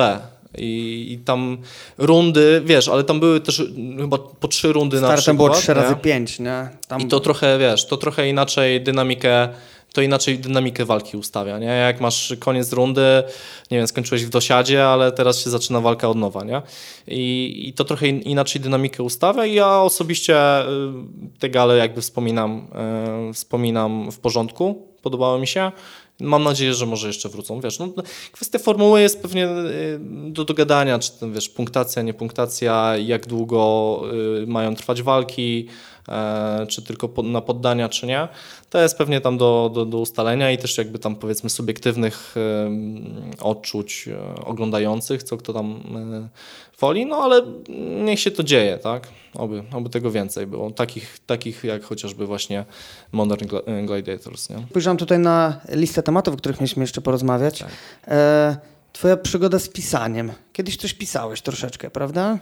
I, 0.58 1.08
I, 1.12 1.18
tam 1.18 1.58
rundy, 1.98 2.62
wiesz, 2.66 2.88
ale 2.88 3.04
tam 3.04 3.20
były 3.20 3.40
też 3.40 3.64
chyba 3.98 4.18
po 4.18 4.48
trzy 4.48 4.74
rundy 4.74 4.98
Startem 4.98 5.16
na 5.16 5.22
przykład. 5.22 5.38
było 5.38 5.50
trzy 5.50 5.74
razy 5.74 5.96
pięć, 5.96 6.40
nie? 6.40 6.70
Tam... 6.88 7.02
I 7.02 7.08
to 7.08 7.20
trochę, 7.20 7.58
wiesz, 7.58 7.88
to 7.88 7.98
trochę 7.98 8.30
inaczej 8.30 8.82
dynamikę 8.82 9.50
to 9.94 10.02
inaczej 10.02 10.40
dynamikę 10.40 10.86
walki 10.86 11.18
ustawia, 11.18 11.60
nie? 11.60 11.66
Jak 11.66 12.02
masz 12.02 12.36
koniec 12.40 12.74
rundy, 12.74 13.24
nie 13.72 13.78
wiem, 13.78 13.88
skończyłeś 13.88 14.26
w 14.26 14.30
dosiadzie, 14.30 14.86
ale 14.86 15.12
teraz 15.12 15.40
się 15.44 15.50
zaczyna 15.50 15.82
walka 15.82 16.10
od 16.10 16.18
nowa, 16.18 16.44
nie? 16.44 16.62
I, 17.08 17.64
i 17.68 17.74
to 17.74 17.84
trochę 17.84 18.08
inaczej 18.08 18.62
dynamikę 18.62 19.04
ustawia 19.04 19.46
i 19.46 19.54
ja 19.54 19.82
osobiście 19.82 20.62
y, 20.62 20.66
te 21.40 21.50
gale 21.50 21.78
jakby 21.78 22.02
wspominam, 22.02 22.68
yy, 23.28 23.34
wspominam 23.34 24.12
w 24.12 24.20
porządku, 24.20 24.88
podobało 25.02 25.40
mi 25.40 25.48
się. 25.48 25.72
Mam 26.20 26.44
nadzieję, 26.44 26.74
że 26.74 26.86
może 26.86 27.08
jeszcze 27.08 27.30
wrócą. 27.30 27.62
Wiesz, 27.62 27.80
no, 27.80 27.90
kwestia 28.32 28.60
formuły 28.60 29.02
jest 29.02 29.22
pewnie 29.22 29.48
y, 29.48 30.00
do 30.30 30.46
dogadania, 30.46 31.00
czy 31.00 31.12
wiesz, 31.34 31.50
punktacja, 31.50 32.02
nie 32.02 32.14
punktacja, 32.14 32.98
jak 32.98 33.28
długo 33.28 34.02
y, 34.44 34.48
mają 34.48 34.76
trwać 34.76 35.02
walki, 35.02 35.68
czy 36.70 36.82
tylko 36.82 37.24
na 37.24 37.42
poddania, 37.42 37.90
czy 37.90 38.08
nie. 38.08 38.28
To 38.70 38.82
jest 38.82 38.98
pewnie 38.98 39.22
tam 39.22 39.38
do, 39.38 39.72
do, 39.74 39.86
do 39.86 39.98
ustalenia 39.98 40.52
i 40.52 40.58
też 40.58 40.78
jakby 40.78 41.00
tam 41.00 41.16
powiedzmy 41.16 41.50
subiektywnych 41.50 42.36
odczuć 43.40 44.08
e, 44.08 44.46
oglądających, 44.46 45.24
co 45.24 45.38
kto 45.38 45.54
tam 45.54 45.84
e, 46.24 46.30
woli, 46.80 47.06
no 47.06 47.16
ale 47.16 47.42
niech 48.04 48.20
się 48.20 48.32
to 48.32 48.44
dzieje, 48.44 48.78
tak? 48.78 49.08
Oby, 49.34 49.64
oby 49.74 49.90
tego 49.90 50.12
więcej 50.12 50.48
było. 50.48 50.72
Takich, 50.72 51.20
takich 51.26 51.64
jak 51.64 51.84
chociażby 51.84 52.26
właśnie 52.26 52.66
Modern 53.12 53.48
Gladiators. 53.86 54.50
Nie? 54.50 54.58
Spojrzałem 54.70 54.98
tutaj 54.98 55.20
na 55.20 55.60
listę 55.70 56.04
tematów, 56.04 56.34
o 56.34 56.38
których 56.38 56.60
mieliśmy 56.60 56.84
jeszcze 56.84 57.02
porozmawiać. 57.02 57.60
Tak. 57.60 57.70
E, 58.08 58.58
twoja 58.94 59.18
przygoda 59.18 59.60
z 59.60 59.70
pisaniem. 59.70 60.32
Kiedyś 60.54 60.78
coś 60.78 60.94
pisałeś 60.94 61.42
troszeczkę, 61.42 61.90
prawda? 61.90 62.38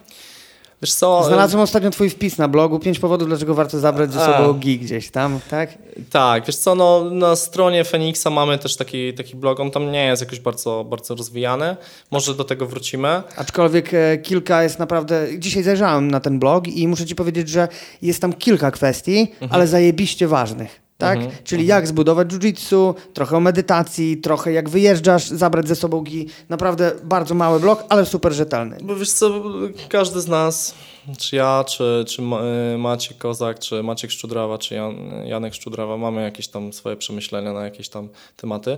Wiesz 0.82 0.94
co? 0.94 1.24
Znalazłem 1.24 1.64
ostatnio 1.64 1.90
twój 1.90 2.10
wpis 2.10 2.38
na 2.38 2.48
blogu, 2.48 2.80
pięć 2.80 3.00
powodów, 3.00 3.28
dlaczego 3.28 3.56
warto 3.56 3.80
zabrać 3.80 4.14
ze 4.14 4.20
sobą 4.20 4.54
gi 4.54 4.80
gdzieś 4.80 5.12
tam, 5.12 5.40
tak? 5.50 5.70
Tak, 6.10 6.46
wiesz 6.46 6.56
co, 6.56 6.76
no, 6.76 7.10
na 7.10 7.36
stronie 7.36 7.84
Feniksa 7.84 8.30
mamy 8.30 8.58
też 8.58 8.76
taki, 8.76 9.14
taki 9.14 9.36
blog, 9.36 9.60
on 9.60 9.72
tam 9.72 9.92
nie 9.92 10.06
jest 10.06 10.22
jakoś 10.22 10.40
bardzo, 10.40 10.86
bardzo 10.90 11.16
rozwijany, 11.16 11.76
może 12.12 12.36
do 12.36 12.44
tego 12.44 12.66
wrócimy. 12.66 13.24
Aczkolwiek 13.36 13.94
e, 13.94 14.18
kilka 14.18 14.64
jest 14.64 14.80
naprawdę, 14.80 15.28
dzisiaj 15.38 15.64
zajrzałem 15.64 16.12
na 16.12 16.20
ten 16.20 16.40
blog 16.40 16.68
i 16.68 16.88
muszę 16.88 17.06
ci 17.06 17.16
powiedzieć, 17.16 17.50
że 17.50 17.68
jest 18.02 18.22
tam 18.22 18.34
kilka 18.34 18.72
kwestii, 18.72 19.20
mhm. 19.20 19.52
ale 19.52 19.68
zajebiście 19.68 20.28
ważnych 20.28 20.82
tak? 21.02 21.18
Mhm, 21.18 21.36
Czyli 21.44 21.62
mhm. 21.62 21.78
jak 21.78 21.88
zbudować 21.88 22.28
jiu-jitsu, 22.28 22.94
trochę 23.14 23.38
o 23.38 23.40
medytacji, 23.40 24.18
trochę 24.18 24.52
jak 24.52 24.70
wyjeżdżasz, 24.70 25.28
zabrać 25.28 25.68
ze 25.68 25.76
sobą 25.76 26.02
gi. 26.02 26.28
Naprawdę 26.50 26.92
bardzo 27.04 27.36
mały 27.36 27.60
blok, 27.60 27.84
ale 27.90 28.06
super 28.06 28.34
rzetelny. 28.34 28.78
Bo 28.84 28.96
wiesz 28.96 29.12
co, 29.12 29.44
każdy 29.90 30.22
z 30.22 30.28
nas, 30.28 30.76
czy 31.18 31.36
ja, 31.36 31.64
czy, 31.68 32.06
czy 32.08 32.22
y, 32.22 32.78
Maciek 32.78 33.18
Kozak, 33.18 33.60
czy 33.60 33.84
Maciek 33.84 34.12
Szczudrawa, 34.12 34.58
czy 34.58 34.76
Jan, 34.76 34.96
Janek 35.26 35.54
Szczudrawa, 35.54 35.98
mamy 35.98 36.22
jakieś 36.22 36.48
tam 36.48 36.74
swoje 36.74 36.96
przemyślenia 36.96 37.54
na 37.54 37.64
jakieś 37.64 37.90
tam 37.90 38.10
tematy. 38.38 38.78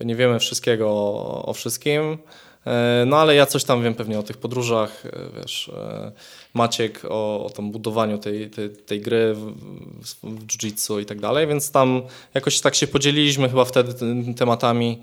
Nie 0.00 0.16
wiemy 0.16 0.38
wszystkiego 0.38 0.88
o, 0.88 1.44
o 1.46 1.52
wszystkim. 1.52 2.18
E, 2.66 3.04
no 3.06 3.16
ale 3.16 3.34
ja 3.34 3.46
coś 3.46 3.64
tam 3.64 3.82
wiem 3.82 3.94
pewnie 3.94 4.18
o 4.18 4.22
tych 4.22 4.36
podróżach, 4.36 5.06
e, 5.06 5.10
wiesz, 5.40 5.68
e, 5.68 6.12
Maciek 6.56 7.02
o, 7.08 7.44
o 7.44 7.50
tym 7.50 7.70
budowaniu 7.70 8.18
tej, 8.18 8.50
tej, 8.50 8.70
tej 8.70 9.00
gry 9.00 9.34
w, 9.34 10.14
w 10.22 10.46
jiu-jitsu 10.46 11.00
i 11.02 11.06
tak 11.06 11.20
dalej, 11.20 11.46
więc 11.46 11.70
tam 11.70 12.02
jakoś 12.34 12.60
tak 12.60 12.74
się 12.74 12.86
podzieliliśmy 12.86 13.48
chyba 13.48 13.64
wtedy 13.64 13.94
tematami, 14.34 15.02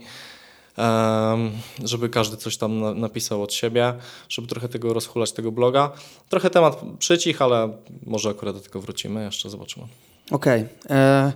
żeby 1.84 2.10
każdy 2.10 2.38
coś 2.38 2.58
tam 2.58 3.00
napisał 3.00 3.44
od 3.44 3.54
siebie, 3.54 3.94
żeby 4.30 4.48
trochę 4.48 4.70
tego 4.70 4.94
rozhulać, 4.94 5.32
tego 5.32 5.52
bloga. 5.52 5.92
Trochę 6.30 6.50
temat 6.50 6.82
przycich, 7.00 7.42
ale 7.42 7.78
może 8.06 8.30
akurat 8.30 8.56
do 8.56 8.62
tego 8.62 8.82
wrócimy, 8.82 9.24
jeszcze 9.24 9.50
zobaczymy. 9.50 9.86
Okej. 10.32 10.66
Okay. 10.86 11.34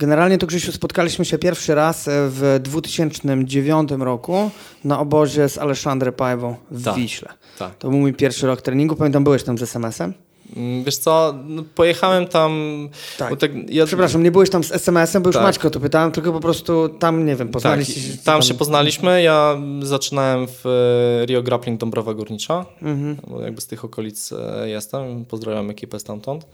Generalnie 0.00 0.38
to 0.38 0.46
Grzesiu 0.46 0.72
spotkaliśmy 0.72 1.24
się 1.24 1.38
pierwszy 1.38 1.74
raz 1.74 2.08
e, 2.08 2.10
w 2.28 2.60
2009 2.62 3.90
roku 3.98 4.50
na 4.84 5.00
obozie 5.00 5.48
z 5.48 5.58
Aleszandrem 5.58 6.14
Pajwą 6.14 6.56
w 6.70 6.84
tak, 6.84 6.96
Wiśle. 6.96 7.28
Tak. 7.60 7.78
To 7.78 7.90
był 7.90 7.98
mój 7.98 8.14
pierwszy 8.14 8.46
rok 8.46 8.62
treningu. 8.62 8.96
Pamiętam, 8.96 9.24
byłeś 9.24 9.42
tam 9.42 9.58
z 9.58 9.62
SMS-em? 9.62 10.14
Mm, 10.56 10.84
wiesz 10.84 10.96
co, 10.96 11.34
no, 11.44 11.62
pojechałem 11.74 12.26
tam... 12.26 12.52
Tak. 13.18 13.38
tak 13.38 13.50
ja... 13.68 13.86
Przepraszam, 13.86 14.22
nie 14.22 14.30
byłeś 14.30 14.50
tam 14.50 14.64
z 14.64 14.72
SMS-em, 14.72 15.22
bo 15.22 15.28
już 15.28 15.36
tak. 15.36 15.42
Maćko 15.42 15.70
to 15.70 15.80
pytałem, 15.80 16.12
tylko 16.12 16.32
po 16.32 16.40
prostu 16.40 16.88
tam, 16.88 17.26
nie 17.26 17.36
wiem, 17.36 17.48
poznaliście 17.48 17.94
tak. 17.94 18.10
się. 18.10 18.18
Tam, 18.24 18.42
się 18.42 18.54
poznaliśmy. 18.54 19.22
Ja 19.22 19.58
zaczynałem 19.82 20.46
w 20.48 20.66
e, 20.66 21.26
Rio 21.26 21.42
Grappling 21.42 21.80
Dąbrowa 21.80 22.14
Górnicza, 22.14 22.66
mhm. 22.82 23.16
bo 23.28 23.40
jakby 23.40 23.60
z 23.60 23.66
tych 23.66 23.84
okolic 23.84 24.32
e, 24.32 24.68
jestem. 24.68 25.24
Pozdrawiam 25.24 25.70
ekipę 25.70 26.00
stamtąd. 26.00 26.46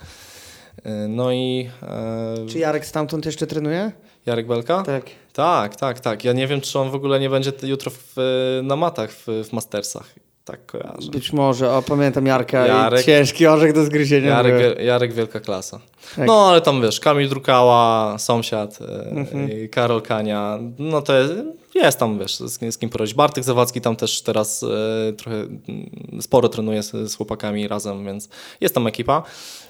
E, 0.85 1.09
no 1.09 1.33
i... 1.33 1.69
E... 1.83 2.47
Czy 2.49 2.59
Jarek 2.59 2.87
stamtąd 2.87 3.27
jeszcze 3.27 3.47
trenuje? 3.47 3.93
Jarek 4.27 4.47
Belka? 4.47 4.83
Tak. 4.83 5.05
Tak, 5.33 5.77
tak, 5.77 6.01
tak. 6.01 6.25
Ja 6.25 6.33
nie 6.33 6.47
wiem, 6.47 6.61
czy 6.61 6.79
on 6.79 6.91
w 6.91 6.95
ogóle 6.95 7.21
nie 7.21 7.31
będzie 7.31 7.53
jutro 7.63 7.91
w, 7.91 8.15
na 8.63 8.77
matach 8.77 9.13
w, 9.13 9.27
w 9.49 9.53
Mastersach. 9.53 10.26
Tak 10.47 10.67
kojarzę. 10.67 11.11
Być 11.11 11.33
może, 11.33 11.73
o 11.73 11.83
pamiętam 11.83 12.27
Jarka 12.27 12.67
Jarek, 12.67 13.05
ciężki 13.05 13.47
orzech 13.47 13.73
do 13.73 13.85
zgryzienia. 13.85 14.29
Jarek, 14.29 14.79
Jarek 14.79 15.13
wielka 15.13 15.41
klasa. 15.41 15.81
Tak. 16.17 16.27
No 16.27 16.49
ale 16.49 16.61
tam 16.61 16.83
wiesz, 16.83 17.01
Kamil 17.01 17.29
Drukała, 17.29 18.15
sąsiad, 18.19 18.79
e, 18.81 19.11
mhm. 19.11 19.69
Karol 19.69 20.03
Kania, 20.03 20.59
no 20.79 21.03
to 21.03 21.19
jest, 21.19 21.35
jest 21.75 21.99
tam 21.99 22.19
wiesz, 22.19 22.37
z, 22.37 22.75
z 22.75 22.79
kim 22.79 22.91
porobić. 22.91 23.15
Bartek 23.15 23.45
Zawadzki 23.45 23.81
tam 23.81 23.97
też 23.97 24.23
teraz 24.23 24.63
e, 24.63 25.13
trochę 25.13 25.37
mm, 25.37 26.23
sporo 26.23 26.49
trenuje 26.49 26.83
z, 26.83 26.93
z, 26.93 27.15
chłopakami 27.15 27.69
razem, 27.69 28.05
więc 28.05 28.29
jest 28.61 28.75
tam 28.75 28.87
ekipa. 28.87 29.23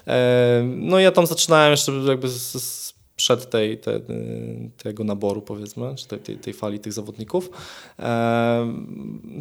E, 0.07 0.63
no 0.65 0.99
ja 0.99 1.11
tam 1.11 1.27
zaczynałem 1.27 1.71
jeszcze 1.71 1.91
jakby 1.91 2.27
z, 2.27 2.63
z 2.63 2.96
przed 3.17 3.49
tej, 3.49 3.77
te, 3.77 3.99
tego 4.77 5.03
naboru, 5.03 5.41
powiedzmy, 5.41 5.95
czy 5.95 6.07
tej, 6.07 6.19
tej, 6.19 6.37
tej, 6.37 6.53
fali 6.53 6.79
tych 6.79 6.93
zawodników. 6.93 7.49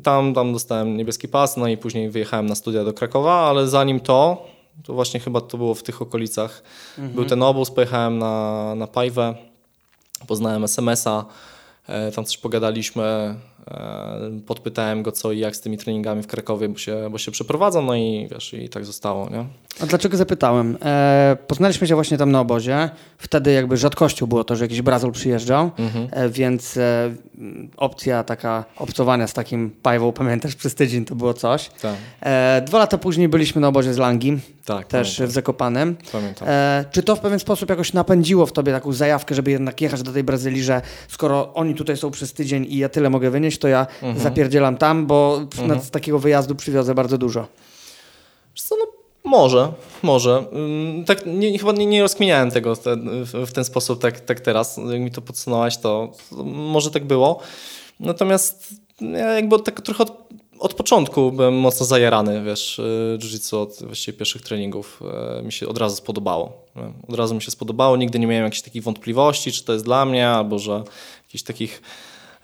Tam, 0.03 0.35
tam 0.35 0.53
dostałem 0.53 0.97
niebieski 0.97 1.29
pas, 1.29 1.57
no 1.57 1.69
i 1.69 1.77
później 1.77 2.11
wyjechałem 2.11 2.47
na 2.47 2.55
studia 2.55 2.85
do 2.85 2.93
Krakowa, 2.93 3.35
ale 3.35 3.69
zanim 3.69 4.01
to, 4.01 4.47
to 4.85 4.95
właśnie 4.95 5.21
chyba 5.21 5.41
to 5.41 5.59
było 5.59 5.75
w 5.75 5.83
tych 5.83 6.03
okolicach, 6.03 6.63
mhm. 6.99 7.15
był 7.15 7.25
ten 7.25 7.43
obóz, 7.43 7.71
pojechałem 7.71 8.19
na, 8.19 8.75
na 8.75 8.87
Pajwę, 8.87 9.35
poznałem 10.27 10.65
SMS-a, 10.65 11.25
e, 11.87 12.13
tam 12.13 12.25
też 12.25 12.39
pogadaliśmy, 12.39 13.35
podpytałem 14.47 15.03
go 15.03 15.13
co 15.13 15.33
i 15.33 15.39
jak 15.39 15.57
z 15.57 15.61
tymi 15.61 15.79
treningami 15.79 16.23
w 16.23 16.27
Krakowie, 16.27 16.69
bo 16.69 16.79
się, 16.79 17.09
bo 17.11 17.19
się 17.19 17.31
przeprowadzą, 17.31 17.83
no 17.83 17.95
i 17.95 18.29
wiesz, 18.31 18.55
i 18.55 18.69
tak 18.69 18.85
zostało, 18.85 19.31
nie? 19.31 19.45
A 19.81 19.87
dlaczego 19.87 20.17
zapytałem? 20.17 20.79
E, 20.83 21.37
poznaliśmy 21.47 21.87
się 21.87 21.95
właśnie 21.95 22.19
tam 22.19 22.31
na 22.31 22.41
obozie. 22.41 22.91
Wtedy 23.19 23.53
jakby 23.53 23.77
rzadkością 23.77 24.27
było 24.27 24.45
to, 24.45 24.57
że 24.57 24.65
jakiś 24.65 24.83
Brazil 24.83 25.13
przyjeżdżał, 25.13 25.71
mhm. 25.79 26.09
e, 26.11 26.29
więc 26.29 26.77
e, 26.77 27.15
opcja 27.77 28.25
taka 28.25 28.65
obcowania 28.77 29.27
z 29.27 29.33
takim 29.33 29.71
pajwą, 29.83 30.13
pamiętasz, 30.13 30.55
przez 30.55 30.75
tydzień 30.75 31.05
to 31.05 31.15
było 31.15 31.35
coś. 31.35 31.71
Tak. 31.83 31.95
E, 32.21 32.63
dwa 32.67 32.79
lata 32.79 32.99
później 32.99 33.29
byliśmy 33.29 33.61
na 33.61 33.69
obozie 33.69 33.95
z 33.95 33.99
Langi, 33.99 34.39
tak, 34.67 34.87
też 34.87 35.09
pamiętam. 35.09 35.27
w 35.27 35.31
Zakopanem. 35.31 35.97
Pamiętam. 36.13 36.49
E, 36.49 36.85
czy 36.91 37.03
to 37.03 37.17
w 37.17 37.21
pewien 37.21 37.39
sposób 37.39 37.71
jakoś 37.71 37.93
napędziło 37.93 38.47
w 38.47 38.53
tobie 38.53 38.73
taką 38.73 38.93
zajawkę, 38.93 39.35
żeby 39.35 39.51
jednak 39.51 39.81
jechać 39.81 40.03
do 40.03 40.13
tej 40.13 40.25
Brazylii, 40.25 40.63
że 40.63 40.83
skoro 41.09 41.55
oni 41.55 41.75
tutaj 41.75 41.97
są 41.97 42.11
przez 42.11 42.33
tydzień 42.33 42.67
i 42.69 42.79
ja 42.79 42.89
tyle 42.89 43.11
mogę 43.11 43.31
wynieść, 43.31 43.59
to 43.59 43.69
ja 43.69 43.87
mhm. 44.03 44.19
zapierdzielam 44.19 44.77
tam, 44.77 45.07
bo 45.07 45.41
mhm. 45.61 45.81
z 45.81 45.91
takiego 45.91 46.19
wyjazdu 46.19 46.55
przywiozę 46.55 46.95
bardzo 46.95 47.19
dużo. 47.19 47.47
Co, 48.55 48.77
no, 48.77 48.87
może, 49.25 49.73
może. 50.03 50.45
Mm, 50.53 51.05
tak, 51.05 51.27
nie, 51.27 51.59
chyba 51.59 51.73
nie, 51.73 51.87
nie 51.87 52.03
rozkminiałem 52.03 52.51
tego 52.51 52.75
w 52.75 52.79
ten, 52.79 53.25
w 53.25 53.53
ten 53.53 53.65
sposób 53.65 54.01
tak, 54.01 54.21
tak 54.21 54.41
teraz. 54.41 54.81
Jak 54.91 55.01
mi 55.01 55.11
to 55.11 55.23
podsunąłeś, 55.23 55.77
to 55.77 56.13
może 56.45 56.91
tak 56.91 57.05
było. 57.05 57.41
Natomiast 58.01 58.75
ja 59.01 59.33
jakby 59.33 59.61
tak 59.61 59.81
trochę 59.81 60.03
od, 60.03 60.29
od 60.59 60.75
początku 60.75 61.33
byłem 61.33 61.55
mocno 61.55 61.87
zajarany, 61.87 62.45
wiesz, 62.45 62.79
y, 62.79 63.19
jiu-jitsu 63.19 63.57
od 63.57 63.83
właściwie 63.83 64.19
pierwszych 64.19 64.43
treningów 64.43 65.03
y, 65.41 65.43
mi 65.43 65.53
się 65.53 65.69
od 65.69 65.79
razu 65.79 65.97
spodobało. 65.97 66.67
Od 67.09 67.15
razu 67.15 67.35
mi 67.35 67.43
się 67.43 67.51
spodobało, 67.51 67.97
nigdy 67.97 68.19
nie 68.19 68.27
miałem 68.27 68.45
jakichś 68.45 68.63
takich 68.63 68.83
wątpliwości, 68.83 69.53
czy 69.53 69.65
to 69.65 69.73
jest 69.73 69.85
dla 69.85 70.05
mnie, 70.05 70.29
albo 70.29 70.59
że 70.59 70.85
jakichś 71.27 71.43
takich 71.43 71.83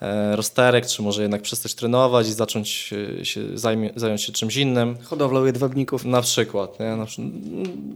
E, 0.02 0.36
rozterek, 0.36 0.86
czy 0.86 1.02
może 1.02 1.22
jednak 1.22 1.42
przestać 1.42 1.74
trenować 1.74 2.28
i 2.28 2.32
zacząć 2.32 2.92
się 3.22 3.40
zajmie, 3.54 3.90
zająć 3.96 4.22
się 4.22 4.32
czymś 4.32 4.56
innym. 4.56 4.96
Hodowlą 5.02 5.44
jedwabników. 5.44 6.04
Na 6.04 6.22
przykład. 6.22 6.80
Nie? 6.80 6.96
Na, 6.96 7.06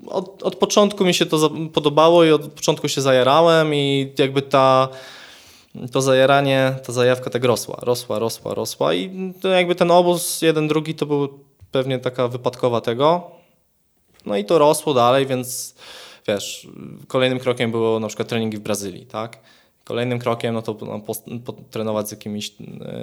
od, 0.07 0.43
od 0.43 0.57
początku 0.57 1.05
mi 1.05 1.14
się 1.14 1.27
to 1.27 1.51
podobało 1.73 2.25
i 2.25 2.31
od 2.31 2.47
początku 2.47 2.89
się 2.89 3.01
zajarałem 3.01 3.75
i 3.75 4.12
jakby 4.19 4.43
ta 4.43 4.89
to 5.93 6.03
zajaranie, 6.03 6.74
ta 6.87 6.93
zajawka 6.93 7.31
tak 7.31 7.45
rosła, 7.45 7.77
rosła, 7.83 8.18
rosła, 8.18 8.55
rosła 8.55 8.95
i 8.95 9.33
to 9.41 9.49
jakby 9.49 9.74
ten 9.74 9.91
obóz, 9.91 10.43
jeden, 10.43 10.68
drugi 10.68 10.95
to 10.95 11.07
był 11.07 11.39
pewnie 11.70 11.99
taka 11.99 12.29
wypadkowa 12.29 12.81
tego. 12.81 13.31
No 14.27 14.37
i 14.37 14.45
to 14.45 14.59
rosło 14.59 14.95
dalej, 14.95 15.27
więc 15.27 15.74
wiesz, 16.29 16.68
kolejnym 17.09 17.39
krokiem 17.39 17.70
było 17.70 18.01
na 18.01 18.09
przykład 18.09 18.29
treningi 18.29 18.57
w 18.57 18.61
Brazylii, 18.61 19.07
tak? 19.07 19.39
Kolejnym 19.85 20.18
krokiem 20.18 20.55
no 20.55 20.62
to 20.62 20.77
no, 21.85 22.07
z 22.07 22.11
jakimiś 22.11 22.51
e, 22.51 22.53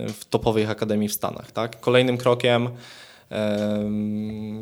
w 0.10 0.26
topowej 0.26 0.66
akademii 0.66 1.10
w 1.10 1.14
Stanach. 1.14 1.52
Tak? 1.52 1.80
Kolejnym 1.80 2.18
krokiem 2.18 2.70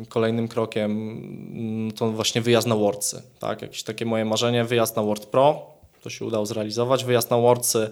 Kolejnym 0.08 0.48
krokiem 0.48 0.90
mm, 0.90 1.92
to 1.92 2.10
właśnie 2.10 2.40
wyjazd 2.40 2.66
na 2.66 2.76
Worldsy. 2.76 3.22
Tak? 3.38 3.62
Jakieś 3.62 3.82
takie 3.82 4.06
moje 4.06 4.24
marzenie, 4.24 4.64
wyjazd 4.64 4.96
na 4.96 5.02
World 5.02 5.26
Pro, 5.26 5.66
to 6.02 6.10
się 6.10 6.24
udało 6.24 6.46
zrealizować. 6.46 7.04
Wyjazd 7.04 7.30
na 7.30 7.36
Worldsy 7.36 7.90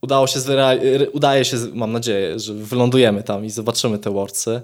udało 0.00 0.26
się, 0.26 0.38
udaje 1.12 1.44
się, 1.44 1.56
mam 1.72 1.92
nadzieję, 1.92 2.38
że 2.38 2.54
wylądujemy 2.54 3.22
tam 3.22 3.44
i 3.44 3.50
zobaczymy 3.50 3.98
te 3.98 4.10
Worldsy. 4.10 4.60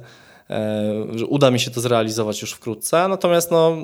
E, 0.50 1.06
że 1.14 1.26
uda 1.26 1.50
mi 1.50 1.60
się 1.60 1.70
to 1.70 1.80
zrealizować 1.80 2.40
już 2.40 2.52
wkrótce, 2.52 3.08
natomiast 3.08 3.50
no, 3.50 3.76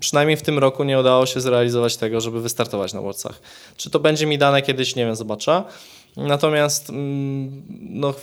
przynajmniej 0.00 0.36
w 0.36 0.42
tym 0.42 0.58
roku 0.58 0.84
nie 0.84 0.98
udało 0.98 1.26
się 1.26 1.40
zrealizować 1.40 1.96
tego, 1.96 2.20
żeby 2.20 2.40
wystartować 2.40 2.92
na 2.92 3.00
Worldsach. 3.00 3.40
Czy 3.76 3.90
to 3.90 4.00
będzie 4.00 4.26
mi 4.26 4.38
dane 4.38 4.62
kiedyś, 4.62 4.96
nie 4.96 5.06
wiem, 5.06 5.16
zobaczę. 5.16 5.62
Natomiast 6.16 6.90
mm, 6.90 7.62
no, 7.80 8.14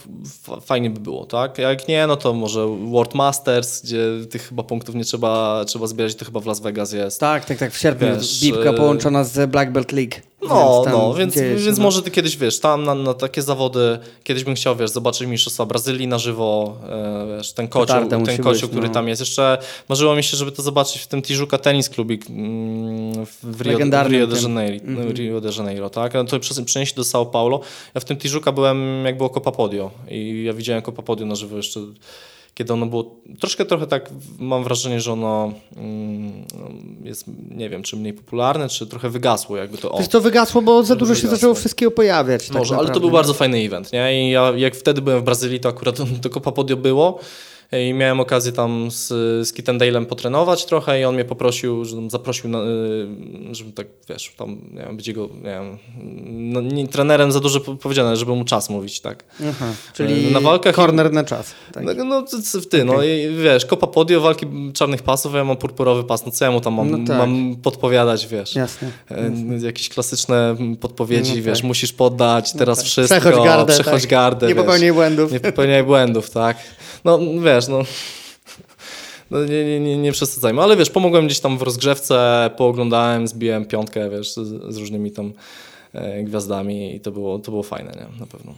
fajnie 0.62 0.90
by 0.90 1.00
było, 1.00 1.26
tak? 1.26 1.58
Jak 1.58 1.88
nie, 1.88 2.08
no 2.08 2.16
to 2.16 2.34
może 2.34 2.68
World 2.68 3.16
Masters, 3.16 3.82
gdzie 3.82 4.06
tych 4.30 4.48
chyba 4.48 4.64
punktów 4.64 4.96
nie 4.96 5.04
trzeba, 5.04 5.66
trzeba 5.66 5.88
zbierać, 5.88 6.16
to 6.16 6.26
chyba 6.26 6.40
w 6.40 6.46
Las 6.46 6.60
Vegas 6.60 6.94
jest. 6.94 7.20
Tak, 7.20 7.46
tak, 7.46 7.58
tak, 7.58 7.72
w 7.72 7.78
sierpniu 7.78 8.08
Wiesz, 8.08 8.44
e, 8.66 8.74
połączona 8.74 9.24
z 9.24 9.50
Black 9.50 9.72
Belt 9.72 9.92
League. 9.92 10.16
No, 10.50 10.84
więc 10.86 10.96
no, 10.98 11.14
więc, 11.14 11.36
więc 11.66 11.78
no. 11.78 11.84
może 11.84 12.02
ty 12.02 12.12
kiedyś, 12.12 12.38
wiesz, 12.38 12.60
tam 12.60 12.84
na, 12.84 12.96
na, 12.96 13.14
takie 13.14 13.42
zawody, 13.42 14.00
kiedyś 14.24 14.44
bym 14.44 14.56
chciał, 14.56 14.76
wiesz, 14.76 14.92
zobaczyć 14.92 15.28
Mistrzostwa 15.28 15.66
Brazylii 15.66 16.08
na 16.08 16.20
żywo, 16.20 16.78
e, 16.90 17.38
wiesz, 17.38 17.54
ten 17.54 17.68
kocioł, 17.68 18.08
ten 18.08 18.26
kocioł 18.26 18.52
być, 18.52 18.66
który 18.66 18.88
no. 18.88 18.94
tam 18.94 19.08
jest. 19.08 19.22
Jeszcze 19.22 19.58
marzyło 19.90 20.16
mi 20.16 20.24
się, 20.24 20.38
żeby 20.38 20.52
to 20.52 20.62
zobaczyć 20.62 21.02
w 21.02 21.08
tym 21.08 21.22
Tijuca 21.22 21.58
Tennis 21.58 21.90
Clubik 21.90 22.30
mm, 22.30 23.26
w 23.44 23.62
Rio, 23.62 23.78
w 23.78 24.08
Rio, 24.10 24.28
de 24.28 24.42
Janeiro, 24.42 24.86
mm 24.86 25.08
-hmm. 25.08 25.14
Rio 25.18 25.42
de 25.42 25.50
Janeiro, 25.58 25.90
tak? 25.90 26.14
No 26.14 26.24
to 26.24 26.40
przenieść 26.66 26.94
do 26.94 27.02
São 27.02 27.26
Paulo. 27.26 27.60
Ja 27.96 28.02
w 28.02 28.06
tym 28.06 28.18
Tijuca 28.18 28.52
byłem, 28.52 29.06
jak 29.06 29.18
było 29.18 29.30
Copa 29.30 29.52
Podio 29.52 29.92
i 30.10 30.44
ja 30.44 30.54
widziałem 30.54 30.82
Copa 30.82 31.02
Podio 31.02 31.26
na 31.26 31.36
żywo 31.36 31.58
jeszcze 31.58 31.80
kiedy 32.62 32.74
ono 32.74 32.86
było 32.86 33.16
troszkę 33.40 33.66
trochę 33.66 33.88
tak, 33.88 34.10
mam 34.40 34.64
wrażenie, 34.64 35.02
że 35.02 35.14
ono 35.14 35.54
mm, 35.78 36.46
jest, 37.04 37.26
nie 37.50 37.70
wiem, 37.70 37.84
czy 37.84 37.98
mniej 37.98 38.14
popularne, 38.14 38.70
czy 38.70 38.88
trochę 38.88 39.10
wygasło 39.10 39.58
jakby 39.58 39.78
to. 39.78 39.92
O, 39.92 39.98
Wiesz, 40.00 40.08
to 40.08 40.22
wygasło, 40.22 40.62
bo 40.62 40.84
za 40.84 40.96
dużo 40.96 41.16
się 41.16 41.22
wygasło. 41.22 41.38
zaczęło 41.38 41.54
wszystkiego 41.54 41.92
pojawiać. 41.92 42.48
tak 42.48 42.58
Może, 42.58 42.78
ale 42.78 42.90
to 42.90 43.00
był 43.00 43.12
bardzo 43.12 43.34
fajny 43.34 43.58
event, 43.58 43.94
nie? 43.94 44.28
I 44.28 44.32
ja 44.32 44.54
jak 44.56 44.76
wtedy 44.76 45.02
byłem 45.02 45.20
w 45.20 45.24
Brazylii, 45.24 45.60
to 45.60 45.70
akurat 45.70 45.98
to 46.22 46.30
Copa 46.30 46.52
Podio 46.52 46.78
było 46.78 47.20
i 47.80 47.94
miałem 47.94 48.20
okazję 48.20 48.52
tam 48.52 48.92
z, 48.92 49.08
z 49.48 49.54
Kitten 49.54 49.78
Dale'em 49.80 50.06
potrenować 50.06 50.66
trochę 50.66 51.02
i 51.02 51.04
on 51.06 51.16
mnie 51.16 51.26
poprosił, 51.26 51.86
żebym 51.86 52.10
zaprosił, 52.10 52.50
na, 52.50 52.60
y, 52.60 53.56
żebym 53.56 53.74
tak, 53.74 53.88
wiesz, 54.10 54.34
tam, 54.38 54.58
wiem, 54.74 54.98
być 54.98 55.08
jego, 55.08 55.22
nie 55.36 55.42
wiem, 55.42 55.78
no, 56.54 56.62
nie, 56.62 56.88
trenerem 56.88 57.32
za 57.32 57.40
dużo 57.40 57.60
po- 57.60 57.76
powiedziane, 57.76 58.16
żeby 58.18 58.36
mu 58.36 58.46
czas 58.46 58.70
mówić, 58.70 59.02
tak. 59.02 59.24
Aha, 59.50 59.66
czyli 59.94 60.32
Na 60.32 60.40
walkach- 60.40 60.76
corner 60.76 61.14
na 61.14 61.24
czas. 61.24 61.54
Tak. 61.74 61.84
No, 61.98 62.04
no 62.04 62.24
c- 62.24 62.62
ty, 62.70 62.86
no 62.86 63.04
i 63.04 63.36
wiesz, 63.44 63.66
Copa 63.66 63.88
Podio, 63.88 64.22
walki 64.22 64.46
czarnych 64.74 65.04
pasów, 65.04 65.36
a 65.36 65.38
ja 65.38 65.44
mam 65.44 65.58
purpurowy 65.58 66.04
pas, 66.04 66.26
no 66.26 66.32
co 66.32 66.46
ja 66.46 66.52
mu 66.52 66.62
tam 66.62 66.74
mam, 66.74 66.92
No 66.92 66.98
tak. 67.08 67.18
mam 67.18 67.56
podpowiadać, 67.56 68.28
wiesz. 68.28 68.56
Jasne. 68.56 68.92
E, 69.12 69.32
Jakieś 69.66 69.90
klasyczne 69.90 70.56
podpowiedzi, 70.80 71.36
No 71.38 71.44
wiesz, 71.44 71.58
tak. 71.60 71.68
musisz 71.68 71.94
poddać, 71.94 72.54
teraz 72.54 72.78
tak. 72.78 72.88
wszystko, 72.88 73.20
Przechodź 73.22 73.46
gardę, 73.46 73.74
przechodź 73.74 74.02
tak. 74.02 74.10
gardę, 74.12 74.48
Nie 74.48 74.56
wiesz. 74.56 74.64
popełniaj 74.64 74.94
błędów. 74.94 75.32
Nie 75.32 75.40
popełniaj 75.40 75.84
błędów, 75.84 76.30
tak. 76.30 76.58
No 77.06 77.20
wiesz, 77.44 77.68
no. 77.68 77.82
No, 79.32 79.46
nie, 79.46 79.66
nie, 79.66 79.80
nie, 79.80 79.98
nie 79.98 80.12
przesadzajmy, 80.12 80.62
ale 80.62 80.78
wiesz, 80.78 80.90
pomogłem 80.90 81.26
gdzieś 81.26 81.40
tam 81.40 81.58
w 81.58 81.62
rozgrzewce, 81.62 82.50
pooglądałem, 82.58 83.28
zbiłem 83.28 83.66
piątkę, 83.66 84.10
wiesz, 84.10 84.34
z, 84.34 84.74
z 84.74 84.78
różnymi 84.78 85.12
tam 85.12 85.34
e, 85.94 86.24
gwiazdami 86.24 86.96
i 86.96 87.00
to 87.00 87.12
było, 87.12 87.40
to 87.40 87.52
było 87.52 87.64
fajne, 87.64 87.92
nie? 87.92 88.20
Na 88.20 88.26
pewno. 88.26 88.54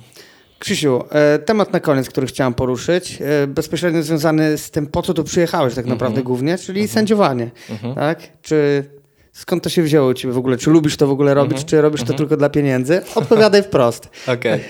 Krzysiu, 0.59 1.03
e, 1.09 1.39
temat 1.39 1.73
na 1.73 1.79
koniec, 1.79 2.09
który 2.09 2.27
chciałem 2.27 2.53
poruszyć, 2.53 3.19
e, 3.21 3.47
bezpośrednio 3.47 4.03
związany 4.03 4.57
z 4.57 4.71
tym, 4.71 4.87
po 4.87 5.01
co 5.01 5.13
tu 5.13 5.23
przyjechałeś 5.23 5.75
tak 5.75 5.85
naprawdę 5.85 6.17
Mhm. 6.19 6.25
głównie, 6.25 6.57
czyli 6.57 6.87
sędziowanie. 6.87 7.51
Tak? 7.95 8.19
Czy 8.41 8.85
skąd 9.33 9.63
to 9.63 9.69
się 9.69 9.83
wzięło 9.83 10.07
u 10.09 10.13
ciebie 10.13 10.33
w 10.33 10.37
ogóle? 10.37 10.57
Czy 10.57 10.69
lubisz 10.69 10.97
to 10.97 11.07
w 11.07 11.11
ogóle 11.11 11.33
robić, 11.33 11.51
Mhm. 11.51 11.67
czy 11.69 11.81
robisz 11.81 12.03
to 12.03 12.13
tylko 12.13 12.37
dla 12.37 12.49
pieniędzy? 12.49 13.01
Odpowiadaj 13.15 13.63
wprost. 13.63 14.09
Okej. 14.37 14.59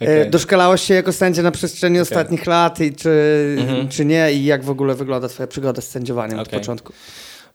E, 0.00 0.04
okej. 0.04 0.30
Doszkalałeś 0.30 0.82
się 0.82 0.94
jako 0.94 1.12
sędzia 1.12 1.42
na 1.42 1.50
przestrzeni 1.50 2.00
ostatnich 2.00 2.46
lat 2.46 2.80
i 2.80 2.92
czy, 2.94 3.10
Mhm. 3.58 3.88
czy 3.88 4.04
nie 4.04 4.32
i 4.32 4.44
jak 4.44 4.64
w 4.64 4.70
ogóle 4.70 4.94
wygląda 4.94 5.28
twoja 5.28 5.46
przygoda 5.46 5.82
z 5.82 5.88
sędziowaniem 5.88 6.38
od 6.38 6.48
Okej. 6.48 6.60
początku? 6.60 6.92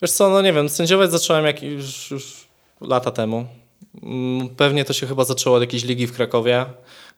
Wiesz 0.01 0.11
co, 0.11 0.29
no 0.29 0.41
nie 0.41 0.53
wiem, 0.53 0.69
sędziować 0.69 1.11
zacząłem 1.11 1.45
jak 1.45 1.63
już, 1.63 2.11
już 2.11 2.47
lata 2.81 3.11
temu. 3.11 3.45
Mm, 4.03 4.49
Pewnie 4.49 4.85
to 4.85 4.93
się 4.93 5.07
chyba 5.07 5.23
zaczęło 5.23 5.55
od 5.55 5.61
jakiejś 5.61 5.83
ligi 5.83 6.07
w 6.07 6.13
Krakowie, 6.13 6.65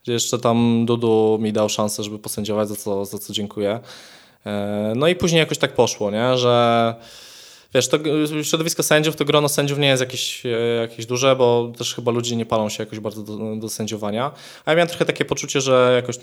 gdzie 0.02 0.12
jeszcze 0.12 0.38
tam 0.38 0.86
Dudu 0.86 1.38
mi 1.40 1.52
dał 1.52 1.68
szansę, 1.68 2.02
żeby 2.02 2.18
posędziować, 2.18 2.68
za 2.68 2.76
co, 2.76 3.04
za 3.04 3.18
co 3.18 3.32
dziękuję. 3.32 3.80
E, 4.46 4.92
No 4.96 5.08
i 5.08 5.14
później 5.16 5.38
jakoś 5.40 5.58
tak 5.58 5.72
poszło, 5.74 6.10
nie? 6.10 6.36
że 6.38 6.94
wiesz, 7.74 7.88
to 7.88 7.98
środowisko 8.42 8.82
sędziów, 8.82 9.16
to 9.16 9.24
grono 9.24 9.48
sędziów 9.48 9.78
nie 9.78 9.88
jest 9.88 10.00
jakieś, 10.00 10.46
e, 10.46 10.48
jakieś 10.80 11.06
duże, 11.06 11.36
bo 11.36 11.72
też 11.78 11.94
chyba 11.94 12.12
ludzie 12.12 12.36
nie 12.36 12.46
palą 12.46 12.68
się 12.68 12.82
jakoś 12.82 13.00
bardzo 13.00 13.22
do, 13.22 13.56
do 13.56 13.68
sędziowania. 13.68 14.30
A 14.64 14.70
ja 14.70 14.76
miałem 14.76 14.88
trochę 14.88 15.04
takie 15.04 15.24
poczucie, 15.24 15.60
że 15.60 15.92
jakoś, 15.96 16.16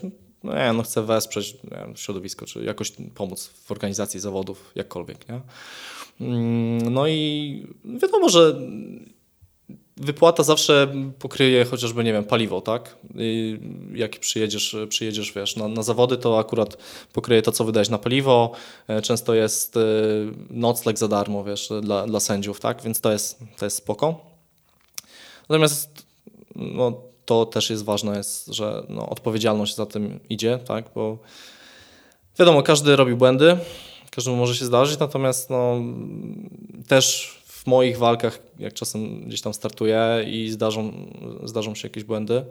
no 0.44 0.56
nie, 0.56 0.74
no 0.74 0.84
chcę 0.84 1.04
wesprzeć 1.04 1.58
środowisko, 1.96 2.46
czy 2.46 2.64
jakoś 2.64 2.92
pomóc 3.16 3.48
w 3.66 3.72
organizacji 3.72 4.20
zawodów, 4.20 4.72
jakkolwiek, 4.76 5.30
nie? 5.30 5.42
Mm, 6.22 6.94
No 6.94 7.08
i 7.08 7.68
wiadomo, 8.02 8.30
że 8.30 8.62
wypłata 10.00 10.44
zawsze 10.44 10.94
pokryje 11.20 11.66
chociażby, 11.66 12.04
nie 12.04 12.14
wiem, 12.14 12.24
paliwo, 12.24 12.62
tak? 12.62 12.96
I 13.16 13.60
jak 13.94 14.20
przyjedziesz, 14.20 14.76
przyjedziesz 14.90 15.34
wiesz, 15.34 15.56
na, 15.56 15.68
na 15.68 15.84
zawody, 15.84 16.18
to 16.18 16.40
akurat 16.40 16.78
pokryje 17.14 17.42
to, 17.42 17.52
co 17.52 17.66
wydajesz 17.66 17.90
na 17.90 17.98
paliwo. 17.98 18.52
E, 18.88 19.02
Często 19.02 19.34
jest 19.34 19.78
e, 19.78 19.82
nocleg 20.50 20.98
za 20.98 21.08
darmo, 21.08 21.44
wiesz, 21.44 21.70
dla, 21.82 22.08
dla 22.08 22.20
sędziów, 22.20 22.60
tak? 22.60 22.82
Więc 22.82 23.02
to 23.02 23.12
jest, 23.12 23.40
to 23.58 23.66
jest 23.66 23.78
spoko. 23.78 24.22
Natomiast 25.50 26.06
no, 26.56 27.02
to 27.26 27.46
też 27.46 27.70
jest 27.70 27.84
ważne, 27.84 28.18
jest, 28.18 28.48
że 28.48 28.84
no, 28.90 29.10
odpowiedzialność 29.10 29.76
za 29.76 29.86
tym 29.86 30.20
idzie, 30.30 30.60
tak? 30.66 30.86
Bo 30.96 31.18
wiadomo, 32.40 32.64
każdy 32.64 32.96
robi 32.96 33.16
błędy, 33.16 33.58
każdemu 34.12 34.38
może 34.38 34.56
się 34.56 34.66
zdarzyć, 34.66 35.00
natomiast 35.00 35.50
no, 35.50 35.76
też 36.88 37.39
moich 37.70 37.98
walkach, 37.98 38.40
jak 38.60 38.74
czasem 38.74 39.22
gdzieś 39.22 39.42
tam 39.42 39.54
startuję 39.54 40.26
i 40.28 40.50
zdarzą, 40.50 40.92
zdarzą 41.44 41.76
się 41.76 41.88
jakieś 41.88 42.04
błędy, 42.04 42.46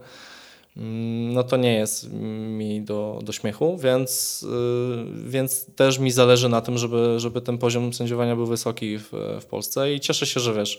mm, 0.76 1.32
no 1.32 1.42
to 1.42 1.56
nie 1.56 1.74
jest 1.74 2.12
mi 2.58 2.80
do, 2.80 3.20
do 3.22 3.32
śmiechu, 3.32 3.78
więc, 3.78 4.42
y, 4.42 5.28
więc 5.30 5.66
też 5.76 5.98
mi 5.98 6.10
zależy 6.10 6.48
na 6.48 6.60
tym, 6.60 6.78
żeby, 6.78 7.14
żeby 7.20 7.40
ten 7.40 7.58
poziom 7.58 7.92
sędziowania 7.92 8.36
był 8.36 8.46
wysoki 8.46 8.98
w, 8.98 9.12
w 9.40 9.44
Polsce 9.44 9.94
i 9.94 10.00
cieszę 10.00 10.26
się, 10.26 10.40
że 10.40 10.54
wiesz, 10.54 10.78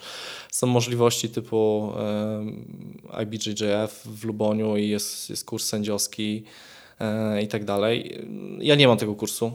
są 0.51 0.67
możliwości 0.67 1.29
typu 1.29 1.93
IBJJF 3.23 4.01
w 4.05 4.25
Luboniu 4.25 4.77
i 4.77 4.89
jest, 4.89 5.29
jest 5.29 5.45
kurs 5.45 5.65
sędziowski 5.65 6.43
i 7.43 7.47
tak 7.47 7.65
dalej. 7.65 8.25
Ja 8.59 8.75
nie 8.75 8.87
mam 8.87 8.97
tego 8.97 9.15
kursu 9.15 9.51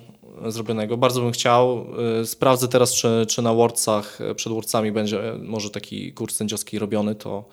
zrobionego, 0.47 0.97
bardzo 0.97 1.21
bym 1.21 1.33
chciał. 1.33 1.87
E, 2.21 2.27
Sprawdzę 2.27 2.69
teraz, 2.69 2.95
czy, 2.95 3.27
czy 3.29 3.43
na 3.43 3.55
Wordsach, 3.55 4.21
e, 4.21 4.35
przed 4.35 4.53
Wordsami 4.53 4.93
będzie 4.93 5.33
e, 5.33 5.39
może 5.39 5.71
taki 5.71 6.13
kurs 6.13 6.37
sędziowski 6.37 6.79
robiony, 6.79 7.15
to, 7.15 7.45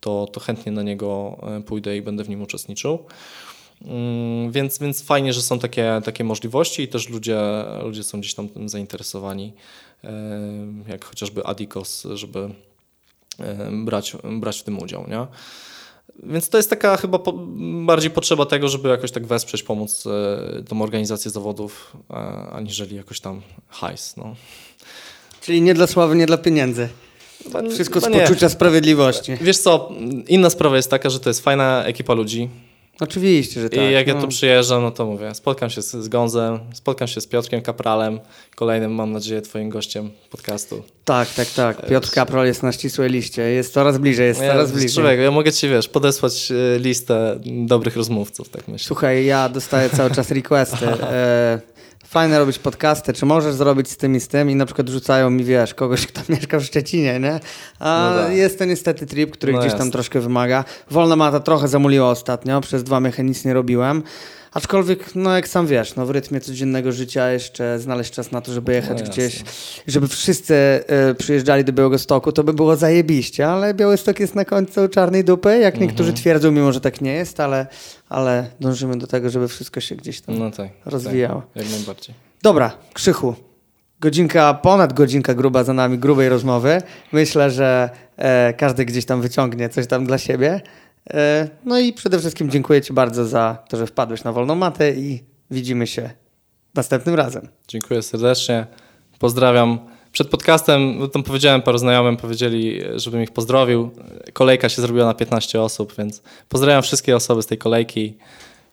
to, 0.00 0.28
to 0.32 0.40
chętnie 0.40 0.72
na 0.72 0.82
niego 0.82 1.38
pójdę 1.66 1.96
i 1.96 2.02
będę 2.02 2.24
w 2.24 2.28
nim 2.28 2.42
uczestniczył. 2.42 2.98
Mm, 3.84 4.52
Więc, 4.52 4.78
więc 4.78 5.02
fajnie, 5.02 5.32
że 5.32 5.42
są 5.42 5.58
takie, 5.58 6.00
takie 6.04 6.24
możliwości 6.24 6.82
i 6.82 6.88
też 6.88 7.08
ludzie, 7.08 7.38
ludzie 7.82 8.02
są 8.02 8.20
gdzieś 8.20 8.34
tam 8.34 8.48
zainteresowani, 8.66 9.52
jak 10.88 11.04
chociażby 11.04 11.44
Adikos, 11.44 12.06
żeby 12.14 12.48
brać, 13.84 14.16
brać 14.32 14.60
w 14.60 14.62
tym 14.62 14.82
udział. 14.82 15.06
Nie? 15.08 15.26
Więc 16.22 16.48
to 16.48 16.56
jest 16.56 16.70
taka 16.70 16.96
chyba 16.96 17.18
po, 17.18 17.32
bardziej 17.86 18.10
potrzeba 18.10 18.46
tego, 18.46 18.68
żeby 18.68 18.88
jakoś 18.88 19.10
tak 19.10 19.26
wesprzeć, 19.26 19.62
pomóc 19.62 20.04
e, 20.06 20.62
tą 20.62 20.82
organizację 20.82 21.30
zawodów, 21.30 21.96
aniżeli 22.52 22.96
jakoś 22.96 23.20
tam 23.20 23.42
hajs. 23.68 24.16
No. 24.16 24.34
Czyli 25.40 25.62
nie 25.62 25.74
dla 25.74 25.86
sławy, 25.86 26.16
nie 26.16 26.26
dla 26.26 26.38
pieniędzy. 26.38 26.88
Chyba- 27.44 27.70
Wszystko 27.70 28.00
z 28.00 28.04
poczucia 28.08 28.48
sprawiedliwości. 28.48 29.32
Wiesz 29.40 29.58
co, 29.58 29.92
inna 30.28 30.50
sprawa 30.50 30.76
jest 30.76 30.90
taka, 30.90 31.10
że 31.10 31.20
to 31.20 31.30
jest 31.30 31.40
fajna 31.40 31.84
ekipa 31.84 32.14
ludzi, 32.14 32.48
Oczywiście, 33.00 33.60
że 33.60 33.70
tak. 33.70 33.78
I 33.78 33.92
jak 33.92 34.06
ja 34.06 34.14
no. 34.14 34.20
tu 34.20 34.28
przyjeżdżam, 34.28 34.82
no 34.82 34.90
to 34.90 35.06
mówię, 35.06 35.34
spotkam 35.34 35.70
się 35.70 35.82
z, 35.82 35.90
z 35.90 36.08
Gonzem, 36.08 36.58
spotkam 36.74 37.08
się 37.08 37.20
z 37.20 37.26
Piotrkiem 37.26 37.62
Kapralem, 37.62 38.20
kolejnym, 38.54 38.94
mam 38.94 39.12
nadzieję, 39.12 39.42
twoim 39.42 39.68
gościem 39.68 40.10
podcastu. 40.30 40.82
Tak, 41.04 41.28
tak, 41.34 41.48
tak. 41.48 41.86
Piotr 41.86 42.10
Kaprol 42.10 42.46
jest 42.46 42.62
na 42.62 42.72
ścisłej 42.72 43.10
liście. 43.10 43.42
Jest 43.42 43.72
coraz 43.72 43.98
bliżej, 43.98 44.26
jest 44.26 44.40
Ja, 44.40 44.52
coraz 44.52 44.72
bliżej. 44.72 44.90
człowiek, 44.90 45.20
ja 45.20 45.30
mogę 45.30 45.52
ci, 45.52 45.68
wiesz, 45.68 45.88
podesłać 45.88 46.52
e, 46.52 46.78
listę 46.78 47.40
dobrych 47.66 47.96
rozmówców, 47.96 48.48
tak 48.48 48.68
myślę. 48.68 48.86
Słuchaj, 48.86 49.24
ja 49.24 49.48
dostaję 49.48 49.90
cały 49.90 50.10
czas 50.10 50.30
requesty. 50.30 50.86
Fajne 52.12 52.38
robić 52.38 52.58
podcasty, 52.58 53.12
czy 53.12 53.26
możesz 53.26 53.54
zrobić 53.54 53.90
z 53.90 53.96
tym 53.96 54.16
i 54.16 54.20
z 54.20 54.28
tym 54.28 54.50
i 54.50 54.54
na 54.54 54.66
przykład 54.66 54.88
rzucają 54.88 55.30
mi, 55.30 55.44
wiesz, 55.44 55.74
kogoś, 55.74 56.06
kto 56.06 56.20
mieszka 56.32 56.58
w 56.58 56.64
Szczecinie, 56.64 57.20
nie? 57.20 57.40
A 57.78 58.12
No 58.16 58.22
tak. 58.22 58.32
jest 58.36 58.58
to 58.58 58.64
niestety 58.64 59.06
trip, 59.06 59.30
który 59.30 59.52
No 59.52 59.58
gdzieś 59.60 59.74
tam 59.74 59.90
troszkę 59.90 60.20
wymaga. 60.20 60.64
Wolna 60.90 61.16
mata 61.16 61.40
trochę 61.40 61.68
zamuliła 61.68 62.10
ostatnio, 62.10 62.60
przez 62.60 62.84
dwa 62.84 63.00
miechy 63.00 63.22
nic 63.24 63.44
nie 63.44 63.54
robiłem. 63.54 64.02
Aczkolwiek, 64.54 65.14
no 65.14 65.36
jak 65.36 65.48
sam 65.48 65.66
wiesz, 65.66 65.96
no 65.96 66.06
w 66.06 66.10
rytmie 66.10 66.40
codziennego 66.40 66.92
życia 66.92 67.30
jeszcze 67.30 67.78
znaleźć 67.78 68.10
czas 68.12 68.32
na 68.32 68.40
to, 68.40 68.52
żeby 68.52 68.72
jechać 68.74 69.00
No 69.02 69.06
gdzieś, 69.10 69.42
żeby 69.86 70.08
wszyscy 70.08 70.54
e, 70.86 71.14
przyjeżdżali 71.14 71.64
do 71.64 71.72
Białegostoku, 71.72 72.32
to 72.32 72.44
by 72.44 72.52
było 72.52 72.76
zajebiście, 72.76 73.48
ale 73.48 73.74
Białystok 73.74 74.20
jest 74.20 74.34
na 74.34 74.44
końcu 74.44 74.88
czarnej 74.88 75.24
dupy, 75.24 75.58
jak 75.58 75.80
niektórzy 75.80 76.08
Mhm. 76.10 76.16
twierdzą, 76.16 76.50
mimo 76.50 76.72
że 76.72 76.80
tak 76.80 77.00
nie 77.00 77.12
jest, 77.12 77.40
ale, 77.40 77.66
ale 78.08 78.46
dążymy 78.60 78.98
do 78.98 79.06
tego, 79.06 79.30
żeby 79.30 79.48
wszystko 79.48 79.80
się 79.80 79.96
gdzieś 79.96 80.20
tam 80.20 80.38
No 80.38 80.50
tak. 80.50 80.68
rozwijało. 80.84 81.42
Tak, 81.54 81.62
jak 81.62 81.72
najbardziej. 81.72 82.14
Dobra, 82.42 82.72
Krzychu. 82.92 83.34
Godzinka, 84.00 84.54
ponad 84.54 84.92
godzinka 84.92 85.34
gruba 85.34 85.64
za 85.64 85.72
nami, 85.72 85.98
grubej 85.98 86.28
rozmowy. 86.28 86.82
Myślę, 87.12 87.50
że 87.50 87.90
e, 88.16 88.54
każdy 88.58 88.84
gdzieś 88.84 89.04
tam 89.04 89.20
wyciągnie 89.22 89.68
coś 89.68 89.86
tam 89.86 90.06
dla 90.06 90.18
siebie. 90.18 90.60
E, 91.10 91.48
no 91.64 91.78
i 91.78 91.92
przede 91.92 92.18
wszystkim 92.18 92.50
dziękuję 92.50 92.82
Ci 92.82 92.92
bardzo 92.92 93.24
za 93.24 93.58
to, 93.68 93.76
że 93.76 93.86
wpadłeś 93.86 94.24
na 94.24 94.32
wolną 94.32 94.54
matę 94.54 94.92
i 94.92 95.22
widzimy 95.50 95.86
się 95.86 96.10
następnym 96.74 97.14
razem. 97.14 97.48
Dziękuję 97.68 98.02
serdecznie. 98.02 98.66
Pozdrawiam. 99.18 99.78
Przed 100.12 100.28
podcastem, 100.28 100.98
no 100.98 101.08
tam 101.08 101.22
powiedziałem 101.22 101.62
paru 101.62 101.78
znajomym, 101.78 102.16
powiedzieli, 102.16 102.80
żebym 102.96 103.22
ich 103.22 103.30
pozdrowił. 103.30 103.90
Kolejka 104.32 104.68
się 104.68 104.82
zrobiła 104.82 105.06
na 105.06 105.14
15 105.14 105.60
osób, 105.60 105.94
więc 105.98 106.22
pozdrawiam 106.48 106.82
wszystkie 106.82 107.16
osoby 107.16 107.42
z 107.42 107.46
tej 107.46 107.58
kolejki. 107.58 108.16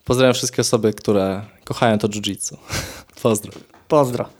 Pozdrawiam 0.05 0.33
wszystkie 0.33 0.61
osoby, 0.61 0.93
które 0.93 1.41
kochają 1.63 1.97
to 1.97 2.07
jiu-jitsu. 2.07 2.57
Pozdro. 3.23 3.51
Pozdro. 3.87 4.38